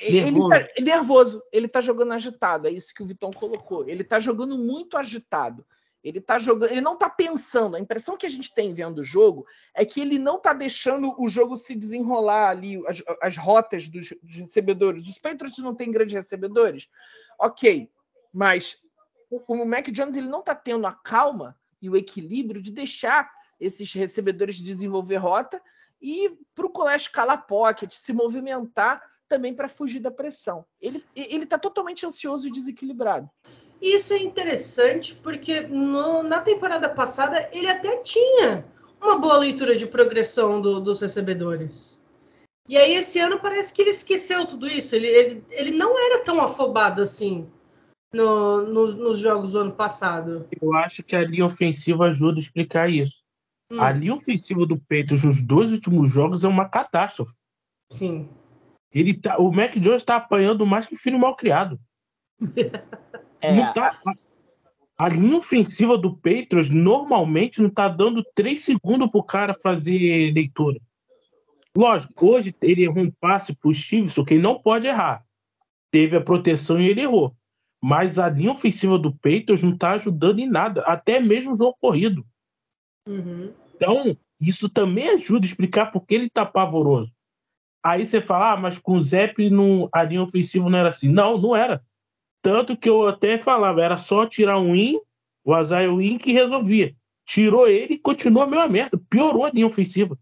ele 0.00 0.32
Nervoso. 0.32 0.48
tá 0.48 0.82
nervoso, 0.82 1.42
ele 1.52 1.68
tá 1.68 1.80
jogando 1.80 2.12
agitado, 2.12 2.66
é 2.66 2.70
isso 2.70 2.92
que 2.92 3.02
o 3.02 3.06
Vitão 3.06 3.30
colocou. 3.30 3.88
Ele 3.88 4.02
tá 4.02 4.18
jogando 4.18 4.58
muito 4.58 4.96
agitado. 4.96 5.64
Ele 6.02 6.20
tá 6.20 6.38
jogando, 6.38 6.70
ele 6.70 6.80
não 6.80 6.96
tá 6.96 7.10
pensando. 7.10 7.76
A 7.76 7.80
impressão 7.80 8.16
que 8.16 8.24
a 8.24 8.30
gente 8.30 8.52
tem 8.54 8.72
vendo 8.72 9.00
o 9.00 9.04
jogo 9.04 9.46
é 9.74 9.84
que 9.84 10.00
ele 10.00 10.18
não 10.18 10.40
tá 10.40 10.52
deixando 10.52 11.14
o 11.20 11.28
jogo 11.28 11.56
se 11.56 11.74
desenrolar 11.74 12.48
ali, 12.48 12.82
as, 12.86 13.02
as 13.20 13.36
rotas 13.36 13.86
dos, 13.88 14.14
dos 14.22 14.36
recebedores. 14.36 15.06
Os 15.06 15.18
Patriots 15.18 15.58
não 15.58 15.74
têm 15.74 15.92
grandes 15.92 16.14
recebedores, 16.14 16.88
ok, 17.38 17.90
mas 18.32 18.78
o, 19.30 19.42
o 19.46 19.66
Mac 19.66 19.88
Jones 19.88 20.16
ele 20.16 20.28
não 20.28 20.42
tá 20.42 20.54
tendo 20.54 20.86
a 20.86 20.92
calma 20.92 21.54
e 21.80 21.88
o 21.88 21.96
equilíbrio 21.96 22.62
de 22.62 22.70
deixar 22.70 23.30
esses 23.60 23.92
recebedores 23.92 24.56
desenvolver 24.56 25.16
rota 25.16 25.60
e 26.00 26.30
para 26.54 26.66
o 26.66 26.70
colégio 26.70 27.10
calar 27.10 27.46
pocket, 27.46 27.92
se 27.94 28.12
movimentar 28.12 29.02
também 29.28 29.52
para 29.52 29.68
fugir 29.68 30.00
da 30.00 30.10
pressão. 30.10 30.64
Ele 30.80 31.04
está 31.14 31.58
totalmente 31.58 32.06
ansioso 32.06 32.48
e 32.48 32.52
desequilibrado. 32.52 33.28
Isso 33.80 34.12
é 34.12 34.18
interessante 34.18 35.14
porque 35.14 35.60
no- 35.62 36.22
na 36.22 36.40
temporada 36.40 36.88
passada 36.88 37.48
ele 37.52 37.68
até 37.68 37.98
tinha 37.98 38.64
uma 39.00 39.18
boa 39.18 39.36
leitura 39.36 39.76
de 39.76 39.86
progressão 39.86 40.60
do- 40.60 40.80
dos 40.80 41.00
recebedores. 41.00 42.02
E 42.68 42.76
aí 42.76 42.94
esse 42.94 43.18
ano 43.18 43.38
parece 43.38 43.72
que 43.72 43.80
ele 43.82 43.90
esqueceu 43.90 44.46
tudo 44.46 44.66
isso. 44.68 44.94
Ele, 44.94 45.06
ele, 45.06 45.44
ele 45.50 45.70
não 45.70 45.98
era 45.98 46.24
tão 46.24 46.40
afobado 46.40 47.00
assim 47.00 47.50
no- 48.12 48.62
no- 48.66 48.92
nos 48.92 49.18
jogos 49.18 49.52
do 49.52 49.58
ano 49.58 49.72
passado. 49.72 50.46
Eu 50.60 50.74
acho 50.74 51.02
que 51.02 51.14
a 51.14 51.24
linha 51.24 51.46
ofensiva 51.46 52.06
ajuda 52.06 52.38
a 52.38 52.40
explicar 52.40 52.88
isso. 52.90 53.22
Hum, 53.70 53.80
A 53.80 53.90
linha 53.92 54.14
ofensiva 54.14 54.64
do 54.64 54.78
Patriots 54.78 55.22
nos 55.24 55.42
dois 55.42 55.70
últimos 55.72 56.10
jogos 56.10 56.42
é 56.44 56.48
uma 56.48 56.68
catástrofe. 56.68 57.34
sim. 57.90 58.28
Ele 58.90 59.12
tá, 59.12 59.36
o 59.36 59.52
Mac 59.52 59.74
Jones 59.76 60.00
está 60.00 60.16
apanhando 60.16 60.64
mais 60.64 60.86
que 60.86 60.96
filho 60.96 61.18
mal 61.18 61.36
criado. 61.36 61.78
Não 63.42 63.72
tá- 63.74 64.00
a, 64.06 64.14
a 65.04 65.08
linha 65.10 65.36
ofensiva 65.36 65.96
do 65.98 66.16
Patriots 66.16 66.70
normalmente 66.70 67.60
não 67.62 67.68
tá 67.70 67.86
dando 67.86 68.24
três 68.34 68.64
segundos 68.64 69.10
pro 69.10 69.22
cara 69.22 69.54
fazer 69.62 70.32
leitura. 70.32 70.80
Lógico, 71.76 72.26
hoje 72.26 72.54
ele 72.62 72.82
errou 72.84 73.04
um 73.04 73.10
passe 73.20 73.54
pro 73.54 73.72
Stevenson 73.72 74.24
que 74.24 74.34
ele 74.34 74.42
não 74.42 74.58
pode 74.60 74.86
errar. 74.86 75.22
Teve 75.92 76.16
a 76.16 76.20
proteção 76.20 76.80
e 76.80 76.88
ele 76.88 77.02
errou. 77.02 77.36
Mas 77.82 78.18
a 78.18 78.28
linha 78.28 78.50
ofensiva 78.50 78.98
do 78.98 79.12
Patriots 79.12 79.62
não 79.62 79.76
tá 79.76 79.92
ajudando 79.92 80.40
em 80.40 80.48
nada, 80.48 80.82
até 80.82 81.20
mesmo 81.20 81.52
o 81.52 81.56
jogo 81.56 81.76
corrido. 81.80 82.26
Uhum. 83.06 83.52
Então, 83.74 84.16
isso 84.40 84.68
também 84.68 85.10
ajuda 85.10 85.46
a 85.46 85.48
explicar 85.48 85.92
por 85.92 86.04
que 86.04 86.14
ele 86.14 86.28
tá 86.28 86.44
pavoroso. 86.44 87.12
Aí 87.84 88.04
você 88.04 88.20
fala, 88.20 88.52
ah, 88.52 88.56
mas 88.56 88.76
com 88.76 88.96
o 88.96 89.02
Zep 89.02 89.48
não, 89.48 89.88
a 89.92 90.02
linha 90.02 90.22
ofensiva 90.22 90.68
não 90.68 90.78
era 90.78 90.88
assim. 90.88 91.08
Não, 91.08 91.38
não 91.38 91.54
era. 91.54 91.82
Tanto 92.42 92.76
que 92.76 92.88
eu 92.88 93.06
até 93.06 93.38
falava, 93.38 93.82
era 93.82 93.96
só 93.96 94.26
tirar 94.26 94.58
um 94.58 94.72
win, 94.72 94.98
o 95.44 95.54
Azaia 95.54 95.92
win 95.92 96.18
que 96.18 96.32
resolvia. 96.32 96.94
Tirou 97.24 97.68
ele 97.68 97.94
e 97.94 97.98
continuou 97.98 98.42
a 98.42 98.46
mesma 98.46 98.68
merda. 98.68 99.00
Piorou 99.08 99.44
a 99.44 99.50
linha 99.50 99.66
ofensiva. 99.66 100.18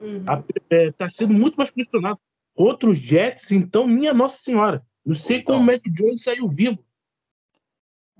Uhum. 0.00 0.24
A- 0.26 0.42
é, 0.70 0.90
tá 0.90 1.08
sendo 1.08 1.32
muito 1.32 1.56
mais 1.56 1.70
pressionado. 1.70 2.18
Contra 2.54 2.88
os 2.88 2.98
Jets, 2.98 3.52
então, 3.52 3.86
minha 3.86 4.12
Nossa 4.12 4.38
Senhora. 4.38 4.84
Não 5.04 5.14
sei 5.14 5.42
como 5.42 5.60
o 5.60 5.62
Mac 5.62 5.82
Jones 5.86 6.22
saiu 6.22 6.48
vivo. 6.48 6.78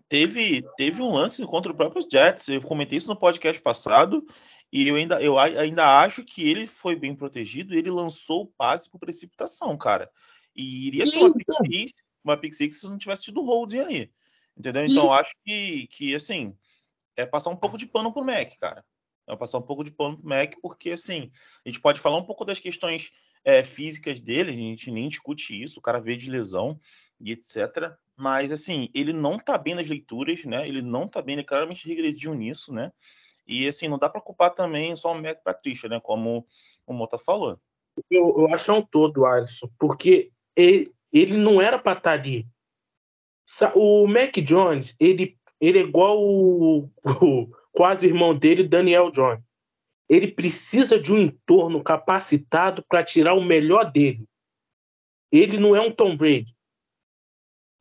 Teve, 0.08 0.62
teve 0.76 1.02
um 1.02 1.12
lance 1.12 1.44
contra 1.44 1.72
o 1.72 1.74
próprio 1.74 2.06
Jets. 2.10 2.48
Eu 2.48 2.62
comentei 2.62 2.98
isso 2.98 3.08
no 3.08 3.16
podcast 3.16 3.60
passado. 3.60 4.26
E 4.72 4.88
eu 4.88 4.96
ainda, 4.96 5.22
eu 5.22 5.38
ainda 5.38 6.00
acho 6.00 6.24
que 6.24 6.48
ele 6.48 6.66
foi 6.66 6.96
bem 6.96 7.14
protegido. 7.14 7.74
Ele 7.74 7.90
lançou 7.90 8.42
o 8.42 8.46
passe 8.46 8.90
por 8.90 8.98
precipitação, 8.98 9.76
cara. 9.76 10.10
E 10.54 10.86
iria 10.88 11.06
ser 11.06 11.18
uma 11.18 11.32
pick 11.32 11.46
Então. 11.48 11.66
six, 11.66 11.92
uma 12.24 12.36
pick 12.36 12.52
six 12.54 12.80
se 12.80 12.86
não 12.86 12.98
tivesse 12.98 13.24
tido 13.24 13.42
holding 13.42 13.80
ali. 13.80 14.12
Entendeu? 14.56 14.84
Então 14.84 15.04
eu 15.04 15.12
acho 15.12 15.34
que, 15.44 15.86
que, 15.88 16.14
assim, 16.14 16.56
é 17.16 17.26
passar 17.26 17.50
um 17.50 17.56
pouco 17.56 17.76
de 17.76 17.86
pano 17.86 18.12
pro 18.12 18.24
Mac, 18.24 18.56
cara. 18.58 18.84
É 19.28 19.36
passar 19.36 19.58
um 19.58 19.62
pouco 19.62 19.84
de 19.84 19.90
pano 19.90 20.18
pro 20.18 20.28
Mac, 20.28 20.54
porque, 20.62 20.90
assim, 20.92 21.30
a 21.64 21.68
gente 21.68 21.80
pode 21.80 22.00
falar 22.00 22.16
um 22.16 22.24
pouco 22.24 22.44
das 22.44 22.58
questões 22.58 23.12
é, 23.44 23.62
físicas 23.62 24.20
dele, 24.20 24.50
a 24.50 24.54
gente 24.54 24.90
nem 24.90 25.08
discute 25.08 25.62
isso, 25.62 25.78
o 25.78 25.82
cara 25.82 26.00
veio 26.00 26.18
de 26.18 26.30
lesão 26.30 26.80
e 27.20 27.32
etc. 27.32 27.92
Mas, 28.16 28.50
assim, 28.50 28.88
ele 28.94 29.12
não 29.12 29.38
tá 29.38 29.58
bem 29.58 29.74
nas 29.74 29.86
leituras, 29.86 30.44
né? 30.44 30.66
Ele 30.66 30.80
não 30.80 31.06
tá 31.06 31.20
bem, 31.20 31.34
ele 31.34 31.44
claramente 31.44 31.86
regrediu 31.86 32.34
nisso, 32.34 32.72
né? 32.72 32.90
E 33.46 33.68
assim, 33.68 33.88
não 33.88 33.98
dá 33.98 34.08
para 34.08 34.20
culpar 34.20 34.54
também 34.54 34.96
só 34.96 35.12
o 35.12 35.22
Mac 35.22 35.42
Patrícia, 35.44 35.88
né? 35.88 36.00
Como 36.00 36.46
o 36.86 36.92
Mota 36.92 37.18
falou. 37.18 37.60
Eu, 38.10 38.34
eu 38.38 38.54
acho 38.54 38.72
um 38.72 38.82
todo, 38.82 39.24
Alisson, 39.24 39.70
porque 39.78 40.30
ele, 40.54 40.92
ele 41.12 41.36
não 41.36 41.60
era 41.60 41.78
para 41.78 41.96
estar 41.96 42.10
tá 42.10 42.22
ali. 42.22 42.46
O 43.74 44.06
Mac 44.06 44.36
Jones, 44.38 44.96
ele, 44.98 45.38
ele 45.60 45.78
é 45.78 45.82
igual 45.82 46.20
o, 46.20 46.90
o 47.22 47.48
quase 47.72 48.06
irmão 48.06 48.34
dele, 48.34 48.66
Daniel 48.66 49.10
Jones. 49.10 49.44
Ele 50.08 50.28
precisa 50.28 50.98
de 50.98 51.12
um 51.12 51.18
entorno 51.18 51.82
capacitado 51.82 52.84
para 52.88 53.04
tirar 53.04 53.34
o 53.34 53.44
melhor 53.44 53.90
dele. 53.90 54.24
Ele 55.30 55.58
não 55.58 55.74
é 55.74 55.80
um 55.80 55.90
Tom 55.90 56.16
Brady. 56.16 56.55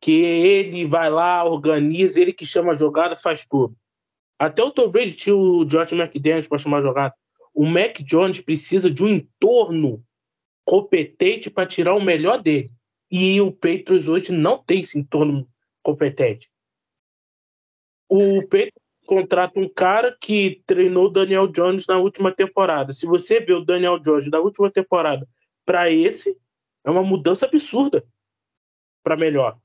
Que 0.00 0.12
ele 0.12 0.86
vai 0.86 1.10
lá, 1.10 1.44
organiza, 1.44 2.20
ele 2.20 2.32
que 2.32 2.46
chama 2.46 2.72
a 2.72 2.74
jogada, 2.74 3.16
faz 3.16 3.46
tudo. 3.46 3.76
Até 4.38 4.62
o 4.62 4.70
Tom 4.70 4.88
Brady 4.88 5.12
tinha 5.12 5.34
o 5.34 5.68
George 5.68 5.94
McDaniels 5.94 6.46
para 6.46 6.58
chamar 6.58 6.78
a 6.78 6.82
jogada. 6.82 7.14
O 7.54 7.64
Mac 7.64 8.00
Jones 8.02 8.40
precisa 8.40 8.90
de 8.90 9.02
um 9.02 9.08
entorno 9.08 10.04
competente 10.64 11.48
para 11.48 11.66
tirar 11.66 11.94
o 11.94 12.02
melhor 12.02 12.42
dele. 12.42 12.70
E 13.10 13.40
o 13.40 13.50
Patriots 13.50 14.08
hoje 14.08 14.32
não 14.32 14.58
tem 14.58 14.80
esse 14.80 14.98
entorno 14.98 15.48
competente. 15.82 16.50
O 18.08 18.42
Patriots 18.42 18.82
contrata 19.06 19.58
um 19.58 19.68
cara 19.68 20.16
que 20.20 20.62
treinou 20.66 21.06
o 21.06 21.10
Daniel 21.10 21.46
Jones 21.46 21.86
na 21.86 21.96
última 21.96 22.34
temporada. 22.34 22.92
Se 22.92 23.06
você 23.06 23.40
vê 23.40 23.52
o 23.52 23.64
Daniel 23.64 23.98
Jones 23.98 24.28
da 24.28 24.40
última 24.40 24.70
temporada 24.70 25.26
para 25.64 25.90
esse, 25.90 26.36
é 26.84 26.90
uma 26.90 27.02
mudança 27.02 27.46
absurda 27.46 28.04
para 29.02 29.16
melhor. 29.16 29.58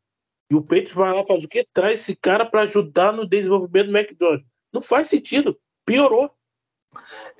E 0.52 0.56
o 0.56 0.62
Patriots 0.62 0.92
vai 0.92 1.14
lá 1.14 1.24
faz 1.24 1.46
o 1.46 1.48
quê? 1.48 1.66
Traz 1.74 2.02
esse 2.02 2.14
cara 2.14 2.46
para 2.46 2.64
ajudar 2.64 3.14
no 3.14 3.26
desenvolvimento 3.26 4.14
do 4.14 4.18
Jones. 4.18 4.44
Não 4.74 4.82
faz 4.82 5.08
sentido. 5.08 5.58
Piorou. 5.86 6.30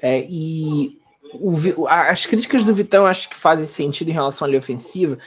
É, 0.02 0.26
e 0.30 0.98
o, 1.34 1.86
as 1.90 2.26
críticas 2.26 2.64
do 2.64 2.74
Vitão 2.74 3.06
acho 3.06 3.28
que 3.28 3.36
fazem 3.36 3.68
sentido 3.68 4.08
em 4.08 4.14
relação 4.14 4.46
à 4.46 4.48
linha 4.48 4.60
ofensiva, 4.60 5.18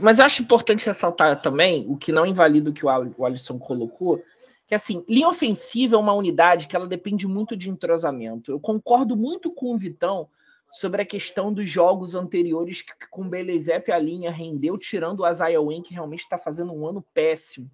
mas 0.00 0.20
eu 0.20 0.24
acho 0.24 0.40
importante 0.40 0.86
ressaltar 0.86 1.42
também, 1.42 1.84
o 1.88 1.96
que 1.96 2.12
não 2.12 2.24
invalida 2.24 2.70
o 2.70 2.72
que 2.72 2.86
o 2.86 3.24
Alisson 3.24 3.58
colocou, 3.58 4.22
que 4.68 4.74
assim, 4.76 5.04
linha 5.08 5.28
ofensiva 5.28 5.96
é 5.96 5.98
uma 5.98 6.14
unidade 6.14 6.68
que 6.68 6.76
ela 6.76 6.86
depende 6.86 7.26
muito 7.26 7.56
de 7.56 7.68
entrosamento. 7.68 8.52
Eu 8.52 8.60
concordo 8.60 9.16
muito 9.16 9.52
com 9.52 9.74
o 9.74 9.78
Vitão 9.78 10.28
sobre 10.72 11.02
a 11.02 11.06
questão 11.06 11.52
dos 11.52 11.68
jogos 11.68 12.14
anteriores 12.14 12.80
que 12.80 13.06
com 13.10 13.22
o 13.22 13.28
Belezep 13.28 13.92
a 13.92 13.98
linha 13.98 14.30
rendeu, 14.30 14.78
tirando 14.78 15.20
o 15.20 15.28
Isaiah 15.28 15.60
Wynn, 15.60 15.82
que 15.82 15.92
realmente 15.92 16.22
está 16.22 16.38
fazendo 16.38 16.72
um 16.72 16.86
ano 16.86 17.04
péssimo. 17.12 17.70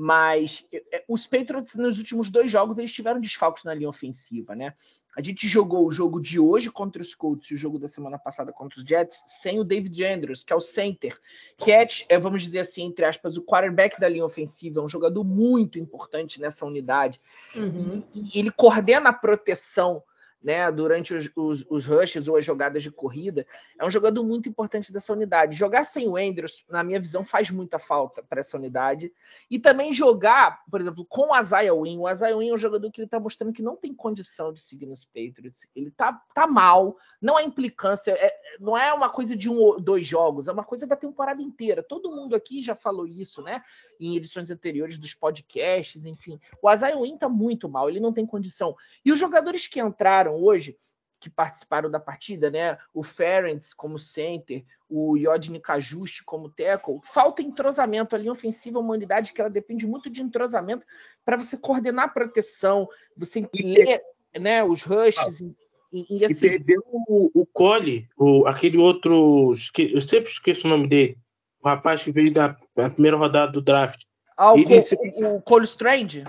Mas 0.00 0.64
é, 0.72 0.82
é, 0.92 1.04
os 1.08 1.26
Patriots, 1.26 1.74
nos 1.74 1.98
últimos 1.98 2.30
dois 2.30 2.52
jogos, 2.52 2.78
eles 2.78 2.92
tiveram 2.92 3.20
desfalques 3.20 3.64
na 3.64 3.74
linha 3.74 3.88
ofensiva, 3.88 4.54
né? 4.54 4.72
A 5.16 5.20
gente 5.20 5.48
jogou 5.48 5.84
o 5.84 5.90
jogo 5.90 6.20
de 6.20 6.38
hoje 6.38 6.70
contra 6.70 7.02
os 7.02 7.12
Colts 7.16 7.50
e 7.50 7.54
o 7.54 7.58
jogo 7.58 7.80
da 7.80 7.88
semana 7.88 8.16
passada 8.16 8.52
contra 8.52 8.78
os 8.78 8.84
Jets 8.84 9.24
sem 9.26 9.58
o 9.58 9.64
David 9.64 10.04
Andrews, 10.04 10.44
que 10.44 10.52
é 10.52 10.56
o 10.56 10.60
center, 10.60 11.18
que 11.56 11.72
é, 11.72 11.84
é, 12.08 12.16
vamos 12.16 12.44
dizer 12.44 12.60
assim, 12.60 12.84
entre 12.84 13.04
aspas, 13.04 13.36
o 13.36 13.42
quarterback 13.42 13.98
da 13.98 14.08
linha 14.08 14.24
ofensiva, 14.24 14.78
é 14.78 14.84
um 14.84 14.88
jogador 14.88 15.24
muito 15.24 15.80
importante 15.80 16.40
nessa 16.40 16.64
unidade. 16.64 17.20
Uhum. 17.56 18.00
E, 18.14 18.36
e 18.36 18.38
ele 18.38 18.52
coordena 18.52 19.10
a 19.10 19.12
proteção 19.12 20.00
né, 20.42 20.70
durante 20.70 21.14
os, 21.14 21.30
os, 21.34 21.66
os, 21.68 21.86
rushes 21.86 22.28
ou 22.28 22.36
as 22.36 22.44
jogadas 22.44 22.82
de 22.82 22.90
corrida, 22.90 23.46
é 23.78 23.84
um 23.84 23.90
jogador 23.90 24.22
muito 24.22 24.48
importante 24.48 24.92
dessa 24.92 25.12
unidade. 25.12 25.56
Jogar 25.56 25.84
sem 25.84 26.08
o 26.08 26.16
Andrews, 26.16 26.64
na 26.68 26.84
minha 26.84 27.00
visão, 27.00 27.24
faz 27.24 27.50
muita 27.50 27.78
falta 27.78 28.22
para 28.22 28.40
essa 28.40 28.56
unidade. 28.56 29.12
E 29.50 29.58
também 29.58 29.92
jogar, 29.92 30.62
por 30.70 30.80
exemplo, 30.80 31.04
com 31.04 31.32
o 31.32 31.40
Isaiah 31.40 31.74
Wynn. 31.74 32.00
O 32.00 32.10
Isaiah 32.10 32.36
Wynn 32.36 32.50
é 32.50 32.54
um 32.54 32.58
jogador 32.58 32.90
que 32.90 33.00
ele 33.00 33.06
está 33.06 33.18
mostrando 33.18 33.52
que 33.52 33.62
não 33.62 33.76
tem 33.76 33.92
condição 33.92 34.52
de 34.52 34.60
seguir 34.60 34.86
nos 34.86 35.04
Patriots. 35.04 35.66
Ele 35.74 35.90
tá, 35.90 36.12
tá 36.32 36.46
mal, 36.46 36.96
não 37.20 37.36
há 37.36 37.42
implicância, 37.42 38.12
é, 38.12 38.32
não 38.60 38.78
é 38.78 38.92
uma 38.92 39.08
coisa 39.08 39.36
de 39.36 39.50
um 39.50 39.56
ou 39.56 39.80
dois 39.80 40.06
jogos, 40.06 40.46
é 40.46 40.52
uma 40.52 40.64
coisa 40.64 40.86
da 40.86 40.94
temporada 40.94 41.42
inteira. 41.42 41.82
Todo 41.82 42.10
mundo 42.10 42.36
aqui 42.36 42.62
já 42.62 42.76
falou 42.76 43.06
isso, 43.06 43.42
né? 43.42 43.62
Em 43.98 44.16
edições 44.16 44.50
anteriores 44.50 44.98
dos 44.98 45.14
podcasts, 45.14 46.04
enfim. 46.06 46.40
O 46.62 46.72
Isaiah 46.72 46.98
Wynn 46.98 47.14
está 47.14 47.28
muito 47.28 47.68
mal, 47.68 47.88
ele 47.88 47.98
não 47.98 48.12
tem 48.12 48.24
condição. 48.24 48.76
E 49.04 49.10
os 49.10 49.18
jogadores 49.18 49.66
que 49.66 49.80
entraram 49.80 50.27
entraram 50.28 50.42
hoje, 50.42 50.76
que 51.20 51.28
participaram 51.28 51.90
da 51.90 51.98
partida, 51.98 52.48
né? 52.50 52.78
O 52.94 53.02
Ferenc 53.02 53.74
como 53.76 53.98
center, 53.98 54.64
o 54.88 55.16
Yodni 55.16 55.58
Kajuste 55.58 56.22
como 56.24 56.48
tackle. 56.48 57.00
Falta 57.02 57.42
entrosamento 57.42 58.14
ali, 58.14 58.30
ofensiva, 58.30 58.78
uma 58.78 58.94
unidade 58.94 59.32
que 59.32 59.40
ela 59.40 59.50
depende 59.50 59.86
muito 59.86 60.08
de 60.08 60.22
entrosamento 60.22 60.86
para 61.24 61.36
você 61.36 61.56
coordenar 61.56 62.04
a 62.04 62.08
proteção, 62.08 62.88
você 63.16 63.48
ler 63.52 64.00
né, 64.38 64.62
os 64.62 64.82
rushes. 64.82 65.42
Ah. 65.42 65.64
E, 65.92 66.18
e, 66.20 66.24
assim... 66.24 66.46
e, 66.46 66.50
perdeu 66.50 66.82
o, 66.86 67.30
o 67.34 67.46
Cole, 67.46 68.08
o, 68.16 68.46
aquele 68.46 68.76
outro. 68.76 69.52
Eu 69.76 70.00
sempre 70.00 70.30
esqueço 70.30 70.66
o 70.66 70.70
nome 70.70 70.86
dele. 70.86 71.18
O 71.60 71.68
rapaz 71.68 72.04
que 72.04 72.12
veio 72.12 72.32
da, 72.32 72.56
primeira 72.90 73.16
rodada 73.16 73.50
do 73.50 73.60
draft. 73.60 74.04
Ah, 74.36 74.52
o, 74.52 74.62
Cole, 74.62 74.82
se... 74.82 75.26
o 75.26 75.42
Cole 75.42 75.64
Strange? 75.64 76.24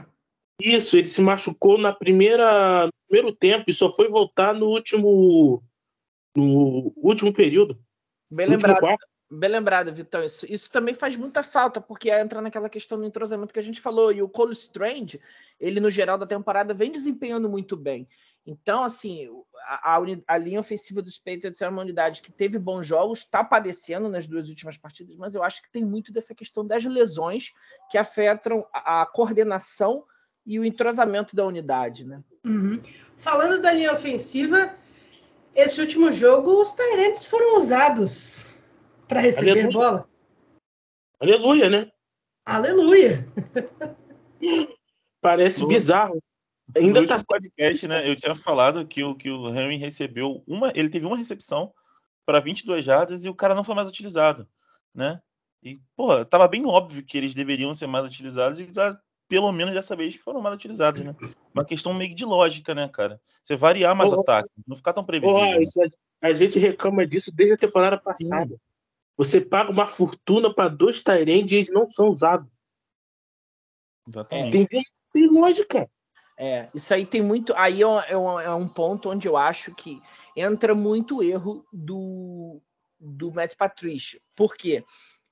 Isso, 0.60 0.98
ele 0.98 1.08
se 1.08 1.22
machucou 1.22 1.78
na 1.78 1.94
primeira, 1.94 2.86
no 2.86 2.92
primeiro 3.08 3.36
tempo 3.36 3.66
e 3.68 3.74
só 3.74 3.92
foi 3.92 4.10
voltar 4.10 4.54
no 4.54 4.68
último, 4.68 5.64
no 6.36 6.94
último 6.98 7.34
período. 7.34 7.80
Bem 8.30 8.48
lembrado. 8.48 8.98
Bem 9.32 9.50
lembrado, 9.50 9.94
Vitão. 9.94 10.24
Isso, 10.24 10.46
isso 10.52 10.72
também 10.72 10.94
faz 10.94 11.16
muita 11.16 11.44
falta, 11.44 11.80
porque 11.80 12.10
entra 12.10 12.42
naquela 12.42 12.68
questão 12.68 12.98
do 12.98 13.06
entrosamento 13.06 13.54
que 13.54 13.60
a 13.60 13.64
gente 13.64 13.80
falou. 13.80 14.12
E 14.12 14.24
o 14.24 14.30
Cole 14.30 14.54
Strange, 14.54 15.22
ele 15.60 15.80
no 15.80 15.92
geral 15.92 16.18
da 16.18 16.26
temporada 16.26 16.74
vem 16.74 16.92
desempenhando 16.92 17.48
muito 17.48 17.78
bem. 17.78 18.08
Então, 18.44 18.84
assim, 18.84 19.30
a, 19.68 19.98
a, 19.98 20.02
a, 20.28 20.38
linha 20.38 20.60
ofensiva 20.60 21.04
dos 21.04 21.20
Patriots 21.20 21.62
é 21.62 21.70
uma 21.70 21.84
unidade 21.84 22.24
que 22.24 22.32
teve 22.32 22.58
bons 22.58 22.88
jogos, 22.88 23.20
está 23.20 23.44
padecendo 23.44 24.10
nas 24.10 24.26
duas 24.26 24.50
últimas 24.50 24.76
partidas, 24.76 25.16
mas 25.18 25.36
eu 25.36 25.44
acho 25.44 25.62
que 25.62 25.72
tem 25.72 25.86
muito 25.86 26.12
dessa 26.12 26.34
questão 26.34 26.66
das 26.66 26.84
lesões 26.84 27.54
que 27.92 27.98
afetam 28.00 28.66
a, 28.74 29.04
a 29.04 29.06
coordenação 29.06 30.04
e 30.46 30.60
o 30.60 30.66
entrosamento 30.66 31.36
da 31.36 31.46
unidade, 31.46 32.06
né? 32.06 32.24
Uhum. 32.46 32.82
Falando 33.18 33.62
da 33.62 33.72
linha 33.72 33.94
ofensiva, 33.94 34.74
esse 35.54 35.80
último 35.82 36.12
jogo 36.12 36.60
os 36.60 36.74
Tyrants 36.74 37.26
foram 37.26 37.58
usados 37.58 38.46
para 39.08 39.20
receber 39.20 39.52
Aleluia. 39.52 39.74
bolas. 39.74 40.26
Aleluia, 41.20 41.70
né? 41.70 41.92
Aleluia. 42.46 43.28
Parece 45.22 45.66
bizarro. 45.68 46.22
Ainda 46.76 47.02
no 47.02 47.08
tá 47.08 47.18
podcast, 47.26 47.88
né? 47.88 48.10
Eu 48.10 48.16
tinha 48.16 48.36
falado 48.36 48.86
que 48.88 49.04
o 49.04 49.16
que 49.16 49.30
o 49.30 49.50
Henry 49.50 49.78
recebeu 49.78 50.44
uma, 50.48 50.72
ele 50.76 50.90
teve 50.90 51.06
uma 51.06 51.18
recepção 51.18 51.74
para 52.26 52.40
22 52.40 52.86
jardas 52.86 53.26
e 53.26 53.30
o 53.30 53.36
cara 53.36 53.56
não 53.56 53.64
foi 53.64 53.74
mais 53.74 53.88
utilizado, 53.88 54.48
né? 54.94 55.20
E, 55.64 55.80
pô, 55.96 56.24
tava 56.24 56.48
bem 56.48 56.66
óbvio 56.66 57.04
que 57.04 57.18
eles 57.18 57.34
deveriam 57.34 57.74
ser 57.74 57.88
mais 57.88 58.06
utilizados 58.06 58.60
e 58.60 58.66
pelo 59.30 59.52
menos 59.52 59.74
dessa 59.74 59.96
vez 59.96 60.16
foram 60.16 60.42
mal 60.42 60.54
utilizados, 60.54 61.06
né? 61.06 61.16
Uma 61.54 61.64
questão 61.64 61.94
meio 61.94 62.16
de 62.16 62.26
lógica, 62.26 62.74
né, 62.74 62.90
cara? 62.90 63.22
Você 63.42 63.56
variar 63.56 63.96
mais 63.96 64.12
ataque, 64.12 64.50
não 64.68 64.76
ficar 64.76 64.92
tão 64.92 65.06
previsível. 65.06 65.58
Oh, 65.58 65.62
isso, 65.62 65.80
a 66.20 66.34
gente 66.34 66.58
reclama 66.58 67.06
disso 67.06 67.32
desde 67.32 67.54
a 67.54 67.58
temporada 67.58 67.98
passada. 67.98 68.50
Sim. 68.50 68.60
Você 69.16 69.40
paga 69.40 69.70
uma 69.70 69.88
fortuna 69.88 70.54
para 70.54 70.68
dois 70.68 71.04
Tyrande 71.04 71.54
e 71.54 71.58
eles 71.58 71.72
não 71.72 71.90
são 71.90 72.10
usados. 72.10 72.50
Exatamente. 74.08 74.66
Tem, 74.66 74.84
tem 75.14 75.28
lógica. 75.28 75.90
É, 76.38 76.70
isso 76.74 76.94
aí 76.94 77.06
tem 77.06 77.22
muito. 77.22 77.54
Aí 77.56 77.84
é, 77.84 78.12
é 78.12 78.18
um, 78.18 78.40
é 78.40 78.54
um, 78.56 78.68
ponto 78.68 79.10
onde 79.10 79.28
eu 79.28 79.38
acho 79.38 79.76
que 79.76 80.02
entra 80.36 80.74
muito 80.74 81.22
erro 81.22 81.66
do, 81.72 82.62
do 83.00 83.32
Matt 83.32 83.56
Patricia. 83.56 84.20
Por 84.36 84.56
quê? 84.56 84.84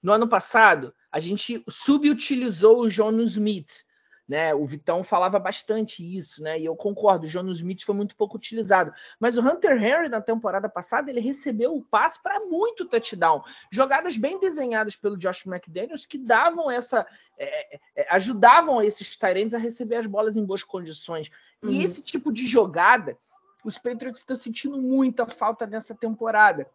No 0.04 0.12
ano 0.12 0.28
passado, 0.28 0.94
a 1.12 1.20
gente 1.20 1.64
subutilizou 1.68 2.82
o 2.82 2.90
John 2.90 3.20
Smith 3.22 3.87
né? 4.28 4.54
O 4.54 4.66
Vitão 4.66 5.04
falava 5.04 5.40
bastante 5.40 6.04
isso, 6.04 6.44
né? 6.44 6.60
E 6.60 6.66
eu 6.66 6.76
concordo, 6.76 7.26
o 7.26 7.30
Jono 7.30 7.52
Smith 7.52 7.84
foi 7.84 7.96
muito 7.96 8.16
pouco 8.16 8.36
utilizado. 8.36 8.94
Mas 9.20 9.38
o 9.38 9.42
Hunter 9.42 9.82
Henry, 9.82 10.10
na 10.10 10.20
temporada 10.20 10.68
passada, 10.68 11.10
ele 11.10 11.22
recebeu 11.22 11.76
o 11.76 11.84
passe 11.84 12.22
para 12.22 12.42
muito 12.42 12.86
touchdown. 12.86 13.42
Jogadas 13.72 14.18
bem 14.18 14.40
desenhadas 14.40 14.96
pelo 14.96 15.18
Josh 15.18 15.46
McDaniels 15.46 16.06
que 16.06 16.18
davam 16.18 16.70
essa. 16.70 17.08
É, 17.38 17.76
é, 17.76 17.80
é 17.96 18.08
ajudavam 18.14 18.82
esses 18.82 19.16
Tyrants 19.16 19.54
a 19.54 19.58
receber 19.58 19.96
as 19.96 20.06
bolas 20.06 20.36
em 20.36 20.46
boas 20.46 20.64
condições. 20.64 21.32
E 21.64 21.68
uhum. 21.68 21.82
esse 21.82 22.02
tipo 22.02 22.32
de 22.32 22.46
jogada, 22.46 23.18
os 23.64 23.78
Patriots 23.78 24.20
estão 24.20 24.36
sentindo 24.36 24.78
muita 24.78 25.26
falta 25.26 25.66
nessa 25.66 25.96
temporada. 25.96 26.70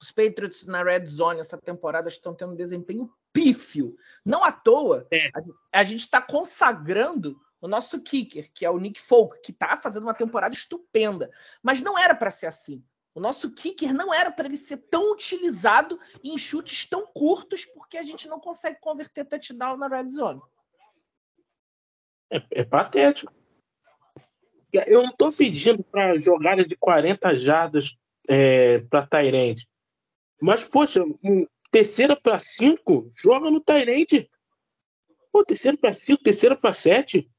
Os 0.00 0.12
Patriots 0.12 0.64
na 0.66 0.82
Red 0.82 1.06
Zone 1.06 1.40
essa 1.40 1.58
temporada 1.58 2.08
estão 2.08 2.34
tendo 2.34 2.52
um 2.52 2.56
desempenho 2.56 3.10
pífio. 3.38 3.96
Não 4.24 4.42
à 4.42 4.50
toa, 4.50 5.06
é. 5.12 5.28
a, 5.28 5.80
a, 5.80 5.84
gente 5.84 6.00
está 6.00 6.20
consagrando 6.20 7.40
o 7.60 7.68
nosso 7.68 8.00
kicker, 8.00 8.50
que 8.52 8.64
é 8.64 8.70
o 8.70 8.78
Nick 8.78 9.00
Folk, 9.00 9.40
que 9.42 9.52
está 9.52 9.76
fazendo 9.80 10.02
uma 10.02 10.14
temporada 10.14 10.54
estupenda. 10.54 11.30
Mas 11.62 11.80
não 11.80 11.96
era 11.96 12.14
para 12.14 12.32
ser 12.32 12.46
assim. 12.46 12.84
O 13.14 13.20
nosso 13.20 13.52
kicker 13.52 13.94
não 13.94 14.12
era 14.12 14.30
para 14.30 14.46
ele 14.46 14.56
ser 14.56 14.78
tão 14.90 15.12
utilizado 15.12 15.98
em 16.22 16.36
chutes 16.36 16.88
tão 16.88 17.06
curtos, 17.06 17.64
porque 17.64 17.96
a 17.96 18.02
gente 18.02 18.28
não 18.28 18.40
consegue 18.40 18.80
converter 18.80 19.24
touchdown 19.24 19.76
na 19.76 19.88
red 19.88 20.10
zone. 20.10 20.40
É, 22.30 22.42
é 22.50 22.64
patético. 22.64 23.32
Eu 24.72 25.02
não 25.02 25.12
tô 25.12 25.32
pedindo 25.32 25.82
para 25.82 26.18
jogada 26.18 26.64
de 26.64 26.76
40 26.76 27.36
jardas 27.38 27.96
é, 28.28 28.80
para 28.80 29.06
Tyrande. 29.06 29.66
Mas, 30.40 30.62
poxa, 30.62 31.02
um, 31.02 31.46
terceira 31.70 32.16
para 32.16 32.38
cinco, 32.38 33.08
joga 33.16 33.50
no 33.50 33.60
Tyrande. 33.60 34.28
Pô, 35.32 35.44
terceira 35.44 35.76
para 35.76 35.92
cinco, 35.92 36.22
terceira 36.22 36.56
para 36.56 36.72
sete. 36.72 37.30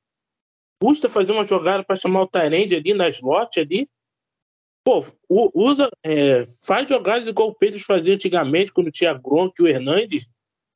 Custa 0.81 1.09
fazer 1.09 1.31
uma 1.31 1.43
jogada 1.43 1.83
para 1.83 1.95
chamar 1.95 2.21
o 2.23 2.27
Tyrande 2.27 2.75
ali 2.75 2.93
na 2.93 3.09
slot 3.09 3.59
ali. 3.59 3.89
Pô, 4.83 5.05
usa, 5.27 5.89
é, 6.03 6.47
faz 6.61 6.87
jogadas 6.87 7.27
igual 7.27 7.49
o 7.49 7.55
Pedro 7.55 7.79
fazia 7.81 8.15
antigamente, 8.15 8.71
quando 8.71 8.91
tinha 8.91 9.13
Gronk 9.13 9.53
e 9.59 9.63
o 9.63 9.67
Hernandes. 9.67 10.27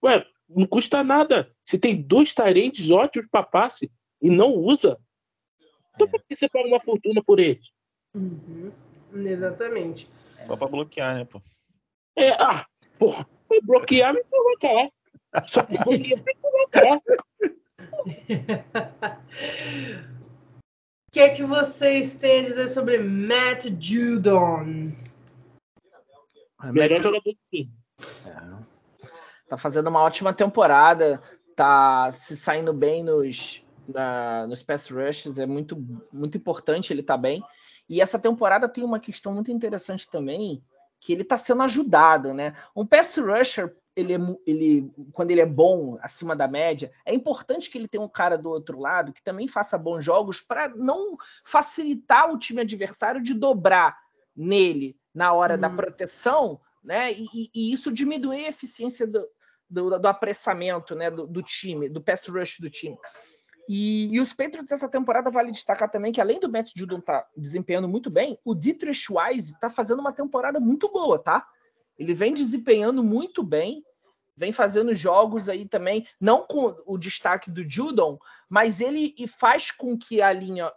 Ué, 0.03 0.25
não 0.49 0.67
custa 0.67 1.03
nada. 1.03 1.51
Você 1.63 1.79
tem 1.79 2.01
dois 2.01 2.33
Tyrands 2.33 2.91
ótimos 2.91 3.27
para 3.29 3.43
passe 3.43 3.91
e 4.21 4.29
não 4.29 4.53
usa. 4.53 4.99
Então 5.95 6.07
por 6.07 6.21
que 6.23 6.35
você 6.35 6.49
paga 6.49 6.67
uma 6.67 6.79
fortuna 6.79 7.23
por 7.23 7.39
eles? 7.39 7.71
Uhum. 8.13 8.71
Exatamente. 9.13 10.09
Só 10.45 10.57
para 10.57 10.67
bloquear, 10.67 11.15
né, 11.15 11.25
pô? 11.25 11.41
É, 12.15 12.31
ah, 12.31 12.65
porra, 12.99 13.27
bloquear 13.61 14.13
me 14.13 14.23
colocar. 14.23 14.89
Só 15.47 15.63
bloquear 15.63 16.23
me 16.23 16.35
colocar. 16.35 17.01
O 21.07 21.11
que 21.11 21.19
é 21.19 21.29
que 21.29 21.43
vocês 21.43 22.15
têm 22.15 22.39
a 22.39 22.43
dizer 22.43 22.67
sobre 22.67 22.97
Matt 22.97 23.67
Judon? 23.79 24.91
Melhor 26.71 27.01
jogador 27.01 27.23
do 27.23 27.37
time. 27.51 27.71
É. 28.25 28.73
Tá 29.47 29.57
fazendo 29.57 29.87
uma 29.87 30.01
ótima 30.01 30.33
temporada, 30.33 31.21
tá 31.55 32.11
se 32.13 32.35
saindo 32.35 32.73
bem 32.73 33.03
nos, 33.03 33.63
na, 33.87 34.47
nos 34.47 34.63
pass 34.63 34.89
rushes, 34.89 35.37
é 35.37 35.45
muito, 35.45 35.77
muito 36.11 36.37
importante 36.37 36.91
ele 36.91 37.03
tá 37.03 37.17
bem. 37.17 37.43
E 37.87 38.01
essa 38.01 38.17
temporada 38.17 38.67
tem 38.67 38.83
uma 38.83 38.99
questão 38.99 39.33
muito 39.33 39.51
interessante 39.51 40.09
também, 40.09 40.63
que 41.03 41.11
ele 41.11 41.23
está 41.23 41.37
sendo 41.37 41.61
ajudado, 41.63 42.33
né? 42.33 42.55
Um 42.73 42.85
pass 42.85 43.17
rusher, 43.17 43.75
ele, 43.93 44.13
é 44.13 44.17
ele, 44.47 44.89
quando 45.11 45.31
ele 45.31 45.41
é 45.41 45.45
bom, 45.45 45.97
acima 46.01 46.33
da 46.33 46.47
média, 46.47 46.93
é 47.05 47.13
importante 47.13 47.69
que 47.69 47.77
ele 47.77 47.89
tenha 47.89 48.01
um 48.01 48.07
cara 48.07 48.37
do 48.37 48.49
outro 48.49 48.79
lado 48.79 49.11
que 49.11 49.21
também 49.21 49.45
faça 49.45 49.77
bons 49.77 50.03
jogos 50.03 50.39
para 50.39 50.69
não 50.69 51.17
facilitar 51.43 52.31
o 52.31 52.39
time 52.39 52.61
adversário 52.61 53.21
de 53.21 53.33
dobrar 53.33 53.99
nele 54.33 54.97
na 55.13 55.33
hora 55.33 55.57
da 55.57 55.67
uhum. 55.67 55.75
proteção, 55.75 56.61
né? 56.81 57.11
E, 57.11 57.51
e, 57.53 57.73
isso 57.73 57.91
diminuir 57.91 58.45
a 58.45 58.49
eficiência 58.49 59.05
do, 59.05 59.27
do, 59.69 59.99
do 59.99 60.07
apressamento, 60.07 60.95
né? 60.95 61.11
Do, 61.11 61.27
do 61.27 61.43
time, 61.43 61.89
do 61.89 62.01
pass 62.01 62.27
rush 62.27 62.59
do 62.61 62.69
time. 62.69 62.97
E, 63.67 64.13
e, 64.13 64.19
os 64.19 64.33
Patriots 64.33 64.71
essa 64.71 64.89
temporada 64.89 65.31
vale 65.31 65.51
destacar 65.51 65.89
também 65.89 66.11
que 66.11 66.19
além 66.19 66.39
do 66.39 66.49
Matt 66.49 66.71
Judon 66.75 66.99
tá 66.99 67.25
desempenhando 67.35 67.87
muito 67.87 68.09
bem, 68.09 68.37
o 68.43 68.53
Dietrich 68.53 69.07
Wise 69.09 69.57
tá 69.59 69.69
fazendo 69.69 69.99
uma 69.99 70.11
temporada 70.11 70.59
muito 70.59 70.91
boa, 70.91 71.17
tá? 71.17 71.47
Ele 71.97 72.13
vem 72.13 72.33
desempenhando 72.33 73.03
muito 73.03 73.41
bem, 73.41 73.83
vem 74.35 74.51
fazendo 74.51 74.93
jogos 74.93 75.47
aí 75.47 75.67
também, 75.67 76.05
não 76.19 76.45
com 76.45 76.75
o 76.85 76.97
destaque 76.97 77.51
do 77.51 77.67
Judon, 77.69 78.17
mas 78.49 78.81
ele 78.81 79.15
faz 79.27 79.71
com 79.71 79.97
que 79.97 80.21
a 80.21 80.33
linha, 80.33 80.71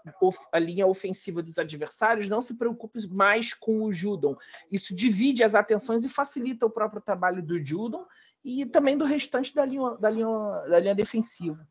a 0.53 0.59
linha 0.59 0.87
ofensiva 0.87 1.43
dos 1.43 1.59
adversários 1.59 2.29
não 2.29 2.41
se 2.41 2.57
preocupe 2.57 3.07
mais 3.09 3.55
com 3.55 3.83
o 3.83 3.93
Judon. 3.93 4.37
Isso 4.71 4.95
divide 4.95 5.43
as 5.43 5.55
atenções 5.55 6.05
e 6.05 6.09
facilita 6.09 6.67
o 6.67 6.71
próprio 6.71 7.01
trabalho 7.01 7.43
do 7.43 7.59
Judon 7.65 8.05
e 8.45 8.65
também 8.67 8.97
do 8.97 9.05
restante 9.05 9.55
da 9.55 9.65
linha, 9.65 9.97
da 9.99 10.11
linha, 10.11 10.29
da 10.69 10.79
linha 10.79 10.95
defensiva. 10.95 11.67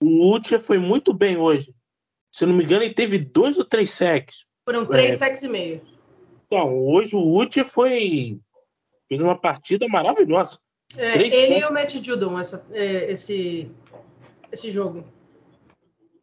O 0.00 0.34
Utia 0.34 0.60
foi 0.60 0.78
muito 0.78 1.12
bem 1.12 1.36
hoje. 1.36 1.74
Se 2.32 2.44
não 2.44 2.54
me 2.54 2.64
engano, 2.64 2.84
ele 2.84 2.94
teve 2.94 3.18
dois 3.18 3.58
ou 3.58 3.64
três 3.64 3.90
sacks. 3.90 4.46
Foram 4.64 4.86
três 4.86 5.14
é. 5.14 5.16
sacks 5.18 5.42
e 5.42 5.48
meio. 5.48 5.80
Então, 6.46 6.76
hoje 6.78 7.14
o 7.14 7.38
Utia 7.38 7.64
foi. 7.64 8.38
fez 9.08 9.20
uma 9.20 9.38
partida 9.38 9.86
maravilhosa. 9.88 10.58
É, 10.96 11.14
ele 11.14 11.30
sacks. 11.30 11.62
e 11.62 11.64
o 11.64 11.72
Matt 11.72 11.94
Judon, 12.02 12.38
essa, 12.38 12.66
é, 12.72 13.12
esse, 13.12 13.70
esse 14.50 14.70
jogo. 14.70 15.04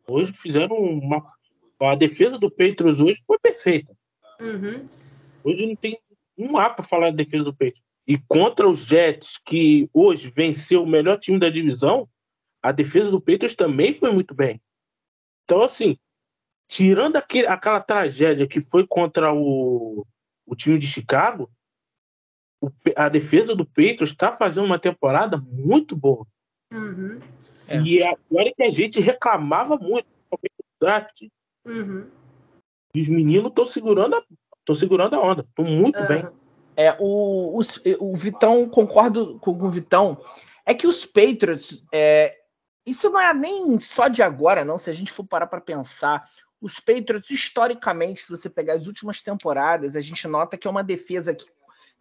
Hoje 0.07 0.33
fizeram 0.33 0.75
uma. 0.75 1.23
A 1.79 1.95
defesa 1.95 2.37
do 2.37 2.51
Patriots 2.51 2.99
hoje 2.99 3.19
foi 3.25 3.39
perfeita. 3.39 3.95
Uhum. 4.39 4.87
Hoje 5.43 5.65
não 5.65 5.75
tem 5.75 5.97
um 6.37 6.57
A 6.57 6.69
para 6.69 6.83
falar 6.83 7.09
da 7.09 7.15
defesa 7.17 7.45
do 7.45 7.53
Patriots. 7.53 7.81
E 8.07 8.17
contra 8.27 8.67
os 8.69 8.85
Jets, 8.85 9.39
que 9.45 9.89
hoje 9.93 10.31
venceu 10.35 10.83
o 10.83 10.87
melhor 10.87 11.17
time 11.19 11.39
da 11.39 11.49
divisão, 11.49 12.07
a 12.61 12.71
defesa 12.71 13.09
do 13.09 13.19
Patriots 13.19 13.55
também 13.55 13.93
foi 13.93 14.11
muito 14.11 14.33
bem. 14.33 14.61
Então, 15.43 15.63
assim, 15.63 15.97
tirando 16.67 17.17
aquele, 17.17 17.47
aquela 17.47 17.81
tragédia 17.81 18.47
que 18.47 18.61
foi 18.61 18.85
contra 18.87 19.33
o, 19.33 20.05
o 20.45 20.55
time 20.55 20.79
de 20.79 20.87
Chicago, 20.87 21.51
o, 22.61 22.69
a 22.95 23.09
defesa 23.09 23.55
do 23.55 23.65
Patriots 23.65 24.11
está 24.11 24.31
fazendo 24.31 24.65
uma 24.65 24.79
temporada 24.79 25.37
muito 25.37 25.95
boa. 25.95 26.25
Uhum. 26.71 27.19
É. 27.67 27.81
E 27.81 28.03
agora 28.03 28.53
que 28.55 28.63
a 28.63 28.69
gente 28.69 28.99
reclamava 28.99 29.77
muito 29.77 30.05
do 30.05 30.39
draft, 30.79 31.23
uhum. 31.65 32.07
os 32.95 33.07
meninos 33.09 33.49
estão 33.49 33.65
segurando, 33.65 34.15
a, 34.15 34.75
segurando 34.75 35.15
a 35.15 35.19
onda, 35.19 35.41
estão 35.41 35.65
muito 35.65 35.99
uhum. 35.99 36.07
bem. 36.07 36.27
É, 36.77 36.95
o, 36.99 37.59
o, 37.59 37.61
o 37.99 38.15
Vitão, 38.15 38.69
concordo 38.69 39.37
com 39.39 39.51
o 39.51 39.69
Vitão, 39.69 40.21
é 40.65 40.73
que 40.73 40.87
os 40.87 41.05
Patriots, 41.05 41.83
é, 41.91 42.40
isso 42.85 43.09
não 43.09 43.19
é 43.19 43.33
nem 43.33 43.79
só 43.79 44.07
de 44.07 44.23
agora, 44.23 44.65
não. 44.65 44.77
Se 44.77 44.89
a 44.89 44.93
gente 44.93 45.11
for 45.11 45.25
parar 45.25 45.47
para 45.47 45.61
pensar, 45.61 46.23
os 46.59 46.79
Patriots, 46.79 47.29
historicamente, 47.29 48.21
se 48.21 48.29
você 48.29 48.49
pegar 48.49 48.73
as 48.73 48.87
últimas 48.87 49.21
temporadas, 49.21 49.95
a 49.95 50.01
gente 50.01 50.27
nota 50.27 50.57
que 50.57 50.67
é 50.67 50.71
uma 50.71 50.83
defesa 50.83 51.33
que 51.33 51.45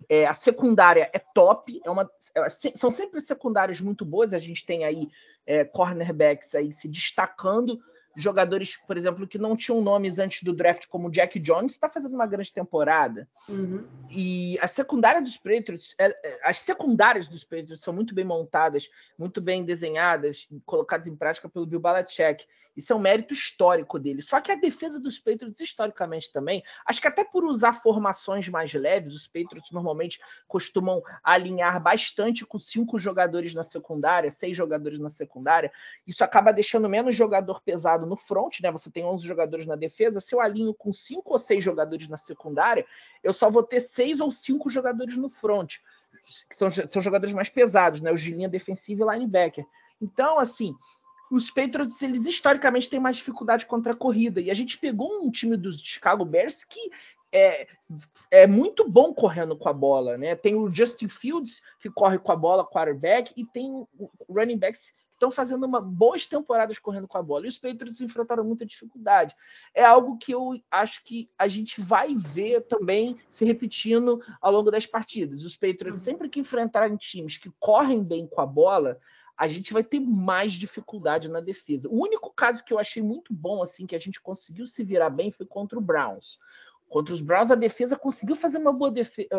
é, 0.08 0.26
a 0.26 0.34
secundária 0.34 1.10
é 1.12 1.18
top, 1.18 1.80
é 1.84 1.90
uma, 1.90 2.10
é, 2.34 2.48
são 2.48 2.90
sempre 2.90 3.20
secundárias 3.20 3.80
muito 3.80 4.04
boas. 4.04 4.32
A 4.32 4.38
gente 4.38 4.64
tem 4.64 4.84
aí 4.84 5.08
é, 5.46 5.64
cornerbacks 5.64 6.54
aí 6.54 6.72
se 6.72 6.88
destacando 6.88 7.78
jogadores, 8.16 8.76
por 8.76 8.96
exemplo, 8.96 9.26
que 9.26 9.38
não 9.38 9.56
tinham 9.56 9.80
nomes 9.80 10.18
antes 10.18 10.42
do 10.42 10.52
draft, 10.52 10.86
como 10.88 11.10
Jack 11.10 11.38
Jones, 11.38 11.72
está 11.72 11.88
fazendo 11.88 12.14
uma 12.14 12.26
grande 12.26 12.52
temporada. 12.52 13.28
Uhum. 13.48 13.84
E 14.10 14.58
a 14.60 14.66
secundária 14.66 15.22
dos 15.22 15.36
Patriots, 15.36 15.94
é, 15.98 16.06
é, 16.08 16.40
as 16.44 16.60
secundárias 16.60 17.28
dos 17.28 17.44
Patriots 17.44 17.80
são 17.80 17.94
muito 17.94 18.14
bem 18.14 18.24
montadas, 18.24 18.88
muito 19.18 19.40
bem 19.40 19.64
desenhadas, 19.64 20.48
colocadas 20.66 21.06
em 21.06 21.16
prática 21.16 21.48
pelo 21.48 21.66
Bill 21.66 21.80
Belichick. 21.80 22.46
Isso 22.80 22.94
é 22.94 22.96
um 22.96 23.00
mérito 23.00 23.34
histórico 23.34 23.98
dele. 23.98 24.22
Só 24.22 24.40
que 24.40 24.50
a 24.50 24.54
defesa 24.54 24.98
dos 24.98 25.18
Patriots, 25.18 25.60
historicamente 25.60 26.32
também, 26.32 26.62
acho 26.86 26.98
que 26.98 27.06
até 27.06 27.22
por 27.22 27.44
usar 27.44 27.74
formações 27.74 28.48
mais 28.48 28.72
leves, 28.72 29.14
os 29.14 29.26
Patriots 29.26 29.70
normalmente 29.70 30.18
costumam 30.48 31.02
alinhar 31.22 31.80
bastante 31.82 32.46
com 32.46 32.58
cinco 32.58 32.98
jogadores 32.98 33.54
na 33.54 33.62
secundária, 33.62 34.30
seis 34.30 34.56
jogadores 34.56 34.98
na 34.98 35.10
secundária. 35.10 35.70
Isso 36.06 36.24
acaba 36.24 36.52
deixando 36.52 36.88
menos 36.88 37.14
jogador 37.14 37.60
pesado 37.60 38.06
no 38.06 38.16
front, 38.16 38.60
né? 38.60 38.70
Você 38.72 38.90
tem 38.90 39.04
11 39.04 39.26
jogadores 39.26 39.66
na 39.66 39.76
defesa. 39.76 40.18
Se 40.18 40.34
eu 40.34 40.40
alinho 40.40 40.72
com 40.72 40.90
cinco 40.90 41.34
ou 41.34 41.38
seis 41.38 41.62
jogadores 41.62 42.08
na 42.08 42.16
secundária, 42.16 42.86
eu 43.22 43.34
só 43.34 43.50
vou 43.50 43.62
ter 43.62 43.80
seis 43.80 44.20
ou 44.20 44.32
cinco 44.32 44.70
jogadores 44.70 45.18
no 45.18 45.28
front, 45.28 45.74
que 46.48 46.56
são, 46.56 46.70
são 46.70 47.02
jogadores 47.02 47.34
mais 47.34 47.50
pesados, 47.50 48.00
né? 48.00 48.10
Os 48.10 48.22
de 48.22 48.30
linha 48.32 48.48
defensiva 48.48 49.04
e 49.04 49.18
linebacker. 49.18 49.66
Então, 50.00 50.38
assim, 50.38 50.74
os 51.30 51.50
Patriots, 51.50 52.02
eles 52.02 52.26
historicamente 52.26 52.90
têm 52.90 52.98
mais 52.98 53.16
dificuldade 53.16 53.66
contra 53.66 53.92
a 53.92 53.96
corrida. 53.96 54.40
E 54.40 54.50
a 54.50 54.54
gente 54.54 54.76
pegou 54.76 55.24
um 55.24 55.30
time 55.30 55.56
dos 55.56 55.80
Chicago 55.80 56.24
Bears 56.24 56.64
que 56.64 56.90
é, 57.32 57.68
é 58.30 58.46
muito 58.46 58.88
bom 58.88 59.14
correndo 59.14 59.56
com 59.56 59.68
a 59.68 59.72
bola, 59.72 60.18
né? 60.18 60.34
Tem 60.34 60.54
o 60.54 60.68
Justin 60.68 61.08
Fields, 61.08 61.62
que 61.78 61.88
corre 61.88 62.18
com 62.18 62.32
a 62.32 62.36
bola, 62.36 62.66
quarterback, 62.66 63.32
e 63.36 63.44
tem 63.44 63.70
o 63.70 63.88
running 64.28 64.58
backs 64.58 64.90
que 64.90 65.00
estão 65.14 65.30
fazendo 65.30 65.64
uma, 65.64 65.80
boas 65.80 66.26
temporadas 66.26 66.78
correndo 66.78 67.06
com 67.06 67.18
a 67.18 67.22
bola. 67.22 67.44
E 67.44 67.48
os 67.48 67.58
Patriots 67.58 68.00
enfrentaram 68.00 68.42
muita 68.42 68.66
dificuldade. 68.66 69.36
É 69.74 69.84
algo 69.84 70.18
que 70.18 70.32
eu 70.32 70.58
acho 70.70 71.04
que 71.04 71.30
a 71.38 71.46
gente 71.46 71.80
vai 71.80 72.14
ver 72.16 72.62
também 72.62 73.16
se 73.28 73.44
repetindo 73.44 74.20
ao 74.40 74.50
longo 74.50 74.70
das 74.70 74.86
partidas. 74.86 75.44
Os 75.44 75.54
Patriots, 75.54 76.00
uhum. 76.00 76.12
sempre 76.12 76.28
que 76.28 76.40
enfrentarem 76.40 76.96
times 76.96 77.36
que 77.36 77.52
correm 77.60 78.02
bem 78.02 78.26
com 78.26 78.40
a 78.40 78.46
bola, 78.46 78.98
a 79.40 79.48
gente 79.48 79.72
vai 79.72 79.82
ter 79.82 79.98
mais 79.98 80.52
dificuldade 80.52 81.26
na 81.26 81.40
defesa. 81.40 81.88
O 81.88 82.02
único 82.02 82.30
caso 82.30 82.62
que 82.62 82.74
eu 82.74 82.78
achei 82.78 83.02
muito 83.02 83.32
bom, 83.32 83.62
assim, 83.62 83.86
que 83.86 83.96
a 83.96 83.98
gente 83.98 84.20
conseguiu 84.20 84.66
se 84.66 84.84
virar 84.84 85.08
bem 85.08 85.30
foi 85.30 85.46
contra 85.46 85.78
o 85.78 85.80
Browns. 85.82 86.36
Contra 86.90 87.14
os 87.14 87.22
Browns, 87.22 87.50
a 87.50 87.54
defesa 87.54 87.96
conseguiu 87.96 88.36
fazer 88.36 88.58
uma 88.58 88.70
boa, 88.70 88.92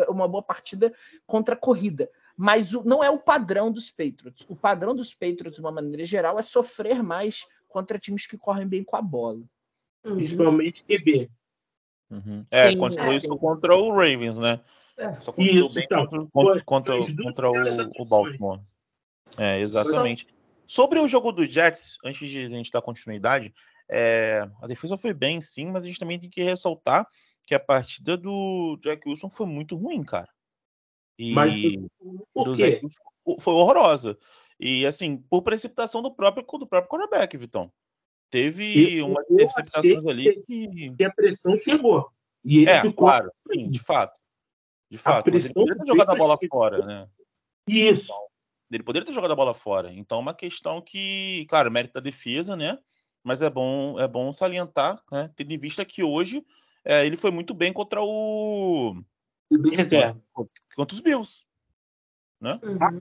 uma 0.08 0.26
boa 0.26 0.42
partida 0.42 0.92
contra 1.24 1.54
a 1.54 1.56
corrida. 1.56 2.10
Mas 2.36 2.74
o, 2.74 2.82
não 2.82 3.04
é 3.04 3.10
o 3.10 3.18
padrão 3.20 3.70
dos 3.70 3.92
Patriots. 3.92 4.44
O 4.48 4.56
padrão 4.56 4.92
dos 4.92 5.14
Patriots, 5.14 5.54
de 5.54 5.60
uma 5.60 5.70
maneira 5.70 6.04
geral, 6.04 6.36
é 6.36 6.42
sofrer 6.42 7.00
mais 7.00 7.46
contra 7.68 7.96
times 7.96 8.26
que 8.26 8.36
correm 8.36 8.66
bem 8.66 8.82
com 8.82 8.96
a 8.96 9.02
bola. 9.02 9.44
Uhum. 10.04 10.16
Principalmente 10.16 10.82
QB. 10.82 11.30
Uhum. 12.10 12.44
É, 12.50 12.70
Sim, 12.70 12.76
aconteceu 12.76 13.04
é, 13.04 13.14
isso 13.14 13.36
contra 13.36 13.76
o 13.76 13.90
Ravens, 13.92 14.36
né? 14.36 14.60
É. 14.96 15.12
Só 15.20 15.32
isso, 15.38 15.74
bem 15.74 15.84
então, 15.84 16.04
contra, 16.06 16.26
contra, 16.32 16.64
contra, 16.64 16.94
contra 16.98 17.50
o, 17.50 18.02
o 18.02 18.04
Baltimore. 18.04 18.60
É, 19.38 19.60
exatamente. 19.60 20.26
Sobre 20.66 20.98
o 20.98 21.06
jogo 21.08 21.32
do 21.32 21.46
Jets, 21.46 21.96
antes 22.04 22.28
de 22.28 22.44
a 22.46 22.48
gente 22.48 22.70
dar 22.70 22.82
continuidade, 22.82 23.52
É, 23.94 24.48
a 24.62 24.66
defesa 24.66 24.96
foi 24.96 25.12
bem, 25.12 25.40
sim, 25.42 25.66
mas 25.66 25.84
a 25.84 25.86
gente 25.86 25.98
também 25.98 26.18
tem 26.18 26.30
que 26.30 26.42
ressaltar 26.42 27.06
que 27.44 27.54
a 27.54 27.60
partida 27.60 28.16
do 28.16 28.78
Jack 28.80 29.06
Wilson 29.06 29.28
foi 29.28 29.44
muito 29.44 29.76
ruim, 29.76 30.02
cara. 30.02 30.28
E 31.18 31.34
Mas 31.34 31.60
por 32.32 32.56
quê? 32.56 32.80
Foi 33.40 33.52
horrorosa. 33.52 34.16
E 34.58 34.86
assim, 34.86 35.18
por 35.28 35.42
precipitação 35.42 36.00
do 36.00 36.10
próprio 36.14 36.42
do 36.58 36.66
próprio 36.66 36.88
quarterback, 36.88 37.36
Vitão. 37.36 37.70
Teve 38.30 38.98
Eu- 39.00 39.14
interceptações 39.28 39.98
achei 39.98 40.10
ali 40.10 40.42
que. 40.46 40.94
Que 40.96 41.04
a 41.04 41.12
pressão 41.12 41.58
chegou. 41.58 42.08
E 42.42 42.58
ele 42.58 42.70
É, 42.70 42.80
ficou. 42.80 43.08
claro, 43.08 43.30
sim, 43.52 43.68
de 43.68 43.78
fato. 43.78 44.18
De 44.90 44.96
fato. 44.96 45.26
Ele 45.28 45.38
pressão 45.40 45.64
veio 45.66 45.86
jogado 45.86 46.10
a 46.12 46.14
bola 46.14 46.36
cima. 46.36 46.48
fora, 46.50 46.86
né? 46.86 47.08
Isso. 47.68 48.10
Ele 48.72 48.82
poderia 48.82 49.04
ter 49.06 49.12
jogado 49.12 49.32
a 49.32 49.36
bola 49.36 49.54
fora. 49.54 49.92
Então, 49.92 50.18
é 50.18 50.20
uma 50.20 50.34
questão 50.34 50.80
que, 50.80 51.46
claro, 51.48 51.70
mérito 51.70 51.94
da 51.94 52.00
defesa, 52.00 52.56
né? 52.56 52.78
Mas 53.22 53.42
é 53.42 53.50
bom, 53.50 54.00
é 54.00 54.08
bom 54.08 54.32
salientar, 54.32 55.02
né? 55.10 55.30
Tendo 55.36 55.52
em 55.52 55.58
vista 55.58 55.84
que 55.84 56.02
hoje 56.02 56.44
é, 56.84 57.06
ele 57.06 57.16
foi 57.16 57.30
muito 57.30 57.54
bem 57.54 57.72
contra 57.72 58.02
o. 58.02 58.96
E 59.50 59.58
bem 59.58 59.76
reserva. 59.76 60.20
contra 60.74 60.94
os 60.94 61.00
Bills. 61.00 61.44
Uhum. 62.40 63.00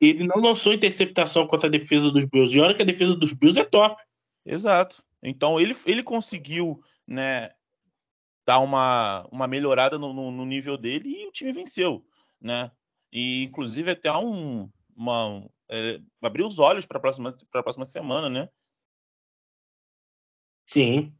Ele 0.00 0.26
não 0.26 0.40
lançou 0.40 0.72
interceptação 0.72 1.46
contra 1.46 1.68
a 1.68 1.70
defesa 1.70 2.10
dos 2.10 2.24
Bills. 2.24 2.56
E 2.56 2.60
olha 2.60 2.74
que 2.74 2.82
a 2.82 2.86
defesa 2.86 3.14
dos 3.14 3.32
Bills 3.32 3.58
é 3.60 3.64
top. 3.64 4.02
Exato. 4.44 5.04
Então 5.22 5.60
ele, 5.60 5.76
ele 5.84 6.02
conseguiu, 6.02 6.82
né, 7.06 7.52
dar 8.46 8.60
uma, 8.60 9.28
uma 9.30 9.46
melhorada 9.46 9.98
no, 9.98 10.12
no- 10.12 10.30
no 10.30 10.44
nível 10.46 10.76
dele 10.76 11.08
e 11.10 11.26
o 11.26 11.32
time 11.32 11.52
venceu, 11.52 12.04
né? 12.40 12.70
E 13.12 13.44
inclusive 13.44 13.90
até 13.90 14.12
um 14.12 14.68
uma 14.96 15.44
é, 15.70 16.00
abriu 16.22 16.46
os 16.46 16.58
olhos 16.58 16.84
para 16.84 16.98
a 16.98 17.00
próxima 17.00 17.34
para 17.50 17.62
próxima 17.62 17.84
semana, 17.84 18.28
né? 18.28 18.48
Sim. 20.66 21.12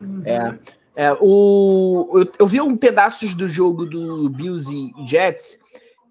Uhum. 0.00 0.22
É. 0.24 0.58
É, 0.96 1.12
o, 1.20 2.10
eu, 2.14 2.32
eu 2.38 2.46
vi 2.46 2.58
um 2.58 2.74
pedaços 2.74 3.34
do 3.34 3.46
jogo 3.46 3.84
do 3.84 4.30
Bills 4.30 4.72
e 4.72 5.06
Jets. 5.06 5.58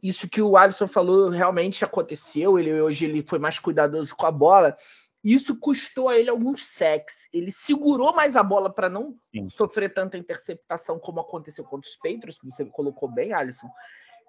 Isso 0.01 0.29
que 0.29 0.39
o 0.39 0.55
Alisson 0.55 0.87
falou 0.87 1.29
realmente 1.29 1.83
aconteceu. 1.83 2.59
Ele 2.59 2.79
hoje 2.79 3.05
ele 3.05 3.23
foi 3.23 3.39
mais 3.39 3.57
cuidadoso 3.57 4.15
com 4.15 4.27
a 4.27 4.31
bola. 4.31 4.75
Isso 5.23 5.55
custou 5.59 6.07
a 6.07 6.19
ele 6.19 6.29
alguns 6.29 6.67
sacks. 6.67 7.27
Ele 7.33 7.51
segurou 7.51 8.13
mais 8.13 8.35
a 8.35 8.43
bola 8.43 8.71
para 8.71 8.87
não 8.87 9.15
Sim. 9.31 9.49
sofrer 9.49 9.91
tanta 9.91 10.19
interceptação 10.19 10.99
como 10.99 11.19
aconteceu 11.19 11.63
contra 11.63 11.89
os 11.89 11.95
Patriots, 11.95 12.37
que 12.37 12.45
você 12.45 12.63
colocou 12.65 13.11
bem, 13.11 13.33
Alisson. 13.33 13.67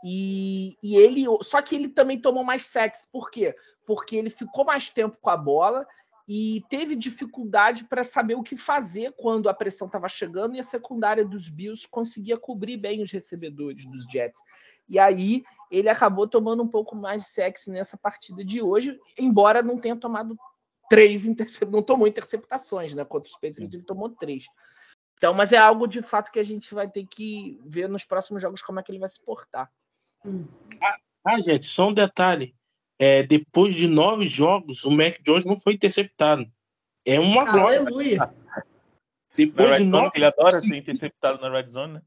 E, 0.05 0.77
e 0.83 0.97
ele, 0.97 1.25
só 1.43 1.61
que 1.63 1.75
ele 1.75 1.89
também 1.89 2.21
tomou 2.21 2.45
mais 2.45 2.67
sacks. 2.67 3.09
Por 3.11 3.31
quê? 3.31 3.55
Porque 3.87 4.17
ele 4.17 4.31
ficou 4.31 4.65
mais 4.65 4.91
tempo 4.91 5.17
com 5.21 5.31
a 5.31 5.37
bola 5.37 5.87
e 6.29 6.65
teve 6.69 6.97
dificuldade 6.97 7.85
para 7.85 8.03
saber 8.03 8.35
o 8.35 8.43
que 8.43 8.57
fazer 8.57 9.15
quando 9.17 9.49
a 9.49 9.55
pressão 9.55 9.87
estava 9.87 10.09
chegando 10.09 10.57
e 10.57 10.61
a 10.61 10.65
secundária 10.65 11.25
dos 11.25 11.49
Bills 11.49 11.87
conseguia 11.89 12.37
cobrir 12.37 12.77
bem 12.77 13.03
os 13.03 13.13
recebedores 13.13 13.87
dos 13.87 14.05
Jets. 14.11 14.41
E 14.89 14.99
aí 14.99 15.45
ele 15.71 15.89
acabou 15.89 16.29
tomando 16.29 16.63
um 16.63 16.69
pouco 16.69 16.95
mais 16.97 17.25
de 17.25 17.29
sexo 17.31 17.73
nessa 17.73 17.97
partida 17.97 18.45
de 18.45 18.61
hoje, 18.61 18.99
embora 19.19 19.63
não 19.63 19.79
tenha 19.79 19.97
tomado 19.97 20.37
três 20.89 21.27
interceptações, 21.27 21.73
não 21.73 21.83
tomou 21.83 22.07
interceptações, 22.07 22.95
né? 22.95 23.05
Contra 23.05 23.31
os 23.31 23.39
Patriots 23.39 23.75
ele 23.75 23.83
tomou 23.83 24.11
três. 24.11 24.45
Então, 25.17 25.33
mas 25.33 25.53
é 25.53 25.57
algo 25.57 25.87
de 25.87 26.03
fato 26.03 26.31
que 26.31 26.39
a 26.39 26.45
gente 26.45 26.75
vai 26.75 26.89
ter 26.89 27.07
que 27.07 27.59
ver 27.65 27.89
nos 27.89 28.05
próximos 28.05 28.43
jogos 28.43 28.63
como 28.63 28.79
é 28.79 28.83
que 28.83 28.93
ele 28.93 28.99
vai 28.99 29.09
se 29.09 29.23
portar. 29.25 29.71
Ah, 31.25 31.41
gente, 31.41 31.67
só 31.67 31.89
um 31.89 31.93
detalhe. 31.95 32.55
É, 32.99 33.23
depois 33.23 33.75
de 33.75 33.87
nove 33.87 34.27
jogos, 34.27 34.85
o 34.85 34.91
Mac 34.91 35.19
Jones 35.23 35.45
não 35.45 35.59
foi 35.59 35.75
interceptado. 35.75 36.47
É 37.05 37.21
uma 37.21 37.45
glória. 37.45 37.81
Aleluia. 37.81 38.33
Depois 39.37 39.77
de 39.77 39.85
nove 39.85 40.13
ele 40.15 40.25
adora 40.25 40.59
ser 40.59 40.75
interceptado 40.75 41.41
na 41.41 41.51
Red 41.51 41.69
Zone, 41.69 41.95
né? 41.95 42.03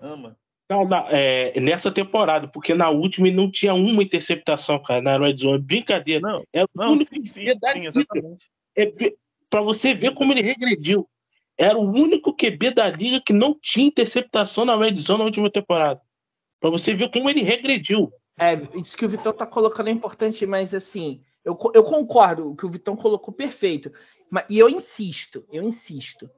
Ama. 0.00 0.36
Não, 0.68 0.86
na- 0.86 1.06
é, 1.10 1.58
nessa 1.60 1.90
temporada, 1.90 2.46
porque 2.48 2.74
na 2.74 2.90
última 2.90 3.26
ele 3.28 3.36
não 3.36 3.50
tinha 3.50 3.74
uma 3.74 4.02
interceptação, 4.02 4.78
cara, 4.82 5.00
na 5.00 5.16
Red 5.18 5.36
Zone. 5.38 5.58
Brincadeira. 5.58 6.20
Não, 6.20 6.44
É 6.52 6.64
o 6.64 6.68
não, 6.74 6.92
único 6.92 7.14
sim, 7.14 7.24
sim, 7.24 7.58
da 7.58 7.72
sim, 7.72 7.86
exatamente. 7.86 8.50
É 8.76 8.86
pra 9.48 9.60
você 9.62 9.94
ver 9.94 10.12
como 10.14 10.32
ele 10.32 10.42
regrediu. 10.42 11.08
Era 11.58 11.76
o 11.78 11.82
único 11.90 12.34
QB 12.34 12.70
da 12.72 12.88
liga 12.88 13.20
que 13.20 13.32
não 13.32 13.58
tinha 13.60 13.86
interceptação 13.86 14.64
na 14.64 14.76
Red 14.76 14.96
Zone 14.96 15.18
na 15.20 15.24
última 15.26 15.50
temporada. 15.50 16.00
Pra 16.62 16.70
você 16.70 16.94
ver 16.94 17.10
como 17.10 17.28
ele 17.28 17.42
regrediu. 17.42 18.10
É, 18.38 18.54
isso 18.78 18.96
que 18.96 19.04
o 19.04 19.08
Vitão 19.08 19.32
tá 19.32 19.44
colocando 19.44 19.88
é 19.88 19.90
importante, 19.90 20.46
mas 20.46 20.72
assim, 20.72 21.20
eu, 21.44 21.58
eu 21.74 21.82
concordo, 21.82 22.50
o 22.50 22.56
que 22.56 22.64
o 22.64 22.70
Vitão 22.70 22.96
colocou 22.96 23.34
perfeito. 23.34 23.92
Mas, 24.30 24.46
e 24.48 24.58
eu 24.58 24.70
insisto, 24.70 25.44
eu 25.52 25.62
insisto. 25.64 26.30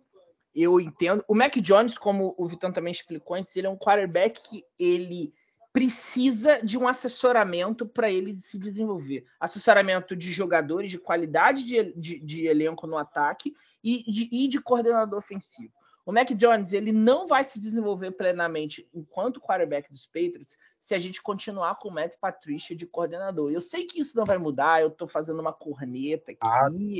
Eu 0.54 0.80
entendo. 0.80 1.22
O 1.28 1.34
Mac 1.34 1.54
Jones, 1.56 1.98
como 1.98 2.34
o 2.38 2.48
Vitão 2.48 2.72
também 2.72 2.90
explicou 2.92 3.36
antes, 3.36 3.54
ele 3.54 3.66
é 3.66 3.70
um 3.70 3.76
quarterback 3.76 4.40
que 4.40 4.64
ele 4.78 5.32
precisa 5.74 6.60
de 6.64 6.78
um 6.78 6.86
assessoramento 6.88 7.84
para 7.84 8.10
ele 8.10 8.40
se 8.40 8.56
desenvolver. 8.56 9.26
Assessoramento 9.38 10.14
de 10.16 10.30
jogadores, 10.32 10.90
de 10.90 10.98
qualidade 10.98 11.64
de, 11.64 11.92
de- 12.00 12.20
de 12.20 12.46
elenco 12.46 12.86
no 12.86 12.96
ataque 12.96 13.52
e 13.82 14.04
de, 14.10 14.28
e 14.32 14.48
de 14.48 14.60
coordenador 14.60 15.18
ofensivo. 15.18 15.72
O 16.06 16.12
Mac 16.12 16.30
Jones 16.32 16.72
ele 16.72 16.92
não 16.92 17.26
vai 17.26 17.42
se 17.44 17.58
desenvolver 17.58 18.10
plenamente 18.10 18.86
enquanto 18.92 19.40
quarterback 19.40 19.90
dos 19.90 20.04
Patriots 20.06 20.56
se 20.80 20.94
a 20.94 20.98
gente 20.98 21.22
continuar 21.22 21.76
com 21.78 21.88
o 21.88 21.92
Matt 21.92 22.16
Patricia 22.20 22.76
de 22.76 22.86
coordenador. 22.86 23.50
Eu 23.50 23.60
sei 23.60 23.86
que 23.86 24.00
isso 24.00 24.14
não 24.16 24.24
vai 24.26 24.36
mudar, 24.36 24.82
eu 24.82 24.88
estou 24.88 25.08
fazendo 25.08 25.40
uma 25.40 25.52
corneta 25.52 26.32
aqui, 26.32 26.38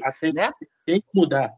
Até 0.03 0.33
né? 0.33 0.51
tem 0.87 1.03
que 1.03 1.09
mudar. 1.15 1.53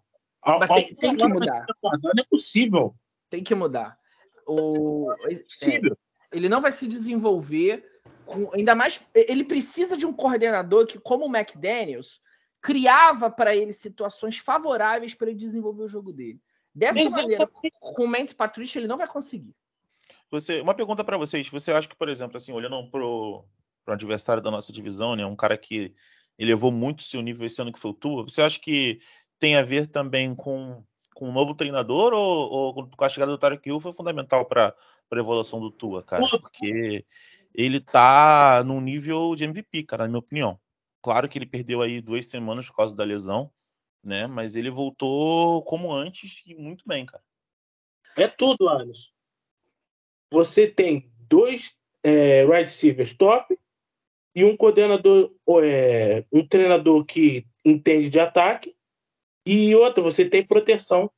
Mas 0.45 0.69
tem- 0.69 0.95
tem 0.97 1.17
que 1.17 1.27
mudar. 1.29 1.67
Não 1.83 2.13
é 2.19 2.25
possível. 2.29 2.95
Tem 3.31 3.43
que 3.45 3.55
mudar. 3.55 3.97
O, 4.47 5.13
É 5.29 5.37
possível. 5.37 5.97
ele 6.33 6.49
não 6.49 6.61
vai 6.61 6.73
se 6.73 6.87
desenvolver 6.89 7.85
com, 8.25 8.53
ainda 8.55 8.75
mais 8.75 9.05
ele 9.15 9.45
precisa 9.45 9.97
de 9.97 10.05
um 10.05 10.13
coordenador 10.13 10.87
que 10.87 10.99
como 10.99 11.27
o 11.27 11.37
McDaniels 11.37 12.21
criava 12.61 13.31
para 13.31 13.55
ele 13.55 13.73
situações 13.73 14.39
favoráveis 14.39 15.15
para 15.15 15.31
ele 15.31 15.39
desenvolver 15.39 15.85
o 15.85 15.89
jogo 15.89 16.13
dele. 16.13 16.41
Dessa 16.77 17.01
Exatamente. 17.01 17.39
maneira, 17.39 17.51
com 17.81 18.05
o 18.05 18.07
Mendes 18.07 18.35
Patrícia 18.35 18.79
ele 18.79 18.87
não 18.87 18.99
vai 18.99 19.09
conseguir. 19.09 19.57
Você, 20.31 20.61
uma 20.61 20.75
pergunta 20.75 21.03
para 21.03 21.17
vocês. 21.17 21.49
Você 21.49 21.73
acha 21.73 21.89
que, 21.89 21.97
por 21.97 22.11
exemplo, 22.11 22.37
assim, 22.37 22.53
olhando 22.53 22.91
pro, 22.91 23.47
pro 23.83 23.95
adversário 23.95 24.43
da 24.43 24.51
nossa 24.51 24.71
divisão, 24.71 25.17
né, 25.17 25.25
um 25.25 25.35
cara 25.35 25.57
que 25.57 25.95
elevou 26.39 26.71
muito 26.71 27.03
seu 27.03 27.23
nível 27.23 27.47
esse 27.47 27.63
ano 27.63 27.73
que 27.73 27.79
foi 27.79 27.93
o 27.93 27.95
Tua, 27.95 28.25
você 28.25 28.43
acha 28.43 28.61
que 28.61 29.01
tem 29.39 29.57
a 29.57 29.63
ver 29.63 29.87
também 29.87 30.35
com, 30.35 30.85
com 31.15 31.31
um 31.31 31.33
novo 31.33 31.55
treinador 31.55 32.13
ou, 32.13 32.75
ou 32.75 32.91
com 32.91 33.05
a 33.05 33.09
chegada 33.09 33.33
do 33.33 33.39
Tarek 33.39 33.67
Hill 33.67 33.81
foi 33.81 33.95
fundamental 33.95 34.45
para 34.45 34.75
a 35.11 35.19
evolução 35.19 35.59
do 35.59 35.71
Tua, 35.71 36.03
cara? 36.03 36.23
Porque 36.29 37.07
ele 37.55 37.81
tá 37.81 38.63
num 38.67 38.83
nível 38.83 39.35
de 39.35 39.45
MVP, 39.45 39.85
cara, 39.85 40.03
na 40.03 40.09
minha 40.09 40.19
opinião. 40.19 40.61
Claro 41.01 41.27
que 41.27 41.39
ele 41.39 41.47
perdeu 41.47 41.81
aí 41.81 42.03
duas 42.03 42.27
semanas 42.27 42.67
por 42.67 42.77
causa 42.77 42.95
da 42.95 43.03
lesão, 43.03 43.51
né? 44.07 44.27
Mas 44.27 44.55
ele 44.55 44.71
voltou 44.71 45.63
como 45.65 45.93
antes 45.93 46.41
e 46.47 46.55
muito 46.55 46.85
bem, 46.87 47.05
cara. 47.05 47.23
É 48.17 48.29
tudo, 48.29 48.69
Anderson. 48.69 49.11
Você 50.33 50.67
tem 50.67 51.11
dois 51.29 51.77
é, 52.03 52.45
wide 52.45 52.71
receivers 52.71 53.13
top 53.15 53.59
e 54.35 54.45
um 54.45 54.57
coordenador, 54.57 55.33
é, 55.63 56.25
um 56.33 56.47
treinador 56.47 57.05
que 57.05 57.45
entende 57.65 58.09
de 58.09 58.21
ataque 58.21 58.75
e 59.45 59.75
outro, 59.75 60.03
você 60.03 60.25
tem 60.29 60.47
proteção. 60.47 61.11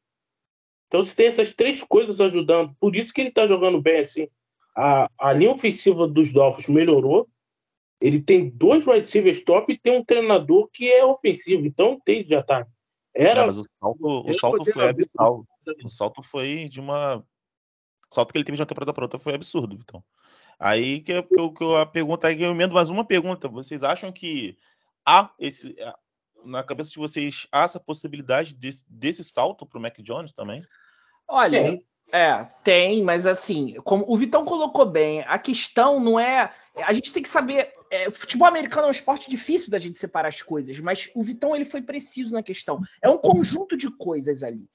Então 0.87 1.03
você 1.03 1.15
tem 1.15 1.27
essas 1.27 1.53
três 1.53 1.83
coisas 1.83 2.21
ajudando. 2.21 2.75
Por 2.81 2.97
isso 2.97 3.13
que 3.13 3.21
ele 3.21 3.31
tá 3.31 3.47
jogando 3.47 3.81
bem 3.81 4.01
assim. 4.01 4.29
A, 4.75 5.11
a 5.19 5.33
linha 5.33 5.53
ofensiva 5.53 6.09
dos 6.09 6.33
Dolphins 6.33 6.69
melhorou. 6.69 7.29
Ele 8.01 8.23
tem 8.23 8.49
dois 8.49 8.87
wide 8.87 9.01
receivers 9.01 9.43
top 9.45 9.73
e 9.73 9.79
tem 9.79 9.93
um 9.93 10.05
treinador 10.05 10.69
que 10.73 10.91
é 10.91 11.05
ofensivo. 11.05 11.67
Então 11.67 12.01
tem 12.05 12.25
de 12.25 12.35
ataque. 12.35 12.71
Era 13.21 13.47
mas 13.47 13.57
o 13.57 13.67
salto, 13.81 13.99
o 14.31 14.35
salto 14.35 14.65
foi 14.65 14.73
coordenador. 14.73 14.91
abissal. 14.91 15.47
O 15.85 15.91
salto 15.91 16.23
foi 16.23 16.69
de 16.69 16.79
uma. 16.81 17.17
O 17.17 18.15
salto 18.15 18.33
que 18.33 18.39
ele 18.39 18.45
teve 18.45 18.57
de 18.57 18.63
uma 18.63 18.67
temporada 18.67 18.95
para 18.95 19.05
outra 19.05 19.19
foi 19.19 19.35
absurdo, 19.35 19.75
então. 19.75 20.03
Aí 20.59 21.01
que, 21.01 21.13
eu- 21.13 21.23
que, 21.23 21.39
eu- 21.39 21.53
que 21.53 21.63
eu- 21.63 21.77
a 21.77 21.85
pergunta 21.85 22.27
aí 22.27 22.37
que 22.37 22.43
eu 22.43 22.51
emendo 22.51 22.75
mais 22.75 22.91
uma 22.91 23.05
pergunta. 23.05 23.49
Vocês 23.49 23.83
acham 23.83 24.13
que 24.13 24.57
há 25.05 25.31
esse. 25.39 25.77
Na 26.45 26.63
cabeça 26.63 26.91
de 26.91 26.99
vocês, 26.99 27.49
há 27.51 27.65
essa 27.65 27.81
possibilidade 27.81 28.55
desse, 28.55 28.85
desse 28.89 29.25
salto 29.25 29.67
pro 29.67 29.81
Mac 29.81 29.99
Jones 29.99 30.33
também? 30.33 30.63
Olha, 31.27 31.61
Tem. 31.63 31.85
é, 32.13 32.45
tem, 32.63 33.03
mas 33.03 33.27
assim, 33.27 33.75
como 33.83 34.05
o 34.09 34.17
Vitão 34.17 34.45
colocou 34.45 34.87
bem, 34.87 35.23
a 35.27 35.39
questão 35.39 35.99
não 36.01 36.19
é. 36.19 36.53
A 36.77 36.93
gente 36.93 37.13
tem 37.13 37.23
que 37.23 37.29
saber. 37.29 37.75
É, 37.91 38.11
futebol 38.11 38.47
americano 38.47 38.87
é 38.87 38.89
um 38.89 38.93
esporte 38.93 39.31
difícil 39.31 39.71
da 39.71 39.79
gente 39.79 39.99
separar 39.99 40.29
as 40.29 40.43
coisas, 40.43 40.79
mas 40.81 41.11
o 41.15 41.23
Vitão 41.23 41.55
ele 41.55 41.65
foi 41.65 41.83
preciso 41.83 42.33
na 42.33 42.43
questão. 42.43 42.81
É 43.03 43.09
um 43.09 43.19
conjunto 43.19 43.77
de 43.77 43.91
coisas 43.91 44.43
ali. 44.43 44.69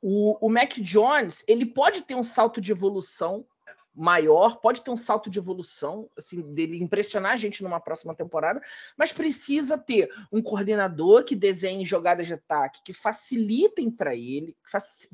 O, 0.00 0.46
o 0.46 0.48
Mac 0.48 0.74
Jones 0.78 1.44
ele 1.46 1.66
pode 1.66 2.02
ter 2.02 2.14
um 2.14 2.24
salto 2.24 2.60
de 2.60 2.72
evolução 2.72 3.46
maior, 3.94 4.60
pode 4.60 4.82
ter 4.82 4.90
um 4.90 4.96
salto 4.96 5.28
de 5.28 5.38
evolução, 5.38 6.08
assim, 6.16 6.54
dele 6.54 6.82
impressionar 6.82 7.32
a 7.32 7.36
gente 7.36 7.62
numa 7.62 7.80
próxima 7.80 8.14
temporada, 8.14 8.62
mas 8.96 9.12
precisa 9.12 9.76
ter 9.76 10.08
um 10.32 10.40
coordenador 10.40 11.24
que 11.24 11.34
desenhe 11.34 11.84
jogadas 11.84 12.26
de 12.26 12.34
ataque, 12.34 12.82
que 12.84 12.92
facilitem 12.92 13.90
para 13.90 14.14
ele, 14.14 14.56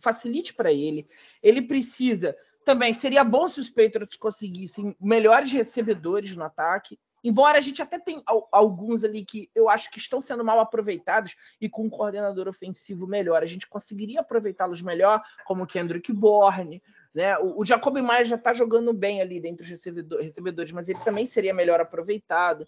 facilite 0.01 0.55
para 0.55 0.73
ele. 0.73 1.09
Ele 1.43 1.63
precisa 1.63 2.37
também, 2.65 2.93
seria 2.93 3.23
bom 3.23 3.47
se 3.47 3.61
os 3.61 3.71
Patriots 3.71 4.17
conseguissem 4.17 4.95
melhores 5.01 5.53
recebedores 5.53 6.35
no 6.35 6.43
ataque. 6.43 6.99
Embora 7.27 7.59
a 7.59 7.61
gente 7.61 7.83
até 7.83 7.99
tenha 7.99 8.23
alguns 8.53 9.03
ali 9.03 9.25
que 9.25 9.51
eu 9.53 9.69
acho 9.69 9.91
que 9.91 9.99
estão 9.99 10.21
sendo 10.21 10.45
mal 10.45 10.61
aproveitados 10.61 11.35
e 11.61 11.69
com 11.69 11.83
um 11.83 11.91
coordenador 11.91 12.47
ofensivo 12.47 13.05
melhor, 13.05 13.43
a 13.43 13.47
gente 13.47 13.67
conseguiria 13.67 14.21
aproveitá-los 14.21 14.81
melhor, 14.81 15.21
como 15.45 15.65
o 15.65 15.67
Kendrick 15.67 16.13
Bourne, 16.13 16.81
né? 17.13 17.37
O, 17.39 17.63
o 17.63 17.65
Jacob 17.65 17.97
Maia 17.97 18.25
já 18.25 18.37
está 18.37 18.53
jogando 18.53 18.93
bem 18.93 19.21
ali 19.21 19.41
dentro 19.41 19.67
dos 19.67 19.83
recebedores, 20.21 20.71
mas 20.71 20.89
ele 20.89 21.01
também 21.01 21.27
seria 21.27 21.53
melhor 21.53 21.81
aproveitado. 21.81 22.65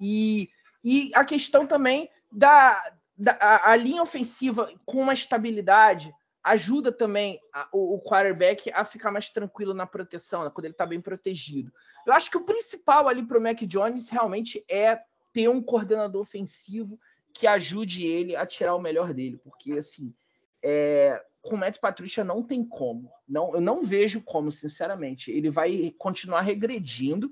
E, 0.00 0.48
e 0.84 1.10
a 1.12 1.24
questão 1.24 1.66
também 1.66 2.08
da, 2.30 2.80
da 3.18 3.32
a, 3.40 3.72
a 3.72 3.76
linha 3.76 4.04
ofensiva 4.04 4.72
com 4.86 5.00
uma 5.00 5.14
estabilidade 5.14 6.14
ajuda 6.42 6.90
também 6.90 7.38
a, 7.52 7.68
o, 7.72 7.96
o, 7.96 8.00
quarterback 8.00 8.70
a 8.72 8.84
ficar 8.84 9.10
mais 9.10 9.28
tranquilo 9.28 9.74
na 9.74 9.86
proteção, 9.86 10.44
né, 10.44 10.50
quando 10.50 10.64
ele 10.64 10.74
está 10.74 10.86
bem 10.86 11.00
protegido. 11.00 11.72
Eu 12.06 12.12
acho 12.12 12.30
que 12.30 12.36
o 12.36 12.44
principal 12.44 13.08
ali 13.08 13.22
para 13.22 13.38
o 13.38 13.42
Mac 13.42 13.60
Jones 13.62 14.08
realmente 14.08 14.64
é 14.68 15.00
ter 15.32 15.48
um 15.48 15.62
coordenador 15.62 16.22
ofensivo 16.22 16.98
que 17.32 17.46
ajude 17.46 18.06
ele 18.06 18.34
a 18.34 18.46
tirar 18.46 18.74
o 18.74 18.80
melhor 18.80 19.12
dele, 19.12 19.38
porque 19.38 19.72
assim, 19.74 20.14
é, 20.62 21.22
com 21.42 21.54
o 21.54 21.58
Matt 21.58 21.78
Patricia 21.78 22.24
não 22.24 22.42
tem 22.42 22.64
como. 22.64 23.10
Não, 23.28 23.54
eu 23.54 23.60
não 23.60 23.84
vejo 23.84 24.22
como, 24.22 24.52
sinceramente. 24.52 25.30
Ele 25.30 25.50
vai 25.50 25.94
continuar 25.98 26.42
regredindo, 26.42 27.30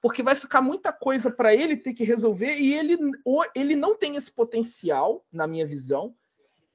porque 0.00 0.22
vai 0.22 0.34
ficar 0.34 0.62
muita 0.62 0.92
coisa 0.92 1.30
para 1.30 1.54
ele 1.54 1.76
ter 1.76 1.92
que 1.92 2.04
resolver 2.04 2.56
e 2.56 2.74
ele, 2.74 2.96
ele 3.54 3.76
não 3.76 3.96
tem 3.96 4.16
esse 4.16 4.32
potencial, 4.32 5.24
na 5.32 5.46
minha 5.46 5.66
visão, 5.66 6.14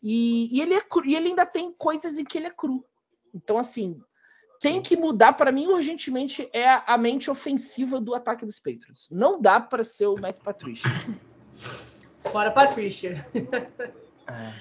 e, 0.08 0.56
e, 0.56 0.62
ele 0.62 0.76
é 0.76 0.82
cru, 0.82 1.04
e 1.04 1.16
ele 1.16 1.30
ainda 1.30 1.48
tem 1.48 1.74
coisas 1.74 2.20
em 2.20 2.24
que 2.24 2.38
ele 2.38 2.46
é 2.46 2.52
cru. 2.52 2.86
Então, 3.34 3.58
assim, 3.58 4.00
tem 4.62 4.80
que 4.80 4.96
mudar 4.96 5.34
para 5.34 5.52
mim 5.52 5.66
urgentemente 5.66 6.48
é 6.54 6.80
a 6.86 6.96
mente 6.96 7.32
ofensiva 7.32 8.00
do 8.00 8.14
ataque 8.14 8.46
dos 8.46 8.60
Patriots. 8.60 9.08
Não 9.10 9.42
dá 9.42 9.60
para 9.60 9.84
ser 9.84 10.06
o 10.06 10.16
Matt 10.16 10.42
Patricia. 10.42 10.88
Fora 12.32 12.52
Patricia. 12.52 13.28
É. 14.28 14.54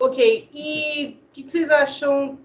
Ok, 0.00 0.48
e 0.52 1.18
o 1.28 1.32
que, 1.32 1.42
que, 1.44 1.50
vocês 1.50 1.70
acham 1.70 2.36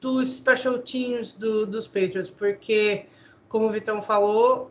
dos 0.00 0.34
special 0.34 0.80
teams 0.80 1.32
do, 1.32 1.66
dos 1.66 1.86
Patriots? 1.86 2.28
Porque, 2.28 3.06
como 3.48 3.68
o 3.68 3.72
Vitão 3.72 4.02
falou, 4.02 4.70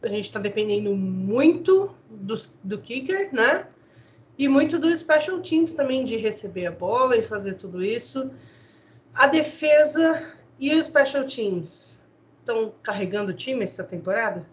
a 0.00 0.06
gente 0.06 0.26
está 0.26 0.38
dependendo 0.38 0.94
muito 0.94 1.92
do, 2.08 2.36
do 2.62 2.78
kicker, 2.78 3.34
né? 3.34 3.66
E 4.38 4.48
muito 4.48 4.78
do 4.78 4.94
special 4.94 5.40
teams 5.40 5.72
também, 5.72 6.04
de 6.04 6.16
receber 6.16 6.66
a 6.66 6.70
bola 6.70 7.16
e 7.16 7.22
fazer 7.22 7.54
tudo 7.54 7.82
isso. 7.82 8.30
A 9.14 9.26
defesa 9.26 10.34
e 10.58 10.74
os 10.74 10.86
special 10.86 11.24
teams 11.24 12.06
estão 12.40 12.74
carregando 12.82 13.32
o 13.32 13.36
time 13.36 13.64
essa 13.64 13.82
temporada? 13.82 14.46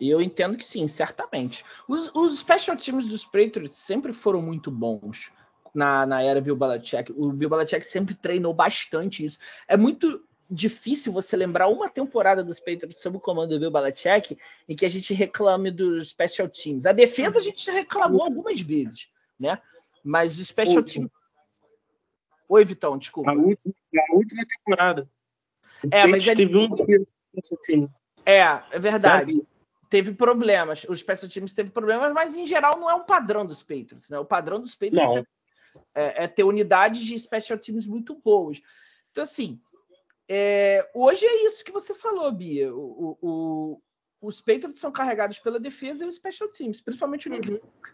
Eu 0.00 0.20
entendo 0.20 0.56
que 0.56 0.64
sim, 0.64 0.88
certamente. 0.88 1.64
Os, 1.88 2.10
os 2.14 2.38
special 2.38 2.76
teams 2.76 3.06
dos 3.06 3.24
Patriots 3.24 3.76
sempre 3.76 4.12
foram 4.12 4.42
muito 4.42 4.70
bons 4.70 5.32
na, 5.74 6.06
na 6.06 6.22
era 6.22 6.40
Bill 6.40 6.56
Belichick. 6.56 7.12
O 7.12 7.30
Bill 7.32 7.50
Belichick 7.50 7.84
sempre 7.84 8.14
treinou 8.14 8.54
bastante 8.54 9.24
isso. 9.24 9.38
É 9.68 9.76
muito 9.76 10.24
difícil 10.50 11.12
você 11.12 11.36
lembrar 11.36 11.68
uma 11.68 11.88
temporada 11.88 12.42
dos 12.42 12.58
Patriots 12.58 13.00
sob 13.00 13.16
o 13.16 13.20
comando 13.20 13.50
do 13.50 13.60
Bill 13.60 13.70
Belichick 13.70 14.38
em 14.68 14.76
que 14.76 14.86
a 14.86 14.88
gente 14.88 15.12
reclame 15.12 15.70
dos 15.70 16.10
special 16.10 16.48
teams. 16.48 16.86
A 16.86 16.92
defesa 16.92 17.38
a 17.38 17.42
gente 17.42 17.64
já 17.64 17.72
reclamou 17.72 18.22
algumas 18.22 18.60
vezes, 18.60 19.08
né? 19.38 19.60
Mas 20.04 20.38
os 20.38 20.46
special 20.46 20.82
teams. 20.82 21.10
Oi, 22.48 22.64
Vitão, 22.64 22.96
desculpa. 22.96 23.32
A 23.32 23.34
última, 23.34 23.74
a 24.08 24.14
última 24.14 24.44
temporada. 24.46 25.08
É, 25.90 26.06
mas 26.06 26.26
ele... 26.26 26.36
teve 26.46 26.56
um 26.56 26.68
É, 28.24 28.40
é 28.70 28.78
verdade. 28.78 29.42
Teve 29.90 30.12
problemas. 30.12 30.84
Os 30.88 31.00
special 31.00 31.28
teams 31.28 31.52
teve 31.52 31.70
problemas, 31.70 32.12
mas 32.12 32.36
em 32.36 32.46
geral 32.46 32.78
não 32.78 32.88
é 32.88 32.94
um 32.94 33.04
padrão 33.04 33.44
dos 33.44 33.62
Patriots, 33.62 34.08
né? 34.08 34.18
O 34.18 34.24
padrão 34.24 34.60
dos 34.60 34.74
Patriots 34.74 35.26
é, 35.94 36.24
é, 36.24 36.28
ter 36.28 36.44
unidades 36.44 37.04
de 37.04 37.18
special 37.18 37.58
teams 37.58 37.86
muito 37.86 38.14
boas. 38.14 38.60
Então, 39.10 39.24
assim, 39.24 39.60
é, 40.28 40.88
hoje 40.94 41.24
é 41.24 41.46
isso 41.46 41.64
que 41.64 41.72
você 41.72 41.94
falou, 41.94 42.30
Bia. 42.32 42.74
O, 42.74 43.18
o, 43.20 43.82
os 44.20 44.40
Patriots 44.40 44.80
são 44.80 44.90
carregados 44.90 45.38
pela 45.38 45.60
defesa 45.60 46.04
e 46.04 46.08
os 46.08 46.16
special 46.16 46.48
teams, 46.48 46.80
principalmente 46.80 47.28
o 47.28 47.30
Nick 47.30 47.50
uhum. 47.50 47.58
Folk. 47.58 47.90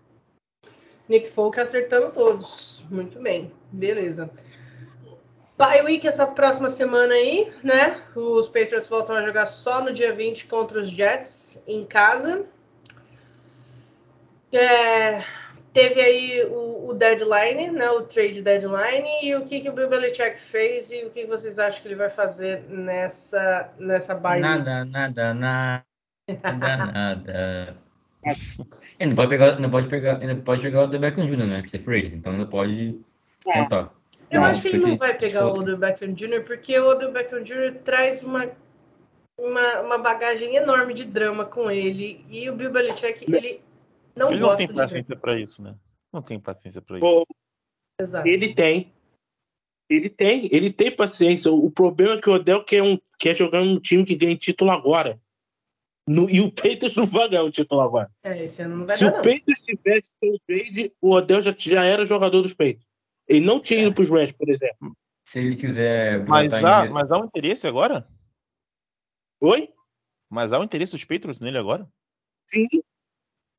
Nick 1.08 1.28
Folk 1.28 1.60
acertando 1.60 2.12
todos. 2.12 2.84
Muito 2.90 3.20
bem, 3.20 3.52
beleza. 3.70 4.30
Bye 5.58 5.82
week 5.82 6.06
essa 6.06 6.26
próxima 6.26 6.68
semana 6.68 7.12
aí, 7.12 7.52
né? 7.62 8.02
Os 8.16 8.48
Patriots 8.48 8.88
voltam 8.88 9.14
a 9.14 9.22
jogar 9.22 9.46
só 9.46 9.82
no 9.82 9.92
dia 9.92 10.12
20 10.12 10.46
contra 10.46 10.80
os 10.80 10.88
Jets 10.88 11.62
em 11.66 11.84
casa. 11.84 12.46
É, 14.50 15.22
teve 15.72 16.00
aí 16.00 16.44
o, 16.44 16.90
o, 16.90 16.94
deadline, 16.94 17.70
né, 17.70 17.90
o 17.90 18.02
trade 18.02 18.42
deadline, 18.42 19.08
e 19.22 19.34
o 19.34 19.44
que, 19.44 19.60
que 19.60 19.68
o 19.68 19.72
Bill 19.72 19.88
Belichick 19.88 20.38
fez 20.38 20.92
e 20.92 21.04
o 21.04 21.10
que 21.10 21.24
vocês 21.26 21.58
acham 21.58 21.80
que 21.80 21.88
ele 21.88 21.94
vai 21.94 22.10
fazer 22.10 22.64
nessa, 22.68 23.72
nessa 23.78 24.14
bye 24.14 24.40
Nada, 24.40 24.84
nada, 24.84 25.34
nada, 25.34 25.84
nada. 26.44 27.76
ele 29.00 29.10
não 29.10 29.16
pode 29.16 29.30
pegar, 29.30 29.58
não 29.58 29.70
pode 29.70 29.88
pegar, 29.88 30.18
não 30.18 30.40
pode 30.42 30.62
pegar 30.62 30.84
o 30.84 30.90
The 30.90 30.98
Beckham 30.98 31.26
Jr., 31.26 31.46
né, 31.46 31.62
que 31.62 31.76
é 31.76 31.80
free 31.80 32.14
então 32.14 32.32
não 32.32 32.46
pode 32.46 33.00
é. 33.48 33.52
contar. 33.52 33.92
Eu 34.30 34.40
não, 34.40 34.46
acho 34.46 34.62
que 34.62 34.68
ele 34.68 34.78
não 34.78 34.96
vai 34.96 35.14
pegar 35.14 35.46
o 35.46 35.58
Odell 35.58 35.76
Beckham 35.76 36.14
Jr., 36.14 36.44
porque 36.44 36.78
o 36.78 36.86
Odell 36.88 37.12
Beckham 37.12 37.42
Jr. 37.42 37.80
traz 37.84 38.22
uma, 38.22 38.48
uma, 39.38 39.80
uma 39.80 39.98
bagagem 39.98 40.54
enorme 40.54 40.94
de 40.94 41.04
drama 41.04 41.44
com 41.44 41.70
ele, 41.70 42.24
e 42.30 42.48
o 42.48 42.54
Bill 42.54 42.70
Belichick, 42.70 43.24
ele 43.30 43.60
não 44.14 44.30
ele 44.30 44.40
não 44.40 44.56
tem 44.56 44.72
paciência 44.72 45.16
para 45.16 45.38
isso, 45.38 45.62
né? 45.62 45.74
Não 46.12 46.22
tem 46.22 46.38
paciência 46.38 46.82
para 46.82 46.98
isso. 46.98 47.26
Exato. 48.00 48.28
Ele 48.28 48.54
tem. 48.54 48.92
Ele 49.88 50.08
tem, 50.08 50.48
ele 50.50 50.72
tem 50.72 50.94
paciência. 50.94 51.52
O 51.52 51.70
problema 51.70 52.14
é 52.14 52.20
que 52.20 52.30
o 52.30 52.34
Odell 52.34 52.64
quer, 52.64 52.82
um, 52.82 52.98
quer 53.18 53.36
jogar 53.36 53.62
num 53.62 53.78
time 53.78 54.04
que 54.04 54.16
ganhe 54.16 54.36
título 54.36 54.70
agora. 54.70 55.20
No, 56.06 56.28
e 56.28 56.40
o 56.40 56.50
Peitos 56.50 56.96
não 56.96 57.06
vai 57.06 57.28
ganhar 57.28 57.44
o 57.44 57.50
título 57.50 57.80
agora. 57.80 58.10
É, 58.24 58.44
esse 58.44 58.62
ano 58.62 58.78
não 58.78 58.86
vai 58.86 58.96
Se 58.96 59.04
o 59.04 59.22
Peitos 59.22 59.60
tivesse 59.60 60.14
o 60.22 60.38
trade, 60.46 60.92
o 61.00 61.10
Odell 61.12 61.42
já, 61.42 61.54
já 61.56 61.84
era 61.84 62.06
jogador 62.06 62.42
dos 62.42 62.54
Peitos. 62.54 62.86
Ele 63.28 63.44
não 63.44 63.60
tinha 63.60 63.82
ido 63.82 63.94
para 63.94 64.02
os 64.02 64.10
Reds, 64.10 64.36
por 64.36 64.48
exemplo. 64.48 64.96
Se 65.24 65.38
ele 65.38 65.56
quiser. 65.56 66.26
Mas 66.26 66.52
há, 66.52 66.90
mas 66.90 67.10
há 67.10 67.18
um 67.18 67.24
interesse 67.24 67.66
agora? 67.66 68.06
Oi? 69.40 69.68
Mas 70.28 70.52
há 70.52 70.58
um 70.58 70.64
interesse 70.64 70.92
dos 70.92 71.04
Patriots 71.04 71.38
nele 71.38 71.58
agora? 71.58 71.88
Sim, 72.46 72.66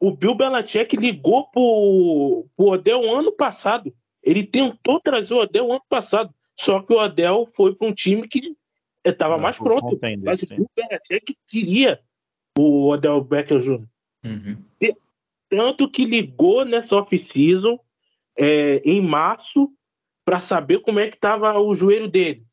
o 0.04 0.12
Bill 0.12 0.36
Belichick 0.36 0.98
ligou 0.98 1.48
pro, 1.48 2.46
pro 2.58 2.72
Odell 2.72 3.10
ano 3.10 3.32
passado. 3.32 3.96
Ele 4.22 4.46
tentou 4.46 5.00
trazer 5.00 5.34
o 5.34 5.40
Odell 5.40 5.72
ano 5.72 5.84
passado. 5.88 6.36
Só 6.60 6.82
que 6.82 6.92
o 6.92 6.98
Odell 6.98 7.48
foi 7.56 7.74
para 7.74 7.88
um 7.88 7.94
time 7.94 8.28
que 8.28 8.54
estava 9.02 9.38
mais 9.38 9.58
pronto. 9.58 9.96
Entender, 9.96 10.26
mas 10.26 10.42
sim. 10.42 10.48
o 10.48 10.58
Bill 10.58 10.70
Belichick 10.76 11.38
queria 11.48 12.02
o 12.58 12.90
Odell 12.90 13.24
Becker 13.24 13.62
Jr. 13.62 13.88
Uhum. 14.26 14.58
Tanto 15.48 15.90
que 15.90 16.04
ligou 16.04 16.66
nessa 16.66 16.98
off-season 16.98 17.80
é, 18.38 18.82
em 18.84 19.00
março 19.00 19.72
para 20.26 20.42
saber 20.42 20.80
como 20.80 21.00
é 21.00 21.08
que 21.08 21.16
estava 21.16 21.58
o 21.58 21.74
joelho 21.74 22.10
dele. 22.10 22.46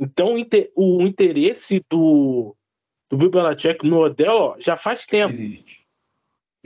Então 0.00 0.34
o 0.74 1.02
interesse 1.02 1.80
do, 1.88 2.56
do 3.08 3.16
Bill 3.16 3.30
Belichick 3.30 3.86
no 3.86 4.00
Odell 4.00 4.34
ó, 4.34 4.56
já 4.58 4.76
faz 4.76 5.06
tempo. 5.06 5.34
Existe. 5.34 5.77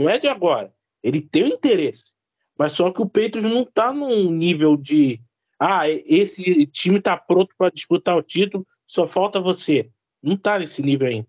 Não 0.03 0.11
é 0.11 0.19
de 0.19 0.29
agora. 0.29 0.73
Ele 1.03 1.21
tem 1.21 1.45
o 1.45 1.49
interesse. 1.49 2.13
Mas 2.59 2.73
só 2.73 2.91
que 2.93 3.01
o 3.01 3.09
Peitos 3.09 3.43
não 3.43 3.63
está 3.63 3.93
num 3.93 4.31
nível 4.31 4.77
de. 4.77 5.21
Ah, 5.59 5.89
esse 5.89 6.67
time 6.67 6.99
está 6.99 7.17
pronto 7.17 7.55
para 7.57 7.71
disputar 7.71 8.17
o 8.17 8.23
título, 8.23 8.67
só 8.87 9.07
falta 9.07 9.41
você. 9.41 9.91
Não 10.23 10.35
está 10.35 10.59
nesse 10.59 10.83
nível 10.83 11.09
ainda. 11.09 11.29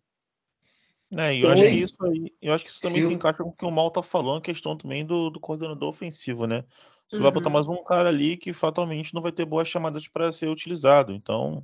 É, 1.16 1.34
eu, 1.34 1.38
então, 1.38 1.52
acho 1.52 1.62
que 1.62 1.70
isso 1.70 2.06
aí, 2.06 2.34
eu 2.42 2.54
acho 2.54 2.64
que 2.66 2.72
isso 2.72 2.82
também 2.82 3.02
se, 3.04 3.10
se 3.10 3.14
encaixa 3.14 3.44
com 3.44 3.50
o 3.50 3.56
que 3.56 3.66
o 3.66 3.70
Mal 3.70 3.92
tá 3.92 4.02
falando, 4.02 4.40
a 4.40 4.42
questão 4.42 4.76
também 4.76 5.06
do, 5.06 5.30
do 5.30 5.40
coordenador 5.40 5.88
ofensivo, 5.88 6.48
né? 6.48 6.64
Você 7.08 7.18
uhum. 7.18 7.24
vai 7.24 7.32
botar 7.32 7.50
uhum. 7.50 7.54
mais 7.54 7.68
um 7.68 7.84
cara 7.84 8.10
ali 8.10 8.36
que 8.36 8.52
fatalmente 8.52 9.14
não 9.14 9.22
vai 9.22 9.32
ter 9.32 9.46
boas 9.46 9.68
chamadas 9.68 10.08
para 10.08 10.32
ser 10.32 10.50
utilizado. 10.50 11.14
Então, 11.14 11.64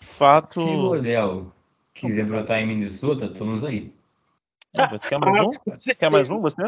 fato. 0.00 0.54
Se 0.54 0.60
o 0.60 0.92
Odell 0.92 1.52
quiser 1.92 2.24
brotar 2.24 2.60
em 2.60 2.66
Minnesota, 2.66 3.26
estamos 3.26 3.62
aí. 3.62 3.92
Quer 4.72 5.18
mais 5.18 5.44
um? 5.44 5.50
Quer 5.98 6.10
mais 6.10 6.28
um 6.28 6.38
você? 6.38 6.62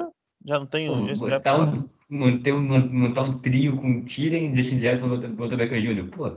Já 0.45 0.59
não 0.59 0.67
tem 0.67 0.91
um. 0.91 1.17
Pô, 1.17 1.41
tá 1.41 1.57
um, 1.57 1.89
manter, 2.09 2.53
um, 2.53 2.89
montar 2.89 3.23
um 3.23 3.39
trio 3.39 3.77
com 3.77 4.05
Tyrion, 4.05 4.55
Justin 4.55 4.81
Jefferson 4.81 5.15
e 5.15 5.27
Walter 5.29 5.57
Becker 5.57 5.81
Jr. 5.81 6.11
Pô, 6.11 6.37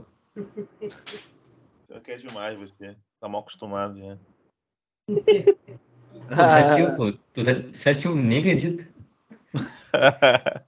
Você 1.88 2.00
quer 2.04 2.18
demais, 2.18 2.58
você. 2.58 2.96
Tá 3.20 3.28
mal 3.28 3.40
acostumado 3.40 3.98
já. 3.98 4.16
Ah. 6.30 6.76
7 6.76 6.96
pô. 6.96 7.72
7 7.72 8.08
nem 8.08 8.38
acredito. 8.38 8.86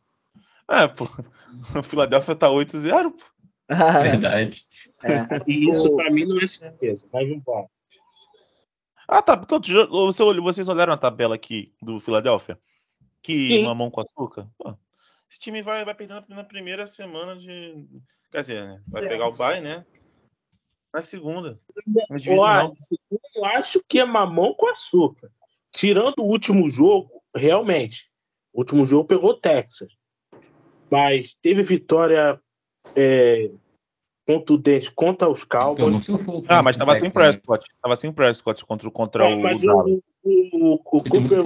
é, 0.69 0.89
pô. 0.89 1.09
O 1.75 1.83
Philadelphia 1.83 2.37
tá 2.37 2.49
8-0, 2.49 3.11
pô. 3.11 3.25
Verdade. 4.03 4.67
É. 5.03 5.27
E 5.47 5.71
isso 5.71 5.95
pra 5.97 6.11
mim 6.11 6.25
não 6.25 6.39
é 6.39 6.47
certeza, 6.47 7.07
mas 7.13 7.29
vamos 7.29 7.45
Ah, 9.09 9.23
tá. 9.23 9.37
Porque 9.37 9.73
você, 9.73 10.23
vocês 10.41 10.69
olharam 10.69 10.93
a 10.93 10.99
tabela 10.99 11.35
aqui 11.35 11.75
do 11.81 11.99
Philadelphia? 11.99 12.61
Que 13.23 13.49
Sim. 13.49 13.65
mamão 13.65 13.91
com 13.91 14.03
açúcar? 14.03 14.47
Pô, 14.59 14.77
esse 15.29 15.39
time 15.39 15.63
vai, 15.63 15.85
vai 15.85 15.95
perdendo 15.95 16.25
na 16.29 16.45
primeira 16.45 16.87
semana 16.87 17.35
de. 17.35 17.87
Quer 18.31 18.41
dizer, 18.43 18.67
né? 18.67 18.83
Vai 18.87 19.09
pegar 19.09 19.29
o 19.29 19.37
bye, 19.37 19.61
né? 19.61 19.85
Na 20.93 21.03
segunda. 21.03 21.59
É 22.11 22.17
eu 23.35 23.45
acho 23.45 23.83
que 23.89 23.99
é 23.99 24.05
mamão 24.05 24.55
com 24.55 24.69
açúcar. 24.69 25.31
Tirando 25.71 26.19
o 26.19 26.27
último 26.27 26.71
jogo, 26.71 27.23
realmente. 27.35 28.11
O 28.53 28.61
último 28.61 28.87
jogo 28.87 29.07
pegou 29.07 29.31
o 29.31 29.41
Texas. 29.41 29.93
Mas 30.91 31.35
teve 31.35 31.63
vitória 31.63 32.41
é, 32.97 33.51
contundente 34.29 34.93
contra 34.93 35.27
os 35.27 35.43
Cowboys. 35.43 36.07
Ah, 36.49 36.63
mas 36.63 36.77
tava 36.77 36.93
Vai, 36.93 37.01
sem. 37.01 37.11
Prescott. 37.11 37.67
Tava 37.81 37.97
sem 37.97 38.13
Prescott 38.13 38.63
contra, 38.67 38.91
contra 38.91 39.25
É, 39.25 39.35
o. 39.35 39.41
mas 39.41 39.65
o, 39.65 39.71
o, 39.73 40.03
o, 40.23 40.73
o 40.75 40.79
Cooper 40.81 41.43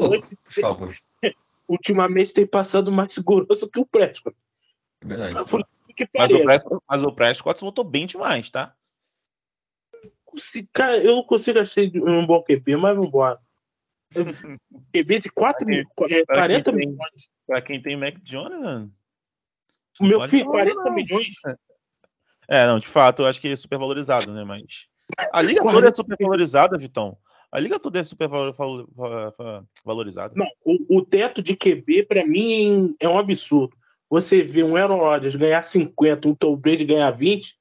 Cowboys. 0.60 0.98
ultimamente 1.68 2.32
tem 2.34 2.44
passado 2.44 2.90
mais 2.90 3.12
segurança 3.14 3.68
que 3.72 3.78
o 3.78 3.86
Prescott. 3.86 4.36
É 5.00 5.06
verdade. 5.06 5.34
Que 5.96 6.08
Mas 6.18 6.32
o. 6.32 6.42
Prescott, 6.42 6.84
mas 6.88 7.04
o 7.04 7.12
Prescott 7.12 7.60
voltou 7.60 7.84
bem 7.84 8.04
demais, 8.06 8.50
tá? 8.50 8.74
Se- 10.36 10.68
Cara, 10.72 10.96
eu 10.98 11.14
não 11.16 11.22
consigo 11.22 11.60
achar 11.60 11.82
um 11.82 12.26
bom 12.26 12.42
QB, 12.42 12.76
mas 12.78 12.96
vambora. 12.96 13.38
QB 14.92 15.18
de 15.20 15.30
4 15.30 15.64
Pra 15.64 15.74
mil, 15.74 15.84
quem- 15.96 16.16
é, 16.18 16.24
pra 16.24 16.36
40 16.36 16.64
quem 16.64 16.80
tem- 16.80 16.88
milhões. 16.88 17.30
Pra 17.46 17.62
quem 17.62 17.80
tem 17.80 17.96
Mac 17.96 18.16
Jones, 18.24 18.60
né? 18.60 18.88
Meu 20.00 20.20
filho, 20.28 20.46
falar, 20.46 20.64
40 20.64 20.82
não. 20.84 20.94
milhões. 20.94 21.28
É, 22.48 22.66
não, 22.66 22.78
de 22.78 22.88
fato, 22.88 23.22
eu 23.22 23.26
acho 23.26 23.40
que 23.40 23.48
é 23.48 23.56
super 23.56 23.78
valorizado, 23.78 24.32
né? 24.32 24.44
Mas. 24.44 24.86
A 25.32 25.42
liga 25.42 25.60
toda 25.60 25.70
é 25.70 25.80
40 25.80 25.96
super 25.96 26.16
valorizada, 26.20 26.78
Vitão. 26.78 27.16
A 27.50 27.58
liga 27.60 27.78
toda 27.78 27.98
é 28.00 28.04
super 28.04 28.28
val- 28.28 28.52
val- 28.54 28.86
val- 28.96 29.64
valorizada. 29.84 30.34
Não, 30.36 30.46
o, 30.64 30.98
o 30.98 31.04
teto 31.04 31.42
de 31.42 31.54
QB, 31.54 32.04
pra 32.04 32.26
mim, 32.26 32.96
é 32.98 33.08
um 33.08 33.18
absurdo. 33.18 33.76
Você 34.08 34.42
vê 34.42 34.62
um 34.62 34.76
Aaron 34.76 34.98
Rodgers 34.98 35.36
ganhar 35.36 35.62
50, 35.62 36.28
um 36.28 36.34
Tom 36.34 36.56
Brady 36.56 36.84
ganhar 36.84 37.10
20, 37.10 37.56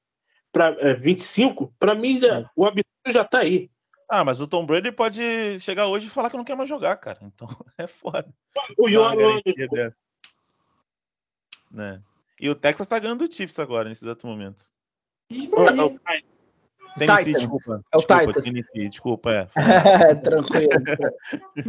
pra, 0.50 0.76
é, 0.78 0.94
25, 0.94 1.74
pra 1.78 1.94
mim 1.94 2.18
já, 2.18 2.50
o 2.56 2.64
absurdo 2.64 2.86
já 3.08 3.24
tá 3.24 3.40
aí. 3.40 3.70
Ah, 4.08 4.24
mas 4.24 4.40
o 4.40 4.46
Tom 4.46 4.66
Brady 4.66 4.92
pode 4.92 5.58
chegar 5.60 5.86
hoje 5.86 6.06
e 6.06 6.10
falar 6.10 6.28
que 6.28 6.36
não 6.36 6.44
quer 6.44 6.56
mais 6.56 6.68
jogar, 6.68 6.96
cara. 6.96 7.18
Então 7.22 7.48
é 7.78 7.86
foda. 7.86 8.28
O 8.78 8.86
Aaron 8.86 9.34
Rodgers, 9.34 9.70
dessa. 9.70 9.96
Né? 11.70 12.02
E 12.42 12.50
o 12.50 12.56
Texas 12.56 12.88
tá 12.88 12.98
ganhando 12.98 13.24
do 13.24 13.32
Chiefs 13.32 13.56
agora, 13.60 13.88
nesse 13.88 14.04
exato 14.04 14.26
momento. 14.26 14.64
Esmaria. 15.30 15.96
Tennessee, 16.98 17.34
desculpa. 17.34 17.80
É 17.92 17.96
o 17.96 18.00
desculpa, 18.00 18.26
Titans. 18.26 18.44
Tennessee, 18.44 18.88
desculpa, 18.88 19.30
é. 19.30 19.48
tranquilo, 20.16 20.70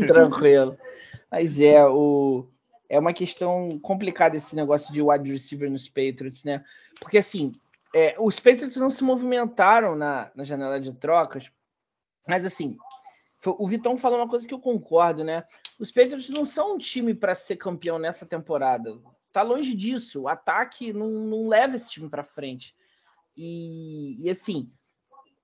tranquilo. 0.07 0.77
Mas 1.31 1.59
é 1.59 1.85
o 1.85 2.47
é 2.89 2.97
uma 2.97 3.13
questão 3.13 3.79
complicada 3.79 4.35
esse 4.35 4.55
negócio 4.55 4.91
de 4.91 4.99
wide 4.99 5.31
receiver 5.31 5.69
nos 5.69 5.87
Patriots, 5.87 6.43
né? 6.43 6.65
Porque 6.99 7.19
assim, 7.19 7.53
é, 7.93 8.15
os 8.19 8.39
Patriots 8.39 8.75
não 8.75 8.89
se 8.89 9.03
movimentaram 9.03 9.95
na, 9.95 10.31
na 10.35 10.43
janela 10.43 10.81
de 10.81 10.91
trocas, 10.93 11.51
mas 12.27 12.45
assim, 12.45 12.77
foi- 13.39 13.55
o 13.59 13.67
Vitão 13.67 13.95
falou 13.95 14.17
uma 14.17 14.27
coisa 14.27 14.47
que 14.47 14.53
eu 14.53 14.59
concordo, 14.59 15.23
né? 15.23 15.43
Os 15.79 15.91
Patriots 15.91 16.29
não 16.29 16.45
são 16.45 16.75
um 16.75 16.77
time 16.79 17.13
para 17.13 17.35
ser 17.35 17.57
campeão 17.57 17.99
nessa 17.99 18.25
temporada. 18.25 18.99
Tá 19.33 19.41
longe 19.41 19.75
disso. 19.75 20.21
O 20.21 20.27
ataque 20.27 20.93
não, 20.93 21.09
não 21.09 21.47
leva 21.49 21.75
esse 21.75 21.89
time 21.89 22.07
para 22.07 22.23
frente. 22.23 22.75
E, 23.35 24.15
e 24.23 24.29
assim, 24.29 24.71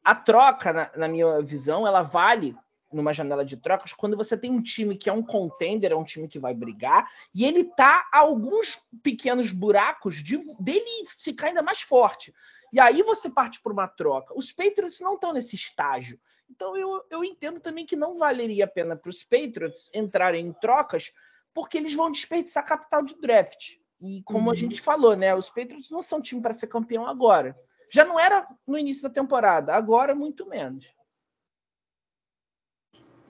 a 0.06 0.14
troca, 0.16 0.72
na, 0.72 0.92
na 0.96 1.08
minha 1.08 1.42
visão, 1.42 1.86
ela 1.88 2.04
vale 2.04 2.56
numa 2.92 3.14
janela 3.14 3.46
de 3.46 3.58
trocas 3.58 3.94
quando 3.94 4.18
você 4.18 4.36
tem 4.38 4.50
um 4.52 4.62
time 4.62 4.96
que 4.96 5.10
é 5.10 5.14
um 5.14 5.24
contender, 5.24 5.92
é 5.92 5.96
um 5.96 6.04
time 6.04 6.28
que 6.28 6.40
vai 6.40 6.56
brigar, 6.56 7.08
e 7.34 7.46
ele 7.46 7.64
tá 7.64 8.08
a 8.12 8.20
alguns 8.20 8.82
pequenos 9.04 9.52
buracos 9.52 10.24
de, 10.24 10.38
dele 10.60 11.06
ficar 11.08 11.48
ainda 11.48 11.62
mais 11.62 11.82
forte. 11.82 12.34
E 12.74 12.80
aí 12.80 13.02
você 13.04 13.30
parte 13.30 13.62
por 13.62 13.72
uma 13.72 13.88
troca. 13.88 14.34
Os 14.38 14.52
Patriots 14.52 15.00
não 15.00 15.16
estão 15.16 15.34
nesse 15.34 15.56
estágio. 15.56 16.20
Então 16.50 16.76
eu, 16.76 17.04
eu 17.10 17.24
entendo 17.24 17.60
também 17.60 17.86
que 17.86 17.96
não 17.96 18.18
valeria 18.18 18.66
a 18.66 18.68
pena 18.68 18.96
para 18.96 19.10
os 19.10 19.24
Patriots 19.24 19.90
entrarem 19.94 20.48
em 20.48 20.54
trocas, 20.54 21.12
porque 21.60 21.78
eles 21.78 21.94
vão 21.94 22.10
desperdiçar 22.10 22.66
capital 22.66 23.04
de 23.04 23.16
draft. 23.20 23.80
E 24.00 24.24
como 24.24 24.50
a 24.50 24.54
Uhum. 24.54 24.58
gente 24.58 24.80
falou, 24.80 25.14
né? 25.14 25.36
Os 25.36 25.50
Patriots 25.50 25.92
não 25.92 26.02
são 26.02 26.22
time 26.22 26.42
para 26.42 26.54
ser 26.54 26.68
campeão 26.68 27.06
agora. 27.06 27.54
Já 27.92 28.06
não 28.06 28.18
era 28.18 28.48
no 28.66 28.78
início 28.78 29.04
da 29.04 29.10
temporada, 29.10 29.76
agora 29.76 30.16
muito 30.16 30.46
menos. 30.46 30.90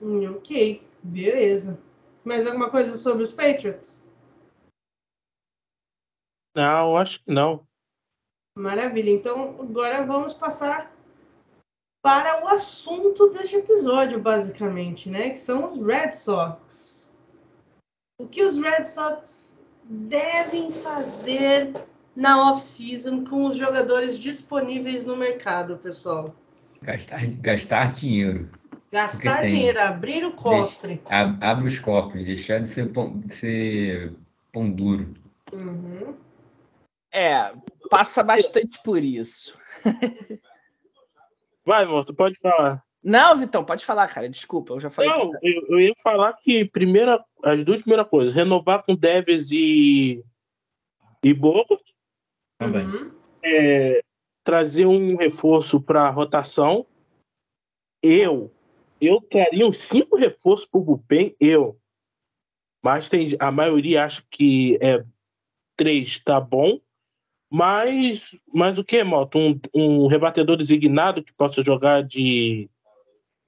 Hum, 0.00 0.36
ok, 0.36 0.80
beleza. 1.02 1.82
Mais 2.24 2.46
alguma 2.46 2.70
coisa 2.70 2.96
sobre 2.96 3.24
os 3.24 3.32
Patriots? 3.32 4.08
Não, 6.54 6.96
acho 6.96 7.24
que 7.24 7.32
não. 7.32 7.66
Maravilha. 8.56 9.10
Então, 9.10 9.60
agora 9.60 10.06
vamos 10.06 10.34
passar 10.34 10.94
para 12.00 12.44
o 12.44 12.48
assunto 12.48 13.30
deste 13.30 13.56
episódio, 13.56 14.20
basicamente, 14.20 15.10
né? 15.10 15.30
Que 15.30 15.38
são 15.38 15.66
os 15.66 15.76
Red 15.84 16.12
Sox. 16.12 16.99
O 18.20 18.28
que 18.28 18.42
os 18.42 18.58
Red 18.58 18.84
Sox 18.84 19.64
devem 19.82 20.70
fazer 20.70 21.72
na 22.14 22.50
off-season 22.52 23.24
com 23.24 23.46
os 23.46 23.56
jogadores 23.56 24.18
disponíveis 24.18 25.06
no 25.06 25.16
mercado, 25.16 25.78
pessoal? 25.78 26.34
Gastar, 26.82 27.26
gastar 27.26 27.94
dinheiro. 27.94 28.50
Gastar 28.92 29.30
Porque 29.36 29.42
tem. 29.46 29.54
dinheiro, 29.54 29.80
abrir 29.80 30.26
o 30.26 30.32
cofre. 30.32 31.00
A- 31.08 31.50
Abre 31.50 31.68
os 31.68 31.78
cofres, 31.78 32.26
deixar 32.26 32.60
de 32.60 32.74
ser 32.74 32.92
pão, 32.92 33.18
de 33.20 33.34
ser 33.36 34.12
pão 34.52 34.70
duro. 34.70 35.14
Uhum. 35.50 36.14
É, 37.10 37.54
passa 37.88 38.22
bastante 38.22 38.78
por 38.84 39.02
isso. 39.02 39.56
Vai, 41.64 41.84
amor, 41.84 42.04
tu 42.04 42.12
pode 42.12 42.38
falar. 42.38 42.84
Não, 43.02 43.36
Vitão, 43.36 43.64
pode 43.64 43.84
falar, 43.84 44.06
cara. 44.08 44.28
Desculpa, 44.28 44.74
eu 44.74 44.80
já 44.80 44.90
falei. 44.90 45.10
Não, 45.10 45.32
eu, 45.42 45.66
eu 45.68 45.80
ia 45.80 45.94
falar 46.02 46.34
que 46.34 46.64
primeira, 46.64 47.24
as 47.42 47.64
duas 47.64 47.80
primeiras 47.80 48.08
coisas, 48.08 48.34
renovar 48.34 48.82
com 48.84 48.94
Devers 48.94 49.50
e, 49.50 50.22
e 51.22 51.34
Bogart, 51.34 51.82
Também. 52.58 52.86
Uhum. 52.86 53.12
é, 53.42 54.02
trazer 54.44 54.86
um 54.86 55.16
reforço 55.16 55.80
para 55.80 56.10
rotação. 56.10 56.86
Eu, 58.02 58.52
eu 59.00 59.20
traria 59.20 59.66
uns 59.66 59.78
cinco 59.78 60.16
reforços 60.16 60.66
para 60.66 60.80
o 60.80 60.84
Bullpen, 60.84 61.34
eu. 61.40 61.78
Mas 62.82 63.08
tem, 63.08 63.36
a 63.38 63.50
maioria 63.50 64.04
acha 64.04 64.22
que 64.30 64.78
é 64.80 65.04
três 65.76 66.18
tá 66.18 66.38
bom. 66.38 66.78
Mas, 67.50 68.36
mas 68.52 68.78
o 68.78 68.84
que, 68.84 69.02
Moto? 69.02 69.38
Um, 69.38 69.60
um 69.74 70.06
rebatedor 70.06 70.56
designado 70.56 71.22
que 71.22 71.32
possa 71.32 71.64
jogar 71.64 72.02
de. 72.02 72.70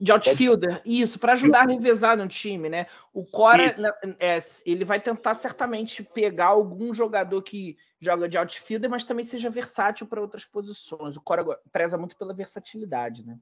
De 0.02 0.10
outfielder, 0.10 0.82
isso, 0.84 1.16
para 1.16 1.34
ajudar 1.34 1.60
a 1.60 1.70
revezar 1.70 2.16
no 2.16 2.26
time, 2.26 2.68
né? 2.68 2.88
O 3.14 3.24
Cora, 3.24 3.72
é, 4.18 4.42
ele 4.66 4.84
vai 4.84 5.00
tentar 5.00 5.32
certamente 5.34 6.02
pegar 6.02 6.46
algum 6.46 6.92
jogador 6.92 7.40
que 7.40 7.76
joga 8.00 8.28
de 8.28 8.36
outfielder, 8.36 8.90
mas 8.90 9.04
também 9.04 9.24
seja 9.24 9.48
versátil 9.48 10.08
para 10.08 10.20
outras 10.20 10.44
posições. 10.44 11.16
O 11.16 11.20
Cora 11.20 11.44
preza 11.70 11.96
muito 11.96 12.16
pela 12.16 12.34
versatilidade, 12.34 13.24
né? 13.24 13.38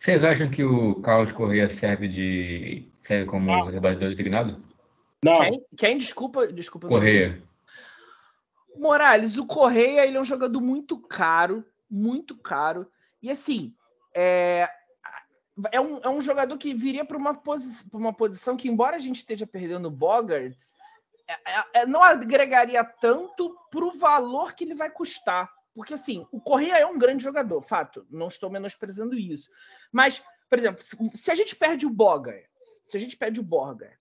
Vocês 0.00 0.22
acham 0.22 0.48
que 0.48 0.62
o 0.62 1.00
Carlos 1.02 1.32
Correa 1.32 1.68
serve 1.68 2.06
de. 2.06 2.88
serve 3.02 3.26
como 3.26 3.50
Ah. 3.50 3.68
rebatedor 3.68 4.10
designado? 4.10 4.62
Não, 5.24 5.40
Quem, 5.40 5.66
quem? 5.76 5.98
Desculpa, 5.98 6.46
desculpa. 6.46 6.86
Correa. 6.86 7.42
Morales, 8.76 9.36
o 9.36 9.44
Correia 9.44 10.06
ele 10.06 10.16
é 10.16 10.20
um 10.20 10.24
jogador 10.24 10.60
muito 10.60 10.96
caro, 10.96 11.64
muito 11.90 12.36
caro. 12.36 12.86
E 13.20 13.28
assim, 13.28 13.74
é, 14.14 14.68
é, 15.72 15.80
um, 15.80 15.98
é 15.98 16.08
um 16.08 16.20
jogador 16.20 16.56
que 16.56 16.74
viria 16.74 17.04
para 17.04 17.16
uma, 17.16 17.34
posi 17.34 17.84
uma 17.92 18.12
posição 18.12 18.56
que, 18.56 18.68
embora 18.68 18.96
a 18.96 19.00
gente 19.00 19.16
esteja 19.16 19.46
perdendo 19.46 19.88
o 19.88 19.90
Bogart, 19.90 20.56
é- 21.26 21.32
é- 21.32 21.64
é- 21.74 21.86
não 21.86 22.02
agregaria 22.02 22.84
tanto 22.84 23.56
para 23.70 23.84
o 23.84 23.92
valor 23.92 24.54
que 24.54 24.64
ele 24.64 24.74
vai 24.74 24.90
custar. 24.90 25.52
Porque 25.74 25.94
assim, 25.94 26.26
o 26.32 26.40
Correia 26.40 26.78
é 26.78 26.86
um 26.86 26.98
grande 26.98 27.22
jogador, 27.22 27.62
fato, 27.62 28.06
não 28.10 28.28
estou 28.28 28.50
menosprezando 28.50 29.14
isso. 29.16 29.48
Mas, 29.92 30.22
por 30.48 30.58
exemplo, 30.58 30.84
se, 31.14 31.30
a 31.30 31.34
gente 31.34 31.54
perde 31.54 31.86
o 31.86 31.90
Bogart, 31.90 32.46
se 32.86 32.96
a 32.96 33.00
gente 33.00 33.16
perde 33.16 33.38
o 33.38 33.44
Bogart, 33.44 33.98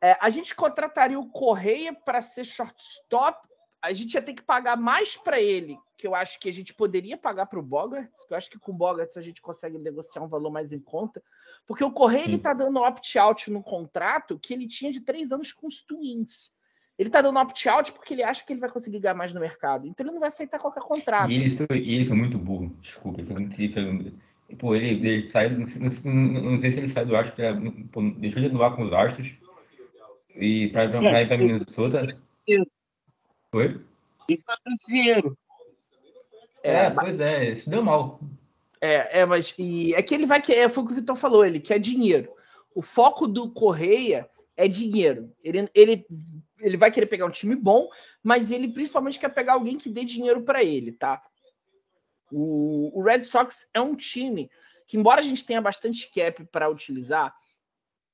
é, 0.00 0.16
a 0.20 0.30
gente 0.30 0.54
contrataria 0.54 1.18
o 1.18 1.30
Correia 1.30 1.92
para 1.92 2.20
ser 2.20 2.44
shortstop 2.44 3.46
a 3.82 3.92
gente 3.92 4.14
ia 4.14 4.22
ter 4.22 4.32
que 4.32 4.42
pagar 4.42 4.76
mais 4.76 5.16
para 5.16 5.40
ele, 5.40 5.76
que 5.98 6.06
eu 6.06 6.14
acho 6.14 6.38
que 6.38 6.48
a 6.48 6.52
gente 6.52 6.72
poderia 6.72 7.16
pagar 7.16 7.46
para 7.46 7.58
o 7.58 7.62
Bogarts, 7.62 8.24
que 8.24 8.32
eu 8.32 8.38
acho 8.38 8.48
que 8.48 8.58
com 8.58 8.70
o 8.70 8.74
Bogarts 8.74 9.16
a 9.16 9.22
gente 9.22 9.42
consegue 9.42 9.76
negociar 9.76 10.22
um 10.22 10.28
valor 10.28 10.50
mais 10.50 10.72
em 10.72 10.78
conta, 10.78 11.20
porque 11.66 11.82
o 11.82 11.90
Correia 11.90 12.24
ele 12.24 12.38
tá 12.38 12.54
dando 12.54 12.80
opt-out 12.80 13.50
no 13.50 13.62
contrato 13.62 14.38
que 14.38 14.54
ele 14.54 14.68
tinha 14.68 14.92
de 14.92 15.00
três 15.00 15.32
anos 15.32 15.52
com 15.52 15.66
os 15.66 15.82
Twins. 15.82 16.52
Ele 16.96 17.10
tá 17.10 17.20
dando 17.20 17.40
opt-out 17.40 17.92
porque 17.92 18.14
ele 18.14 18.22
acha 18.22 18.46
que 18.46 18.52
ele 18.52 18.60
vai 18.60 18.70
conseguir 18.70 19.00
ganhar 19.00 19.14
mais 19.14 19.34
no 19.34 19.40
mercado. 19.40 19.88
Então 19.88 20.06
ele 20.06 20.12
não 20.12 20.20
vai 20.20 20.28
aceitar 20.28 20.60
qualquer 20.60 20.82
contrato. 20.82 21.30
E 21.30 21.34
ele 21.34 21.56
foi, 21.56 21.78
ele 21.78 22.06
foi 22.06 22.16
muito 22.16 22.38
burro, 22.38 22.76
desculpa. 22.80 23.20
Ele 23.20 23.26
foi 23.26 23.40
muito, 23.40 23.60
ele 23.60 23.72
foi, 23.72 24.56
pô, 24.56 24.74
ele, 24.76 25.08
ele 25.08 25.30
saiu, 25.30 25.58
não, 25.58 25.66
não, 26.04 26.42
não, 26.52 26.60
sei 26.60 26.70
se 26.70 26.78
ele 26.78 26.88
saiu 26.88 27.06
do 27.06 27.16
Astros, 27.16 27.36
deixou 28.18 28.40
de 28.40 28.48
renovar 28.48 28.76
com 28.76 28.84
os 28.84 28.92
Astros 28.92 29.28
e 30.36 30.68
para 30.68 30.84
ir 30.84 31.28
para 31.28 31.38
Minnesota. 31.38 32.06
Foi? 33.52 33.78
Isso 34.28 34.44
tá 34.46 34.56
dinheiro. 34.88 35.36
É, 36.62 36.86
é, 36.86 36.90
pois 36.90 37.20
é, 37.20 37.50
isso 37.50 37.68
deu 37.68 37.82
mal. 37.82 38.18
É, 38.80 39.20
é, 39.20 39.26
mas 39.26 39.54
e 39.58 39.94
é 39.94 40.02
que 40.02 40.14
ele 40.14 40.26
vai 40.26 40.40
querer, 40.40 40.70
foi 40.70 40.82
o 40.82 40.86
que 40.86 40.92
o 40.92 40.96
Vitor 40.96 41.14
falou, 41.14 41.44
ele 41.44 41.60
quer 41.60 41.78
dinheiro. 41.78 42.32
O 42.74 42.80
foco 42.80 43.28
do 43.28 43.52
Correia 43.52 44.28
é 44.56 44.66
dinheiro. 44.66 45.30
Ele, 45.44 45.68
ele, 45.74 46.06
ele 46.58 46.76
vai 46.78 46.90
querer 46.90 47.06
pegar 47.06 47.26
um 47.26 47.30
time 47.30 47.54
bom, 47.54 47.88
mas 48.22 48.50
ele 48.50 48.68
principalmente 48.68 49.18
quer 49.18 49.28
pegar 49.28 49.52
alguém 49.52 49.76
que 49.76 49.90
dê 49.90 50.04
dinheiro 50.04 50.42
para 50.42 50.64
ele, 50.64 50.92
tá? 50.92 51.22
O, 52.30 52.98
o, 52.98 53.02
Red 53.02 53.24
Sox 53.24 53.68
é 53.74 53.80
um 53.80 53.94
time 53.94 54.50
que, 54.86 54.96
embora 54.96 55.20
a 55.20 55.24
gente 55.24 55.44
tenha 55.44 55.60
bastante 55.60 56.10
cap 56.10 56.42
para 56.46 56.70
utilizar, 56.70 57.34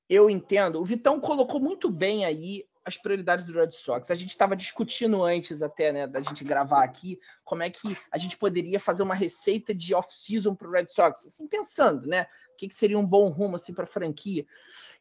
eu 0.09 0.29
entendo. 0.29 0.81
O 0.81 0.85
Vitão 0.85 1.19
colocou 1.19 1.61
muito 1.61 1.89
bem 1.89 2.25
aí 2.25 2.65
as 2.89 2.97
prioridades 2.97 3.45
do 3.45 3.53
Red 3.53 3.71
Sox. 3.71 4.11
A 4.11 4.15
gente 4.15 4.31
estava 4.31 4.55
discutindo 4.55 5.23
antes 5.23 5.61
até, 5.61 5.91
né, 5.91 6.05
da 6.05 6.21
gente 6.21 6.43
gravar 6.43 6.83
aqui, 6.83 7.19
como 7.45 7.63
é 7.63 7.69
que 7.69 7.95
a 8.11 8.17
gente 8.17 8.35
poderia 8.35 8.79
fazer 8.79 9.03
uma 9.03 9.15
receita 9.15 9.73
de 9.73 9.93
off-season 9.93 10.53
para 10.53 10.67
o 10.67 10.71
Red 10.71 10.87
Sox, 10.89 11.25
assim, 11.25 11.47
pensando, 11.47 12.05
né, 12.07 12.23
o 12.53 12.57
que, 12.57 12.67
que 12.67 12.75
seria 12.75 12.99
um 12.99 13.05
bom 13.05 13.29
rumo 13.29 13.55
assim 13.55 13.73
para 13.73 13.85
a 13.85 13.87
franquia. 13.87 14.45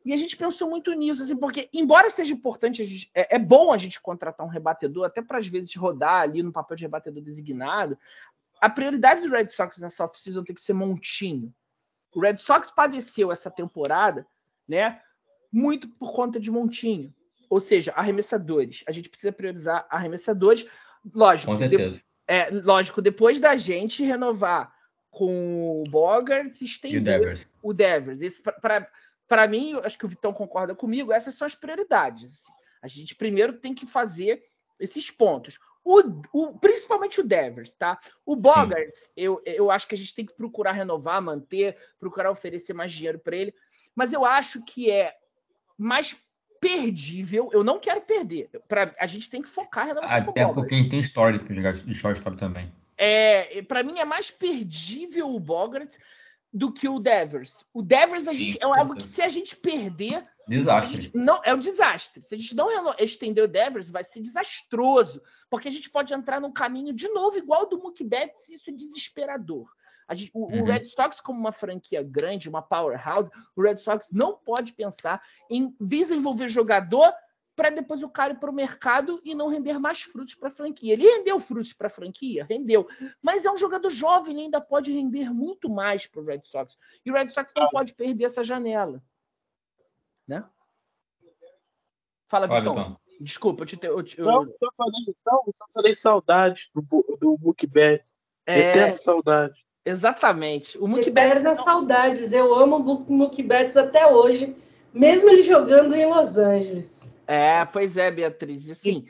E 0.05 0.13
a 0.13 0.17
gente 0.17 0.37
pensou 0.37 0.71
muito 0.71 0.93
nisso, 0.93 1.23
assim, 1.23 1.37
porque 1.37 1.69
embora 1.73 2.09
seja 2.09 2.33
importante, 2.33 2.85
gente, 2.85 3.11
é, 3.15 3.37
é, 3.37 3.39
bom 3.39 3.73
a 3.73 3.79
gente 3.79 4.01
contratar 4.01 4.47
um 4.47 4.51
rebatedor, 4.51 5.05
até 5.05 5.21
para 5.21 5.39
às 5.39 5.49
vezes 5.49 5.75
rodar 5.75 6.23
ali 6.23 6.43
no 6.43 6.53
papel 6.53 6.77
de 6.77 6.85
rebatedor 6.85 7.23
designado. 7.23 7.99
A 8.61 8.71
prioridade 8.71 9.23
do 9.23 9.29
Red 9.29 9.49
Sox 9.49 9.79
nessa 9.79 10.05
off-season 10.05 10.45
tem 10.45 10.55
que 10.55 10.61
ser 10.61 10.73
montinho. 10.73 11.53
O 12.15 12.21
Red 12.21 12.37
Sox 12.39 12.71
padeceu 12.71 13.33
essa 13.33 13.51
temporada, 13.51 14.27
né, 14.67 15.01
muito 15.53 15.89
por 15.89 16.13
conta 16.15 16.39
de 16.39 16.51
montinho 16.51 17.13
ou 17.49 17.61
seja, 17.61 17.93
arremessadores. 17.93 18.85
A 18.87 18.93
gente 18.93 19.09
precisa 19.09 19.33
priorizar 19.33 19.87
arremessadores. 19.91 20.69
Lógico, 21.15 21.53
com 21.53 21.59
certeza. 21.59 21.99
De, 21.99 22.05
é, 22.27 22.51
lógico, 22.51 23.01
depois 23.01 23.41
da 23.41 23.57
gente 23.57 24.03
renovar 24.03 24.73
com 25.11 25.83
o 25.83 25.85
Bogart, 25.91 26.61
estender 26.61 27.01
o 27.01 27.05
Devers. 27.05 27.47
O 27.63 27.73
Devers. 27.73 28.43
Para 29.27 29.47
mim, 29.47 29.75
acho 29.83 29.99
que 29.99 30.07
o 30.07 30.09
Vitão 30.09 30.33
concorda 30.33 30.75
comigo, 30.75 31.13
essas 31.13 31.35
são 31.35 31.47
as 31.47 31.55
prioridades. 31.55 32.33
Assim. 32.33 32.53
A 32.83 32.89
gente 32.89 33.15
primeiro 33.15 33.55
tem 33.55 33.75
que 33.75 33.87
fazer 33.87 34.43
esses 34.79 35.11
pontos. 35.11 35.59
O, 35.85 36.01
o, 36.33 36.59
principalmente 36.59 37.21
o 37.21 37.27
Devers, 37.27 37.71
tá? 37.71 37.99
O 38.25 38.37
Bogart, 38.37 38.95
eu, 39.17 39.41
eu 39.45 39.71
acho 39.71 39.89
que 39.89 39.95
a 39.95 39.99
gente 39.99 40.15
tem 40.15 40.27
que 40.27 40.35
procurar 40.35 40.73
renovar, 40.73 41.23
manter, 41.23 41.77
procurar 41.99 42.31
oferecer 42.31 42.75
mais 42.75 42.93
dinheiro 42.93 43.19
para 43.19 43.37
ele. 43.37 43.55
Mas 43.95 44.13
eu 44.13 44.25
acho 44.25 44.63
que 44.65 44.91
é 44.91 45.17
mais 45.79 46.23
perdível. 46.61 47.51
Eu 47.53 47.65
não 47.65 47.79
quero 47.79 48.01
perder. 48.01 48.51
Pra, 48.67 48.95
a 48.99 49.07
gente 49.07 49.31
tem 49.31 49.43
que 49.43 49.49
focar 49.49 49.95
na 49.95 50.01
Até 50.03 50.47
porque 50.47 50.75
a 50.75 50.79
gente 50.79 50.91
tem 50.91 51.01
história 51.01 51.39
para 51.39 51.55
jogar 51.55 51.75
de 51.75 51.95
shortstop 51.95 52.37
também. 52.37 52.73
É, 52.97 53.63
para 53.63 53.83
mim 53.83 53.99
é 53.99 54.05
mais 54.05 54.31
perdível 54.31 55.33
o 55.33 55.39
Bogart 55.39 55.95
do 56.53 56.73
que 56.73 56.89
o 56.89 56.99
Devers. 56.99 57.65
O 57.73 57.83
Devers 57.83 58.27
a 58.27 58.33
gente 58.33 58.55
Sim, 58.55 58.59
é 58.61 58.65
algo 58.65 58.97
que 58.97 59.07
se 59.07 59.23
a 59.23 59.29
gente 59.29 59.55
perder, 59.55 60.27
desastre. 60.49 61.03
Gente, 61.03 61.17
não 61.17 61.41
é 61.45 61.55
um 61.55 61.61
desastre. 61.61 62.23
Se 62.25 62.35
a 62.35 62.39
gente 62.39 62.57
não 62.57 62.69
estender 62.99 63.45
o 63.45 63.49
Devers, 63.49 63.91
vai 63.91 64.03
ser 64.03 64.21
desastroso, 64.21 65.23
porque 65.51 65.69
a 65.69 65.71
gente 65.71 65.91
pode 65.91 66.13
entrar 66.13 66.41
num 66.41 66.53
caminho 66.53 66.93
de 66.93 67.09
novo 67.09 67.39
igual 67.39 67.69
do 67.69 67.79
Mookie 67.79 68.05
Betts, 68.05 68.49
e 68.49 68.55
isso 68.55 68.71
é 68.71 68.73
desesperador. 68.73 69.69
Gente, 70.15 70.31
o, 70.35 70.47
uhum. 70.47 70.63
o, 70.63 70.65
Red 70.65 70.87
Sox, 70.87 71.21
como 71.21 71.39
uma 71.39 71.53
franquia 71.53 72.03
grande, 72.03 72.49
uma 72.49 72.63
powerhouse, 72.63 73.31
o 73.55 73.63
Red 73.63 73.79
Sox 73.79 74.11
não 74.13 74.37
pode 74.37 74.73
pensar 74.73 75.23
em 75.51 75.75
desenvolver 75.81 76.49
jogador 76.49 77.13
para 77.55 77.71
depois 77.71 78.05
o 78.05 78.09
cara 78.09 78.35
ir 78.35 78.39
para 78.39 78.51
o 78.51 78.55
mercado 78.55 79.21
e 79.25 79.35
não 79.35 79.49
render 79.49 79.81
mais 79.81 80.01
frutos 80.01 80.37
para 80.37 80.49
a 80.49 80.53
franquia. 80.53 80.93
Ele 80.93 81.03
rendeu 81.03 81.41
frutos 81.41 81.73
para 81.73 81.89
a 81.89 81.91
franquia? 81.91 82.47
Rendeu. 82.49 82.87
Mas 83.21 83.45
é 83.45 83.51
um 83.51 83.57
jogador 83.57 83.91
jovem, 83.91 84.33
ele 84.33 84.45
ainda 84.45 84.61
pode 84.61 84.93
render 84.93 85.35
muito 85.35 85.69
mais 85.69 86.07
para 86.07 86.21
o 86.21 86.25
Red 86.25 86.43
Sox. 86.45 86.79
E 87.05 87.11
o 87.11 87.15
Red 87.15 87.31
Sox 87.31 87.53
não 87.57 87.69
pode 87.69 87.95
perder 87.95 88.27
essa 88.27 88.45
janela. 88.45 89.03
Né? 90.27 90.45
Fala, 92.29 92.47
Vitão. 92.47 92.97
Desculpa, 93.21 93.63
eu 93.63 93.67
te. 93.67 93.79
Eu, 93.83 94.05
eu... 94.17 94.25
Não, 94.25 94.45
só 94.47 94.69
falei, 94.77 95.17
não, 95.27 95.45
só 95.53 95.65
falei 95.75 95.95
saudades 95.95 96.71
do, 96.73 96.83
do 97.19 97.37
Mookie 97.41 97.67
Betts. 97.67 98.15
É... 98.47 98.71
Eterna 98.71 98.97
saudade. 98.97 99.67
Exatamente. 99.89 100.77
O 100.79 100.87
Mookie 100.87 101.11
Betts. 101.11 101.43
Não... 101.43 101.55
saudades. 101.55 102.33
Eu 102.33 102.55
amo 102.55 102.77
o 102.77 103.13
Mookie 103.13 103.43
Betts 103.43 103.77
até 103.77 104.07
hoje, 104.07 104.55
mesmo 104.93 105.31
ele 105.31 105.43
jogando 105.43 105.95
em 105.95 106.07
Los 106.07 106.37
Angeles. 106.37 107.19
É, 107.27 107.65
pois 107.65 107.97
é, 107.97 108.11
Beatriz. 108.11 108.69
Assim, 108.69 109.07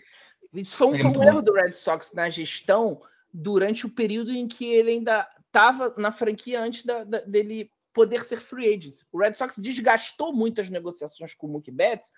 isso 0.54 0.76
foi 0.76 0.86
um, 0.86 1.18
um 1.18 1.22
erro 1.22 1.42
do 1.42 1.52
Red 1.52 1.72
Sox 1.72 2.12
na 2.12 2.30
gestão 2.30 3.02
durante 3.32 3.86
o 3.86 3.90
período 3.90 4.30
em 4.30 4.46
que 4.46 4.66
ele 4.66 4.92
ainda 4.92 5.28
estava 5.46 5.92
na 5.96 6.12
franquia 6.12 6.60
antes 6.60 6.84
da, 6.84 7.02
da, 7.02 7.20
dele 7.22 7.72
poder 7.92 8.22
ser 8.22 8.40
free 8.40 8.72
agent. 8.72 8.94
O 9.10 9.18
Red 9.18 9.34
Sox 9.34 9.56
desgastou 9.58 10.32
muito 10.32 10.60
as 10.60 10.70
negociações 10.70 11.34
com 11.34 11.48
o 11.48 11.50
Mookie 11.50 11.72
Betts 11.72 12.12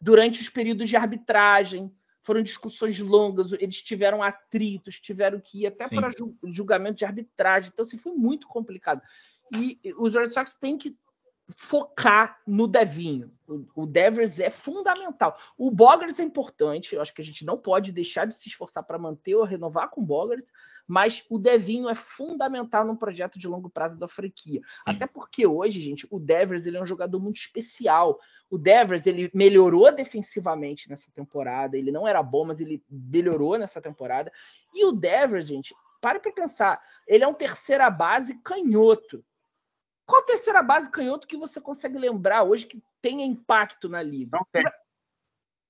durante 0.00 0.40
os 0.40 0.48
períodos 0.48 0.88
de 0.88 0.96
arbitragem, 0.96 1.92
foram 2.30 2.42
discussões 2.44 3.00
longas, 3.00 3.50
eles 3.54 3.82
tiveram 3.82 4.22
atritos, 4.22 5.00
tiveram 5.00 5.40
que 5.40 5.62
ir 5.62 5.66
até 5.66 5.88
Sim. 5.88 5.96
para 5.96 6.10
julgamento 6.44 6.98
de 6.98 7.04
arbitragem. 7.04 7.70
Então, 7.72 7.82
assim, 7.82 7.98
foi 7.98 8.12
muito 8.12 8.46
complicado. 8.46 9.02
E 9.52 9.80
os 9.98 10.14
Red 10.14 10.30
Sox 10.30 10.54
têm 10.54 10.78
que 10.78 10.96
focar 11.56 12.38
no 12.46 12.66
Devinho. 12.66 13.32
O, 13.46 13.82
o 13.82 13.86
Devers 13.86 14.38
é 14.38 14.50
fundamental. 14.50 15.36
O 15.56 15.70
Bogers 15.70 16.18
é 16.18 16.22
importante, 16.22 16.94
eu 16.94 17.02
acho 17.02 17.14
que 17.14 17.20
a 17.20 17.24
gente 17.24 17.44
não 17.44 17.58
pode 17.58 17.92
deixar 17.92 18.26
de 18.26 18.34
se 18.34 18.48
esforçar 18.48 18.84
para 18.84 18.98
manter 18.98 19.34
ou 19.34 19.44
renovar 19.44 19.90
com 19.90 20.00
o 20.00 20.04
Bogers, 20.04 20.44
mas 20.86 21.24
o 21.30 21.38
Devinho 21.38 21.88
é 21.88 21.94
fundamental 21.94 22.84
num 22.84 22.96
projeto 22.96 23.38
de 23.38 23.48
longo 23.48 23.70
prazo 23.70 23.96
da 23.96 24.08
franquia. 24.08 24.60
Sim. 24.60 24.82
Até 24.86 25.06
porque 25.06 25.46
hoje, 25.46 25.80
gente, 25.80 26.06
o 26.10 26.18
Devers 26.18 26.66
ele 26.66 26.76
é 26.76 26.82
um 26.82 26.86
jogador 26.86 27.20
muito 27.20 27.40
especial. 27.40 28.18
O 28.48 28.58
Devers 28.58 29.06
ele 29.06 29.30
melhorou 29.34 29.92
defensivamente 29.94 30.88
nessa 30.88 31.10
temporada, 31.12 31.76
ele 31.76 31.92
não 31.92 32.06
era 32.06 32.22
bom, 32.22 32.44
mas 32.44 32.60
ele 32.60 32.82
melhorou 32.90 33.56
nessa 33.58 33.80
temporada. 33.80 34.32
E 34.74 34.84
o 34.84 34.92
Devers, 34.92 35.46
gente, 35.46 35.74
pare 36.00 36.18
para 36.18 36.32
pensar, 36.32 36.80
ele 37.06 37.24
é 37.24 37.28
um 37.28 37.34
terceira 37.34 37.90
base 37.90 38.34
canhoto. 38.42 39.24
Qual 40.10 40.22
terceira 40.22 40.60
base 40.60 40.90
canhoto 40.90 41.28
que 41.28 41.36
você 41.36 41.60
consegue 41.60 41.96
lembrar 41.96 42.42
hoje 42.42 42.66
que 42.66 42.82
tenha 43.00 43.24
impacto 43.24 43.88
na 43.88 44.02
liga? 44.02 44.38
Não 44.38 44.46
tem. 44.50 44.64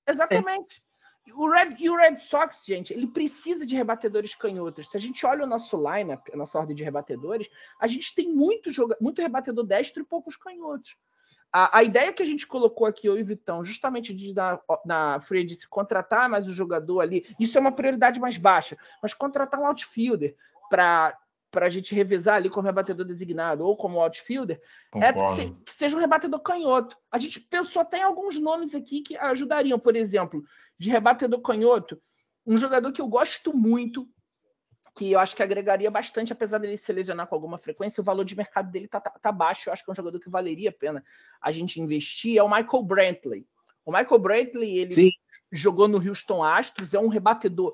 Exatamente. 0.07 0.83
É. 1.27 1.33
O 1.35 1.47
Red, 1.47 1.75
e 1.77 1.87
o 1.87 1.95
Red 1.95 2.17
Sox, 2.17 2.65
gente, 2.65 2.91
ele 2.91 3.05
precisa 3.05 3.67
de 3.67 3.75
rebatedores 3.75 4.33
canhotos. 4.33 4.89
Se 4.89 4.97
a 4.97 4.99
gente 4.99 5.23
olha 5.27 5.43
o 5.43 5.47
nosso 5.47 5.77
lineup, 5.77 6.27
a 6.33 6.35
nossa 6.35 6.57
ordem 6.57 6.75
de 6.75 6.83
rebatedores, 6.83 7.47
a 7.79 7.85
gente 7.85 8.15
tem 8.15 8.33
muito, 8.33 8.71
joga, 8.71 8.97
muito 8.99 9.21
rebatedor 9.21 9.63
destro 9.63 10.01
e 10.01 10.05
poucos 10.05 10.35
canhotos. 10.35 10.97
A, 11.53 11.77
a, 11.77 11.83
ideia 11.83 12.11
que 12.11 12.23
a 12.23 12.25
gente 12.25 12.47
colocou 12.47 12.87
aqui, 12.87 13.05
eu 13.05 13.19
e 13.19 13.23
Vitão, 13.23 13.63
justamente 13.63 14.11
de 14.11 14.33
na, 14.33 14.59
na 14.83 15.19
free 15.19 15.47
se 15.49 15.69
contratar 15.69 16.27
mais 16.27 16.47
o 16.47 16.53
jogador 16.53 17.01
ali, 17.01 17.27
isso 17.39 17.59
é 17.59 17.61
uma 17.61 17.71
prioridade 17.71 18.19
mais 18.19 18.37
baixa, 18.37 18.75
mas 19.03 19.13
contratar 19.13 19.59
um 19.59 19.67
outfielder 19.67 20.35
para 20.67 21.15
para 21.51 21.67
a 21.67 21.69
gente 21.69 21.93
revisar 21.93 22.35
ali 22.35 22.49
como 22.49 22.65
rebatedor 22.65 23.05
designado 23.05 23.65
ou 23.65 23.75
como 23.75 23.99
outfielder, 23.99 24.59
é 24.95 25.11
que, 25.11 25.27
se, 25.27 25.51
que, 25.65 25.73
seja 25.73 25.97
um 25.97 25.99
rebatedor 25.99 26.39
canhoto. 26.39 26.97
A 27.11 27.19
gente 27.19 27.41
pensou 27.41 27.81
até 27.81 27.99
em 27.99 28.03
alguns 28.03 28.39
nomes 28.39 28.73
aqui 28.73 29.01
que 29.01 29.17
ajudariam, 29.17 29.77
por 29.77 29.95
exemplo, 29.95 30.43
de 30.79 30.89
rebatedor 30.89 31.41
canhoto, 31.41 32.01
um 32.47 32.57
jogador 32.57 32.91
que 32.91 33.01
eu 33.01 33.07
gosto 33.07 33.55
muito, 33.55 34.07
que 34.95 35.11
eu 35.11 35.19
acho 35.19 35.35
que 35.35 35.43
agregaria 35.43 35.91
bastante, 35.91 36.33
apesar 36.33 36.57
dele 36.57 36.77
se 36.77 36.91
lesionar 36.91 37.27
com 37.27 37.35
alguma 37.35 37.57
frequência, 37.57 38.01
o 38.01 38.03
valor 38.03 38.23
de 38.23 38.35
mercado 38.35 38.71
dele 38.71 38.87
tá, 38.87 38.99
tá, 38.99 39.11
tá 39.11 39.31
baixo. 39.31 39.69
Eu 39.69 39.73
acho 39.73 39.83
que 39.83 39.91
é 39.91 39.93
um 39.93 39.95
jogador 39.95 40.19
que 40.19 40.29
valeria 40.29 40.69
a 40.69 40.73
pena 40.73 41.03
a 41.41 41.51
gente 41.51 41.79
investir. 41.79 42.37
É 42.37 42.43
o 42.43 42.49
Michael 42.49 42.83
Brantley. 42.83 43.45
O 43.85 43.91
Michael 43.91 44.19
Brantley, 44.19 44.77
ele 44.77 44.93
Sim. 44.93 45.11
jogou 45.51 45.87
no 45.87 45.97
Houston 45.97 46.43
Astros, 46.43 46.93
é 46.93 46.99
um 46.99 47.07
rebatedor 47.07 47.73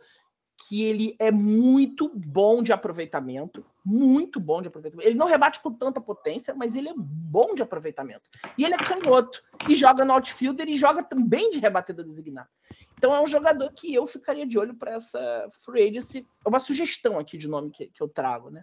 que 0.68 0.84
ele 0.84 1.16
é 1.18 1.32
muito 1.32 2.12
bom 2.14 2.62
de 2.62 2.74
aproveitamento, 2.74 3.66
muito 3.86 4.38
bom 4.38 4.62
de 4.62 4.68
aproveitamento. 4.68 5.08
Ele 5.08 5.18
não 5.18 5.26
rebate 5.26 5.62
com 5.62 5.72
tanta 5.72 6.02
potência, 6.02 6.54
mas 6.54 6.76
ele 6.76 6.90
é 6.90 6.94
bom 6.94 7.56
de 7.56 7.62
aproveitamento. 7.62 8.30
E 8.58 8.66
ele 8.66 8.74
é 8.74 8.78
canhoto, 8.78 9.42
e 9.70 9.76
joga 9.76 10.04
no 10.04 10.12
outfielder 10.12 10.68
e 10.68 10.76
joga 10.76 11.02
também 11.02 11.50
de 11.52 11.60
rebatedor 11.60 12.04
designado. 12.04 12.50
Então 12.98 13.16
é 13.16 13.22
um 13.22 13.28
jogador 13.28 13.72
que 13.72 13.94
eu 13.94 14.06
ficaria 14.06 14.46
de 14.46 14.60
olho 14.60 14.76
para 14.76 14.96
essa 14.96 15.50
free 15.64 15.88
agency. 15.88 16.28
É 16.46 16.50
uma 16.50 16.60
sugestão 16.60 17.18
aqui 17.18 17.38
de 17.38 17.48
nome 17.48 17.72
que, 17.72 17.88
que 17.88 18.04
eu 18.04 18.10
trago, 18.10 18.50
né? 18.50 18.62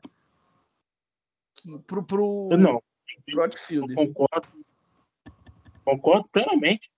Que, 1.55 1.78
pro, 1.86 2.05
pro, 2.05 2.51
Não, 2.51 2.82
pro 3.31 3.43
outfield. 3.44 3.94
eu 3.97 4.09
concordo. 4.09 4.48
Concordo 5.86 6.28
plenamente. 6.28 6.90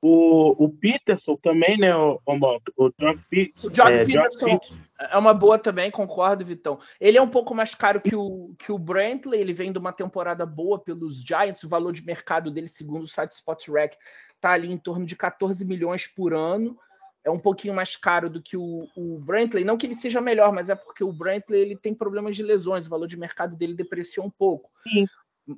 O, 0.00 0.64
o 0.64 0.68
Peterson 0.70 1.36
também, 1.36 1.76
né, 1.76 1.94
o, 1.94 2.20
o, 2.24 2.56
o 2.76 2.90
John 2.98 3.18
Peterson. 3.28 3.68
O 3.68 3.88
é, 3.88 4.04
Peterson 4.04 4.46
Peterson. 4.46 4.80
é 4.98 5.18
uma 5.18 5.34
boa 5.34 5.58
também, 5.58 5.90
concordo, 5.90 6.44
Vitão. 6.44 6.78
Ele 7.00 7.18
é 7.18 7.22
um 7.22 7.28
pouco 7.28 7.52
mais 7.54 7.74
caro 7.74 8.00
que 8.00 8.14
o, 8.14 8.54
que 8.58 8.70
o 8.70 8.78
Brantley, 8.78 9.40
ele 9.40 9.52
vem 9.52 9.72
de 9.72 9.78
uma 9.78 9.92
temporada 9.92 10.46
boa 10.46 10.78
pelos 10.78 11.20
Giants, 11.20 11.64
o 11.64 11.68
valor 11.68 11.92
de 11.92 12.04
mercado 12.04 12.50
dele, 12.50 12.68
segundo 12.68 13.02
o 13.02 13.08
site 13.08 13.32
Spotrac, 13.32 13.96
tá 14.40 14.52
ali 14.52 14.70
em 14.70 14.78
torno 14.78 15.04
de 15.04 15.16
14 15.16 15.64
milhões 15.64 16.06
por 16.06 16.32
ano. 16.32 16.78
É 17.24 17.30
um 17.30 17.38
pouquinho 17.38 17.74
mais 17.74 17.96
caro 17.96 18.30
do 18.30 18.40
que 18.40 18.56
o, 18.56 18.88
o 18.96 19.18
Brantley, 19.18 19.64
não 19.64 19.76
que 19.76 19.84
ele 19.86 19.96
seja 19.96 20.20
melhor, 20.20 20.52
mas 20.52 20.68
é 20.68 20.76
porque 20.76 21.02
o 21.02 21.12
Brantley 21.12 21.60
ele 21.60 21.76
tem 21.76 21.92
problemas 21.92 22.36
de 22.36 22.42
lesões, 22.42 22.86
o 22.86 22.90
valor 22.90 23.08
de 23.08 23.18
mercado 23.18 23.56
dele 23.56 23.74
depreciou 23.74 24.24
um 24.24 24.30
pouco. 24.30 24.70
Sim. 24.84 25.06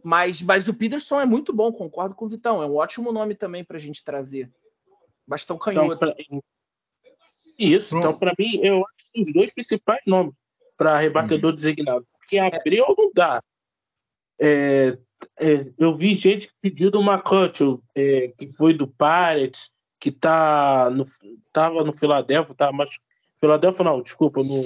Mas, 0.05 0.41
mas 0.43 0.69
o 0.69 0.75
Peterson 0.75 1.21
é 1.21 1.27
muito 1.27 1.53
bom, 1.53 1.73
concordo 1.73 2.15
com 2.15 2.27
o 2.27 2.29
Vitão. 2.29 2.62
É 2.62 2.67
um 2.67 2.77
ótimo 2.77 3.11
nome 3.12 3.35
também 3.35 3.65
para 3.65 3.77
a 3.77 3.81
gente 3.81 4.05
trazer. 4.05 4.51
Bastão 5.27 5.57
Então, 5.57 5.73
canhoto. 5.75 5.99
pra- 5.99 6.15
Isso, 7.59 7.97
então, 7.97 8.17
para 8.17 8.33
mim, 8.39 8.61
eu 8.62 8.85
acho 8.87 9.03
que 9.03 9.09
são 9.09 9.23
os 9.23 9.33
dois 9.33 9.53
principais 9.53 10.01
nomes 10.07 10.35
para 10.77 10.99
rebatedor 10.99 11.53
designado. 11.53 12.07
Porque 12.19 12.39
Abreu 12.39 12.95
não 12.97 13.11
dá. 13.12 13.43
É, 14.39 14.97
é, 15.39 15.67
eu 15.77 15.95
vi 15.97 16.15
gente 16.15 16.49
que 16.49 16.55
pediu 16.62 16.91
do 16.91 17.03
McCutcheon, 17.03 17.79
é, 17.95 18.29
que 18.39 18.49
foi 18.49 18.73
do 18.73 18.87
Pirates, 18.87 19.71
que 19.99 20.11
tá 20.11 20.89
no, 20.91 21.05
tava 21.53 21.85
no 21.85 21.93
Philadelphia, 21.93 22.55
tá, 22.55 22.73
mas 22.73 22.89
Philadelphia 23.39 23.85
não, 23.85 24.01
desculpa, 24.01 24.43
no, 24.43 24.62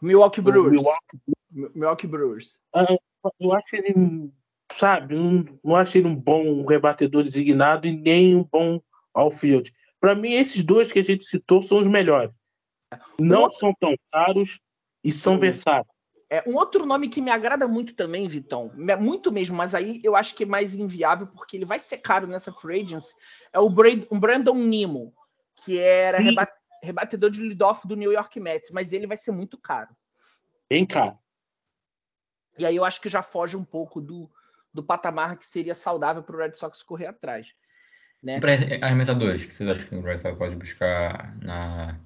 Milwaukee 0.00 0.40
no 0.40 0.44
Brewers. 0.50 0.72
Milwaukee. 0.72 1.18
Milwaukee 1.74 2.06
Brewers. 2.06 2.58
Eu 3.38 3.52
acho 3.52 3.76
ele, 3.76 4.32
sabe, 4.72 5.14
não, 5.14 5.44
não 5.62 5.76
acho 5.76 5.98
ele 5.98 6.08
um 6.08 6.16
bom 6.16 6.64
rebatedor 6.64 7.22
designado 7.22 7.86
e 7.86 7.96
nem 7.96 8.36
um 8.36 8.44
bom 8.44 8.80
outfield. 9.14 9.72
Para 10.00 10.14
mim, 10.14 10.32
esses 10.32 10.62
dois 10.64 10.90
que 10.90 10.98
a 10.98 11.04
gente 11.04 11.24
citou 11.24 11.62
são 11.62 11.78
os 11.78 11.86
melhores. 11.86 12.32
Não 13.20 13.50
são 13.50 13.72
tão 13.78 13.94
caros 14.10 14.60
e 15.04 15.12
são 15.12 15.38
versáteis. 15.38 15.92
É, 16.28 16.42
um 16.48 16.56
outro 16.56 16.86
nome 16.86 17.10
que 17.10 17.20
me 17.20 17.30
agrada 17.30 17.68
muito 17.68 17.94
também, 17.94 18.26
Vitão, 18.26 18.72
muito 18.98 19.30
mesmo, 19.30 19.54
mas 19.54 19.74
aí 19.74 20.00
eu 20.02 20.16
acho 20.16 20.34
que 20.34 20.44
é 20.44 20.46
mais 20.46 20.74
inviável 20.74 21.26
porque 21.26 21.58
ele 21.58 21.66
vai 21.66 21.78
ser 21.78 21.98
caro 21.98 22.26
nessa 22.26 22.50
free 22.50 22.80
agency, 22.82 23.14
é 23.52 23.58
o, 23.60 23.68
Brandon 23.68 24.54
Nemo, 24.54 25.12
que 25.54 25.78
era 25.78 26.16
Sim. 26.16 26.24
reba- 26.24 26.48
rebatedor 26.82 27.30
de 27.30 27.42
leadoff 27.42 27.86
do 27.86 27.94
New 27.94 28.10
York 28.10 28.40
Mets, 28.40 28.70
mas 28.70 28.94
ele 28.94 29.06
vai 29.06 29.18
ser 29.18 29.30
muito 29.30 29.58
caro. 29.58 29.94
Bem 30.70 30.86
caro. 30.86 31.18
E 32.56 32.64
aí 32.64 32.76
eu 32.76 32.84
acho 32.84 33.02
que 33.02 33.10
já 33.10 33.22
foge 33.22 33.54
um 33.54 33.64
pouco 33.64 34.00
do, 34.00 34.30
do 34.72 34.82
patamar 34.82 35.36
que 35.36 35.44
seria 35.46 35.74
saudável 35.74 36.22
para 36.22 36.36
o 36.36 36.38
Red 36.38 36.54
Sox 36.54 36.82
correr 36.82 37.06
atrás. 37.06 37.54
Né? 38.22 38.40
Para 38.40 38.54
arremessadores, 38.86 39.44
que 39.44 39.54
vocês 39.54 39.68
acham 39.68 39.86
que 39.86 39.94
o 39.94 40.02
Red 40.02 40.20
Sox 40.20 40.38
pode 40.38 40.56
buscar 40.56 41.36
na, 41.42 41.98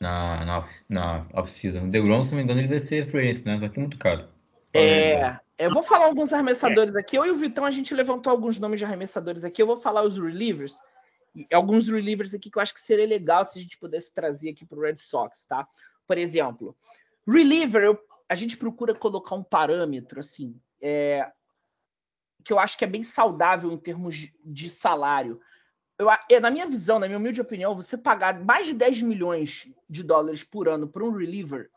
na, 0.00 0.44
na, 0.44 0.68
na 0.88 1.26
off-season? 1.34 1.84
O 1.84 1.90
DeGrom, 1.90 2.24
se 2.24 2.30
não 2.30 2.38
me 2.38 2.44
engano, 2.44 2.60
ele 2.60 2.68
vai 2.68 2.80
ser 2.80 3.10
free 3.10 3.32
né? 3.44 3.60
Só 3.60 3.68
que 3.68 3.78
é 3.78 3.80
muito 3.80 3.98
caro. 3.98 4.28
É, 4.72 5.38
eu 5.58 5.70
vou 5.70 5.82
falar 5.82 6.06
alguns 6.06 6.32
arremessadores 6.32 6.94
aqui. 6.96 7.16
Eu 7.16 7.26
e 7.26 7.30
o 7.30 7.36
Vitão, 7.36 7.64
a 7.64 7.70
gente 7.70 7.94
levantou 7.94 8.30
alguns 8.30 8.58
nomes 8.58 8.78
de 8.78 8.84
arremessadores 8.84 9.44
aqui. 9.44 9.60
Eu 9.60 9.66
vou 9.66 9.76
falar 9.76 10.02
os 10.02 10.16
relievers. 10.16 10.78
Alguns 11.52 11.88
relievers 11.88 12.32
aqui 12.34 12.50
que 12.50 12.58
eu 12.58 12.62
acho 12.62 12.74
que 12.74 12.80
seria 12.80 13.06
legal 13.06 13.44
se 13.44 13.58
a 13.58 13.62
gente 13.62 13.78
pudesse 13.78 14.12
trazer 14.12 14.50
aqui 14.50 14.64
para 14.64 14.78
o 14.78 14.82
Red 14.82 14.96
Sox, 14.96 15.44
tá? 15.46 15.66
Por 16.06 16.18
exemplo, 16.18 16.76
reliever, 17.26 17.82
eu- 17.82 18.00
a 18.28 18.34
gente 18.34 18.56
procura 18.56 18.94
colocar 18.94 19.34
um 19.34 19.42
parâmetro, 19.42 20.20
assim, 20.20 20.58
é, 20.80 21.30
que 22.44 22.52
eu 22.52 22.58
acho 22.58 22.76
que 22.76 22.84
é 22.84 22.88
bem 22.88 23.02
saudável 23.02 23.70
em 23.70 23.78
termos 23.78 24.30
de, 24.44 24.70
salário. 24.70 25.40
Eu, 25.98 26.08
é, 26.10 26.40
na 26.40 26.50
minha 26.50 26.66
visão, 26.66 26.98
na 26.98 27.06
minha 27.06 27.18
humilde 27.18 27.40
opinião, 27.40 27.74
você 27.74 27.96
pagar 27.96 28.42
mais 28.42 28.66
de 28.66 28.74
10 28.74 29.02
milhões 29.02 29.68
de 29.88 30.02
dólares 30.02 30.42
por 30.42 30.68
ano 30.68 30.88
para 30.88 31.04
um 31.04 31.10
reliever 31.10 31.70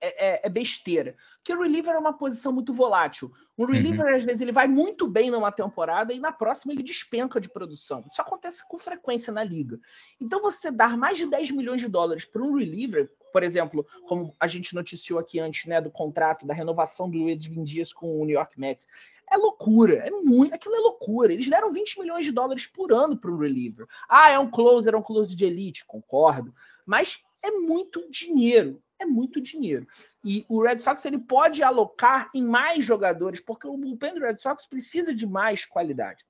é, 0.00 0.26
é- 0.26 0.40
é 0.44 0.48
besteira. 0.48 1.16
Porque 1.38 1.52
o 1.52 1.62
reliever 1.62 1.94
é 1.94 1.98
uma 1.98 2.12
posição 2.12 2.52
muito 2.52 2.72
volátil. 2.72 3.32
Um 3.58 3.64
reliever, 3.64 4.14
às 4.14 4.24
vezes, 4.24 4.40
ele 4.40 4.52
vai 4.52 4.68
muito 4.68 5.08
bem 5.08 5.30
numa 5.30 5.50
temporada 5.50 6.12
e 6.12 6.20
na 6.20 6.32
próxima 6.32 6.72
ele 6.72 6.82
despenca 6.82 7.40
de 7.40 7.48
produção. 7.48 8.04
Isso 8.10 8.20
acontece 8.20 8.62
com 8.68 8.78
frequência 8.78 9.32
na 9.32 9.42
liga. 9.42 9.80
Então, 10.20 10.42
você 10.42 10.70
dar 10.70 10.96
mais 10.96 11.16
de 11.16 11.26
10 11.26 11.50
milhões 11.50 11.80
de 11.80 11.88
dólares 11.88 12.24
para 12.24 12.42
um 12.42 12.56
reliever, 12.56 13.10
por 13.32 13.42
exemplo, 13.42 13.86
como 14.06 14.34
a 14.38 14.46
gente 14.46 14.74
noticiou 14.74 15.18
aqui 15.18 15.40
antes, 15.40 15.64
né, 15.66 15.80
do 15.80 15.90
contrato, 15.90 16.46
da 16.46 16.54
renovação 16.54 17.10
do 17.10 17.28
Edwin 17.28 17.64
Dias 17.64 17.92
com 17.92 18.20
o 18.20 18.24
New 18.24 18.34
York 18.34 18.58
Mets, 18.58 18.86
é 19.30 19.36
loucura, 19.36 19.94
é 20.06 20.10
muito, 20.10 20.54
aquilo 20.54 20.74
é 20.76 20.80
loucura. 20.80 21.32
Eles 21.32 21.48
deram 21.48 21.72
20 21.72 22.00
milhões 22.00 22.24
de 22.24 22.32
dólares 22.32 22.66
por 22.66 22.92
ano 22.92 23.16
para 23.16 23.30
um 23.30 23.38
reliever. 23.38 23.86
Ah, 24.08 24.30
é 24.30 24.38
um 24.38 24.50
closer, 24.50 24.94
é 24.94 24.96
um 24.96 25.02
closer 25.02 25.36
de 25.36 25.44
elite, 25.44 25.84
concordo, 25.84 26.54
mas 26.84 27.24
é 27.42 27.50
muito 27.50 28.08
dinheiro, 28.10 28.82
é 28.98 29.04
muito 29.04 29.40
dinheiro. 29.40 29.86
E 30.24 30.44
o 30.48 30.62
Red 30.62 30.78
Sox 30.78 31.04
ele 31.04 31.18
pode 31.18 31.62
alocar 31.62 32.30
em 32.34 32.42
mais 32.42 32.84
jogadores, 32.84 33.40
porque 33.40 33.66
o 33.66 33.76
bullpen 33.76 34.14
do 34.14 34.20
Red 34.20 34.38
Sox 34.38 34.66
precisa 34.66 35.14
de 35.14 35.26
mais 35.26 35.64
qualidade. 35.64 36.24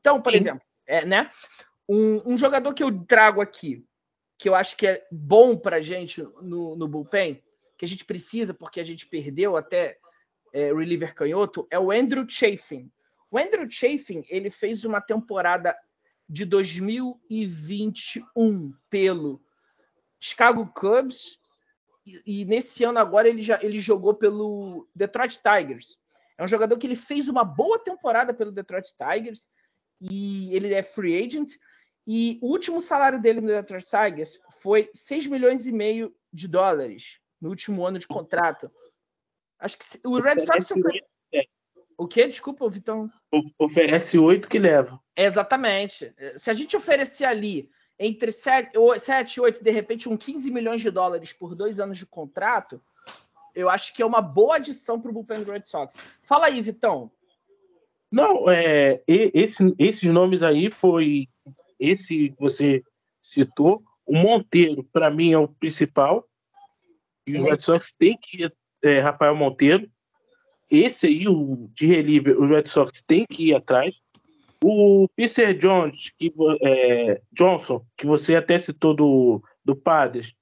Então, 0.00 0.20
por 0.20 0.32
Sim. 0.32 0.38
exemplo, 0.38 0.62
é, 0.86 1.04
né, 1.04 1.28
um, 1.88 2.34
um 2.34 2.38
jogador 2.38 2.72
que 2.72 2.82
eu 2.82 3.04
trago 3.04 3.40
aqui, 3.40 3.84
que 4.38 4.48
eu 4.48 4.54
acho 4.54 4.76
que 4.76 4.86
é 4.86 5.06
bom 5.12 5.56
para 5.56 5.82
gente 5.82 6.22
no, 6.40 6.74
no 6.74 6.88
bullpen, 6.88 7.42
que 7.76 7.84
a 7.84 7.88
gente 7.88 8.04
precisa, 8.04 8.54
porque 8.54 8.80
a 8.80 8.84
gente 8.84 9.06
perdeu 9.06 9.56
até 9.56 9.98
é, 10.52 10.72
reliever 10.72 11.14
canhoto, 11.14 11.66
é 11.70 11.78
o 11.78 11.90
Andrew 11.90 12.26
Chafin. 12.28 12.90
O 13.30 13.38
Andrew 13.38 13.70
Chafin, 13.70 14.24
ele 14.28 14.50
fez 14.50 14.84
uma 14.84 15.00
temporada 15.00 15.74
de 16.28 16.44
2021 16.44 18.72
pelo 18.88 19.42
Chicago 20.18 20.70
Cubs 20.74 21.38
e, 22.06 22.22
e 22.24 22.44
nesse 22.44 22.84
ano 22.84 22.98
agora 22.98 23.28
ele 23.28 23.42
já 23.42 23.58
ele 23.62 23.80
jogou 23.80 24.14
pelo 24.14 24.88
Detroit 24.94 25.40
Tigers. 25.42 25.98
É 26.38 26.44
um 26.44 26.48
jogador 26.48 26.78
que 26.78 26.86
ele 26.86 26.96
fez 26.96 27.28
uma 27.28 27.44
boa 27.44 27.78
temporada 27.78 28.32
pelo 28.32 28.52
Detroit 28.52 28.94
Tigers 28.96 29.48
e 30.00 30.54
ele 30.54 30.72
é 30.72 30.82
free 30.82 31.22
agent 31.22 31.52
e 32.06 32.38
o 32.42 32.48
último 32.48 32.80
salário 32.80 33.20
dele 33.20 33.40
no 33.40 33.48
Detroit 33.48 33.86
Tigers 33.86 34.38
foi 34.60 34.90
6 34.94 35.26
milhões 35.26 35.66
e 35.66 35.72
meio 35.72 36.14
de 36.32 36.48
dólares 36.48 37.20
no 37.40 37.48
último 37.48 37.86
ano 37.86 37.98
de 37.98 38.06
contrato. 38.06 38.70
Acho 39.60 39.78
que 39.78 39.84
o 40.06 40.18
Red 40.18 40.40
Sox 40.40 40.70
oito, 40.70 41.04
o 41.98 42.08
quê? 42.08 42.26
Desculpa, 42.28 42.68
Vitão. 42.68 43.10
of- 43.30 43.54
oferece 43.58 44.18
oito 44.18 44.48
que 44.48 44.58
leva. 44.58 44.98
Exatamente. 45.14 46.12
Se 46.36 46.50
a 46.50 46.54
gente 46.54 46.76
oferecer 46.76 47.24
ali 47.26 47.70
entre 47.98 48.32
7 48.32 48.72
e 48.74 49.40
8, 49.40 49.62
de 49.62 49.70
repente, 49.70 50.08
um 50.08 50.16
15 50.16 50.50
milhões 50.50 50.80
de 50.80 50.90
dólares 50.90 51.32
por 51.34 51.54
dois 51.54 51.78
anos 51.78 51.98
de 51.98 52.06
contrato, 52.06 52.82
eu 53.54 53.68
acho 53.68 53.94
que 53.94 54.00
é 54.00 54.06
uma 54.06 54.22
boa 54.22 54.56
adição 54.56 54.98
para 54.98 55.10
o 55.10 55.12
bullpen 55.14 55.44
do 55.44 55.52
Red 55.52 55.64
Sox. 55.66 55.94
Fala 56.22 56.46
aí, 56.46 56.62
Vitão. 56.62 57.10
Não, 58.10 58.50
é, 58.50 59.02
esse- 59.06 59.74
esses 59.78 60.10
nomes 60.10 60.42
aí 60.42 60.70
foi 60.70 61.28
esse 61.78 62.30
que 62.30 62.36
você 62.40 62.82
citou. 63.20 63.82
O 64.06 64.16
Monteiro, 64.16 64.82
para 64.84 65.10
mim, 65.10 65.32
é 65.32 65.38
o 65.38 65.46
principal. 65.46 66.26
E 67.26 67.36
o 67.38 67.44
Red 67.44 67.58
Sox 67.60 67.92
tem 67.92 68.16
que 68.20 68.42
ir, 68.44 68.52
é, 68.82 69.00
Rafael 69.00 69.34
Monteiro. 69.36 69.88
Esse 70.70 71.06
aí, 71.06 71.26
o 71.28 71.68
de 71.74 71.86
reliever, 71.86 72.38
o 72.38 72.46
Red 72.46 72.66
Sox 72.66 73.02
tem 73.06 73.26
que 73.26 73.48
ir 73.48 73.54
atrás. 73.54 74.00
O 74.62 75.08
Peter 75.16 75.56
Jones, 75.56 76.10
que, 76.18 76.32
é, 76.62 77.20
Johnson, 77.32 77.82
que 77.96 78.06
você 78.06 78.36
até 78.36 78.58
citou 78.58 78.94
do, 78.94 79.42
do 79.64 79.74
Padres, 79.74 80.34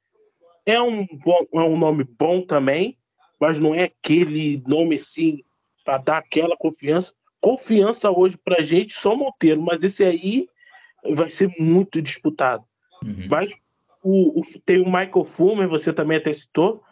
é 0.66 0.81
um, 0.82 1.06
bom, 1.06 1.47
é 1.55 1.60
um 1.60 1.78
nome 1.78 2.05
bom 2.05 2.43
também, 2.43 2.98
mas 3.40 3.59
não 3.59 3.74
é 3.74 3.85
aquele 3.85 4.62
nome 4.66 4.97
assim 4.97 5.43
para 5.85 5.98
dar 5.98 6.19
aquela 6.19 6.56
confiança. 6.56 7.15
Confiança 7.40 8.10
hoje 8.10 8.36
pra 8.36 8.60
gente 8.62 8.93
só 8.93 9.15
Monteiro, 9.16 9.62
mas 9.62 9.82
esse 9.85 10.05
aí 10.05 10.48
vai 11.15 11.31
ser 11.31 11.48
muito 11.59 12.02
disputado. 12.02 12.65
Uhum. 13.02 13.28
Mas 13.31 13.51
o, 14.02 14.40
o- 14.40 14.60
tem 14.66 14.81
o 14.81 14.85
Michael 14.85 15.24
Fulmer, 15.24 15.69
você 15.69 15.93
também 15.93 16.19
até 16.19 16.32
citou. 16.32 16.82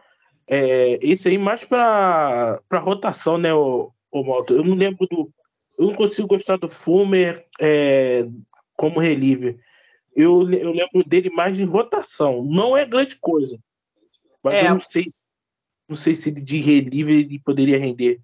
É, 0.48 0.98
esse 1.02 1.28
aí 1.28 1.39
mais 1.39 1.64
para 1.64 2.60
rotação, 2.74 3.36
né, 3.39 3.52
o, 3.52 3.90
o 4.10 4.23
Malta? 4.24 4.52
Eu 4.55 4.64
não 4.64 4.74
lembro 4.77 5.06
do. 5.09 5.32
Eu 5.78 5.89
não 5.89 5.94
consigo 5.94 6.28
gostar 6.28 6.56
do 6.56 6.68
Fulmer 6.68 7.44
é, 7.60 8.27
como 8.77 9.01
reliever. 9.01 9.59
Eu, 10.14 10.51
eu 10.51 10.73
lembro 10.73 11.05
dele 11.06 11.28
mais 11.31 11.60
em 11.60 11.64
rotação. 11.64 12.43
Não 12.43 12.74
é 12.77 12.86
grande 12.86 13.16
coisa. 13.16 13.59
Mas 14.43 14.55
É. 14.55 14.66
eu 14.66 14.70
não 14.70 14.81
sei, 14.81 15.05
se- 15.10 15.31
não 15.89 15.97
sei 15.97 16.14
se 16.14 16.31
de 16.31 16.59
reliever 16.60 17.16
ele 17.16 17.39
poderia 17.39 17.78
render. 17.78 18.20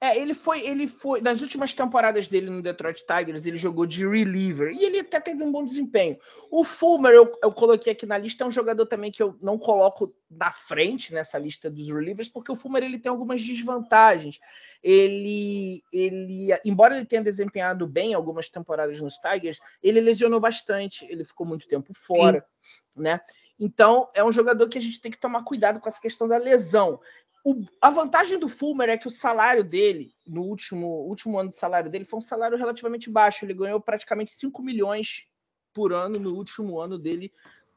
É, 0.00 0.16
ele 0.16 0.32
foi, 0.32 0.60
ele 0.64 0.86
foi 0.86 1.20
nas 1.20 1.40
últimas 1.40 1.74
temporadas 1.74 2.28
dele 2.28 2.48
no 2.48 2.62
Detroit 2.62 3.04
Tigers, 3.04 3.44
ele 3.44 3.56
jogou 3.56 3.84
de 3.84 4.06
reliever 4.06 4.70
e 4.72 4.84
ele 4.84 5.00
até 5.00 5.18
teve 5.18 5.42
um 5.42 5.50
bom 5.50 5.64
desempenho. 5.64 6.16
O 6.52 6.62
Fulmer 6.62 7.12
eu, 7.12 7.32
eu 7.42 7.50
coloquei 7.50 7.92
aqui 7.92 8.06
na 8.06 8.16
lista 8.16 8.44
é 8.44 8.46
um 8.46 8.50
jogador 8.50 8.86
também 8.86 9.10
que 9.10 9.20
eu 9.20 9.36
não 9.42 9.58
coloco 9.58 10.14
na 10.30 10.52
frente 10.52 11.12
nessa 11.12 11.36
lista 11.36 11.68
dos 11.68 11.88
relievers, 11.88 12.28
porque 12.28 12.52
o 12.52 12.56
Fulmer 12.56 12.84
ele 12.84 12.98
tem 12.98 13.10
algumas 13.10 13.42
desvantagens. 13.42 14.38
Ele, 14.84 15.82
ele, 15.92 16.50
embora 16.64 16.96
ele 16.96 17.06
tenha 17.06 17.22
desempenhado 17.22 17.84
bem 17.84 18.14
algumas 18.14 18.48
temporadas 18.48 19.00
nos 19.00 19.16
Tigers, 19.16 19.58
ele 19.82 20.00
lesionou 20.00 20.38
bastante, 20.38 21.04
ele 21.06 21.24
ficou 21.24 21.44
muito 21.44 21.66
tempo 21.66 21.92
fora, 21.92 22.46
Sim. 22.60 23.02
né? 23.02 23.20
Então 23.58 24.08
é 24.14 24.22
um 24.22 24.30
jogador 24.30 24.68
que 24.68 24.78
a 24.78 24.80
gente 24.80 25.00
tem 25.00 25.10
que 25.10 25.18
tomar 25.18 25.42
cuidado 25.42 25.80
com 25.80 25.88
essa 25.88 26.00
questão 26.00 26.28
da 26.28 26.36
lesão. 26.36 27.00
O, 27.44 27.64
a 27.80 27.90
vantagem 27.90 28.38
do 28.38 28.48
Fulmer 28.48 28.88
é 28.88 28.98
que 28.98 29.06
o 29.06 29.10
salário 29.10 29.64
dele, 29.64 30.12
no 30.26 30.42
último, 30.42 30.86
último 30.86 31.38
ano 31.38 31.50
de 31.50 31.56
salário 31.56 31.90
dele, 31.90 32.04
foi 32.04 32.18
um 32.18 32.22
salário 32.22 32.58
relativamente 32.58 33.10
baixo. 33.10 33.44
Ele 33.44 33.54
ganhou 33.54 33.80
praticamente 33.80 34.32
5 34.32 34.62
milhões 34.62 35.26
por 35.72 35.92
ano 35.92 36.18
no 36.18 36.34
último 36.34 36.80
ano 36.80 36.98
dele 36.98 37.32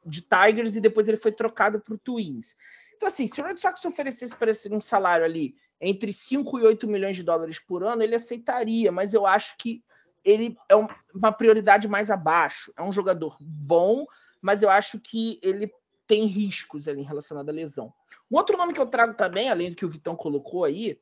de 0.05 0.21
Tigers 0.21 0.75
e 0.75 0.81
depois 0.81 1.07
ele 1.07 1.17
foi 1.17 1.31
trocado 1.31 1.79
para 1.79 1.93
o 1.93 1.97
Twins. 1.97 2.55
Então, 2.95 3.07
assim, 3.07 3.27
se 3.27 3.41
o 3.41 3.43
Red 3.43 3.57
Sox 3.57 3.83
oferecesse 3.85 4.35
para 4.35 4.51
ele 4.51 4.75
um 4.75 4.81
salário 4.81 5.25
ali 5.25 5.55
entre 5.79 6.13
5 6.13 6.59
e 6.59 6.63
8 6.63 6.87
milhões 6.87 7.15
de 7.15 7.23
dólares 7.23 7.59
por 7.59 7.83
ano, 7.83 8.03
ele 8.03 8.15
aceitaria, 8.15 8.91
mas 8.91 9.13
eu 9.13 9.25
acho 9.25 9.57
que 9.57 9.83
ele 10.23 10.55
é 10.69 10.75
uma 11.13 11.31
prioridade 11.31 11.87
mais 11.87 12.11
abaixo. 12.11 12.71
É 12.77 12.83
um 12.83 12.91
jogador 12.91 13.35
bom, 13.39 14.05
mas 14.39 14.61
eu 14.61 14.69
acho 14.69 14.99
que 14.99 15.39
ele 15.41 15.71
tem 16.11 16.25
riscos 16.25 16.89
ali 16.89 17.03
relacionados 17.03 17.47
à 17.47 17.53
lesão. 17.53 17.93
Um 18.29 18.35
outro 18.35 18.57
nome 18.57 18.73
que 18.73 18.81
eu 18.81 18.85
trago 18.85 19.13
também, 19.13 19.49
além 19.49 19.69
do 19.69 19.77
que 19.77 19.85
o 19.85 19.89
Vitão 19.89 20.13
colocou 20.13 20.65
aí, 20.65 20.99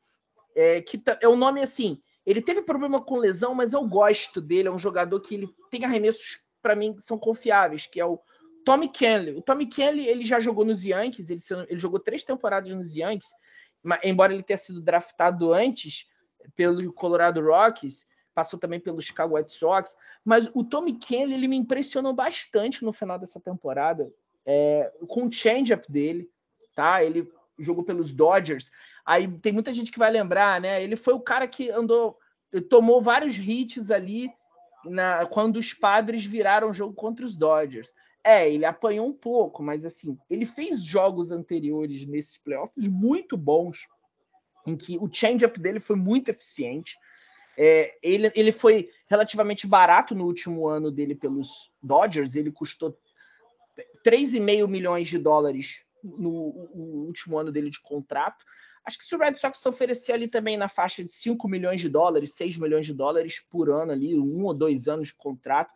é 0.56 0.84
que 0.84 1.02
é 1.19 1.27
um 1.27 1.36
nome 1.36 1.64
assim. 1.64 1.99
Ele 2.23 2.40
teve 2.44 2.61
problema 2.61 3.02
com 3.02 3.18
lesão, 3.18 3.56
mas 3.56 3.73
eu 3.73 3.84
gosto 3.88 4.40
dele. 4.40 4.68
É 4.68 4.72
um 4.72 4.77
jogador 4.77 5.19
que 5.19 5.34
ele 5.34 5.49
tem 5.72 5.84
arremessos 5.84 6.40
para 6.61 6.76
mim 6.76 6.95
são 6.99 7.18
confiáveis, 7.18 7.88
que 7.88 7.99
é 7.99 8.06
o 8.06 8.19
Tommy 8.64 8.88
Kenley. 8.88 9.36
O 9.36 9.41
Tommy 9.41 9.65
Kenley 9.65 10.07
ele 10.07 10.23
já 10.23 10.40
jogou 10.40 10.64
nos 10.64 10.86
Yankees, 10.86 11.31
ele, 11.31 11.41
ele 11.68 11.80
jogou 11.80 11.99
três 11.99 12.23
temporadas 12.23 12.72
nos 12.72 12.95
Yankees, 12.95 13.31
mas, 13.81 13.99
embora 14.03 14.31
ele 14.31 14.44
tenha 14.44 14.57
sido 14.57 14.80
draftado 14.80 15.52
antes 15.52 16.06
pelo 16.56 16.94
Colorado 16.94 17.41
Rockies, 17.41 18.06
passou 18.36 18.60
também 18.60 18.80
pelo 18.80 19.02
Chicago 19.02 19.38
White 19.38 19.53
Sox, 19.56 19.98
mas 20.23 20.52
o 20.53 20.64
Tommy 20.64 20.99
Kenley 20.99 21.34
ele 21.34 21.48
me 21.48 21.57
impressionou 21.57 22.14
bastante 22.14 22.86
no 22.86 22.94
final 22.94 23.18
dessa 23.18 23.40
temporada 23.40 24.07
é, 24.51 24.91
com 25.07 25.27
o 25.27 25.31
change-up 25.31 25.91
dele, 25.91 26.27
tá? 26.73 27.03
Ele 27.03 27.31
jogou 27.59 27.84
pelos 27.84 28.15
Dodgers. 28.15 28.71
Aí 29.05 29.27
tem 29.27 29.53
muita 29.53 29.71
gente 29.71 29.91
que 29.91 29.99
vai 29.99 30.09
lembrar, 30.09 30.59
né? 30.59 30.84
Ele 30.84 30.95
foi 30.95 31.13
o 31.13 31.19
cara 31.19 31.47
que 31.47 31.69
andou, 31.69 32.17
tomou 32.67 32.99
vários 32.99 33.38
hits 33.38 33.91
ali 33.91 34.31
na, 34.84 35.27
quando 35.27 35.57
os 35.57 35.71
padres 35.71 36.26
viraram 36.26 36.71
o 36.71 36.73
jogo 36.73 36.95
contra 36.95 37.23
os 37.23 37.35
Dodgers. 37.35 37.93
É, 38.23 38.51
ele 38.51 38.65
apanhou 38.65 39.07
um 39.07 39.13
pouco, 39.13 39.61
mas 39.61 39.85
assim, 39.85 40.17
ele 40.27 40.47
fez 40.47 40.84
jogos 40.84 41.30
anteriores 41.30 42.07
nesses 42.07 42.39
playoffs 42.39 42.88
muito 42.88 43.38
bons, 43.38 43.88
em 44.65 44.76
que 44.76 44.97
o 44.97 45.07
change-up 45.13 45.59
dele 45.59 45.80
foi 45.80 45.95
muito 45.95 46.30
eficiente. 46.30 46.97
É, 47.55 47.95
ele, 48.01 48.31
ele 48.34 48.51
foi 48.51 48.89
relativamente 49.07 49.67
barato 49.67 50.15
no 50.15 50.26
último 50.26 50.67
ano 50.67 50.89
dele 50.89 51.13
pelos 51.13 51.71
Dodgers, 51.84 52.35
ele 52.35 52.51
custou 52.51 52.97
3,5 54.03 54.68
milhões 54.68 55.07
de 55.07 55.18
dólares 55.18 55.84
no, 56.03 56.69
no, 56.73 57.06
último 57.06 57.38
ano 57.38 57.51
dele 57.51 57.69
de 57.69 57.81
contrato. 57.81 58.45
Acho 58.85 58.97
que 58.97 59.06
se 59.06 59.15
o 59.15 59.19
Red 59.19 59.35
Sox 59.35 59.64
oferecer 59.65 60.14
ali 60.14 60.27
também 60.27 60.57
na 60.57 60.68
faixa 60.68 61.03
de 61.03 61.14
5 61.14 61.47
milhões 61.47 61.81
de 61.81 61.89
dólares, 61.89 62.35
6 62.35 62.57
milhões 62.57 62.85
de 62.85 62.93
dólares 62.93 63.43
por 63.49 63.69
ano 63.69 63.91
ali, 63.91 64.18
um 64.18 64.45
ou 64.45 64.53
dois 64.53 64.88
anos 64.88 65.10
de 65.10 65.15
contrato, 65.15 65.73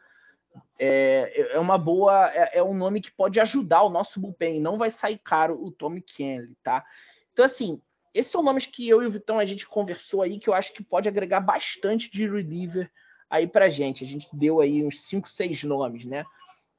é, 0.79 1.53
é 1.53 1.59
uma 1.59 1.77
boa, 1.77 2.31
é, 2.31 2.59
é 2.59 2.63
um 2.63 2.73
nome 2.73 3.01
que 3.01 3.11
pode 3.11 3.39
ajudar 3.39 3.83
o 3.83 3.89
nosso 3.89 4.19
bullpen, 4.19 4.59
não 4.59 4.77
vai 4.77 4.89
sair 4.89 5.17
caro 5.17 5.61
o 5.61 5.71
Tommy 5.71 6.01
Kenley, 6.01 6.55
tá? 6.63 6.85
Então, 7.31 7.45
assim, 7.45 7.81
esses 8.13 8.31
são 8.31 8.43
nomes 8.43 8.65
que 8.65 8.87
eu 8.87 9.01
e 9.01 9.07
o 9.07 9.11
Vitão 9.11 9.39
a 9.39 9.45
gente 9.45 9.67
conversou 9.67 10.21
aí, 10.21 10.39
que 10.39 10.49
eu 10.49 10.53
acho 10.53 10.73
que 10.73 10.83
pode 10.83 11.09
agregar 11.09 11.39
bastante 11.39 12.11
de 12.11 12.27
reliever 12.27 12.91
aí 13.29 13.47
pra 13.47 13.69
gente. 13.69 14.03
A 14.03 14.07
gente 14.07 14.27
deu 14.31 14.61
aí 14.61 14.83
uns 14.83 15.01
5, 15.07 15.27
6 15.27 15.63
nomes, 15.63 16.05
né? 16.05 16.23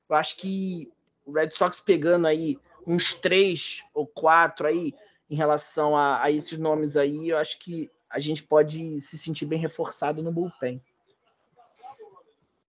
Eu 0.09 0.17
acho 0.17 0.37
que 0.37 0.93
o 1.25 1.33
Red 1.33 1.51
Sox 1.51 1.81
pegando 1.81 2.27
aí 2.27 2.59
uns 2.87 3.15
três 3.15 3.83
ou 3.95 4.07
quatro 4.07 4.67
aí 4.67 4.95
em 5.29 5.37
relação 5.37 5.97
a, 5.97 6.23
a, 6.23 6.31
esses 6.31 6.59
nomes 6.59 6.97
aí, 6.97 7.31
eu 7.31 7.39
acho 7.39 7.59
que 7.59 7.91
a 8.11 8.21
gente 8.21 8.43
pode 8.43 9.01
se 9.01 9.19
sentir 9.19 9.47
bem 9.47 9.59
reforçado 9.59 10.23
no 10.23 10.33
bullpen. 10.33 10.81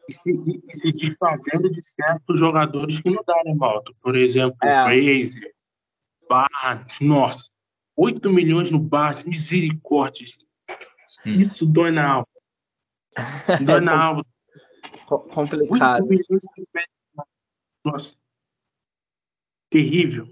E 0.07 0.13
se, 0.13 0.31
e 0.31 0.73
se 0.73 0.91
desfazendo 0.91 1.69
de 1.69 1.81
certos 1.81 2.39
jogadores 2.39 2.99
que 2.99 3.09
não 3.09 3.23
né, 3.43 3.53
Malto? 3.55 3.93
Por 4.01 4.15
exemplo, 4.15 4.57
é. 4.63 4.85
Fraser, 4.85 5.53
Barnes, 6.29 6.99
nossa, 7.01 7.49
8 7.95 8.29
milhões 8.29 8.71
no 8.71 8.79
Barnes, 8.79 9.25
misericórdia. 9.25 10.27
Hum. 11.25 11.41
Isso 11.41 11.65
dói 11.65 11.91
na 11.91 12.07
alma. 12.07 12.27
Dói 13.65 13.81
na 13.81 14.03
alma. 14.03 14.25
Complicado. 15.07 16.03
8 16.03 16.07
milhões 16.07 16.43
Nossa 17.83 18.24
terrível, 19.75 20.27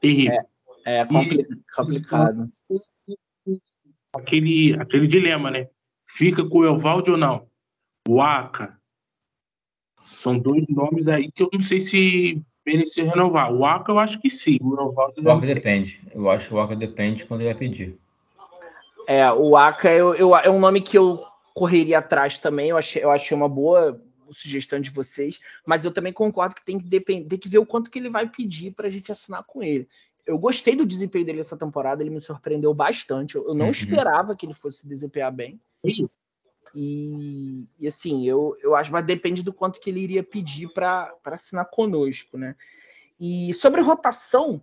terrível. 0.00 0.44
É, 0.86 1.00
é 1.00 1.04
complicado. 1.04 2.48
E, 3.44 3.60
aquele, 4.14 4.74
aquele 4.74 5.08
dilema, 5.08 5.50
né? 5.50 5.68
Fica 6.06 6.48
com 6.48 6.58
o 6.58 6.66
Evaldo 6.66 7.12
ou 7.12 7.16
não? 7.16 7.48
O 8.08 8.22
Aka. 8.22 8.78
São 10.04 10.38
dois 10.38 10.64
nomes 10.68 11.08
aí 11.08 11.32
que 11.32 11.42
eu 11.42 11.50
não 11.52 11.60
sei 11.60 11.80
se 11.80 12.40
merecer 12.64 13.06
renovar. 13.06 13.52
O 13.52 13.64
Aka 13.64 13.90
eu 13.90 13.98
acho 13.98 14.20
que 14.20 14.30
sim. 14.30 14.58
O 14.60 14.74
Evaldo 14.74 15.20
o 15.24 15.30
Aka 15.32 15.46
depende. 15.46 16.00
Eu 16.14 16.30
acho 16.30 16.46
que 16.46 16.54
o 16.54 16.60
Aka 16.60 16.76
depende 16.76 17.24
quando 17.24 17.40
ele 17.40 17.50
vai 17.50 17.58
pedir. 17.58 17.98
É, 19.08 19.30
o 19.32 19.56
Aka 19.56 19.90
eu, 19.90 20.14
eu, 20.14 20.36
é 20.36 20.48
um 20.48 20.60
nome 20.60 20.80
que 20.80 20.96
eu 20.96 21.20
correria 21.52 21.98
atrás 21.98 22.38
também. 22.38 22.68
Eu 22.68 22.76
achei, 22.76 23.02
eu 23.02 23.10
achei 23.10 23.36
uma 23.36 23.48
boa 23.48 24.00
sugestão 24.34 24.80
de 24.80 24.90
vocês, 24.90 25.40
mas 25.66 25.84
eu 25.84 25.92
também 25.92 26.12
concordo 26.12 26.54
que 26.54 26.64
tem 26.64 26.78
que, 26.78 26.88
depender, 26.88 27.28
tem 27.28 27.38
que 27.38 27.48
ver 27.48 27.58
o 27.58 27.66
quanto 27.66 27.90
que 27.90 27.98
ele 27.98 28.10
vai 28.10 28.28
pedir 28.28 28.72
para 28.72 28.88
a 28.88 28.90
gente 28.90 29.10
assinar 29.10 29.44
com 29.44 29.62
ele. 29.62 29.88
Eu 30.26 30.38
gostei 30.38 30.74
do 30.74 30.86
desempenho 30.86 31.26
dele 31.26 31.40
essa 31.40 31.56
temporada, 31.56 32.02
ele 32.02 32.10
me 32.10 32.20
surpreendeu 32.20 32.72
bastante. 32.72 33.34
Eu, 33.36 33.48
eu 33.48 33.54
não 33.54 33.66
uhum. 33.66 33.72
esperava 33.72 34.34
que 34.34 34.46
ele 34.46 34.54
fosse 34.54 34.88
desempenhar 34.88 35.32
bem. 35.32 35.60
E, 36.74 37.68
e, 37.78 37.86
assim, 37.86 38.26
eu, 38.26 38.56
eu 38.60 38.74
acho, 38.74 38.90
mas 38.90 39.06
depende 39.06 39.42
do 39.42 39.52
quanto 39.52 39.78
que 39.78 39.88
ele 39.88 40.00
iria 40.00 40.24
pedir 40.24 40.68
para 40.72 41.14
assinar 41.24 41.70
conosco, 41.70 42.36
né? 42.36 42.56
E 43.20 43.54
sobre 43.54 43.80
rotação, 43.80 44.62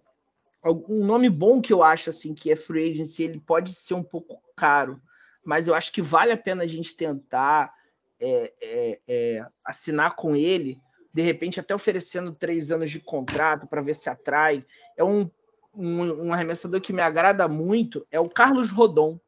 um 0.64 1.06
nome 1.06 1.30
bom 1.30 1.62
que 1.62 1.72
eu 1.72 1.82
acho 1.82 2.10
assim 2.10 2.34
que 2.34 2.52
é 2.52 2.56
free 2.56 2.92
agency, 2.92 3.24
ele 3.24 3.40
pode 3.40 3.74
ser 3.74 3.94
um 3.94 4.04
pouco 4.04 4.42
caro, 4.56 5.02
mas 5.44 5.68
eu 5.68 5.74
acho 5.74 5.92
que 5.92 6.02
vale 6.02 6.32
a 6.32 6.38
pena 6.38 6.64
a 6.64 6.68
gente 6.68 6.96
tentar 6.96 7.74
é, 8.22 8.54
é, 8.62 9.00
é, 9.08 9.46
assinar 9.66 10.16
com 10.16 10.36
ele, 10.36 10.80
de 11.12 11.22
repente 11.24 11.60
até 11.60 11.74
oferecendo 11.74 12.32
três 12.32 12.72
anos 12.72 12.92
de 12.92 13.00
contrato 13.00 13.68
para 13.68 13.82
ver 13.82 13.96
se 13.96 14.10
atrai. 14.10 14.64
É 14.96 15.04
um, 15.04 15.30
um, 15.76 16.28
um, 16.28 16.34
arremessador 16.34 16.80
que 16.80 16.94
me 16.94 17.02
agrada 17.02 17.48
muito, 17.48 18.06
é 18.12 18.20
o 18.20 18.30
Carlos 18.30 18.70
Rodon. 18.70 19.20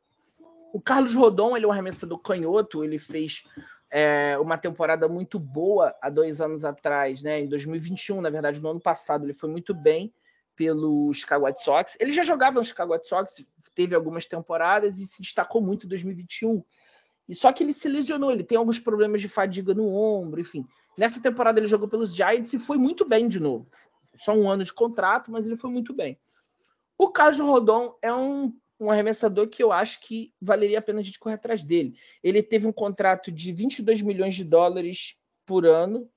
O 0.72 0.80
Carlos 0.80 1.14
Rodon 1.16 1.58
ele 1.58 1.66
é 1.66 1.68
um 1.68 1.72
arremessador 1.72 2.20
canhoto, 2.20 2.84
ele 2.84 3.00
fez 3.00 3.44
é, 3.90 4.38
uma 4.40 4.58
temporada 4.58 5.08
muito 5.08 5.40
boa 5.40 5.96
há 6.02 6.10
dois 6.10 6.40
anos 6.40 6.64
atrás, 6.64 7.22
né? 7.22 7.42
Em 7.42 7.48
2021, 7.48 8.22
na 8.22 8.30
verdade, 8.30 8.60
no 8.60 8.70
ano 8.70 8.80
passado, 8.80 9.26
ele 9.26 9.34
foi 9.34 9.50
muito 9.50 9.74
bem 9.74 10.14
pelo 10.56 11.14
Chicago 11.14 11.46
White 11.46 11.64
Sox. 11.64 11.98
Ele 12.00 12.12
já 12.12 12.24
jogava 12.24 12.60
no 12.60 12.64
Chicago 12.64 12.94
White 12.94 13.08
Sox, 13.08 13.46
teve 13.74 13.96
algumas 13.96 14.26
temporadas 14.26 15.00
e 15.00 15.08
se 15.08 15.22
destacou 15.22 15.62
muito 15.62 15.86
em 15.86 15.90
2021. 15.90 16.64
E 17.28 17.36
só 17.36 17.52
que 17.52 17.64
ele 17.64 17.74
se 17.74 17.88
lesionou, 17.88 18.32
ele 18.32 18.44
tem 18.44 18.58
alguns 18.58 18.80
problemas 18.80 19.22
de 19.22 19.30
fadiga 19.30 19.74
no 19.74 19.94
ombro, 19.94 20.42
enfim. 20.42 20.66
Nessa 20.98 21.22
temporada 21.22 21.60
ele 21.60 21.68
jogou 21.68 21.88
pelos 21.88 22.14
Giants 22.14 22.54
e 22.54 22.60
foi 22.60 22.78
muito 22.78 23.08
bem 23.08 23.28
de 23.28 23.40
novo. 23.40 23.68
Só 24.16 24.34
um 24.34 24.50
ano 24.50 24.64
de 24.64 24.74
contrato, 24.74 25.32
mas 25.32 25.46
ele 25.46 25.58
foi 25.58 25.70
muito 25.70 25.94
bem. 25.94 26.20
O 26.98 27.10
Carlos 27.10 27.40
Rodon 27.40 27.98
é 28.02 28.14
um, 28.14 28.54
um 28.80 28.92
arremessador 28.92 29.48
que 29.48 29.64
eu 29.64 29.72
acho 29.72 30.00
que 30.02 30.34
valeria 30.42 30.80
a 30.80 30.82
pena 30.82 31.00
a 31.00 31.04
gente 31.04 31.20
correr 31.20 31.36
atrás 31.36 31.64
dele. 31.64 31.96
Ele 32.22 32.44
teve 32.44 32.68
um 32.68 32.74
contrato 32.74 33.32
de 33.32 33.52
22 33.52 34.02
milhões 34.02 34.36
de 34.36 34.44
dólares 34.44 35.18
por 35.46 35.66
ano, 35.66 36.10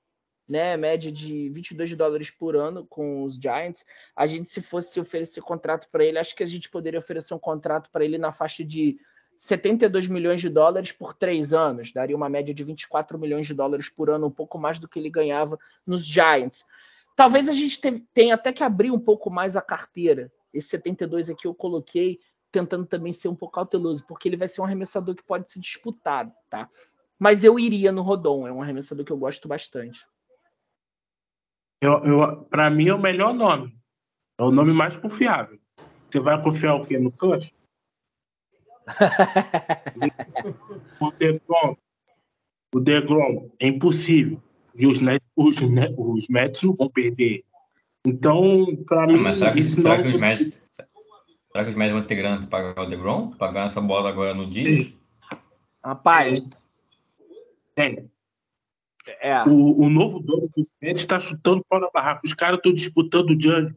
né, 0.47 0.77
média 0.77 1.11
de 1.11 1.49
22 1.49 1.95
dólares 1.95 2.31
por 2.31 2.55
ano 2.55 2.85
com 2.87 3.23
os 3.23 3.35
Giants. 3.35 3.83
A 4.15 4.25
gente, 4.25 4.49
se 4.49 4.61
fosse 4.61 4.99
oferecer 4.99 5.41
contrato 5.41 5.89
para 5.91 6.05
ele, 6.05 6.19
acho 6.19 6.35
que 6.35 6.43
a 6.43 6.47
gente 6.47 6.69
poderia 6.69 6.99
oferecer 6.99 7.33
um 7.33 7.39
contrato 7.39 7.89
para 7.91 8.05
ele 8.05 8.17
na 8.17 8.31
faixa 8.31 8.63
de 8.63 8.97
72 9.37 10.07
milhões 10.07 10.41
de 10.41 10.49
dólares 10.49 10.91
por 10.91 11.13
três 11.13 11.53
anos, 11.53 11.91
daria 11.91 12.15
uma 12.15 12.29
média 12.29 12.53
de 12.53 12.63
24 12.63 13.17
milhões 13.17 13.47
de 13.47 13.53
dólares 13.53 13.89
por 13.89 14.09
ano, 14.09 14.27
um 14.27 14.31
pouco 14.31 14.57
mais 14.57 14.79
do 14.79 14.87
que 14.87 14.99
ele 14.99 15.09
ganhava 15.09 15.57
nos 15.85 16.05
Giants. 16.05 16.65
Talvez 17.15 17.47
a 17.47 17.53
gente 17.53 17.79
tenha 18.13 18.35
até 18.35 18.51
que 18.51 18.63
abrir 18.63 18.91
um 18.91 18.99
pouco 18.99 19.29
mais 19.29 19.55
a 19.55 19.61
carteira. 19.61 20.31
Esse 20.53 20.69
72 20.69 21.29
aqui 21.29 21.47
eu 21.47 21.53
coloquei 21.53 22.19
tentando 22.51 22.85
também 22.85 23.13
ser 23.13 23.27
um 23.27 23.35
pouco 23.35 23.55
cauteloso, 23.55 24.05
porque 24.07 24.27
ele 24.27 24.37
vai 24.37 24.47
ser 24.47 24.61
um 24.61 24.65
arremessador 24.65 25.15
que 25.15 25.23
pode 25.23 25.51
ser 25.51 25.59
disputado, 25.59 26.31
tá? 26.49 26.69
Mas 27.19 27.43
eu 27.43 27.59
iria 27.59 27.91
no 27.91 28.01
Rodon, 28.01 28.47
é 28.47 28.51
um 28.51 28.61
arremessador 28.61 29.03
que 29.03 29.11
eu 29.11 29.17
gosto 29.17 29.47
bastante. 29.47 30.05
Eu, 31.81 32.03
eu, 32.03 32.43
para 32.45 32.69
mim 32.69 32.87
é 32.87 32.93
o 32.93 33.01
melhor 33.01 33.33
nome. 33.33 33.77
É 34.39 34.43
o 34.43 34.51
nome 34.51 34.71
mais 34.71 34.95
confiável. 34.95 35.59
Você 36.09 36.19
vai 36.19 36.41
confiar 36.41 36.75
o 36.75 36.85
quê? 36.85 36.97
No 36.97 37.11
Clutch? 37.11 37.51
o 41.01 41.11
Degrom. 41.11 41.75
O 42.73 42.79
Degrom 42.79 43.49
é 43.59 43.67
impossível. 43.67 44.41
E 44.75 44.85
os, 44.87 44.99
net, 44.99 45.23
os, 45.35 45.59
net, 45.61 45.93
os 45.97 46.27
Mets 46.27 46.61
não 46.63 46.73
vão 46.75 46.89
perder. 46.89 47.43
Então, 48.05 48.65
para 48.85 49.03
Ah, 49.03 49.07
mim, 49.07 49.17
mas 49.17 49.37
será 49.37 49.53
que, 49.53 49.59
isso 49.59 49.81
será 49.81 49.95
não 49.97 50.03
que 50.03 50.09
é 50.09 50.15
os 50.15 50.21
possível. 50.21 50.45
Mets, 50.45 50.59
será 51.51 51.63
que 51.65 51.71
os 51.71 51.75
Mets 51.77 51.93
vão 51.93 52.03
ter 52.03 52.15
grana 52.15 52.47
para 52.47 52.73
pagar 52.73 52.83
o 52.83 52.89
DeGrom? 52.89 53.31
Pagar 53.31 53.67
essa 53.67 53.81
bola 53.81 54.09
agora 54.09 54.33
no 54.33 54.49
dia? 54.49 54.91
Rapaz, 55.83 56.43
Tem. 57.75 58.09
é. 59.19 59.43
O, 59.43 59.81
o 59.83 59.89
novo 59.89 60.19
dono 60.19 60.49
dos 60.55 60.73
Mets 60.81 61.01
está 61.01 61.19
chutando 61.19 61.65
pau 61.67 61.79
na 61.79 61.89
barraca. 61.89 62.21
Os 62.23 62.33
caras 62.33 62.57
estão 62.57 62.73
disputando 62.73 63.31
o 63.31 63.41
Judge. 63.41 63.75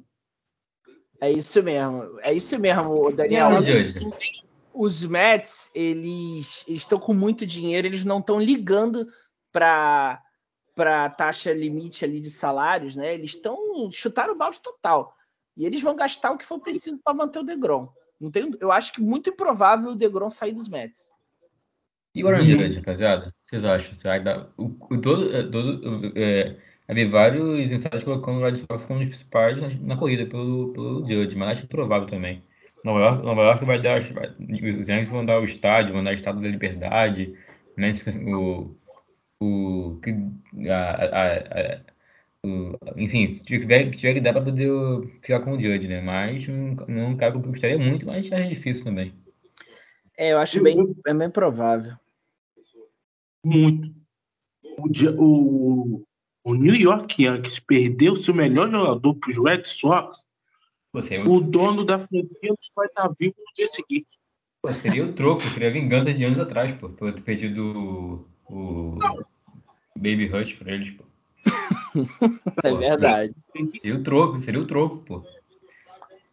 É 1.21 1.31
isso 1.31 1.63
mesmo. 1.63 2.19
É 2.23 2.33
isso 2.35 2.59
mesmo, 2.59 3.03
Quem 3.05 3.13
é 3.13 3.17
Daniel. 3.17 3.49
o 3.61 3.65
Judge? 3.65 4.50
Os 4.73 5.03
Mets, 5.03 5.71
eles 5.75 6.65
estão 6.69 6.99
com 6.99 7.13
muito 7.13 7.45
dinheiro, 7.45 7.87
eles 7.87 8.05
não 8.05 8.19
estão 8.19 8.41
ligando 8.41 9.07
para 9.53 10.23
para 10.75 11.11
taxa 11.11 11.53
limite 11.53 12.05
ali 12.05 12.21
de 12.21 12.31
salários, 12.31 12.97
né? 12.97 13.13
Eles 13.13 13.33
estão 13.33 13.91
chutaram 13.93 14.33
o 14.33 14.39
balde 14.39 14.61
total. 14.63 15.15
E 15.57 15.67
eles 15.67 15.83
vão 15.83 15.95
gastar 15.95 16.31
o 16.31 16.39
que 16.39 16.47
for 16.47 16.59
preciso 16.59 16.99
para 17.05 17.13
manter 17.13 17.41
o 17.41 17.45
Degrom. 17.45 17.89
Não 18.19 18.31
tem, 18.31 18.51
eu 18.61 18.73
acho 18.73 18.93
que 18.93 19.01
muito 19.01 19.29
improvável 19.29 19.91
o 19.91 19.95
Degrom 19.95 20.31
sair 20.31 20.53
dos 20.53 20.69
Mets. 20.69 21.07
E 22.15 22.25
o 22.25 22.29
Aaron 22.29 22.45
Judge, 22.45 22.79
rapaziada? 22.79 23.29
O 23.29 23.31
que 23.31 23.51
vocês 23.51 23.65
acham? 23.65 23.95
Será 23.95 24.19
que 24.19 24.25
dá... 24.25 24.49
o, 24.57 24.65
o, 24.65 25.01
todo, 25.01 25.35
é, 25.35 25.43
todo, 25.45 26.13
é, 26.17 26.57
havia 26.89 27.09
vários 27.09 27.71
insights 27.71 28.03
colocando 28.03 28.39
o 28.39 28.43
Red 28.43 28.57
Sox 28.57 28.85
como 28.85 29.01
um 29.01 29.05
dos 29.05 29.11
principais 29.11 29.61
na, 29.61 29.69
na 29.69 29.97
corrida 29.97 30.27
pelo, 30.27 30.73
pelo 30.73 31.07
Judge, 31.07 31.37
mas 31.37 31.51
acho 31.51 31.65
improvável 31.65 32.09
também. 32.09 32.43
Nova 32.85 33.01
York, 33.01 33.25
Nova 33.25 33.43
York 33.43 33.65
vai 33.65 33.81
dar. 33.81 34.01
Vai, 34.13 34.29
os 34.29 34.89
Yankees 34.89 35.11
vão 35.11 35.25
dar 35.25 35.41
o 35.41 35.45
estádio, 35.45 35.93
vão 35.93 36.05
dar 36.05 36.13
o 36.13 36.15
Estado 36.15 36.41
da 36.41 36.49
Liberdade, 36.49 37.35
né? 37.77 37.93
O, 38.35 38.75
o, 39.41 40.01
a, 40.69 41.05
a, 41.05 41.37
a, 41.37 41.81
o, 42.43 42.79
enfim, 42.97 43.41
tiver, 43.45 43.91
tiver 43.91 44.15
que 44.15 44.21
dar 44.21 44.33
para 44.33 44.43
poder 44.43 44.71
ficar 45.21 45.41
com 45.41 45.53
o 45.53 45.61
Judge, 45.61 45.89
né? 45.89 46.01
Mas 46.01 46.47
não, 46.49 46.75
não 46.89 47.01
é 47.03 47.07
um 47.07 47.17
cara 47.17 47.33
que 47.33 47.39
eu 47.39 47.43
gostaria 47.43 47.79
muito, 47.79 48.07
mas 48.07 48.31
é 48.33 48.49
difícil 48.49 48.85
também. 48.85 49.13
É, 50.17 50.33
eu 50.33 50.39
acho 50.39 50.63
bem, 50.63 50.77
é 51.07 51.15
bem 51.15 51.31
provável. 51.31 51.95
Muito. 53.45 53.91
O, 54.79 54.87
o, 55.19 56.07
o 56.45 56.55
New 56.55 56.75
York 56.75 57.23
Yankees 57.23 57.59
perdeu 57.59 58.17
seu 58.17 58.35
melhor 58.35 58.71
jogador 58.71 59.15
para 59.15 59.31
os 59.31 59.39
Red 59.39 59.65
Sox. 59.65 60.27
Seria, 61.05 61.25
O 61.29 61.41
dono 61.41 61.85
da 61.85 61.99
franquia 61.99 62.49
não 62.49 62.57
vai 62.75 62.87
estar 62.87 63.09
vivo 63.19 63.35
no 63.39 63.53
dia 63.55 63.69
seguinte. 63.69 64.19
pô, 64.61 64.73
seria 64.73 65.05
o 65.05 65.13
troco, 65.13 65.43
seria 65.43 65.69
a 65.69 65.73
vingança 65.73 66.13
de 66.13 66.25
anos 66.25 66.39
atrás, 66.39 66.73
pô, 66.73 66.89
por 66.89 67.09
eu 67.09 67.15
ter 67.15 67.23
perdido 67.23 68.27
o, 68.49 68.95
o 68.97 68.99
Baby 69.97 70.27
Rush 70.27 70.55
pra 70.55 70.73
eles, 70.73 70.91
pô. 70.91 71.05
É 72.65 72.75
verdade. 72.75 73.33
Seria 73.81 73.99
o 73.99 74.03
troco, 74.03 74.43
seria 74.43 74.61
o 74.61 74.67
troco, 74.67 74.99
pô. 74.99 75.25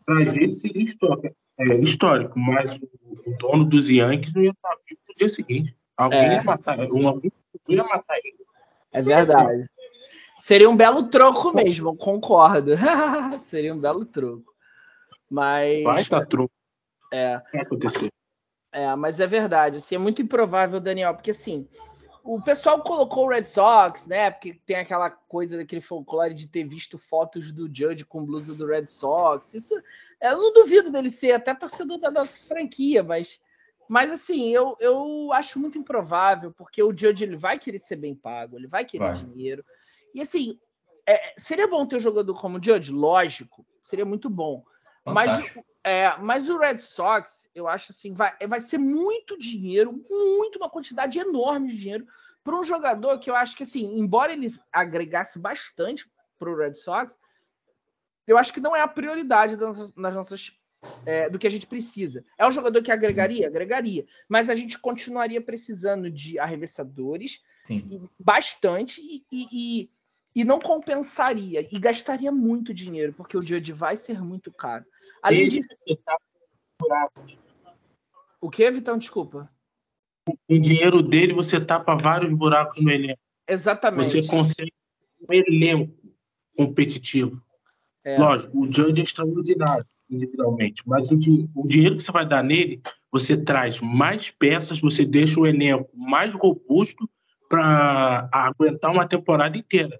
Pra 0.05 0.23
gente 0.25 0.55
seria 0.55 0.81
histórico, 0.81 1.35
é, 1.59 1.63
histórico, 1.75 2.39
mas 2.39 2.77
o, 2.77 2.89
o 3.25 3.37
dono 3.37 3.65
dos 3.65 3.89
Yankees 3.89 4.33
não 4.33 4.41
ia 4.43 4.51
estar 4.51 4.75
vivo 4.87 5.01
no 5.07 5.15
dia 5.15 5.29
seguinte. 5.29 5.75
Alguém 5.95 6.19
É. 6.19 6.33
ia 6.35 6.43
matar, 6.43 6.79
um, 6.91 7.07
alguém 7.07 7.31
ia 7.69 7.83
matar 7.83 8.17
ele. 8.23 8.37
É 8.91 9.01
verdade. 9.01 9.69
Seria 10.47 10.69
um 10.69 10.77
belo 10.77 11.09
troco 11.09 11.53
mesmo, 11.53 11.93
concordo. 11.93 12.71
Seria 13.47 13.73
um 13.73 13.79
belo 13.81 14.05
troco. 14.05 14.55
Mas. 15.29 15.83
Vai 15.83 16.01
estar 16.01 16.25
troco. 16.25 16.53
É. 17.11 17.41
Vai 17.51 17.63
acontecer. 17.63 18.09
É, 18.71 18.95
mas 18.95 19.19
é 19.19 19.27
verdade, 19.27 19.79
assim, 19.79 19.95
é 19.95 19.97
muito 19.97 20.21
improvável, 20.21 20.79
Daniel, 20.79 21.13
porque 21.13 21.31
assim, 21.31 21.67
o 22.23 22.41
pessoal 22.41 22.81
colocou 22.81 23.25
o 23.25 23.29
Red 23.29 23.43
Sox, 23.43 24.07
né? 24.07 24.31
Porque 24.31 24.53
tem 24.65 24.77
aquela 24.77 25.09
coisa 25.09 25.57
daquele 25.57 25.81
folclore 25.81 26.33
de 26.33 26.47
ter 26.47 26.63
visto 26.63 26.97
fotos 26.97 27.51
do 27.51 27.65
Judge 27.65 28.05
com 28.05 28.23
blusa 28.23 28.55
do 28.55 28.67
Red 28.67 28.87
Sox. 28.87 29.53
Isso, 29.53 29.73
eu 30.21 30.37
não 30.37 30.53
duvido 30.53 30.89
dele 30.89 31.09
ser 31.09 31.33
até 31.33 31.53
torcedor 31.53 31.99
da 31.99 32.09
nossa 32.09 32.37
franquia, 32.47 33.03
mas, 33.03 33.41
mas 33.89 34.09
assim, 34.09 34.47
eu, 34.53 34.77
eu 34.79 35.33
acho 35.33 35.59
muito 35.59 35.77
improvável, 35.77 36.53
porque 36.53 36.81
o 36.81 36.97
Judge 36.97 37.25
ele 37.25 37.35
vai 37.35 37.59
querer 37.59 37.79
ser 37.79 37.97
bem 37.97 38.15
pago, 38.15 38.55
ele 38.55 38.67
vai 38.67 38.85
querer 38.85 39.11
Vai. 39.11 39.13
dinheiro. 39.13 39.65
E 40.17 40.21
assim, 40.21 40.59
é, 41.05 41.35
seria 41.37 41.67
bom 41.67 41.85
ter 41.85 41.97
um 41.97 41.99
jogador 41.99 42.33
como 42.33 42.57
o 42.57 42.63
Judge, 42.63 42.91
lógico, 42.91 43.63
seria 43.83 44.03
muito 44.03 44.31
bom. 44.31 44.65
Mas, 45.05 45.31
é, 45.83 46.17
mas 46.17 46.49
o 46.49 46.57
Red 46.57 46.79
Sox, 46.79 47.47
eu 47.53 47.67
acho 47.67 47.91
assim, 47.91 48.13
vai, 48.13 48.35
vai 48.47 48.59
ser 48.59 48.79
muito 48.79 49.37
dinheiro, 49.37 49.93
muito, 50.09 50.57
uma 50.57 50.71
quantidade 50.71 51.19
enorme 51.19 51.67
de 51.67 51.77
dinheiro 51.77 52.07
para 52.43 52.59
um 52.59 52.63
jogador 52.63 53.19
que 53.19 53.29
eu 53.29 53.35
acho 53.35 53.55
que, 53.55 53.61
assim, 53.61 53.95
embora 53.95 54.33
ele 54.33 54.51
agregasse 54.73 55.37
bastante 55.37 56.09
para 56.39 56.49
o 56.49 56.57
Red 56.57 56.73
Sox, 56.73 57.15
eu 58.25 58.39
acho 58.39 58.51
que 58.51 58.59
não 58.59 58.75
é 58.75 58.81
a 58.81 58.87
prioridade 58.87 59.55
das, 59.55 59.77
nossas- 59.77 59.95
nas 59.95 60.15
nossas, 60.15 60.51
é, 61.05 61.29
do 61.29 61.37
que 61.37 61.45
a 61.45 61.51
gente 61.51 61.67
precisa. 61.67 62.25
É 62.39 62.47
um 62.47 62.51
jogador 62.51 62.81
que 62.81 62.91
agregaria? 62.91 63.45
Agregaria. 63.45 64.07
Mas 64.27 64.49
a 64.49 64.55
gente 64.55 64.79
continuaria 64.79 65.41
precisando 65.41 66.09
de 66.09 66.39
arremessadores 66.39 67.39
Sim. 67.65 68.09
bastante 68.19 68.99
e, 68.99 69.25
e, 69.31 69.89
e- 70.41 70.45
não 70.45 70.59
compensaria 70.59 71.67
e 71.71 71.79
gastaria 71.79 72.31
muito 72.31 72.73
dinheiro, 72.73 73.13
porque 73.13 73.37
o 73.37 73.41
Judge 73.41 73.73
vai 73.73 73.95
ser 73.95 74.21
muito 74.21 74.51
caro. 74.51 74.85
Além 75.21 75.47
disso, 75.47 75.67
buraco. 76.79 77.25
o 78.39 78.49
que, 78.49 78.69
Vitão? 78.69 78.97
Desculpa. 78.97 79.49
Com 80.25 80.35
o 80.49 80.59
dinheiro 80.59 81.01
dele, 81.01 81.33
você 81.33 81.59
tapa 81.59 81.95
vários 81.95 82.31
buracos 82.33 82.83
no 82.83 82.91
elenco. 82.91 83.19
Exatamente. 83.47 84.21
Você 84.21 84.27
consegue 84.27 84.73
um 85.27 85.33
elenco 85.33 85.97
competitivo. 86.55 87.41
É. 88.03 88.17
Lógico, 88.17 88.59
o 88.59 88.71
Judge 88.71 89.01
é 89.01 89.03
extraordinário 89.03 89.85
individualmente, 90.09 90.83
mas 90.85 91.11
o, 91.11 91.17
o 91.55 91.67
dinheiro 91.67 91.97
que 91.97 92.03
você 92.03 92.11
vai 92.11 92.25
dar 92.25 92.43
nele, 92.43 92.81
você 93.11 93.35
traz 93.35 93.81
mais 93.81 94.29
peças, 94.29 94.79
você 94.79 95.03
deixa 95.03 95.39
o 95.39 95.45
elenco 95.47 95.89
mais 95.93 96.33
robusto 96.33 97.09
para 97.49 98.29
aguentar 98.31 98.91
uma 98.91 99.07
temporada 99.07 99.57
inteira. 99.57 99.99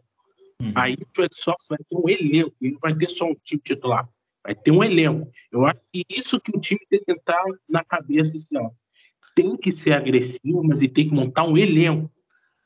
Uhum. 0.61 0.73
Aí 0.75 0.95
o 0.95 1.21
Red 1.21 1.29
Sox 1.34 1.65
vai 1.69 1.77
ter 1.77 1.95
um 1.95 2.09
elenco, 2.09 2.55
e 2.61 2.71
não 2.71 2.79
vai 2.79 2.95
ter 2.95 3.09
só 3.09 3.25
um 3.25 3.35
time 3.43 3.61
titular, 3.63 4.09
vai 4.43 4.55
ter 4.55 4.71
um 4.71 4.84
elenco. 4.84 5.29
Eu 5.51 5.65
acho 5.65 5.79
que 5.93 6.03
isso 6.09 6.39
que 6.39 6.55
o 6.55 6.59
time 6.59 6.79
tem 6.89 7.03
que 7.03 7.11
entrar 7.11 7.43
na 7.69 7.84
cabeça 7.84 8.35
esse 8.35 8.55
ano. 8.57 8.73
Tem 9.35 9.55
que 9.55 9.71
ser 9.71 9.95
agressivo, 9.95 10.63
mas 10.63 10.81
ele 10.81 10.91
tem 10.91 11.07
que 11.07 11.13
montar 11.13 11.43
um 11.43 11.57
elenco. 11.57 12.11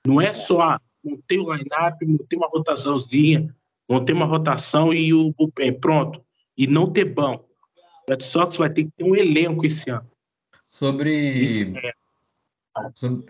Não 0.08 0.22
é 0.22 0.34
só 0.34 0.62
ah, 0.62 0.82
montei 1.04 1.38
o 1.38 1.54
line-up, 1.54 2.06
montei 2.06 2.38
uma 2.38 2.48
rotaçãozinha, 2.48 3.54
montei 3.90 4.16
uma 4.16 4.26
rotação 4.26 4.94
e 4.94 5.14
o 5.14 5.34
bullpen, 5.34 5.80
pronto. 5.80 6.24
E 6.58 6.68
não 6.68 6.92
ter 6.92 7.06
banco. 7.06 7.50
O 8.08 8.12
Red 8.12 8.22
Sox 8.22 8.58
vai 8.58 8.70
ter 8.70 8.86
que 8.86 8.92
ter 8.92 9.04
um 9.04 9.16
elenco 9.16 9.66
esse 9.66 9.90
ano. 9.90 10.10
Sobre, 10.68 11.44
Isso 11.44 11.78
é. 11.78 11.92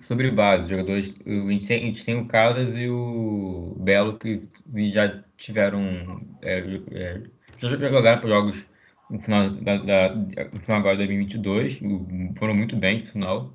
Sobre, 0.01 0.31
base, 0.31 0.69
jogadores, 0.69 1.13
a 1.25 1.51
gente 1.51 2.03
tem, 2.05 2.19
o 2.19 2.27
Caldas 2.27 2.75
e 2.75 2.87
o 2.87 3.75
Belo 3.79 4.17
que 4.19 4.47
já 4.93 5.23
tiveram, 5.37 6.21
é, 6.41 6.59
é, 6.91 7.21
já 7.59 7.69
jogaram 7.69 8.27
jogos 8.27 8.63
no 9.09 9.19
final, 9.19 9.49
da, 9.49 9.77
da, 9.77 10.15
no 10.15 10.59
final 10.59 10.79
agora 10.79 10.97
de 10.97 11.05
2022, 11.05 11.79
foram 12.37 12.53
muito 12.53 12.75
bem 12.75 13.01
no 13.01 13.11
final. 13.11 13.53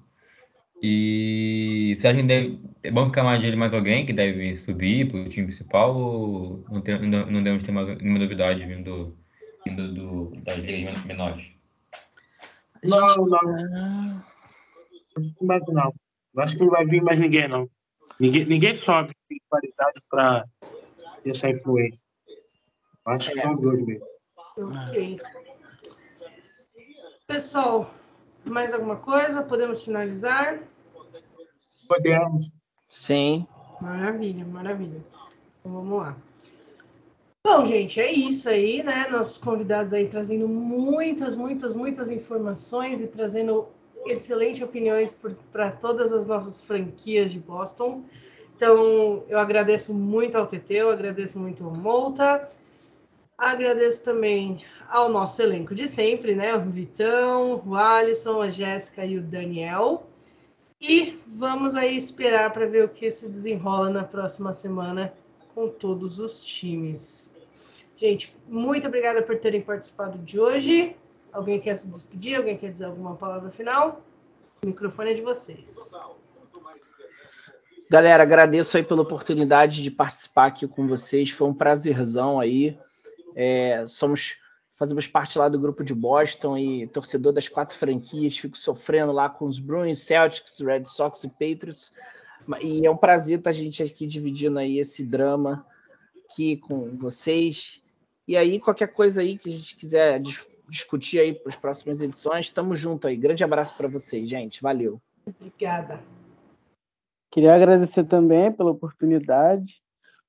E 0.82 1.96
você 1.98 2.08
acha 2.08 2.20
que 2.20 2.26
deve, 2.26 2.60
é 2.82 2.90
bom 2.90 3.06
ficar 3.06 3.24
mais 3.24 3.42
ele 3.42 3.56
mais 3.56 3.72
alguém 3.72 4.04
que 4.04 4.12
deve 4.12 4.58
subir 4.58 5.10
para 5.10 5.20
o 5.20 5.28
time 5.28 5.46
principal 5.46 5.96
ou 5.96 6.64
não, 6.70 6.82
tem, 6.82 7.00
não, 7.00 7.26
não 7.26 7.42
devemos 7.42 7.64
ter 7.64 7.72
mais 7.72 7.96
nenhuma 7.98 8.18
novidade 8.18 8.64
vindo, 8.66 9.16
vindo 9.64 9.94
do, 9.94 10.36
das 10.42 10.58
ligas 10.58 11.02
menores? 11.04 11.46
Não, 12.84 13.16
não. 13.16 14.35
Não. 15.68 15.92
Eu 16.34 16.42
Acho 16.42 16.56
que 16.56 16.62
não 16.62 16.70
vai 16.70 16.84
vir 16.84 17.02
mais 17.02 17.18
ninguém, 17.18 17.48
não. 17.48 17.68
Ninguém, 18.20 18.44
ninguém 18.46 18.76
sobe 18.76 19.14
tem 19.28 19.40
qualidade 19.48 20.00
para 20.10 20.44
ter 21.22 21.30
essa 21.30 21.48
influência. 21.48 22.04
Eu 22.28 23.12
Acho 23.12 23.30
que 23.30 23.40
são 23.40 23.54
os 23.54 23.60
dois 23.60 23.82
mesmo. 23.82 24.06
Ok. 24.58 25.18
Pessoal, 27.26 27.90
mais 28.44 28.72
alguma 28.72 28.96
coisa? 28.96 29.42
Podemos 29.42 29.82
finalizar? 29.82 30.60
Podemos. 31.88 32.52
Sim. 32.88 33.46
Maravilha, 33.80 34.44
maravilha. 34.44 35.04
Então 35.60 35.72
vamos 35.72 35.98
lá. 35.98 36.16
Bom, 37.44 37.64
gente, 37.64 38.00
é 38.00 38.12
isso 38.12 38.48
aí, 38.48 38.82
né? 38.82 39.06
Nossos 39.08 39.38
convidados 39.38 39.92
aí 39.92 40.08
trazendo 40.08 40.48
muitas, 40.48 41.36
muitas, 41.36 41.74
muitas 41.74 42.10
informações 42.10 43.00
e 43.00 43.06
trazendo 43.06 43.68
excelentes 44.04 44.62
opiniões 44.62 45.16
para 45.52 45.70
todas 45.72 46.12
as 46.12 46.26
nossas 46.26 46.60
franquias 46.60 47.32
de 47.32 47.38
Boston. 47.38 48.04
Então, 48.56 49.24
eu 49.28 49.38
agradeço 49.38 49.92
muito 49.92 50.36
ao 50.36 50.46
TT, 50.46 50.74
eu 50.74 50.90
agradeço 50.90 51.38
muito 51.38 51.64
ao 51.64 51.74
Molta, 51.74 52.48
agradeço 53.36 54.04
também 54.04 54.62
ao 54.88 55.08
nosso 55.10 55.42
elenco 55.42 55.74
de 55.74 55.86
sempre, 55.88 56.34
né? 56.34 56.54
O 56.54 56.60
Vitão, 56.60 57.62
o 57.66 57.74
Alisson, 57.74 58.40
a 58.40 58.48
Jéssica 58.48 59.04
e 59.04 59.18
o 59.18 59.22
Daniel. 59.22 60.06
E 60.80 61.18
vamos 61.26 61.74
aí 61.74 61.96
esperar 61.96 62.52
para 62.52 62.66
ver 62.66 62.84
o 62.84 62.88
que 62.88 63.10
se 63.10 63.26
desenrola 63.26 63.90
na 63.90 64.04
próxima 64.04 64.52
semana 64.52 65.12
com 65.54 65.68
todos 65.68 66.18
os 66.18 66.44
times. 66.44 67.34
Gente, 67.96 68.34
muito 68.46 68.86
obrigada 68.86 69.22
por 69.22 69.38
terem 69.38 69.62
participado 69.62 70.18
de 70.18 70.38
hoje. 70.38 70.94
Alguém 71.32 71.60
quer 71.60 71.76
se 71.76 71.88
despedir? 71.88 72.36
Alguém 72.36 72.56
quer 72.56 72.72
dizer 72.72 72.86
alguma 72.86 73.16
palavra 73.16 73.50
final? 73.50 74.02
O 74.62 74.66
microfone 74.66 75.10
é 75.10 75.14
de 75.14 75.22
vocês. 75.22 75.92
Galera, 77.88 78.22
agradeço 78.22 78.76
aí 78.76 78.82
pela 78.82 79.02
oportunidade 79.02 79.82
de 79.82 79.90
participar 79.90 80.46
aqui 80.46 80.66
com 80.66 80.88
vocês. 80.88 81.30
Foi 81.30 81.46
um 81.46 81.54
prazerzão 81.54 82.40
aí. 82.40 82.78
É, 83.34 83.86
somos 83.86 84.36
fazemos 84.76 85.06
parte 85.06 85.38
lá 85.38 85.48
do 85.48 85.58
grupo 85.58 85.82
de 85.82 85.94
Boston 85.94 86.58
e 86.58 86.86
torcedor 86.86 87.32
das 87.32 87.48
quatro 87.48 87.76
franquias. 87.76 88.36
Fico 88.36 88.58
sofrendo 88.58 89.12
lá 89.12 89.28
com 89.28 89.46
os 89.46 89.58
Bruins, 89.58 90.00
Celtics, 90.00 90.60
Red 90.60 90.84
Sox 90.84 91.24
e 91.24 91.28
Patriots. 91.28 91.92
E 92.60 92.86
é 92.86 92.90
um 92.90 92.96
prazer 92.96 93.38
estar 93.38 93.50
a 93.50 93.52
gente 93.52 93.82
aqui 93.82 94.06
dividindo 94.06 94.58
aí 94.58 94.78
esse 94.78 95.04
drama 95.04 95.66
aqui 96.28 96.56
com 96.56 96.96
vocês. 96.96 97.82
E 98.28 98.36
aí, 98.36 98.58
qualquer 98.60 98.88
coisa 98.88 99.20
aí 99.20 99.38
que 99.38 99.48
a 99.48 99.52
gente 99.52 99.76
quiser 99.76 100.20
discutir 100.68 101.20
aí 101.20 101.34
para 101.34 101.50
as 101.50 101.56
próximas 101.56 102.00
edições, 102.00 102.46
estamos 102.46 102.78
junto 102.78 103.06
aí. 103.06 103.16
Grande 103.16 103.44
abraço 103.44 103.76
para 103.76 103.88
vocês, 103.88 104.28
gente. 104.28 104.62
Valeu. 104.62 105.00
Obrigada. 105.26 106.00
Queria 107.30 107.54
agradecer 107.54 108.04
também 108.04 108.52
pela 108.52 108.70
oportunidade. 108.70 109.82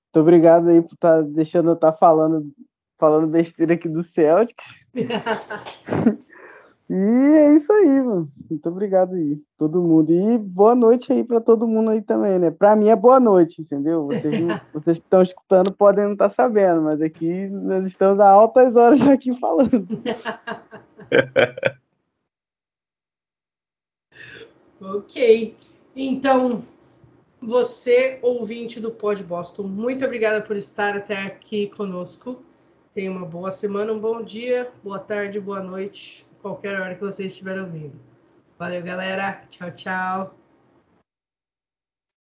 Muito 0.05 0.21
obrigado 0.21 0.69
aí 0.69 0.81
por 0.81 0.93
estar 0.93 1.17
tá 1.17 1.21
deixando 1.21 1.69
eu 1.69 1.73
estar 1.73 1.91
tá 1.91 1.97
falando, 1.97 2.51
falando 2.97 3.27
besteira 3.27 3.75
aqui 3.75 3.87
do 3.87 4.03
Celtics. 4.03 4.65
e 6.89 6.93
é 6.93 7.53
isso 7.55 7.71
aí, 7.71 8.01
mano. 8.01 8.31
Muito 8.49 8.69
obrigado 8.69 9.13
aí, 9.15 9.37
todo 9.57 9.81
mundo. 9.81 10.13
E 10.13 10.37
boa 10.37 10.73
noite 10.73 11.11
aí 11.11 11.21
para 11.21 11.41
todo 11.41 11.67
mundo 11.67 11.89
aí 11.89 12.01
também, 12.01 12.39
né? 12.39 12.49
Para 12.49 12.77
mim 12.77 12.87
é 12.87 12.95
boa 12.95 13.19
noite, 13.19 13.61
entendeu? 13.61 14.05
Vocês, 14.05 14.23
vocês 14.73 14.97
que 14.97 15.03
estão 15.03 15.21
escutando 15.21 15.73
podem 15.73 16.05
não 16.05 16.13
estar 16.13 16.29
tá 16.29 16.35
sabendo, 16.35 16.81
mas 16.81 17.01
aqui 17.01 17.47
nós 17.49 17.85
estamos 17.85 18.21
a 18.21 18.29
altas 18.29 18.75
horas 18.77 19.01
aqui 19.01 19.37
falando. 19.37 19.85
ok. 24.79 25.55
Então, 25.93 26.63
você, 27.41 28.19
ouvinte 28.21 28.79
do 28.79 28.91
Pod 28.91 29.23
Boston, 29.23 29.63
muito 29.63 30.05
obrigada 30.05 30.41
por 30.41 30.55
estar 30.55 30.95
até 30.95 31.23
aqui 31.23 31.67
conosco. 31.67 32.41
Tenha 32.93 33.11
uma 33.11 33.25
boa 33.25 33.51
semana, 33.51 33.93
um 33.93 33.99
bom 33.99 34.21
dia, 34.21 34.71
boa 34.83 34.99
tarde, 34.99 35.39
boa 35.39 35.61
noite, 35.61 36.26
qualquer 36.41 36.79
hora 36.79 36.95
que 36.95 37.01
você 37.01 37.25
estiver 37.25 37.59
ouvindo. 37.59 37.99
Valeu, 38.57 38.83
galera. 38.83 39.41
Tchau, 39.49 39.71
tchau. 39.71 40.46